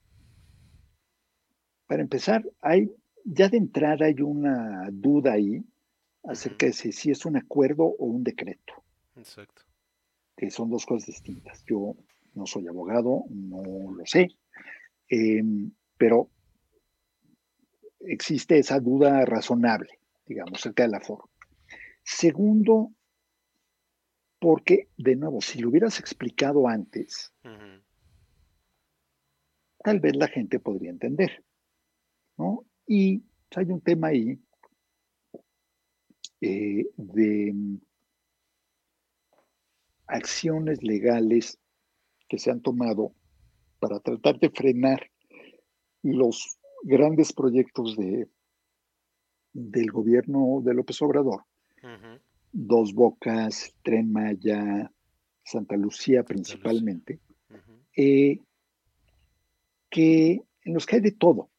para 1.86 2.02
empezar, 2.02 2.44
hay 2.60 2.90
ya 3.24 3.48
de 3.48 3.58
entrada 3.58 4.06
hay 4.06 4.20
una 4.22 4.88
duda 4.92 5.32
ahí 5.34 5.62
acerca 6.24 6.66
de 6.66 6.72
si, 6.72 7.10
es 7.10 7.24
un 7.24 7.36
acuerdo 7.36 7.84
o 7.84 8.06
un 8.06 8.24
decreto. 8.24 8.84
Exacto. 9.16 9.62
Que 10.36 10.50
son 10.50 10.70
dos 10.70 10.86
cosas 10.86 11.06
distintas. 11.06 11.64
Yo 11.66 11.96
no 12.34 12.46
soy 12.46 12.66
abogado, 12.66 13.24
no 13.28 13.92
lo 13.92 14.06
sé, 14.06 14.28
em, 15.08 15.72
pero 15.96 16.30
existe 18.00 18.58
esa 18.58 18.80
duda 18.80 19.24
razonable, 19.24 19.98
digamos, 20.26 20.60
acerca 20.60 20.84
de 20.84 20.90
la 20.90 21.00
forma. 21.00 21.28
Segundo, 22.02 22.92
porque, 24.40 24.88
de 24.96 25.16
nuevo, 25.16 25.40
si 25.42 25.60
lo 25.60 25.68
hubieras 25.68 26.00
explicado 26.00 26.66
antes, 26.66 27.32
tal 29.84 30.00
vez 30.00 30.16
la 30.16 30.28
gente 30.28 30.58
podría 30.58 30.90
entender, 30.90 31.44
¿no? 32.38 32.64
Y 32.86 33.22
hay 33.54 33.66
un 33.66 33.82
tema 33.82 34.08
ahí 34.08 34.40
eh, 36.40 36.86
de 36.96 37.54
acciones 40.06 40.82
legales 40.82 41.58
que 42.26 42.38
se 42.38 42.50
han 42.50 42.62
tomado 42.62 43.12
para 43.78 44.00
tratar 44.00 44.38
de 44.38 44.50
frenar 44.50 45.10
los 46.02 46.58
grandes 46.82 47.34
proyectos 47.34 47.94
de, 47.96 48.26
del 49.52 49.90
gobierno 49.90 50.62
de 50.64 50.74
López 50.74 51.00
Obrador. 51.02 51.44
Dos 52.52 52.92
Bocas, 52.94 53.74
Tren 53.82 54.12
Maya, 54.12 54.90
Santa 55.44 55.76
Lucía 55.76 56.24
principalmente, 56.24 57.20
eh, 57.96 58.38
que 59.88 60.42
en 60.64 60.74
los 60.74 60.86
que 60.86 60.96
hay 60.96 61.02
de 61.02 61.12
todo, 61.12 61.50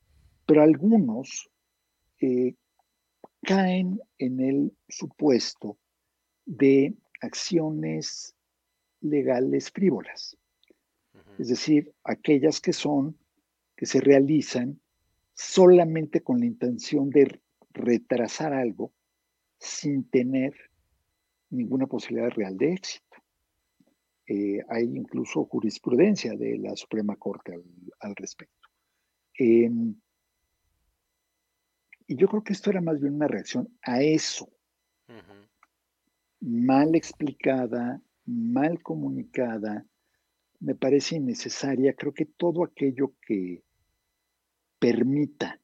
pero 0.45 0.61
algunos 0.61 1.49
eh, 2.19 2.55
caen 3.41 3.99
en 4.17 4.39
el 4.39 4.77
supuesto 4.87 5.77
de 6.45 6.93
acciones 7.21 8.35
legales 9.01 9.71
frívolas, 9.71 10.37
es 11.37 11.47
decir, 11.47 11.93
aquellas 12.03 12.61
que 12.61 12.73
son, 12.73 13.17
que 13.75 13.85
se 13.85 13.99
realizan 13.99 14.79
solamente 15.33 16.21
con 16.21 16.39
la 16.39 16.45
intención 16.45 17.09
de 17.09 17.39
retrasar 17.73 18.53
algo 18.53 18.93
sin 19.57 20.03
tener 20.09 20.53
ninguna 21.51 21.85
posibilidad 21.85 22.29
real 22.31 22.57
de 22.57 22.73
éxito. 22.73 23.17
Eh, 24.25 24.59
hay 24.69 24.83
incluso 24.83 25.45
jurisprudencia 25.45 26.35
de 26.35 26.57
la 26.57 26.75
Suprema 26.75 27.15
Corte 27.17 27.53
al, 27.99 28.15
respecto. 28.15 28.69
Em, 29.37 29.95
y 32.07 32.15
yo 32.15 32.27
creo 32.27 32.43
que 32.43 32.53
esto 32.53 32.69
era 32.69 32.81
más 32.81 32.99
bien 32.99 33.15
una 33.15 33.27
reacción 33.27 33.69
a 33.81 34.01
eso. 34.01 34.49
Mal 36.39 36.95
explicada, 36.95 38.01
mal 38.25 38.81
comunicada, 38.81 39.85
me 40.59 40.75
parece 40.75 41.17
innecesaria. 41.17 41.93
Creo 41.93 42.13
que 42.13 42.25
todo 42.25 42.63
aquello 42.63 43.13
que 43.21 43.63
permita 44.79 45.61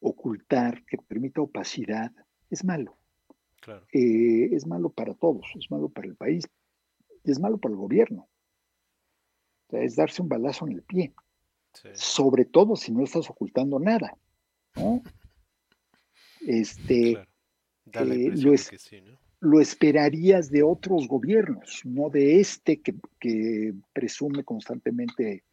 ocultar, 0.00 0.84
que 0.84 0.98
permita 0.98 1.40
opacidad, 1.40 2.12
es 2.50 2.64
malo. 2.64 2.96
Eh, 3.92 4.50
es 4.52 4.66
malo 4.66 4.90
para 4.90 5.14
todos, 5.14 5.46
es 5.56 5.70
malo 5.70 5.88
para 5.88 6.08
el 6.08 6.16
país 6.16 6.44
y 7.24 7.30
es 7.30 7.38
malo 7.40 7.58
para 7.58 7.72
el 7.72 7.78
gobierno. 7.78 8.28
es 9.70 9.96
darse 9.96 10.22
un 10.22 10.28
balazo 10.28 10.66
en 10.66 10.74
el 10.74 10.82
pie. 10.82 11.14
Sobre 11.94 12.44
todo 12.44 12.76
si 12.76 12.92
no 12.92 13.02
estás 13.02 13.28
ocultando 13.28 13.78
nada. 13.80 14.16
¿no? 14.76 15.02
Este, 16.46 17.12
eh, 17.12 18.34
lo, 19.40 19.60
esperarías 19.60 20.50
de 20.50 20.62
otros 20.62 21.08
gobiernos, 21.08 21.82
no 21.84 22.10
de 22.10 22.40
este 22.40 22.80
que, 22.80 23.74
presume 23.92 24.44
constantemente 24.44 25.44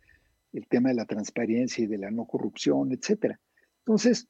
el 0.54 0.68
tema 0.68 0.90
de 0.90 0.96
la 0.96 1.06
transparencia 1.06 1.84
y 1.84 1.88
de 1.88 1.98
la 1.98 2.12
no 2.12 2.26
corrupción, 2.26 2.92
etcétera. 2.92 3.40
Entonces, 3.80 4.28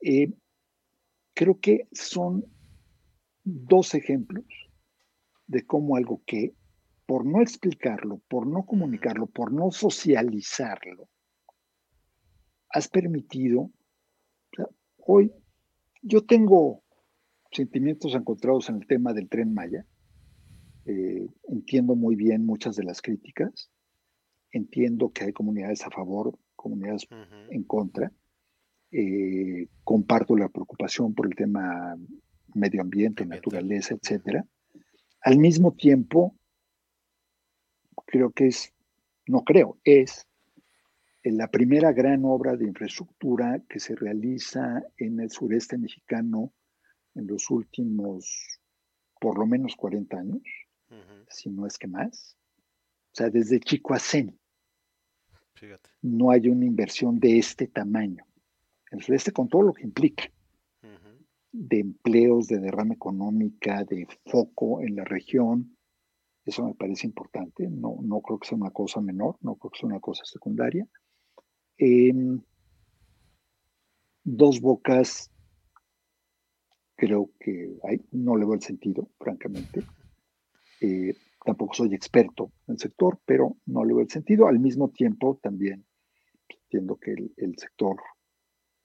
eh, 0.00 0.32
creo 1.32 1.58
que 1.60 1.88
son 1.92 2.44
dos 3.48 3.94
ejemplos 3.94 4.44
de 5.46 5.64
cómo 5.64 5.96
algo 5.96 6.22
que 6.26 6.54
por 7.06 7.24
no 7.24 7.40
explicarlo, 7.40 8.20
por 8.28 8.46
no 8.46 8.66
comunicarlo, 8.66 9.26
por 9.26 9.50
no 9.50 9.70
socializarlo, 9.70 11.08
has 12.68 12.88
permitido, 12.88 13.70
hoy 14.98 15.32
yo 16.02 16.24
tengo 16.26 16.82
sentimientos 17.50 18.14
encontrados 18.14 18.68
en 18.68 18.76
el 18.76 18.86
tema 18.86 19.14
del 19.14 19.28
tren 19.28 19.54
Maya. 19.54 19.86
Eh, 20.84 21.26
entiendo 21.48 21.96
muy 21.96 22.14
bien 22.14 22.44
muchas 22.44 22.76
de 22.76 22.84
las 22.84 23.00
críticas. 23.00 23.70
Entiendo 24.52 25.10
que 25.10 25.24
hay 25.24 25.32
comunidades 25.32 25.84
a 25.86 25.90
favor, 25.90 26.38
comunidades 26.56 27.06
en 27.50 27.64
contra. 27.64 28.12
Eh, 28.90 29.68
comparto 29.82 30.36
la 30.36 30.48
preocupación 30.48 31.14
por 31.14 31.26
el 31.26 31.34
tema 31.34 31.96
medio 32.58 32.80
ambiente, 32.80 33.24
naturaleza, 33.24 33.94
etcétera. 33.94 34.44
Al 35.22 35.38
mismo 35.38 35.72
tiempo, 35.72 36.34
creo 38.06 38.30
que 38.30 38.48
es 38.48 38.72
no 39.28 39.44
creo, 39.44 39.78
es 39.84 40.26
la 41.22 41.48
primera 41.50 41.92
gran 41.92 42.24
obra 42.24 42.56
de 42.56 42.66
infraestructura 42.66 43.62
que 43.68 43.78
se 43.78 43.94
realiza 43.94 44.82
en 44.96 45.20
el 45.20 45.30
sureste 45.30 45.76
mexicano 45.76 46.52
en 47.14 47.26
los 47.26 47.50
últimos 47.50 48.60
por 49.20 49.38
lo 49.38 49.46
menos 49.46 49.76
40 49.76 50.16
años, 50.16 50.42
si 51.28 51.50
no 51.50 51.66
es 51.66 51.76
que 51.76 51.88
más. 51.88 52.36
O 53.12 53.16
sea, 53.16 53.28
desde 53.28 53.60
Chicoacén 53.60 54.38
no 56.02 56.30
hay 56.30 56.48
una 56.48 56.64
inversión 56.64 57.18
de 57.18 57.38
este 57.38 57.66
tamaño. 57.66 58.24
El 58.90 59.02
sureste 59.02 59.32
con 59.32 59.48
todo 59.48 59.62
lo 59.62 59.74
que 59.74 59.82
implica 59.82 60.30
de 61.52 61.80
empleos, 61.80 62.46
de 62.46 62.58
derrama 62.58 62.94
económica, 62.94 63.84
de 63.84 64.06
foco 64.26 64.80
en 64.82 64.96
la 64.96 65.04
región. 65.04 65.76
Eso 66.44 66.64
me 66.64 66.74
parece 66.74 67.06
importante. 67.06 67.68
No, 67.68 67.96
no 68.02 68.20
creo 68.20 68.38
que 68.38 68.48
sea 68.48 68.58
una 68.58 68.70
cosa 68.70 69.00
menor, 69.00 69.36
no 69.40 69.56
creo 69.56 69.70
que 69.70 69.78
sea 69.80 69.88
una 69.88 70.00
cosa 70.00 70.24
secundaria. 70.24 70.86
Em, 71.76 72.40
dos 74.24 74.60
bocas, 74.60 75.30
creo 76.96 77.30
que 77.38 77.78
no 78.12 78.36
le 78.36 78.44
veo 78.44 78.54
el 78.54 78.62
sentido, 78.62 79.08
francamente. 79.18 79.84
Eh, 80.80 81.14
tampoco 81.44 81.74
soy 81.74 81.94
experto 81.94 82.52
en 82.66 82.74
el 82.74 82.78
sector, 82.78 83.20
pero 83.24 83.56
no 83.66 83.84
le 83.84 83.94
veo 83.94 84.02
el 84.02 84.10
sentido. 84.10 84.48
Al 84.48 84.58
mismo 84.58 84.90
tiempo, 84.90 85.38
también 85.42 85.86
entiendo 86.48 86.96
que 86.96 87.12
el 87.36 87.58
sector 87.58 87.96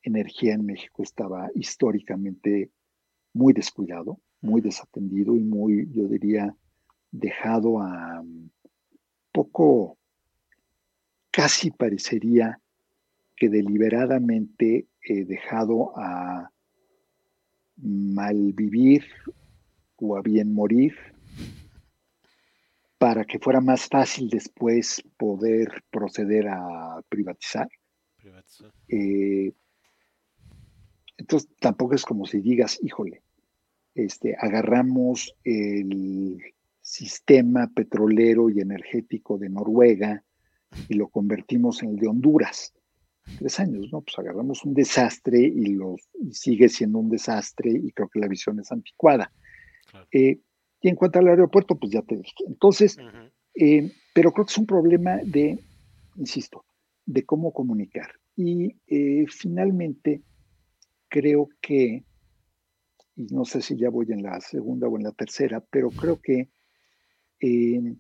energía 0.04 0.54
en 0.54 0.66
México 0.66 1.02
estaba 1.04 1.50
históricamente 1.56 2.72
muy 3.34 3.54
descuidado, 3.54 4.20
muy 4.42 4.62
desatendido 4.62 5.36
y 5.36 5.44
muy, 5.44 5.90
yo 5.92 6.08
diría, 6.08 6.56
dejado 7.12 7.82
a 7.82 8.22
um, 8.22 8.50
poco, 9.32 9.98
casi 11.32 11.72
parecería 11.72 12.60
que 13.36 13.50
deliberadamente 13.50 14.88
he 15.02 15.26
dejado 15.26 15.98
a 15.98 16.50
malvivir 17.78 19.06
o 19.98 20.18
a 20.18 20.22
bien 20.22 20.54
morir 20.54 20.94
para 22.98 23.26
que 23.26 23.40
fuera 23.40 23.60
más 23.60 23.88
fácil 23.88 24.30
después 24.30 25.04
poder 25.18 25.84
proceder 25.90 26.48
a 26.48 27.02
privatizar. 27.10 27.68
Eh, 28.88 29.52
entonces 31.18 31.50
tampoco 31.60 31.96
es 31.96 32.06
como 32.06 32.26
si 32.26 32.40
digas, 32.40 32.80
híjole, 32.82 33.22
este, 33.96 34.36
agarramos 34.40 35.36
el 35.44 36.42
sistema 36.82 37.72
petrolero 37.74 38.50
y 38.50 38.60
energético 38.60 39.38
de 39.38 39.50
Noruega 39.50 40.24
y 40.90 40.96
lo 40.96 41.08
convertimos 41.08 41.84
en 41.84 41.92
el 41.92 41.96
de 41.98 42.08
Honduras. 42.08 42.74
Tres 43.38 43.60
años, 43.60 43.90
¿no? 43.92 44.02
Pues 44.02 44.20
agarramos 44.20 44.66
un 44.66 44.74
desastre 44.74 45.40
y, 45.40 45.68
lo, 45.68 45.96
sigue 46.32 46.68
siendo 46.68 47.00
un 47.00 47.10
desastre 47.10 47.72
y 47.72 47.92
creo 47.92 48.10
que 48.10 48.20
la 48.20 48.28
visión 48.28 48.60
es 48.60 48.72
anticuada. 48.72 49.32
Eh, 50.12 50.40
y 50.82 50.90
en 50.90 50.96
cuanto 50.96 51.20
al 51.20 51.30
aeropuerto, 51.30 51.76
pues 51.76 51.92
ya 51.94 52.02
te 52.02 52.18
dije. 52.18 52.44
Entonces, 52.46 52.98
eh, 53.56 53.92
pero 54.14 54.34
creo 54.34 54.46
que 54.46 54.52
es 54.52 54.58
un 54.58 54.66
problema 54.66 55.18
de, 55.24 55.58
insisto, 56.18 56.66
de 57.06 57.24
cómo 57.24 57.54
comunicar. 57.54 58.12
Y 58.36 58.76
eh, 58.88 59.26
finalmente, 59.30 60.22
creo 61.14 61.48
que 61.62 62.04
y 63.16 63.28
no 63.28 63.46
sé 63.46 63.62
si 63.62 63.78
ya 63.78 63.92
voy 63.92 64.08
en 64.10 64.24
la 64.24 64.42
segunda 64.42 64.88
o 64.88 64.98
en 64.98 65.04
la 65.04 65.12
tercera, 65.12 65.64
pero 65.70 65.92
creo 65.92 66.20
que 66.20 66.50
eh, 67.40 67.96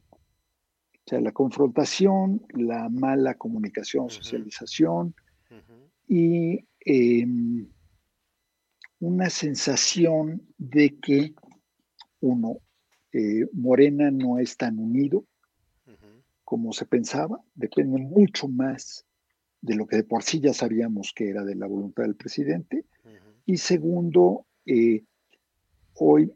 sea, 1.06 1.22
la 1.22 1.31
confrontación, 1.31 2.44
la 2.49 2.90
mala 2.90 3.35
comunicación, 3.35 4.10
socialización 4.10 5.14
y 6.07 6.65
em, 6.80 7.69
una 8.99 9.30
sensación 9.30 10.41
de 10.57 10.98
que 10.99 11.35
uno, 12.19 12.57
eh, 13.11 13.48
Morena 13.53 14.10
no 14.10 14.40
es 14.40 14.57
tan 14.57 14.80
unido 14.80 15.26
como 16.44 16.73
se 16.73 16.85
pensaba, 16.85 17.40
depende 17.53 17.99
mucho 17.99 18.48
más 18.48 19.06
de 19.64 19.76
lo 19.76 19.88
que 19.88 19.95
de 19.95 20.03
por 20.03 20.23
sí 20.23 20.41
ya 20.41 20.53
sabíamos 20.53 21.14
que 21.15 21.30
era 21.30 21.44
de 21.45 21.56
la 21.56 21.68
voluntad 21.68 22.03
del 22.03 22.15
presidente. 22.15 22.85
Y 23.45 23.57
segundo, 23.57 24.45
eh, 24.65 25.03
hoy 25.95 26.31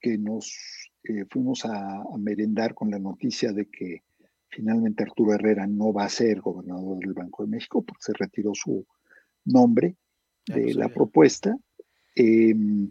que 0.00 0.16
nos 0.16 0.54
eh, 1.02 1.24
fuimos 1.28 1.64
a, 1.64 2.04
merendar 2.18 2.74
con 2.74 2.90
la 2.90 3.00
noticia 3.00 3.52
de 3.52 3.66
que 3.66 4.02
finalmente 4.48 5.02
Arturo 5.02 5.34
Herrera 5.34 5.66
no 5.66 5.92
va 5.92 6.04
a 6.04 6.08
ser 6.08 6.40
gobernador 6.40 6.98
del 7.00 7.14
Banco 7.14 7.42
de 7.42 7.50
México 7.50 7.82
porque 7.82 8.02
se 8.02 8.12
retiró 8.12 8.52
su 8.54 8.86
nombre 9.44 9.96
de 10.46 10.74
la 10.74 10.88
propuesta. 10.88 11.56
Em, 12.14 12.90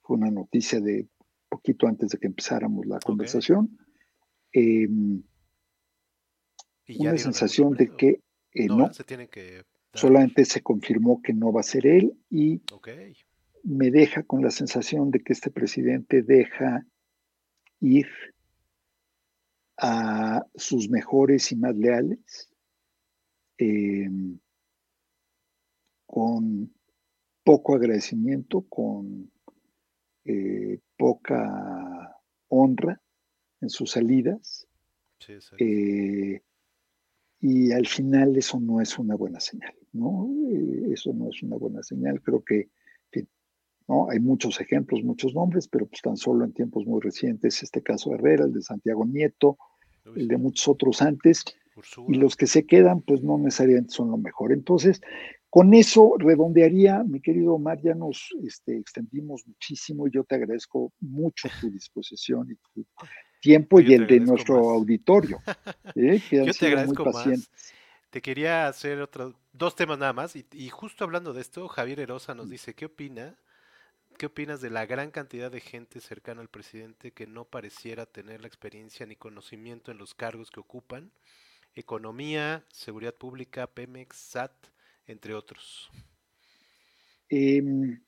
fue 0.00 0.16
una 0.16 0.30
noticia 0.30 0.80
de 0.80 1.06
poquito 1.50 1.86
antes 1.86 2.10
de 2.10 2.18
que 2.18 2.28
empezáramos 2.28 2.86
la 2.86 2.98
conversación. 2.98 3.78
Em, 4.52 5.22
una 6.98 7.18
sensación 7.18 7.74
de 7.74 7.94
que 7.94 8.20
eh, 8.54 8.66
no, 8.66 8.90
solamente 9.94 10.44
se 10.44 10.62
confirmó 10.62 11.20
que 11.22 11.32
no 11.32 11.52
va 11.52 11.60
a 11.60 11.64
ser 11.64 11.86
él 11.86 12.14
y 12.30 12.60
me 13.64 13.90
deja 13.90 14.22
con 14.22 14.42
la 14.42 14.50
sensación 14.50 15.10
de 15.10 15.20
que 15.20 15.32
este 15.32 15.50
presidente 15.50 16.22
deja 16.22 16.84
ir 17.80 18.06
a 19.76 20.46
sus 20.54 20.88
mejores 20.88 21.50
y 21.52 21.56
más 21.56 21.74
leales 21.76 22.50
em, 23.58 24.38
con 26.06 26.72
poco 27.42 27.74
agradecimiento, 27.74 28.62
con 28.68 29.30
eh, 30.24 30.78
poca 30.96 32.16
honra 32.48 33.00
en 33.60 33.70
sus 33.70 33.92
salidas. 33.92 34.68
Eh, 35.58 36.42
y 37.42 37.72
al 37.72 37.86
final 37.86 38.36
eso 38.36 38.58
no 38.58 38.80
es 38.80 38.98
una 38.98 39.16
buena 39.16 39.40
señal, 39.40 39.74
¿no? 39.92 40.30
Eh, 40.48 40.92
eso 40.92 41.12
no 41.12 41.28
es 41.28 41.42
una 41.42 41.56
buena 41.56 41.82
señal. 41.82 42.22
Creo 42.22 42.42
que 42.42 42.70
hay 44.08 44.20
muchos 44.20 44.60
ejemplos, 44.60 45.02
muchos 45.02 45.34
nombres, 45.34 45.68
pero 45.68 45.86
pues 45.86 46.00
tan 46.02 46.16
solo 46.16 46.44
en 46.44 46.52
tiempos 46.52 46.86
muy 46.86 47.00
recientes, 47.00 47.62
este 47.62 47.82
caso 47.82 48.10
de 48.10 48.16
Herrera, 48.16 48.44
el 48.44 48.52
de 48.52 48.62
Santiago 48.62 49.04
Nieto, 49.04 49.58
el 50.16 50.28
de 50.28 50.36
muchos 50.36 50.68
otros 50.68 51.02
antes, 51.02 51.44
y 52.08 52.14
los 52.14 52.36
que 52.36 52.46
se 52.46 52.64
quedan, 52.64 53.02
pues 53.02 53.22
no 53.22 53.38
necesariamente 53.38 53.92
son 53.92 54.10
lo 54.10 54.18
mejor. 54.18 54.52
Entonces, 54.52 55.00
con 55.50 55.74
eso 55.74 56.14
redondearía, 56.18 57.02
mi 57.04 57.20
querido 57.20 57.54
Omar, 57.54 57.80
ya 57.82 57.94
nos 57.94 58.30
este, 58.44 58.76
extendimos 58.78 59.46
muchísimo 59.46 60.06
y 60.06 60.12
yo 60.12 60.24
te 60.24 60.36
agradezco 60.36 60.92
mucho 61.00 61.48
tu 61.60 61.70
disposición 61.70 62.50
y 62.50 62.54
tu 62.56 62.86
tiempo 63.42 63.80
y 63.80 63.92
el 63.92 64.06
de 64.06 64.20
nuestro 64.20 64.70
auditorio, 64.70 65.38
¿eh? 65.96 66.22
que 66.30 66.46
yo 66.46 66.54
te 66.54 66.66
agradezco 66.68 67.04
Más. 67.04 67.50
Te 68.08 68.22
quería 68.22 68.68
hacer 68.68 69.00
otros 69.00 69.34
dos 69.52 69.74
temas 69.74 69.98
nada 69.98 70.12
más 70.12 70.36
y, 70.36 70.46
y, 70.52 70.68
justo 70.68 71.04
hablando 71.04 71.32
de 71.32 71.40
esto, 71.40 71.66
Javier 71.66 72.00
Erosa 72.00 72.34
nos 72.34 72.46
mm. 72.46 72.50
dice, 72.50 72.74
¿qué 72.74 72.86
opina 72.86 73.36
¿Qué 74.18 74.26
opinas 74.26 74.60
de 74.60 74.70
la 74.70 74.86
gran 74.86 75.10
cantidad 75.10 75.50
de 75.50 75.60
gente 75.60 76.00
cercana 76.00 76.40
al 76.40 76.48
presidente 76.48 77.12
que 77.12 77.26
no 77.26 77.44
pareciera 77.44 78.06
tener 78.06 78.40
la 78.40 78.46
experiencia 78.46 79.06
ni 79.06 79.16
conocimiento 79.16 79.90
en 79.90 79.98
los 79.98 80.14
cargos 80.14 80.50
que 80.50 80.60
ocupan? 80.60 81.10
Economía, 81.74 82.64
seguridad 82.70 83.14
pública, 83.14 83.66
Pemex, 83.66 84.16
SAT, 84.16 84.52
entre 85.06 85.34
otros. 85.34 85.90
Em, 87.28 88.00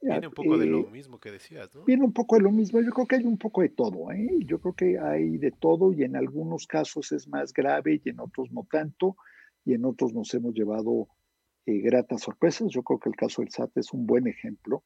viene 0.00 0.26
un 0.26 0.34
poco 0.34 0.58
de 0.58 0.66
lo 0.66 0.90
mismo 0.90 1.18
que 1.18 1.30
decías, 1.30 1.74
¿no? 1.74 1.84
Viene 1.84 2.04
un 2.04 2.12
poco 2.12 2.36
de 2.36 2.42
lo 2.42 2.52
mismo. 2.52 2.80
Yo 2.80 2.90
creo 2.90 3.06
que 3.06 3.16
hay 3.16 3.24
un 3.24 3.38
poco 3.38 3.62
de 3.62 3.70
todo, 3.70 4.10
¿eh? 4.12 4.38
Yo 4.44 4.60
creo 4.60 4.74
que 4.74 4.98
hay 4.98 5.38
de 5.38 5.50
todo 5.50 5.92
y 5.92 6.04
en 6.04 6.16
algunos 6.16 6.66
casos 6.66 7.12
es 7.12 7.28
más 7.28 7.52
grave 7.52 8.00
y 8.04 8.08
en 8.08 8.20
otros 8.20 8.50
no 8.52 8.66
tanto 8.70 9.16
y 9.64 9.74
en 9.74 9.84
otros 9.84 10.14
nos 10.14 10.32
hemos 10.34 10.54
llevado 10.54 11.08
eh, 11.66 11.80
gratas 11.80 12.22
sorpresas. 12.22 12.68
Yo 12.70 12.82
creo 12.82 12.98
que 12.98 13.10
el 13.10 13.16
caso 13.16 13.42
del 13.42 13.50
SAT 13.50 13.76
es 13.76 13.92
un 13.92 14.06
buen 14.06 14.26
ejemplo 14.26 14.82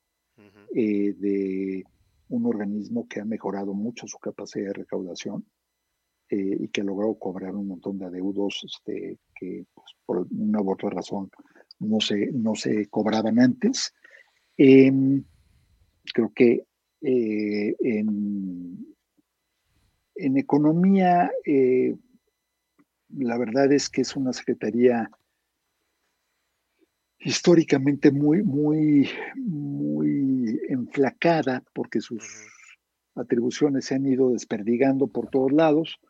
eh, 0.74 1.12
de 1.12 1.84
un 2.28 2.46
organismo 2.46 3.06
que 3.06 3.20
ha 3.20 3.24
mejorado 3.24 3.74
mucho 3.74 4.06
su 4.06 4.18
capacidad 4.18 4.68
de 4.68 4.72
recaudación 4.72 5.44
eh, 6.30 6.56
y 6.60 6.68
que 6.68 6.80
ha 6.80 6.84
logrado 6.84 7.14
cobrar 7.18 7.54
un 7.54 7.68
montón 7.68 7.98
de 7.98 8.06
adeudos 8.06 8.62
este, 8.64 9.18
que 9.34 9.66
pues, 9.74 9.86
por 10.06 10.26
una 10.30 10.62
u 10.62 10.72
otra 10.72 10.88
razón 10.90 11.30
no 11.78 12.00
se, 12.00 12.32
no 12.32 12.54
se 12.54 12.88
cobraban 12.88 13.38
antes. 13.38 13.92
Em, 14.56 15.24
creo 16.12 16.32
que 16.34 16.64
en, 17.00 18.86
en, 20.14 20.36
economía, 20.36 21.30
la 23.08 23.38
verdad 23.38 23.72
es 23.72 23.88
que 23.88 24.02
es 24.02 24.14
una 24.14 24.32
secretaría 24.32 25.10
históricamente 27.24 28.10
muy, 28.10 28.42
muy, 28.42 29.08
muy 29.36 30.60
enflacada 30.68 31.62
porque 31.72 32.00
sus 32.00 32.24
atribuciones 33.14 33.86
se 33.86 33.94
han 33.94 34.06
ido 34.06 34.30
desperdigando 34.30 35.06
por 35.06 35.28
todos 35.28 35.52
lados. 35.52 36.00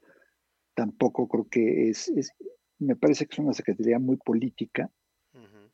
tampoco 0.75 1.29
creo 1.29 1.49
que 1.49 1.91
es, 1.91 2.11
me 2.79 2.97
parece 2.97 3.27
que 3.27 3.35
es 3.35 3.39
una 3.39 3.53
secretaría 3.53 3.99
muy 3.99 4.17
política 4.17 4.91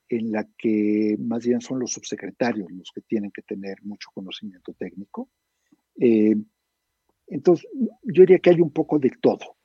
en 0.08 0.32
la 0.32 0.46
que 0.56 1.16
más 1.18 1.44
bien 1.44 1.60
son 1.60 1.80
los 1.80 1.92
subsecretarios 1.92 2.70
los 2.70 2.90
que 2.92 3.02
tienen 3.02 3.30
que 3.30 3.42
tener 3.42 3.82
mucho 3.82 4.10
conocimiento 4.12 4.72
técnico. 4.72 5.28
Eh, 6.00 6.34
entonces, 7.26 7.68
yo 8.02 8.22
diría 8.22 8.38
que 8.38 8.50
hay 8.50 8.60
un 8.60 8.72
poco 8.72 8.98
de 8.98 9.10
todo. 9.20 9.56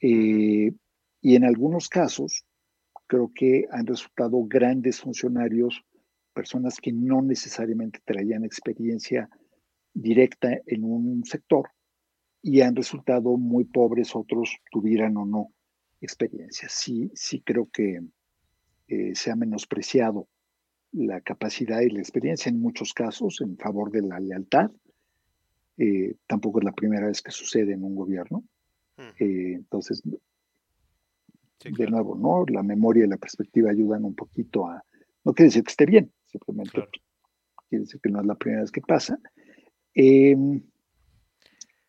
Eh, 0.00 0.72
y 1.20 1.36
en 1.36 1.44
algunos 1.44 1.88
casos, 1.88 2.44
creo 3.06 3.30
que 3.34 3.66
han 3.70 3.86
resultado 3.86 4.42
grandes 4.44 5.00
funcionarios, 5.00 5.84
personas 6.32 6.78
que 6.80 6.92
no 6.92 7.20
necesariamente 7.20 8.00
traían 8.04 8.44
experiencia 8.44 9.28
directa 9.92 10.58
en 10.66 10.84
un 10.84 11.24
sector 11.24 11.68
y 12.40 12.62
han 12.62 12.74
resultado 12.74 13.36
muy 13.36 13.64
pobres, 13.64 14.16
otros 14.16 14.56
tuvieran 14.70 15.16
o 15.18 15.26
no 15.26 15.52
experiencia. 16.00 16.68
Sí, 16.70 17.10
sí 17.14 17.42
creo 17.42 17.68
que 17.70 18.00
eh, 18.92 19.14
se 19.14 19.30
ha 19.30 19.36
menospreciado 19.36 20.28
la 20.92 21.22
capacidad 21.22 21.80
y 21.80 21.88
la 21.88 22.00
experiencia 22.00 22.50
en 22.50 22.60
muchos 22.60 22.92
casos 22.92 23.40
en 23.40 23.56
favor 23.56 23.90
de 23.90 24.02
la 24.02 24.20
lealtad. 24.20 24.70
Eh, 25.78 26.16
tampoco 26.26 26.58
es 26.58 26.66
la 26.66 26.72
primera 26.72 27.06
vez 27.06 27.22
que 27.22 27.30
sucede 27.30 27.72
en 27.72 27.84
un 27.84 27.94
gobierno. 27.94 28.44
Mm. 28.98 29.24
Eh, 29.24 29.52
entonces, 29.54 30.02
de 30.04 31.86
nuevo, 31.86 32.14
¿no? 32.16 32.44
La 32.52 32.62
memoria 32.62 33.06
y 33.06 33.08
la 33.08 33.16
perspectiva 33.16 33.70
ayudan 33.70 34.04
un 34.04 34.14
poquito 34.14 34.66
a... 34.66 34.84
No 35.24 35.32
quiere 35.32 35.46
decir 35.46 35.64
que 35.64 35.70
esté 35.70 35.86
bien, 35.86 36.12
simplemente 36.26 36.86
quiere 37.70 37.84
decir 37.84 37.98
que 37.98 38.10
no 38.10 38.20
es 38.20 38.26
la 38.26 38.34
primera 38.34 38.60
vez 38.60 38.70
que 38.70 38.82
pasa. 38.82 39.18
Em, 39.94 40.62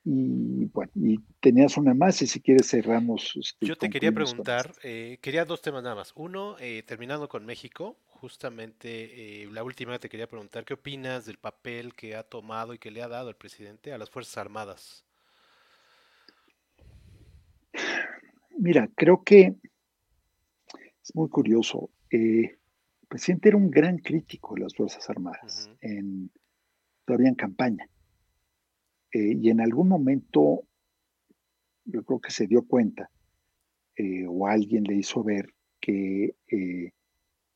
y 0.06 0.66
bueno, 0.66 0.92
y 0.96 1.18
tenías 1.40 1.78
una 1.78 1.94
más 1.94 2.22
y 2.22 2.28
si 2.28 2.42
quieres 2.42 2.70
cerramos. 2.70 3.34
Este, 3.40 3.66
Yo 3.66 3.78
te 3.78 3.90
quería 3.90 4.12
preguntar, 4.12 4.74
eh, 4.84 5.18
quería 5.22 5.46
dos 5.46 5.62
temas 5.62 5.84
nada 5.84 5.96
más. 5.96 6.12
Uno, 6.16 6.58
eh, 6.60 6.84
terminando 6.86 7.30
con 7.30 7.46
México, 7.46 7.98
justamente 8.08 9.44
eh, 9.44 9.50
la 9.52 9.64
última 9.64 9.98
te 10.00 10.10
quería 10.10 10.28
preguntar, 10.28 10.66
¿qué 10.66 10.74
opinas 10.74 11.26
del 11.26 11.38
papel 11.38 11.94
que 11.94 12.16
ha 12.16 12.24
tomado 12.24 12.74
y 12.74 12.80
que 12.80 12.92
le 12.92 13.02
ha 13.02 13.08
dado 13.08 13.30
el 13.30 13.36
presidente 13.36 13.94
a 13.94 13.98
las 13.98 14.10
Fuerzas 14.10 14.38
Armadas? 14.38 15.06
Mira, 18.58 18.90
creo 18.96 19.24
que 19.24 19.56
es 21.02 21.16
muy 21.16 21.30
curioso. 21.30 21.90
el 22.10 22.58
presidente 23.08 23.50
era 23.50 23.58
un 23.58 23.72
gran 23.72 24.00
crítico 24.00 24.56
de 24.56 24.62
las 24.62 24.76
Fuerzas 24.76 25.10
Armadas, 25.10 25.70
en, 25.80 26.30
todavía 27.06 27.30
en 27.30 27.36
campaña. 27.36 27.88
Eh, 29.14 29.38
y 29.40 29.50
en 29.52 29.62
algún 29.62 29.88
momento 29.88 30.64
yo 31.86 32.04
creo 32.04 32.20
que 32.20 32.32
se 32.32 32.48
dio 32.48 32.66
cuenta 32.66 33.12
eh, 33.96 34.26
o 34.28 34.48
alguien 34.48 34.84
le 34.86 34.96
hizo 34.96 35.24
ver 35.24 35.54
que 35.80 36.36
eh, 36.48 36.92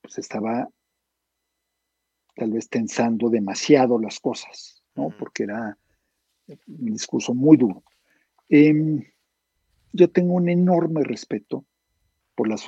pues 0.02 0.20
estaba 0.20 0.70
tal 2.36 2.52
vez 2.52 2.70
tensando 2.70 3.30
demasiado 3.30 3.98
las 3.98 4.20
cosas, 4.20 4.84
¿no? 4.94 5.10
Porque 5.18 5.44
era 5.44 5.76
un 6.48 6.92
discurso 6.92 7.34
muy 7.34 7.58
duro. 7.58 7.84
Em, 8.48 9.04
yo 9.92 10.12
tengo 10.12 10.36
un 10.36 10.48
enorme 10.50 11.04
respeto 11.04 11.66
por 12.36 12.48
las, 12.48 12.64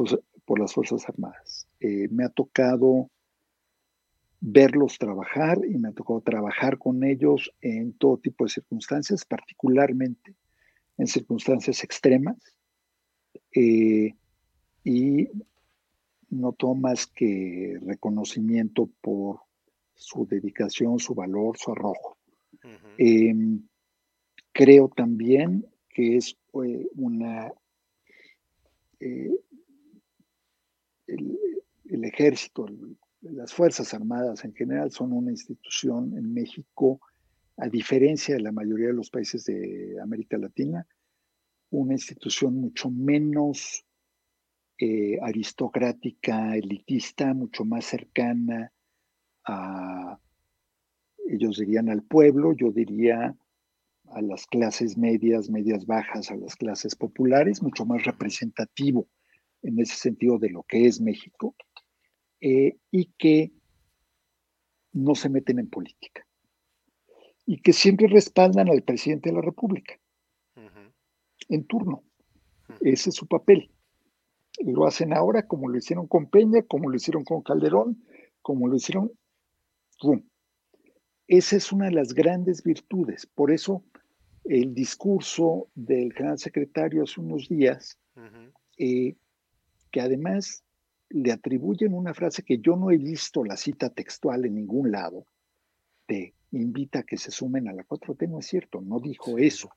por 0.46 0.60
las 0.60 0.74
Fuerzas 0.74 1.08
Armadas. 1.08 1.68
me 1.80 2.26
ha 2.26 2.30
tocado 2.30 3.12
verlos 4.42 4.98
trabajar 4.98 5.60
y 5.66 5.78
me 5.78 5.90
ha 5.90 5.92
tocado 5.92 6.22
trabajar 6.22 6.78
con 6.78 7.04
ellos 7.04 7.54
en 7.62 7.94
todo 7.94 8.18
tipo 8.18 8.46
de 8.46 8.52
circunstancias, 8.52 9.26
particularmente 9.26 10.36
en 10.98 11.08
circunstancias 11.08 11.84
extremas. 11.84 12.38
Eh, 13.54 14.14
y 14.84 15.28
no 16.30 16.54
tomo 16.54 16.76
más 16.76 17.08
que 17.08 17.78
reconocimiento 17.82 18.90
por 19.02 19.42
su 19.96 20.26
dedicación, 20.26 21.00
su 21.00 21.14
valor, 21.14 21.58
su 21.58 21.72
arrojo. 21.72 22.18
Em, 22.98 23.62
creo 24.52 24.90
también 24.90 25.66
que 25.90 26.18
es 26.18 26.38
eh, 26.64 26.88
una... 26.96 27.52
Eh, 29.00 29.32
el, 31.08 32.06
ejército, 32.06 32.68
las 33.22 33.54
Fuerzas 33.54 33.94
Armadas 33.94 34.46
en 34.46 34.54
general 34.54 34.92
son 34.92 35.14
una 35.14 35.32
institución 35.32 36.18
en 36.18 36.34
México, 36.34 37.02
a 37.58 37.68
diferencia 37.68 38.36
de 38.36 38.42
la 38.42 38.52
mayoría 38.52 38.88
de 38.88 38.94
los 38.94 39.10
países 39.10 39.46
de 39.46 39.98
América 40.02 40.38
Latina, 40.38 40.88
una 41.72 41.94
institución 41.94 42.56
mucho 42.56 42.90
menos 42.90 43.86
eh, 44.78 45.20
aristocrática, 45.22 46.56
elitista, 46.56 47.34
mucho 47.34 47.66
más 47.66 47.86
cercana 47.86 48.72
a, 49.46 50.20
ellos 51.30 51.58
dirían 51.58 51.90
al 51.90 52.02
pueblo, 52.02 52.54
yo 52.54 52.72
diría 52.72 53.36
a 54.06 54.22
las 54.22 54.48
clases 54.48 54.98
medias, 54.98 55.50
medias 55.50 55.86
bajas, 55.86 56.32
a 56.32 56.36
las 56.36 56.56
clases 56.56 56.96
populares, 56.96 57.62
mucho 57.62 57.86
más 57.86 58.04
representativo 58.04 59.08
en 59.62 59.80
ese 59.80 59.96
sentido 59.96 60.40
de 60.40 60.50
lo 60.50 60.64
que 60.64 60.88
es 60.88 61.00
México. 61.00 61.56
Eh, 62.42 62.78
y 62.90 63.06
que 63.18 63.52
no 64.94 65.14
se 65.16 65.30
meten 65.30 65.60
en 65.60 65.70
política 65.70 66.26
y 67.46 67.62
que 67.62 67.74
siempre 67.74 68.08
respaldan 68.08 68.70
al 68.70 68.84
presidente 68.84 69.30
de 69.30 69.36
la 69.36 69.42
República 69.42 70.00
en 71.50 71.66
turno. 71.66 72.04
Ese 72.82 73.10
es 73.10 73.16
su 73.16 73.28
papel. 73.28 73.72
Lo 74.60 74.86
hacen 74.86 75.14
ahora 75.14 75.48
como 75.48 75.68
lo 75.68 75.78
hicieron 75.78 76.08
con 76.08 76.30
Peña, 76.30 76.62
como 76.62 76.90
lo 76.90 76.96
hicieron 76.96 77.24
con 77.24 77.42
Calderón, 77.42 78.04
como 78.42 78.68
lo 78.68 78.76
hicieron. 78.76 79.12
Esa 81.28 81.56
es 81.56 81.72
una 81.72 81.86
de 81.86 81.94
las 81.94 82.14
grandes 82.14 82.64
virtudes. 82.64 83.26
Por 83.26 83.52
eso 83.52 83.84
el 84.44 84.74
discurso 84.74 85.70
del 85.76 86.14
gran 86.14 86.38
secretario 86.38 87.04
hace 87.04 87.20
unos 87.20 87.50
días, 87.50 87.98
eh, 88.78 89.16
que 89.92 90.02
además 90.02 90.64
le 91.10 91.32
atribuyen 91.32 91.94
una 91.94 92.14
frase 92.14 92.44
que 92.44 92.60
yo 92.60 92.76
no 92.76 92.92
he 92.92 92.98
visto 92.98 93.44
la 93.44 93.58
cita 93.58 93.90
textual 93.90 94.46
en 94.46 94.56
ningún 94.56 94.92
lado, 94.92 95.26
de 96.08 96.34
invita 96.52 97.00
a 97.00 97.04
que 97.04 97.18
se 97.18 97.32
sumen 97.32 97.68
a 97.68 97.74
la 97.74 97.84
4T, 97.84 98.28
no 98.28 98.40
es 98.40 98.48
cierto, 98.48 98.82
no 98.82 99.00
dijo 99.00 99.38
eso. 99.38 99.70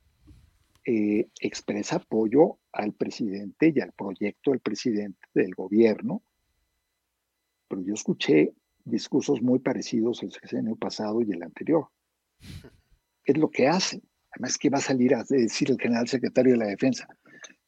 Eh, 0.85 1.29
expresa 1.41 1.97
apoyo 1.97 2.59
al 2.73 2.93
presidente 2.93 3.73
y 3.75 3.81
al 3.81 3.93
proyecto 3.93 4.51
del 4.51 4.61
presidente 4.61 5.21
del 5.33 5.55
gobierno, 5.55 6.23
pero 7.69 7.83
yo 7.83 7.95
escuché 7.95 8.53
discursos 8.85 9.41
muy 9.43 9.61
parecidos 9.61 10.23
el 10.23 10.59
año 10.59 10.77
pasado 10.77 11.23
y 11.23 11.31
el 11.31 11.43
anterior. 11.43 11.89
Es 13.25 13.39
lo 13.39 13.49
que 13.49 13.69
hacen. 13.69 14.03
Además, 14.33 14.59
que 14.59 14.71
va 14.71 14.79
a 14.79 14.83
salir 14.83 15.15
a 15.15 15.25
decir 15.25 15.71
el 15.71 15.79
general 15.79 16.09
secretario 16.09 16.53
de 16.53 16.59
la 16.59 16.67
Defensa? 16.67 17.07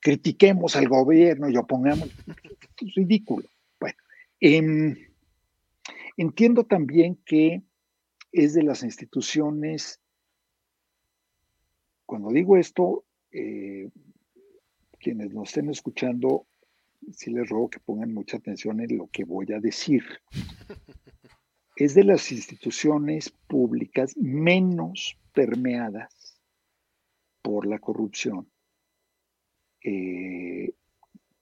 Critiquemos 0.01 0.77
al 0.77 0.89
gobierno 0.89 1.49
y 1.49 1.57
opongamos. 1.57 2.11
Es 2.81 2.95
ridículo. 2.95 3.47
Em, 4.47 4.95
entiendo 6.19 6.65
también 6.65 7.16
que 7.25 7.62
es 8.31 8.53
de 8.53 8.62
las 8.62 8.83
instituciones, 8.83 10.03
cuando 12.05 12.29
digo 12.29 12.59
esto, 12.59 13.07
eh, 13.33 13.89
quienes 15.01 15.33
nos 15.33 15.49
estén 15.49 15.71
escuchando, 15.71 16.47
sí 17.11 17.31
les 17.31 17.49
ruego 17.49 17.71
que 17.71 17.81
pongan 17.81 18.12
mucha 18.12 18.37
atención 18.37 18.83
en 18.83 18.99
lo 18.99 19.07
que 19.07 19.25
voy 19.25 19.51
a 19.55 19.61
decir. 19.61 20.05
Es 21.77 21.95
de 21.95 22.05
las 22.05 22.31
instituciones 22.31 23.31
públicas 23.49 24.15
menos 24.19 25.19
permeadas 25.33 26.39
por 27.41 27.66
la 27.66 27.79
corrupción. 27.79 28.49
Eh, 29.83 30.75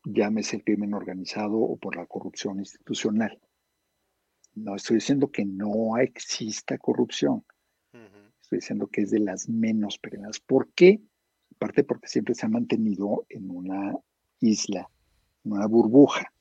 llámese 0.05 0.57
el 0.57 0.65
crimen 0.65 0.95
organizado 0.95 1.59
o 1.59 1.77
por 1.77 1.97
la 1.97 2.07
corrupción 2.07 2.59
institucional. 2.59 3.41
No 4.55 4.77
estoy 4.77 4.97
diciendo 4.97 5.31
que 5.31 5.45
no 5.45 5.97
exista 5.99 6.79
corrupción. 6.79 7.45
Estoy 8.43 8.59
diciendo 8.59 8.87
que 8.89 9.03
es 9.03 9.11
de 9.11 9.21
las 9.21 9.49
menos 9.49 9.99
perenas. 9.99 10.39
¿Por 10.41 10.69
qué? 10.75 11.01
Aparte 11.57 11.85
porque 11.85 12.09
siempre 12.09 12.35
se 12.35 12.45
ha 12.45 12.51
mantenido 12.51 13.25
en 13.29 13.51
una 13.51 13.97
isla, 14.41 14.89
en 15.45 15.53
una 15.53 15.67
burbuja. 15.67 16.33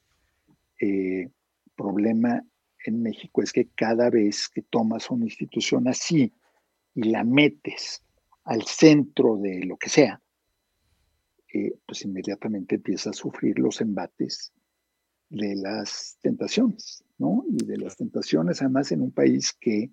Eh, 0.80 1.30
problema 1.76 2.44
en 2.86 3.02
México 3.02 3.42
es 3.42 3.54
que 3.54 3.68
cada 3.70 4.10
vez 4.10 4.50
que 4.50 4.62
tomas 4.62 5.10
una 5.10 5.26
institución 5.26 5.88
así 5.88 6.34
y 6.94 7.04
la 7.04 7.24
metes 7.24 8.04
al 8.44 8.64
centro 8.64 9.38
de 9.38 9.64
lo 9.66 9.78
que 9.78 9.90
sea, 9.90 10.22
pues 11.86 12.04
inmediatamente 12.06 12.76
empieza 12.76 13.10
a 13.10 13.14
sufrir 13.14 13.60
los 13.60 13.82
embates 13.82 14.54
de 15.30 15.56
las 15.56 16.18
tentaciones, 16.22 17.04
¿no? 17.18 17.46
Y 17.50 17.66
de 17.66 17.78
las 17.78 17.96
tentaciones, 17.96 18.62
además, 18.62 18.92
en 18.92 19.02
un 19.02 19.12
país 19.12 19.54
que 19.60 19.92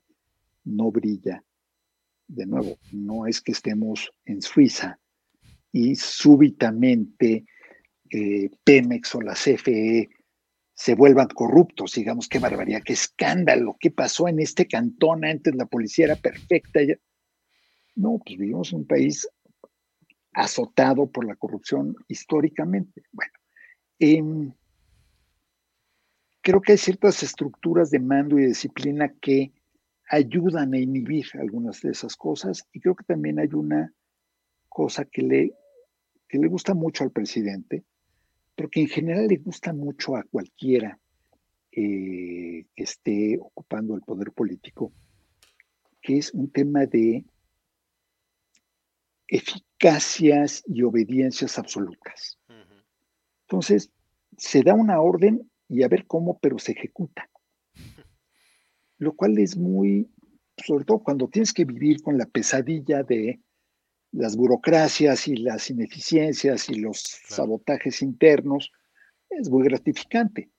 no 0.65 0.91
brilla. 0.91 1.45
De 2.27 2.45
nuevo, 2.45 2.79
no 2.93 3.27
es 3.27 3.41
que 3.41 3.53
estemos 3.53 4.11
en 4.27 4.43
Suiza 4.43 4.99
y 5.73 5.95
súbitamente 5.95 7.47
eh, 8.11 8.51
Pemex 8.65 9.15
o 9.15 9.23
la 9.23 9.35
CFE 9.35 10.11
se 10.75 10.95
vuelvan 10.95 11.29
corruptos, 11.29 11.95
digamos, 11.95 12.29
qué 12.29 12.39
barbaridad, 12.39 12.83
qué 12.85 12.93
escándalo, 12.93 13.77
qué 13.81 13.91
pasó 13.91 14.29
en 14.29 14.39
este 14.39 14.67
cantón 14.67 15.25
antes 15.25 15.55
la 15.57 15.67
policía 15.67 16.07
era 16.07 16.17
perfecta. 16.17 16.81
No, 17.97 18.21
pues 18.25 18.39
vivimos 18.39 18.73
en 18.73 18.81
un 18.81 18.87
país 18.87 19.29
azotado 20.33 21.11
por 21.11 21.27
la 21.27 21.37
corrupción 21.37 21.97
históricamente. 22.07 23.03
Bueno, 23.13 23.33
em, 23.99 24.53
creo 26.41 26.61
que 26.61 26.73
hay 26.73 26.79
ciertas 26.79 27.23
estructuras 27.23 27.91
de 27.91 27.99
mando 27.99 28.39
y 28.39 28.47
disciplina 28.47 29.13
que 29.21 29.53
ayudan 30.09 30.73
a 30.75 30.79
inhibir 30.79 31.27
algunas 31.35 31.83
de 31.83 31.91
esas 31.91 32.17
cosas 32.17 32.67
y 32.73 32.81
creo 32.81 32.95
que 32.95 33.05
también 33.05 33.39
hay 33.39 33.49
una 33.53 33.93
cosa 34.69 35.05
que 35.05 35.23
le, 35.23 35.53
que 36.29 36.39
le 36.39 36.49
gusta 36.49 36.75
mucho 36.75 37.05
al 37.05 37.11
presidente, 37.11 37.85
pero 38.55 38.71
que 38.71 38.81
en 38.81 38.89
general 38.89 39.27
le 39.27 39.37
gusta 39.37 39.73
mucho 39.73 40.17
a 40.17 40.23
cualquiera 40.23 40.99
eh, 41.73 42.65
que 42.75 42.83
esté 42.83 43.39
ocupando 43.41 43.95
el 43.95 44.01
poder 44.03 44.33
político, 44.33 44.93
que 46.01 46.19
es 46.19 46.33
un 46.33 46.51
tema 46.51 46.87
de 46.87 47.25
eficacias 49.29 50.63
y 50.67 50.83
obediencias 50.83 51.59
absolutas. 51.59 52.39
Entonces, 53.43 53.91
se 54.37 54.63
da 54.63 54.75
una 54.75 55.01
orden 55.01 55.51
y 55.69 55.83
a 55.83 55.89
ver 55.89 56.07
cómo, 56.07 56.39
pero 56.39 56.59
se 56.59 56.73
ejecuta. 56.73 57.31
Lo 58.99 59.15
cual 59.15 59.39
es 59.39 59.57
muy, 59.57 60.11
sobre 60.57 60.85
todo 60.85 60.99
cuando 61.01 61.29
tienes 61.29 61.53
que 61.53 61.65
vivir 61.65 62.03
con 62.03 62.19
la 62.19 62.27
pesadilla 62.27 63.03
de 63.03 63.41
las 64.13 64.37
burocracias 64.37 65.29
y 65.29 65.37
las 65.37 65.71
ineficiencias 65.71 66.69
y 66.71 66.77
los 66.77 66.99
sabotajes 67.29 68.03
internos, 68.03 68.73
es 69.29 69.51
muy 69.51 69.65
gratificante. 69.65 70.51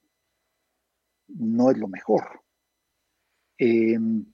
No 1.27 1.71
es 1.71 1.77
lo 1.77 1.87
mejor. 1.87 2.43
Em, 3.57 4.25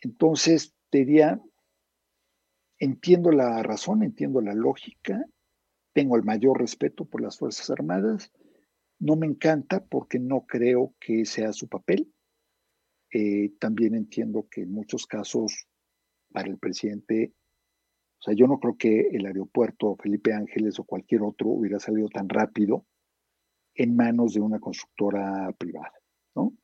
entonces, 0.00 0.74
te 0.90 0.98
diría, 0.98 1.40
entiendo 2.78 3.30
la 3.30 3.62
razón, 3.62 4.02
entiendo 4.02 4.40
la 4.40 4.54
lógica, 4.54 5.24
tengo 5.92 6.16
el 6.16 6.24
mayor 6.24 6.60
respeto 6.60 7.04
por 7.04 7.22
las 7.22 7.38
Fuerzas 7.38 7.70
Armadas, 7.70 8.32
no 8.98 9.16
me 9.16 9.26
encanta 9.26 9.84
porque 9.84 10.18
no 10.18 10.46
creo 10.46 10.94
que 11.00 11.24
sea 11.24 11.52
su 11.52 11.68
papel. 11.68 12.12
Eh, 13.12 13.52
también 13.58 13.94
entiendo 13.94 14.46
que 14.50 14.62
en 14.62 14.72
muchos 14.72 15.06
casos 15.06 15.66
para 16.32 16.48
el 16.48 16.58
presidente, 16.58 17.32
o 18.18 18.22
sea, 18.22 18.34
yo 18.34 18.46
no 18.46 18.58
creo 18.58 18.76
que 18.76 19.08
el 19.12 19.26
aeropuerto 19.26 19.96
Felipe 19.96 20.32
Ángeles 20.32 20.78
o 20.78 20.84
cualquier 20.84 21.22
otro 21.22 21.48
hubiera 21.48 21.78
salido 21.78 22.08
tan 22.08 22.28
rápido 22.28 22.84
en 23.74 23.94
manos 23.94 24.34
de 24.34 24.40
una 24.40 24.58
constructora 24.58 25.52
privada, 25.58 25.92
¿no? 26.34 26.54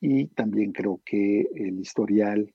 Y 0.00 0.26
también 0.28 0.72
creo 0.72 1.00
que 1.04 1.42
el 1.54 1.78
historial 1.78 2.52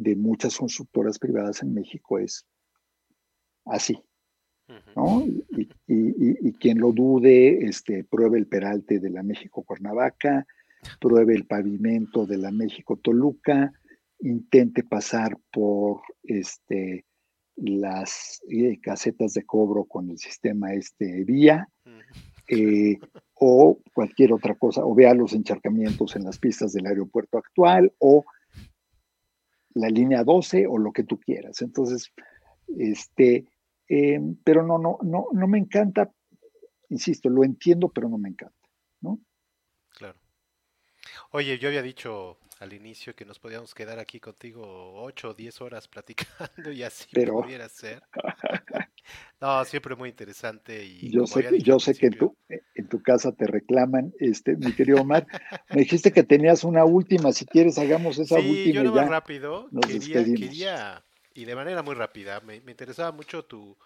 de 0.00 0.16
muchas 0.16 0.56
constructoras 0.56 1.18
privadas 1.18 1.62
en 1.62 1.74
México 1.74 2.18
es 2.18 2.46
así. 3.66 4.02
¿no? 4.96 5.24
Y, 5.86 6.52
quien 6.54 6.78
lo 6.78 6.92
dude, 6.92 7.66
este, 7.66 8.04
pruebe 8.04 8.38
el 8.38 8.46
peralte 8.46 9.00
de 9.00 9.10
la 9.10 9.22
México 9.22 9.62
Cuernavaca, 9.62 10.46
pruebe 11.00 11.34
el 11.34 11.46
pavimento 11.46 12.26
de 12.26 12.38
la 12.38 12.50
México 12.50 12.96
Toluca, 12.96 13.72
intente 14.20 14.84
pasar 14.84 15.38
por 15.50 16.02
este, 16.22 17.04
las 17.56 18.42
eh, 18.48 18.78
casetas 18.80 19.34
de 19.34 19.44
cobro 19.44 19.84
con 19.84 20.10
el 20.10 20.18
sistema 20.18 20.72
este 20.72 21.24
vía, 21.24 21.68
eh, 22.48 22.98
o 23.34 23.78
cualquier 23.94 24.32
otra 24.32 24.54
cosa, 24.54 24.84
o 24.84 24.94
vea 24.94 25.14
los 25.14 25.32
encharcamientos 25.32 26.14
en 26.16 26.24
las 26.24 26.38
pistas 26.38 26.72
del 26.72 26.86
aeropuerto 26.86 27.38
actual, 27.38 27.92
o 27.98 28.24
la 29.80 29.88
línea 29.88 30.24
12 30.24 30.66
o 30.66 30.78
lo 30.78 30.92
que 30.92 31.04
tú 31.04 31.18
quieras. 31.18 31.62
Entonces, 31.62 32.12
este, 32.78 33.46
em, 33.88 34.36
pero 34.44 34.62
no, 34.66 34.78
no, 34.78 34.98
no, 35.02 35.26
no 35.32 35.48
me 35.48 35.58
encanta, 35.58 36.12
insisto, 36.88 37.28
lo 37.28 37.44
entiendo, 37.44 37.88
pero 37.88 38.08
no 38.08 38.18
me 38.18 38.28
encanta, 38.28 38.68
¿no? 39.00 39.18
Claro. 39.90 40.18
Oye, 41.32 41.58
yo 41.58 41.68
había 41.68 41.82
dicho 41.82 42.38
al 42.60 42.74
inicio 42.74 43.16
que 43.16 43.24
nos 43.24 43.38
podíamos 43.38 43.74
quedar 43.74 43.98
aquí 43.98 44.20
contigo 44.20 45.02
8 45.02 45.30
o 45.30 45.34
10 45.34 45.60
horas 45.62 45.88
platicando 45.88 46.70
y 46.70 46.82
así 46.82 47.08
pero... 47.12 47.40
pudiera 47.40 47.68
ser. 47.68 48.02
No, 49.40 49.64
siempre 49.64 49.96
muy 49.96 50.10
interesante. 50.10 50.84
Y 50.84 51.10
yo 51.10 51.26
sé, 51.26 51.58
yo 51.62 51.80
sé 51.80 51.94
que 51.94 52.06
en 52.06 52.18
tu, 52.90 53.02
casa 53.02 53.32
te 53.32 53.46
reclaman, 53.46 54.12
este, 54.18 54.56
mi 54.56 54.72
querido 54.72 55.00
Omar. 55.00 55.26
me 55.70 55.80
dijiste 55.80 56.12
que 56.12 56.22
tenías 56.22 56.64
una 56.64 56.84
última, 56.84 57.32
si 57.32 57.46
quieres 57.46 57.78
hagamos 57.78 58.18
esa 58.18 58.40
sí, 58.40 58.50
última. 58.50 58.84
Yo 58.84 58.94
ya 58.94 59.04
rápido, 59.06 59.70
quería, 59.86 60.24
quería, 60.24 61.04
y 61.32 61.46
de 61.46 61.54
manera 61.54 61.82
muy 61.82 61.94
rápida, 61.94 62.40
me, 62.40 62.56
interesaba 62.56 63.12
mucho 63.12 63.44
tu, 63.44 63.76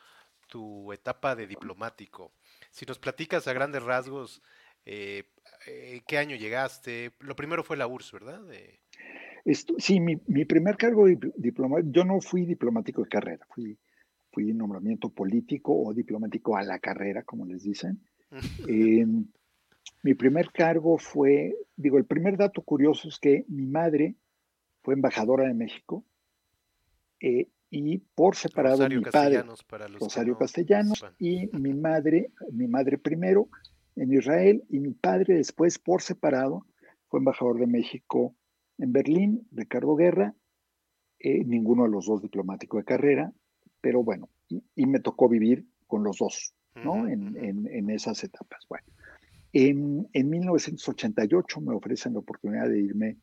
tu 0.48 0.92
etapa 0.92 1.36
de 1.36 1.46
diplomático. 1.46 2.32
Si 2.70 2.84
nos 2.84 2.98
platicas 2.98 3.46
a 3.46 3.52
grandes 3.52 3.82
rasgos, 3.82 4.42
eh, 4.84 5.24
eh 5.66 6.00
¿qué 6.06 6.18
año 6.18 6.34
llegaste? 6.34 7.12
Lo 7.20 7.36
primero 7.36 7.62
fue 7.62 7.76
la 7.76 7.86
URSS, 7.86 8.12
¿verdad? 8.12 8.40
sí, 9.78 10.00
mi, 10.00 10.16
mi, 10.26 10.44
primer 10.44 10.76
cargo 10.76 11.06
diplomático, 11.06 11.92
yo 11.92 12.04
no 12.04 12.20
fui 12.20 12.44
diplomático 12.44 13.02
de 13.02 13.08
carrera, 13.08 13.46
fui 13.54 13.78
fui 14.34 14.52
nombramiento 14.52 15.10
político 15.10 15.72
o 15.72 15.94
diplomático 15.94 16.56
a 16.56 16.64
la 16.64 16.80
carrera, 16.80 17.22
como 17.22 17.46
les 17.46 17.62
dicen. 17.62 18.00
Em, 18.66 19.26
mi 20.02 20.14
primer 20.14 20.50
cargo 20.50 20.98
fue, 20.98 21.54
digo, 21.76 21.98
el 21.98 22.04
primer 22.04 22.36
dato 22.36 22.62
curioso 22.62 23.08
es 23.08 23.18
que 23.18 23.44
mi 23.48 23.66
madre 23.66 24.16
fue 24.82 24.94
embajadora 24.94 25.44
de 25.46 25.54
México 25.54 26.04
eh, 27.20 27.48
y 27.70 27.98
por 27.98 28.36
separado 28.36 28.88
mi 28.88 29.00
padre, 29.00 29.42
Rosario 29.98 30.36
Castellanos, 30.36 31.04
y 31.18 31.48
mi 31.56 31.72
madre, 31.72 32.30
mi 32.52 32.68
madre 32.68 32.98
primero 32.98 33.48
en 33.96 34.12
Israel 34.12 34.62
y 34.68 34.78
mi 34.80 34.92
padre 34.92 35.34
después 35.34 35.78
por 35.78 36.02
separado 36.02 36.66
fue 37.08 37.20
embajador 37.20 37.58
de 37.58 37.66
México 37.66 38.34
en 38.78 38.92
Berlín, 38.92 39.46
Ricardo 39.52 39.94
Guerra, 39.96 40.34
eh, 41.18 41.44
ninguno 41.44 41.84
de 41.84 41.90
los 41.90 42.06
dos 42.06 42.20
diplomático 42.22 42.76
de 42.76 42.84
carrera, 42.84 43.32
pero 43.80 44.02
bueno, 44.02 44.28
y, 44.48 44.86
me 44.86 45.00
tocó 45.00 45.28
vivir 45.28 45.66
con 45.86 46.02
los 46.04 46.18
dos, 46.18 46.54
¿no? 46.82 47.08
en, 47.08 47.90
esas 47.90 48.24
etapas. 48.24 48.66
Bueno, 48.68 48.84
en, 49.52 50.30
1988 50.30 51.60
me 51.60 51.74
ofrecen 51.74 52.14
la 52.14 52.20
oportunidad 52.20 52.68
de 52.68 52.80
irme 52.80 53.16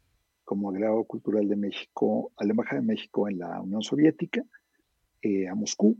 como 0.43 0.69
agregado 0.69 1.03
cultural 1.03 1.47
de 1.47 1.55
México 1.55 2.31
a 2.37 2.45
la 2.45 2.51
Embajada 2.51 2.81
de 2.81 2.87
México 2.87 3.29
en 3.29 3.39
la 3.39 3.61
Unión 3.61 3.81
Soviética, 3.81 4.43
eh, 5.21 5.47
a 5.47 5.55
Moscú, 5.55 5.97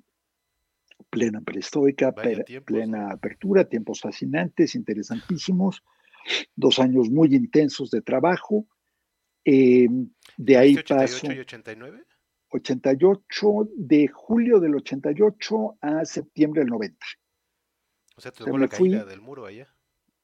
plena 1.09 1.41
perestroika, 1.41 2.13
plena 2.65 3.11
apertura, 3.11 3.65
tiempos 3.65 4.01
fascinantes, 4.01 4.75
interesantísimos, 4.75 5.83
dos 6.55 6.79
años 6.79 7.09
muy 7.09 7.35
intensos 7.35 7.91
de 7.91 8.01
trabajo. 8.01 8.65
Eh, 9.43 9.87
de 10.37 10.57
ahí 10.57 10.75
88 10.77 10.95
paso. 10.95 11.33
y 11.33 11.39
89? 11.39 12.03
88, 12.49 13.69
de 13.75 14.07
julio 14.07 14.59
del 14.59 14.75
88 14.75 15.77
a 15.81 16.05
septiembre 16.05 16.61
del 16.61 16.69
90. 16.69 16.97
O 18.15 18.21
sea, 18.21 18.31
te 18.31 18.43
tocó 18.43 18.57
la 18.57 18.67
caída 18.67 19.05
del 19.05 19.21
muro 19.21 19.45
allá. 19.45 19.67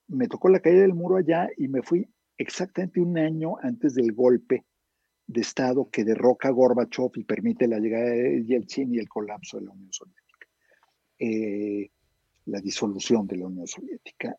Me 0.08 0.28
tocó 0.28 0.50
la 0.50 0.60
caída 0.60 0.82
del 0.82 0.94
muro 0.94 1.18
allá 1.18 1.50
y 1.58 1.68
me 1.68 1.82
fui 1.82 2.08
exactamente 2.38 3.00
un 3.00 3.18
año 3.18 3.56
antes 3.62 3.96
del 3.96 4.14
golpe 4.14 4.66
de 5.26 5.42
Estado 5.42 5.90
que 5.90 6.06
derroca 6.06 6.48
a 6.48 6.52
Gorbachev 6.52 7.12
y 7.16 7.24
permite 7.24 7.68
la 7.68 7.80
llegada 7.80 8.06
de 8.06 8.46
Yeltsin 8.46 8.94
y 8.94 9.00
el 9.00 9.10
colapso 9.10 9.58
de 9.60 9.66
la 9.66 9.72
Unión 9.72 9.92
Soviética. 9.92 10.48
Eh, 11.20 11.92
la 12.46 12.62
disolución 12.62 13.28
de 13.28 13.38
la 13.38 13.48
Unión 13.48 13.68
Soviética. 13.68 14.38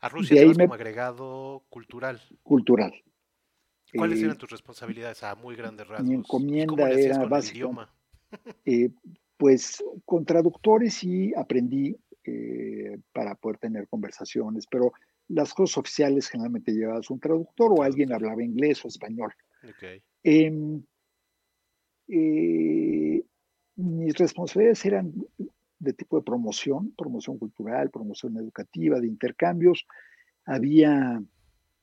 a 0.00 0.08
Rusia 0.08 0.36
te 0.36 0.52
como 0.52 0.74
agregado 0.74 1.64
cultural. 1.70 2.20
Cultural, 2.42 2.92
¿Cuáles 3.94 4.22
eran 4.22 4.36
tus 4.36 4.50
responsabilidades 4.50 5.22
a 5.22 5.34
muy 5.34 5.56
grandes 5.56 5.86
rasgos? 5.86 6.08
Mi 6.08 6.14
encomienda 6.14 6.90
era 6.90 7.24
básica. 7.24 7.88
Eh, 8.64 8.90
pues 9.36 9.82
con 10.04 10.24
traductores 10.24 10.94
sí 10.94 11.32
aprendí 11.36 11.96
eh, 12.24 12.98
para 13.12 13.34
poder 13.34 13.58
tener 13.58 13.88
conversaciones, 13.88 14.66
pero 14.66 14.92
las 15.28 15.52
cosas 15.54 15.78
oficiales 15.78 16.28
generalmente 16.28 16.72
llevabas 16.72 17.10
un 17.10 17.20
traductor 17.20 17.72
o 17.72 17.82
alguien 17.82 18.12
hablaba 18.12 18.42
inglés 18.42 18.84
o 18.84 18.88
español. 18.88 19.32
Em, 20.22 20.82
eh, 22.08 23.22
mis 23.76 24.14
responsabilidades 24.14 24.84
eran 24.84 25.12
de 25.78 25.92
tipo 25.92 26.16
de 26.16 26.22
promoción, 26.22 26.92
promoción 26.96 27.38
cultural, 27.38 27.90
promoción 27.90 28.36
educativa, 28.36 29.00
de 29.00 29.08
intercambios. 29.08 29.86
Había 30.44 31.22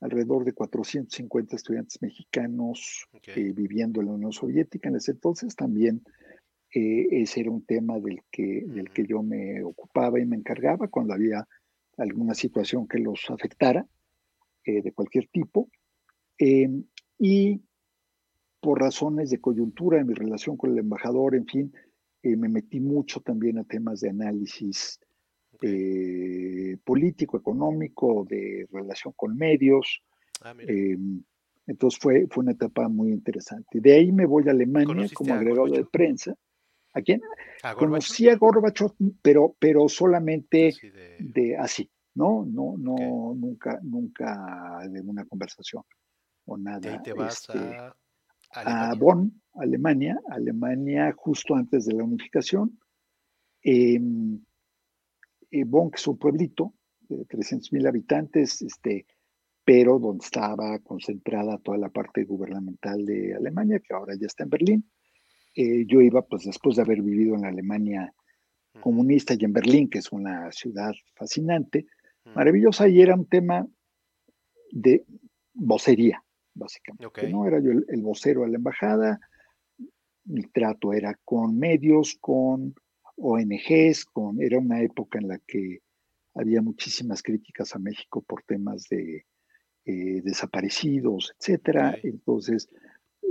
alrededor 0.00 0.44
de 0.44 0.52
450 0.52 1.56
estudiantes 1.56 2.02
mexicanos 2.02 3.06
eh, 3.26 3.52
viviendo 3.54 4.00
en 4.00 4.06
la 4.06 4.12
Unión 4.12 4.32
Soviética 4.32 4.88
en 4.88 4.96
ese 4.96 5.12
entonces. 5.12 5.54
También 5.54 6.02
eh, 6.76 7.22
ese 7.22 7.42
era 7.42 7.52
un 7.52 7.64
tema 7.64 8.00
del 8.00 8.22
que, 8.32 8.64
del 8.66 8.90
que 8.90 9.06
yo 9.06 9.22
me 9.22 9.62
ocupaba 9.62 10.18
y 10.18 10.26
me 10.26 10.34
encargaba 10.34 10.88
cuando 10.88 11.14
había 11.14 11.46
alguna 11.96 12.34
situación 12.34 12.88
que 12.88 12.98
los 12.98 13.30
afectara 13.30 13.86
eh, 14.64 14.82
de 14.82 14.90
cualquier 14.90 15.28
tipo. 15.28 15.68
Em, 16.36 16.82
y 17.16 17.62
por 18.60 18.80
razones 18.80 19.30
de 19.30 19.40
coyuntura 19.40 20.00
en 20.00 20.08
mi 20.08 20.14
relación 20.14 20.56
con 20.56 20.72
el 20.72 20.78
embajador, 20.78 21.36
en 21.36 21.46
fin, 21.46 21.72
eh, 22.24 22.34
me 22.34 22.48
metí 22.48 22.80
mucho 22.80 23.20
también 23.20 23.58
a 23.58 23.64
temas 23.64 24.00
de 24.00 24.10
análisis 24.10 24.98
político, 26.84 27.38
económico, 27.38 28.26
de 28.28 28.68
relación 28.70 29.14
con 29.16 29.34
medios. 29.34 30.02
Ah, 30.42 30.52
em, 30.58 31.22
entonces 31.66 31.98
fue, 31.98 32.26
fue 32.28 32.42
una 32.42 32.52
etapa 32.52 32.88
muy 32.88 33.12
interesante. 33.12 33.80
De 33.80 33.94
ahí 33.94 34.12
me 34.12 34.26
voy 34.26 34.46
a 34.48 34.50
Alemania 34.50 35.08
como 35.14 35.32
agregado 35.32 35.68
de 35.68 35.84
prensa. 35.86 36.36
¿A 36.94 37.02
quién? 37.02 37.20
Conocí 37.76 38.28
a 38.28 38.36
Gorbachev, 38.36 38.92
pero, 39.20 39.56
pero 39.58 39.88
solamente 39.88 40.72
de... 41.18 41.56
así, 41.56 41.90
¿no? 42.14 42.44
No, 42.46 42.76
no, 42.78 43.34
nunca, 43.34 43.80
nunca 43.82 44.80
de 44.88 45.00
una 45.00 45.24
conversación 45.24 45.82
o 46.46 46.56
nada. 46.56 47.02
te 47.02 47.12
vas 47.12 47.48
este, 47.48 47.76
a, 48.52 48.94
Bonn, 48.94 49.42
Alemania, 49.54 50.20
Alemania 50.30 51.12
justo 51.16 51.54
antes 51.54 51.86
de 51.86 51.94
la 51.94 52.04
unificación. 52.04 52.78
Em, 53.62 54.40
eh, 55.50 55.64
Bonn, 55.64 55.90
que 55.90 55.96
es 55.96 56.06
un 56.06 56.18
pueblito 56.18 56.74
de 57.08 57.24
300 57.24 57.72
mil 57.72 57.86
habitantes, 57.86 58.62
este, 58.62 59.06
pero 59.64 59.98
donde 59.98 60.24
estaba 60.24 60.78
concentrada 60.80 61.58
toda 61.58 61.78
la 61.78 61.88
parte 61.88 62.24
gubernamental 62.24 63.04
de 63.04 63.34
Alemania, 63.34 63.80
que 63.80 63.94
ahora 63.94 64.14
ya 64.14 64.26
está 64.26 64.44
en 64.44 64.50
Berlín. 64.50 64.90
Eh, 65.54 65.84
yo 65.86 66.00
iba, 66.00 66.22
pues 66.22 66.44
después 66.44 66.76
de 66.76 66.82
haber 66.82 67.02
vivido 67.02 67.34
en 67.34 67.42
la 67.42 67.48
Alemania 67.48 68.12
comunista 68.80 69.34
y 69.38 69.44
en 69.44 69.52
Berlín, 69.52 69.88
que 69.88 69.98
es 69.98 70.10
una 70.10 70.50
ciudad 70.50 70.92
fascinante, 71.14 71.86
maravillosa, 72.34 72.88
y 72.88 73.00
era 73.00 73.14
un 73.14 73.26
tema 73.26 73.66
de 74.72 75.04
vocería, 75.52 76.24
básicamente. 76.54 77.28
¿no? 77.28 77.46
Era 77.46 77.60
yo 77.60 77.70
el, 77.70 78.02
vocero 78.02 78.42
de 78.42 78.48
la 78.48 78.56
embajada, 78.56 79.20
mi 80.24 80.42
trato 80.42 80.92
era 80.92 81.18
con 81.24 81.56
medios, 81.58 82.16
con 82.20 82.74
ONGs, 83.16 84.06
con, 84.06 84.42
era 84.42 84.58
una 84.58 84.82
época 84.82 85.18
en 85.18 85.28
la 85.28 85.38
que 85.38 85.80
había 86.34 86.60
muchísimas 86.62 87.22
críticas 87.22 87.74
a 87.76 87.78
México 87.78 88.22
por 88.22 88.42
temas 88.42 88.88
de 88.88 89.24
eh, 89.84 90.20
desaparecidos, 90.22 91.34
etcétera. 91.38 91.96
Entonces, 92.02 92.68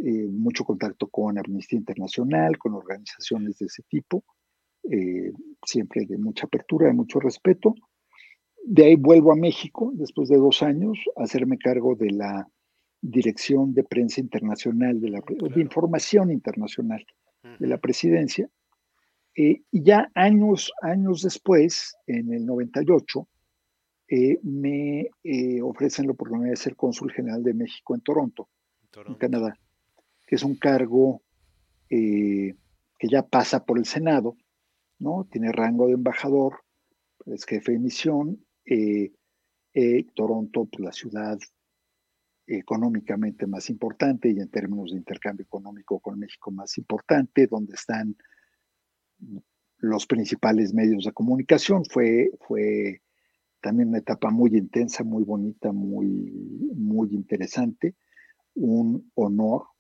eh, 0.02 0.28
mucho 0.30 0.65
contacto 0.65 1.07
con 1.07 1.38
Amnistía 1.38 1.78
Internacional, 1.80 2.57
con 2.57 2.74
organizaciones 2.74 3.57
de 3.60 3.68
ese 3.68 3.84
tipo, 3.84 4.24
eh, 4.90 5.32
siempre 5.65 6.06
de 6.06 6.18
mucha 6.18 6.45
apertura, 6.45 6.88
de 6.88 6.94
mucho 6.94 7.20
respeto. 7.20 7.74
De 8.65 8.86
ahí 8.86 8.95
vuelvo 8.95 9.32
a 9.32 9.38
México 9.38 9.91
después 9.94 10.30
de 10.30 10.38
dos 10.38 10.61
años 10.61 10.98
a 11.15 11.24
hacerme 11.24 11.57
cargo 11.57 11.95
de 11.95 12.11
la 12.11 12.48
dirección 13.02 13.74
de 13.74 13.84
prensa 13.84 14.20
internacional, 14.20 14.99
de, 14.99 15.10
la, 15.10 15.22
de 15.22 15.61
información 15.61 16.32
internacional 16.32 17.06
de 17.60 17.68
la 17.68 17.78
presidencia. 17.78 18.49
Eh, 19.36 19.61
y 19.72 19.84
ya 19.84 20.11
años, 20.15 20.72
años 20.82 21.22
después, 21.22 21.95
en 22.07 22.34
el 22.34 22.45
98, 22.45 23.28
me 24.44 25.10
ofrecen 25.64 26.06
la 26.06 26.11
oportunidad 26.11 26.52
de 26.52 26.56
ser 26.56 26.76
cónsul 26.76 27.11
general 27.11 27.41
de 27.41 27.53
México 27.53 27.95
en 27.95 28.02
Toronto, 28.02 28.48
en 29.07 29.15
Canadá 29.15 29.57
que 30.34 30.38
es 30.38 30.43
un 30.43 30.55
cargo 30.55 31.22
eh, 31.91 32.55
que 32.97 33.07
ya 33.07 33.22
pasa 33.22 33.64
por 33.64 33.77
el 33.77 33.85
Senado, 33.85 34.35
¿no? 34.97 35.27
Tiene 35.31 35.51
rango 35.51 35.85
de 35.85 35.93
embajador, 35.93 36.64
es 37.27 37.45
jefe 37.45 37.73
de 37.73 37.77
misión. 37.77 38.43
Eh, 38.65 39.11
eh, 39.76 40.07
Toronto, 40.15 40.65
pues, 40.65 40.84
la 40.84 40.91
ciudad 40.91 41.38
económicamente 42.47 43.45
más 43.45 43.69
importante 43.69 44.31
y 44.31 44.39
en 44.39 44.49
términos 44.49 44.89
de 44.89 44.97
intercambio 44.97 45.43
económico 45.43 45.99
con 45.99 46.18
México 46.18 46.49
más 46.49 46.80
importante, 46.80 47.45
donde 47.45 47.76
están 47.76 48.18
los 49.77 50.07
principales 50.07 50.73
medios 50.73 51.05
de 51.05 51.11
comunicación. 51.11 51.85
Fue, 51.85 52.31
fue 52.47 53.03
también 53.61 53.89
una 53.89 53.99
etapa 53.99 54.31
muy 54.31 54.49
intensa, 54.57 55.03
muy 55.03 55.23
bonita, 55.26 55.72
muy, 55.72 56.07
muy 56.73 57.14
interesante. 57.14 57.93
Un 58.55 59.11
honor 59.14 59.73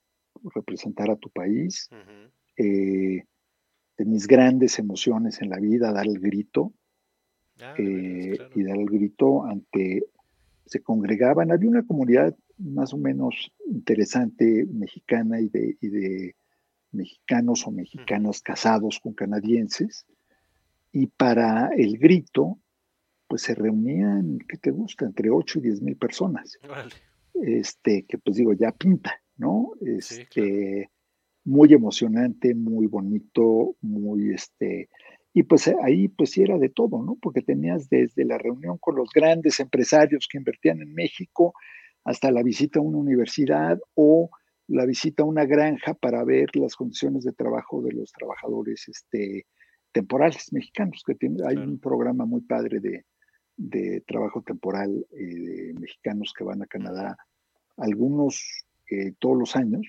representar 0.55 1.09
a 1.11 1.15
tu 1.15 1.29
país. 1.29 1.89
Eh, 2.57 3.23
de 3.97 4.05
mis 4.05 4.27
grandes 4.27 4.79
emociones 4.79 5.41
en 5.41 5.49
la 5.49 5.57
vida, 5.57 5.91
dar 5.91 6.07
el 6.07 6.19
grito. 6.19 6.73
Ah, 7.61 7.75
eh, 7.77 8.37
y 8.55 8.63
dar 8.63 8.77
el 8.77 8.87
grito 8.87 9.45
ante, 9.45 10.03
se 10.65 10.81
congregaban, 10.81 11.51
había 11.51 11.69
una 11.69 11.85
comunidad 11.85 12.35
más 12.57 12.93
o 12.93 12.97
menos 12.97 13.51
interesante 13.67 14.65
mexicana 14.65 15.39
y 15.39 15.49
de, 15.49 15.77
de 15.79 16.35
mexicanos 16.91 17.67
o 17.67 17.71
mexicanas 17.71 18.41
casados 18.41 18.99
con 18.99 19.13
canadienses, 19.13 20.05
y 20.91 21.07
para 21.07 21.69
el 21.75 21.97
grito, 21.97 22.59
pues 23.27 23.41
se 23.41 23.55
reunían, 23.55 24.37
¿qué 24.47 24.57
te 24.57 24.69
gusta? 24.69 25.05
Entre 25.05 25.29
8 25.31 25.59
y 25.59 25.61
10 25.63 25.81
mil 25.81 25.97
personas. 25.97 26.59
Este, 27.33 28.05
que 28.05 28.19
pues 28.19 28.37
digo, 28.37 28.53
ya 28.53 28.71
pinta, 28.71 29.19
¿no? 29.37 29.71
Este, 29.81 30.89
Muy 31.45 31.73
emocionante, 31.73 32.55
muy 32.55 32.87
bonito, 32.87 33.75
muy 33.81 34.33
este. 34.33 34.89
Y 35.33 35.43
pues 35.43 35.67
eh, 35.67 35.75
ahí 35.81 36.07
pues 36.07 36.31
sí 36.31 36.43
era 36.43 36.57
de 36.57 36.69
todo, 36.69 37.01
¿no? 37.01 37.17
Porque 37.21 37.41
tenías 37.41 37.89
desde 37.89 38.23
la 38.23 38.37
reunión 38.37 38.77
con 38.77 38.95
los 38.95 39.09
grandes 39.13 39.59
empresarios 39.59 40.27
que 40.29 40.37
invertían 40.37 40.81
en 40.81 40.93
México 40.93 41.53
hasta 42.05 42.31
la 42.31 42.43
visita 42.43 42.79
a 42.79 42.83
una 42.83 42.97
universidad 42.97 43.79
o 43.95 44.29
la 44.67 44.85
visita 44.85 45.23
a 45.23 45.25
una 45.25 45.45
granja 45.45 45.93
para 45.93 46.23
ver 46.23 46.55
las 46.55 46.75
condiciones 46.75 47.23
de 47.23 47.33
trabajo 47.33 47.81
de 47.81 47.93
los 47.93 48.11
trabajadores 48.11 48.87
este, 48.87 49.45
temporales 49.91 50.51
mexicanos, 50.53 51.03
que 51.05 51.15
tiene, 51.15 51.43
hay 51.45 51.57
un 51.57 51.79
programa 51.79 52.25
muy 52.25 52.41
padre 52.41 52.79
de, 52.79 53.05
de 53.57 54.01
trabajo 54.07 54.41
temporal 54.41 55.05
eh, 55.11 55.15
de 55.17 55.73
mexicanos 55.79 56.33
que 56.37 56.43
van 56.43 56.61
a 56.61 56.67
Canadá, 56.67 57.17
algunos 57.77 58.65
eh, 58.89 59.13
todos 59.19 59.37
los 59.37 59.55
años 59.55 59.85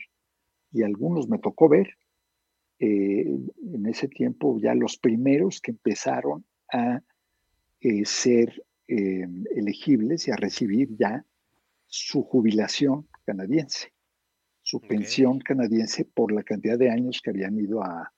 y 0.73 0.83
algunos 0.83 1.29
me 1.29 1.39
tocó 1.39 1.69
ver 1.69 1.89
eh, 2.79 3.27
en 3.27 3.87
ese 3.87 4.09
tiempo 4.09 4.59
ya 4.61 4.75
los 4.75 4.97
primeros 4.99 5.61
que 5.61 5.73
empezaron 5.73 6.45
a 6.73 7.01
eh, 7.81 8.05
ser 8.05 8.63
elegibles 8.87 10.29
y 10.29 10.31
a 10.31 10.37
recibir 10.37 10.95
ya 10.99 11.25
su 11.87 12.23
jubilación 12.23 13.09
canadiense, 13.25 13.95
su 14.61 14.79
pensión 14.81 15.39
canadiense 15.39 16.05
por 16.05 16.33
la 16.33 16.43
cantidad 16.43 16.79
de 16.79 16.91
años 16.91 17.23
que 17.23 17.31
habían 17.31 17.59
ido 17.59 17.83
a 17.83 18.13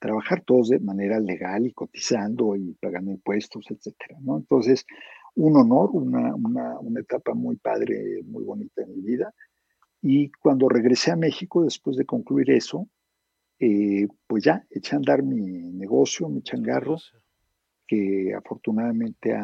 trabajar 0.00 0.42
todos 0.42 0.70
de 0.70 0.80
manera 0.80 1.20
legal 1.20 1.64
y 1.64 1.72
cotizando 1.72 2.56
y 2.56 2.74
pagando 2.74 3.12
impuestos, 3.12 3.66
etcétera, 3.70 4.18
¿no? 4.20 4.38
Entonces, 4.38 4.84
un 5.36 5.56
honor, 5.56 5.90
una, 5.92 6.34
una, 6.34 6.80
una 6.80 7.00
etapa 7.00 7.34
muy 7.34 7.56
padre, 7.56 8.22
muy 8.24 8.42
bonita 8.42 8.82
en 8.82 8.96
mi 8.96 9.02
vida 9.02 9.32
y 10.02 10.30
cuando 10.30 10.68
regresé 10.68 11.10
a 11.10 11.16
México, 11.16 11.62
después 11.62 11.96
de 11.96 12.06
concluir 12.06 12.50
eso, 12.50 12.88
eh, 13.58 14.08
pues 14.26 14.44
ya 14.44 14.64
eché 14.70 14.94
a 14.94 14.98
andar 14.98 15.22
mi 15.22 15.72
negocio, 15.72 16.28
mi 16.28 16.42
changarro, 16.42 16.96
que 17.86 18.32
afortunadamente 18.34 19.34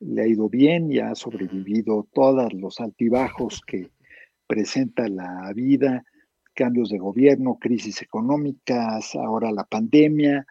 le 0.00 0.22
ha 0.22 0.26
ido 0.26 0.48
bien 0.48 0.92
y 0.92 0.98
ha 0.98 1.14
sobrevivido 1.14 2.06
todos 2.12 2.52
los 2.52 2.80
altibajos 2.80 3.62
que 3.66 3.90
presenta 4.46 5.08
la 5.08 5.52
vida, 5.54 6.04
cambios 6.52 6.90
de 6.90 6.98
gobierno, 6.98 7.58
crisis 7.58 8.02
económicas, 8.02 9.14
ahora 9.14 9.50
la 9.52 9.64
pandemia, 9.64 10.46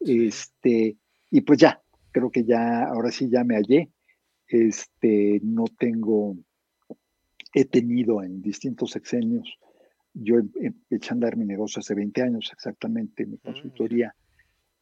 este, 0.00 0.96
y 1.30 1.40
pues 1.42 1.58
ya, 1.60 1.80
creo 2.10 2.30
que 2.30 2.44
ya, 2.44 2.84
ahora 2.84 3.12
sí 3.12 3.28
ya 3.30 3.44
me 3.44 3.54
hallé, 3.54 3.92
este, 4.48 5.40
no 5.44 5.64
tengo 5.78 6.36
he 7.52 7.64
tenido 7.64 8.22
en 8.22 8.42
distintos 8.42 8.90
sexenios. 8.92 9.58
Yo 10.14 10.36
eché 10.90 11.10
a 11.10 11.12
andar 11.12 11.36
mi 11.36 11.44
negocio 11.44 11.80
hace 11.80 11.94
20 11.94 12.22
años 12.22 12.50
exactamente, 12.52 13.26
mi 13.26 13.36
mm, 13.36 13.40
consultoría, 13.44 14.14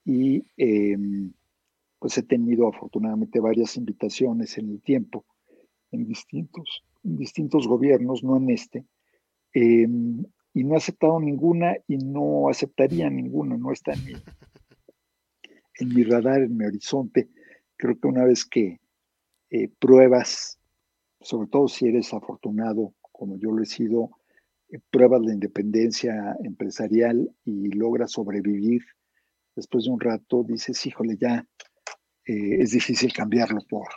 y 0.05 0.45
em, 0.57 1.33
pues 1.99 2.17
he 2.19 2.23
tenido 2.23 2.69
afortunadamente 2.69 3.41
varias 3.41 3.77
invitaciones 3.77 4.57
en 4.59 4.71
el 4.71 4.83
tiempo, 4.83 5.25
en 5.93 6.07
distintos, 6.07 6.85
en 7.05 7.17
distintos 7.17 7.69
gobiernos, 7.69 8.25
no 8.25 8.37
en 8.37 8.51
este, 8.51 8.87
em, 9.53 10.25
y 10.53 10.65
no 10.65 10.75
he 10.75 10.79
aceptado 10.79 11.21
ninguna 11.21 11.77
y 11.87 11.99
no 11.99 12.49
aceptaría 12.49 13.09
ninguna, 13.09 13.57
no 13.57 13.71
está 13.73 13.93
en 13.93 14.05
mi, 14.05 14.13
en 15.75 15.95
mi 15.95 16.03
radar, 16.05 16.43
en 16.43 16.57
mi 16.57 16.65
horizonte. 16.65 17.29
Creo 17.77 17.99
que 17.99 18.09
una 18.09 18.25
vez 18.25 18.45
que 18.45 18.81
eh, 19.51 19.69
pruebas 19.79 20.60
sobre 21.21 21.49
todo 21.49 21.69
si 21.69 21.87
eres 21.87 22.13
afortunado, 22.13 22.95
como 23.13 23.37
yo 23.37 23.51
lo 23.51 23.63
he 23.63 23.67
sido, 23.67 24.11
pruebas 24.91 25.23
la 25.23 25.33
independencia 25.33 26.37
empresarial 26.45 27.35
y 27.45 27.71
logras 27.71 28.13
sobrevivir, 28.13 28.83
después 29.57 29.85
de 29.85 29.91
un 29.91 30.01
rato 30.01 30.45
dices, 30.45 30.85
híjole, 30.87 31.17
ya 31.17 31.47
eh, 32.25 32.57
es 32.61 32.71
difícil 32.71 33.13
cambiarlo 33.13 33.61
por, 33.69 33.89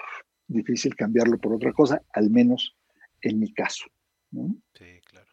difícil 0.47 0.95
cambiarlo 0.95 1.37
por 1.37 1.53
otra 1.53 1.71
cosa, 1.73 2.01
al 2.13 2.29
menos 2.29 2.75
en 3.21 3.39
mi 3.39 3.53
caso. 3.53 3.85
Sí, 4.73 4.99
claro. 5.05 5.31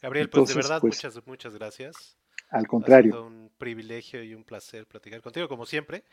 Gabriel, 0.00 0.30
pues 0.30 0.48
de 0.48 0.54
verdad, 0.54 0.80
pues 0.80 0.96
muchas, 0.96 1.26
muchas 1.26 1.54
gracias. 1.54 2.17
Al 2.50 2.66
contrario. 2.66 3.12
Ha 3.12 3.16
sido 3.16 3.26
un 3.26 3.50
privilegio 3.58 4.22
y 4.22 4.34
un 4.34 4.44
placer 4.44 4.86
platicar 4.86 5.20
contigo, 5.20 5.48
como 5.48 5.66
siempre. 5.66 6.04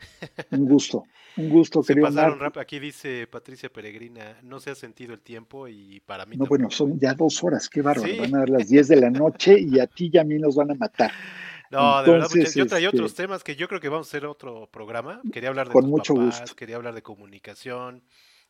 Un 0.50 0.66
gusto, 0.66 1.04
un 1.36 1.48
gusto. 1.48 1.82
Se 1.82 1.96
pasaron 1.96 2.38
rápido. 2.38 2.60
Aquí 2.60 2.78
dice 2.78 3.26
Patricia 3.26 3.70
Peregrina, 3.72 4.38
no 4.42 4.60
se 4.60 4.70
ha 4.70 4.74
sentido 4.74 5.14
el 5.14 5.20
tiempo 5.20 5.68
y 5.68 6.00
para 6.00 6.26
mí. 6.26 6.36
No, 6.36 6.46
bueno, 6.46 6.70
son 6.70 6.98
ya 6.98 7.14
dos 7.14 7.42
horas, 7.42 7.68
qué 7.68 7.80
bárbaro. 7.82 8.12
Van 8.18 8.34
a 8.34 8.38
dar 8.40 8.50
las 8.50 8.68
10 8.68 8.88
de 8.88 8.96
la 8.96 9.10
noche 9.10 9.58
y 9.58 9.78
a 9.78 9.86
ti 9.86 10.10
y 10.12 10.18
a 10.18 10.24
mí 10.24 10.38
nos 10.38 10.56
van 10.56 10.72
a 10.72 10.74
matar. 10.74 11.10
No, 11.68 12.00
de 12.04 12.12
verdad, 12.12 12.28
yo 12.54 12.66
traía 12.66 12.88
otros 12.88 13.10
este 13.10 13.24
temas 13.24 13.42
que 13.42 13.56
yo 13.56 13.66
creo 13.66 13.80
que 13.80 13.88
vamos 13.88 14.06
a 14.06 14.10
hacer 14.10 14.24
otro 14.24 14.68
programa. 14.70 15.20
Quería 15.32 15.48
hablar 15.48 15.66
de 15.66 15.72
con 15.72 15.90
mucho 15.90 16.14
gusto. 16.14 16.54
quería 16.54 16.76
hablar 16.76 16.94
de 16.94 17.02
comunicación, 17.02 18.04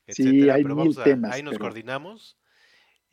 etcétera, 0.06 0.32
sí, 0.32 0.50
hay 0.50 0.62
pero 0.62 0.76
mil 0.76 0.94
temas, 0.94 1.32
ahí 1.32 1.42
nos 1.42 1.58
coordinamos. 1.58 2.36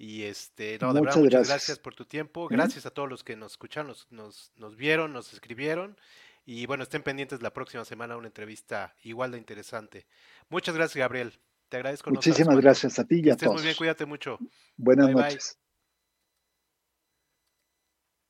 Y 0.03 0.23
este, 0.23 0.77
no, 0.81 0.93
de 0.93 0.99
verdad, 0.99 1.15
muchas 1.15 1.47
gracias. 1.47 1.79
por 1.79 1.95
tu 1.95 2.03
tiempo. 2.03 2.49
Gracias 2.49 2.85
a 2.85 2.89
todos 2.89 3.09
los 3.09 3.23
que 3.23 3.37
nos 3.37 3.53
escucharon, 3.53 3.95
nos, 4.09 4.51
nos, 4.57 4.75
vieron, 4.75 5.13
nos 5.13 5.31
escribieron. 5.31 5.97
Y 6.45 6.65
bueno, 6.65 6.83
estén 6.83 7.03
pendientes 7.03 7.41
la 7.41 7.53
próxima 7.53 7.85
semana 7.85 8.17
una 8.17 8.27
entrevista 8.27 8.95
igual 9.03 9.31
de 9.31 9.37
interesante. 9.37 10.05
Muchas 10.49 10.75
gracias, 10.75 10.97
Gabriel. 10.97 11.39
Te 11.69 11.77
agradezco. 11.77 12.09
Muchísimas 12.09 12.59
gracias 12.59 12.99
a 12.99 13.05
ti 13.05 13.21
y 13.23 13.29
a 13.29 13.37
todos. 13.37 13.53
muy 13.53 13.63
bien, 13.63 13.75
cuídate 13.77 14.05
mucho. 14.05 14.39
Buenas 14.75 15.09
noches. 15.09 15.57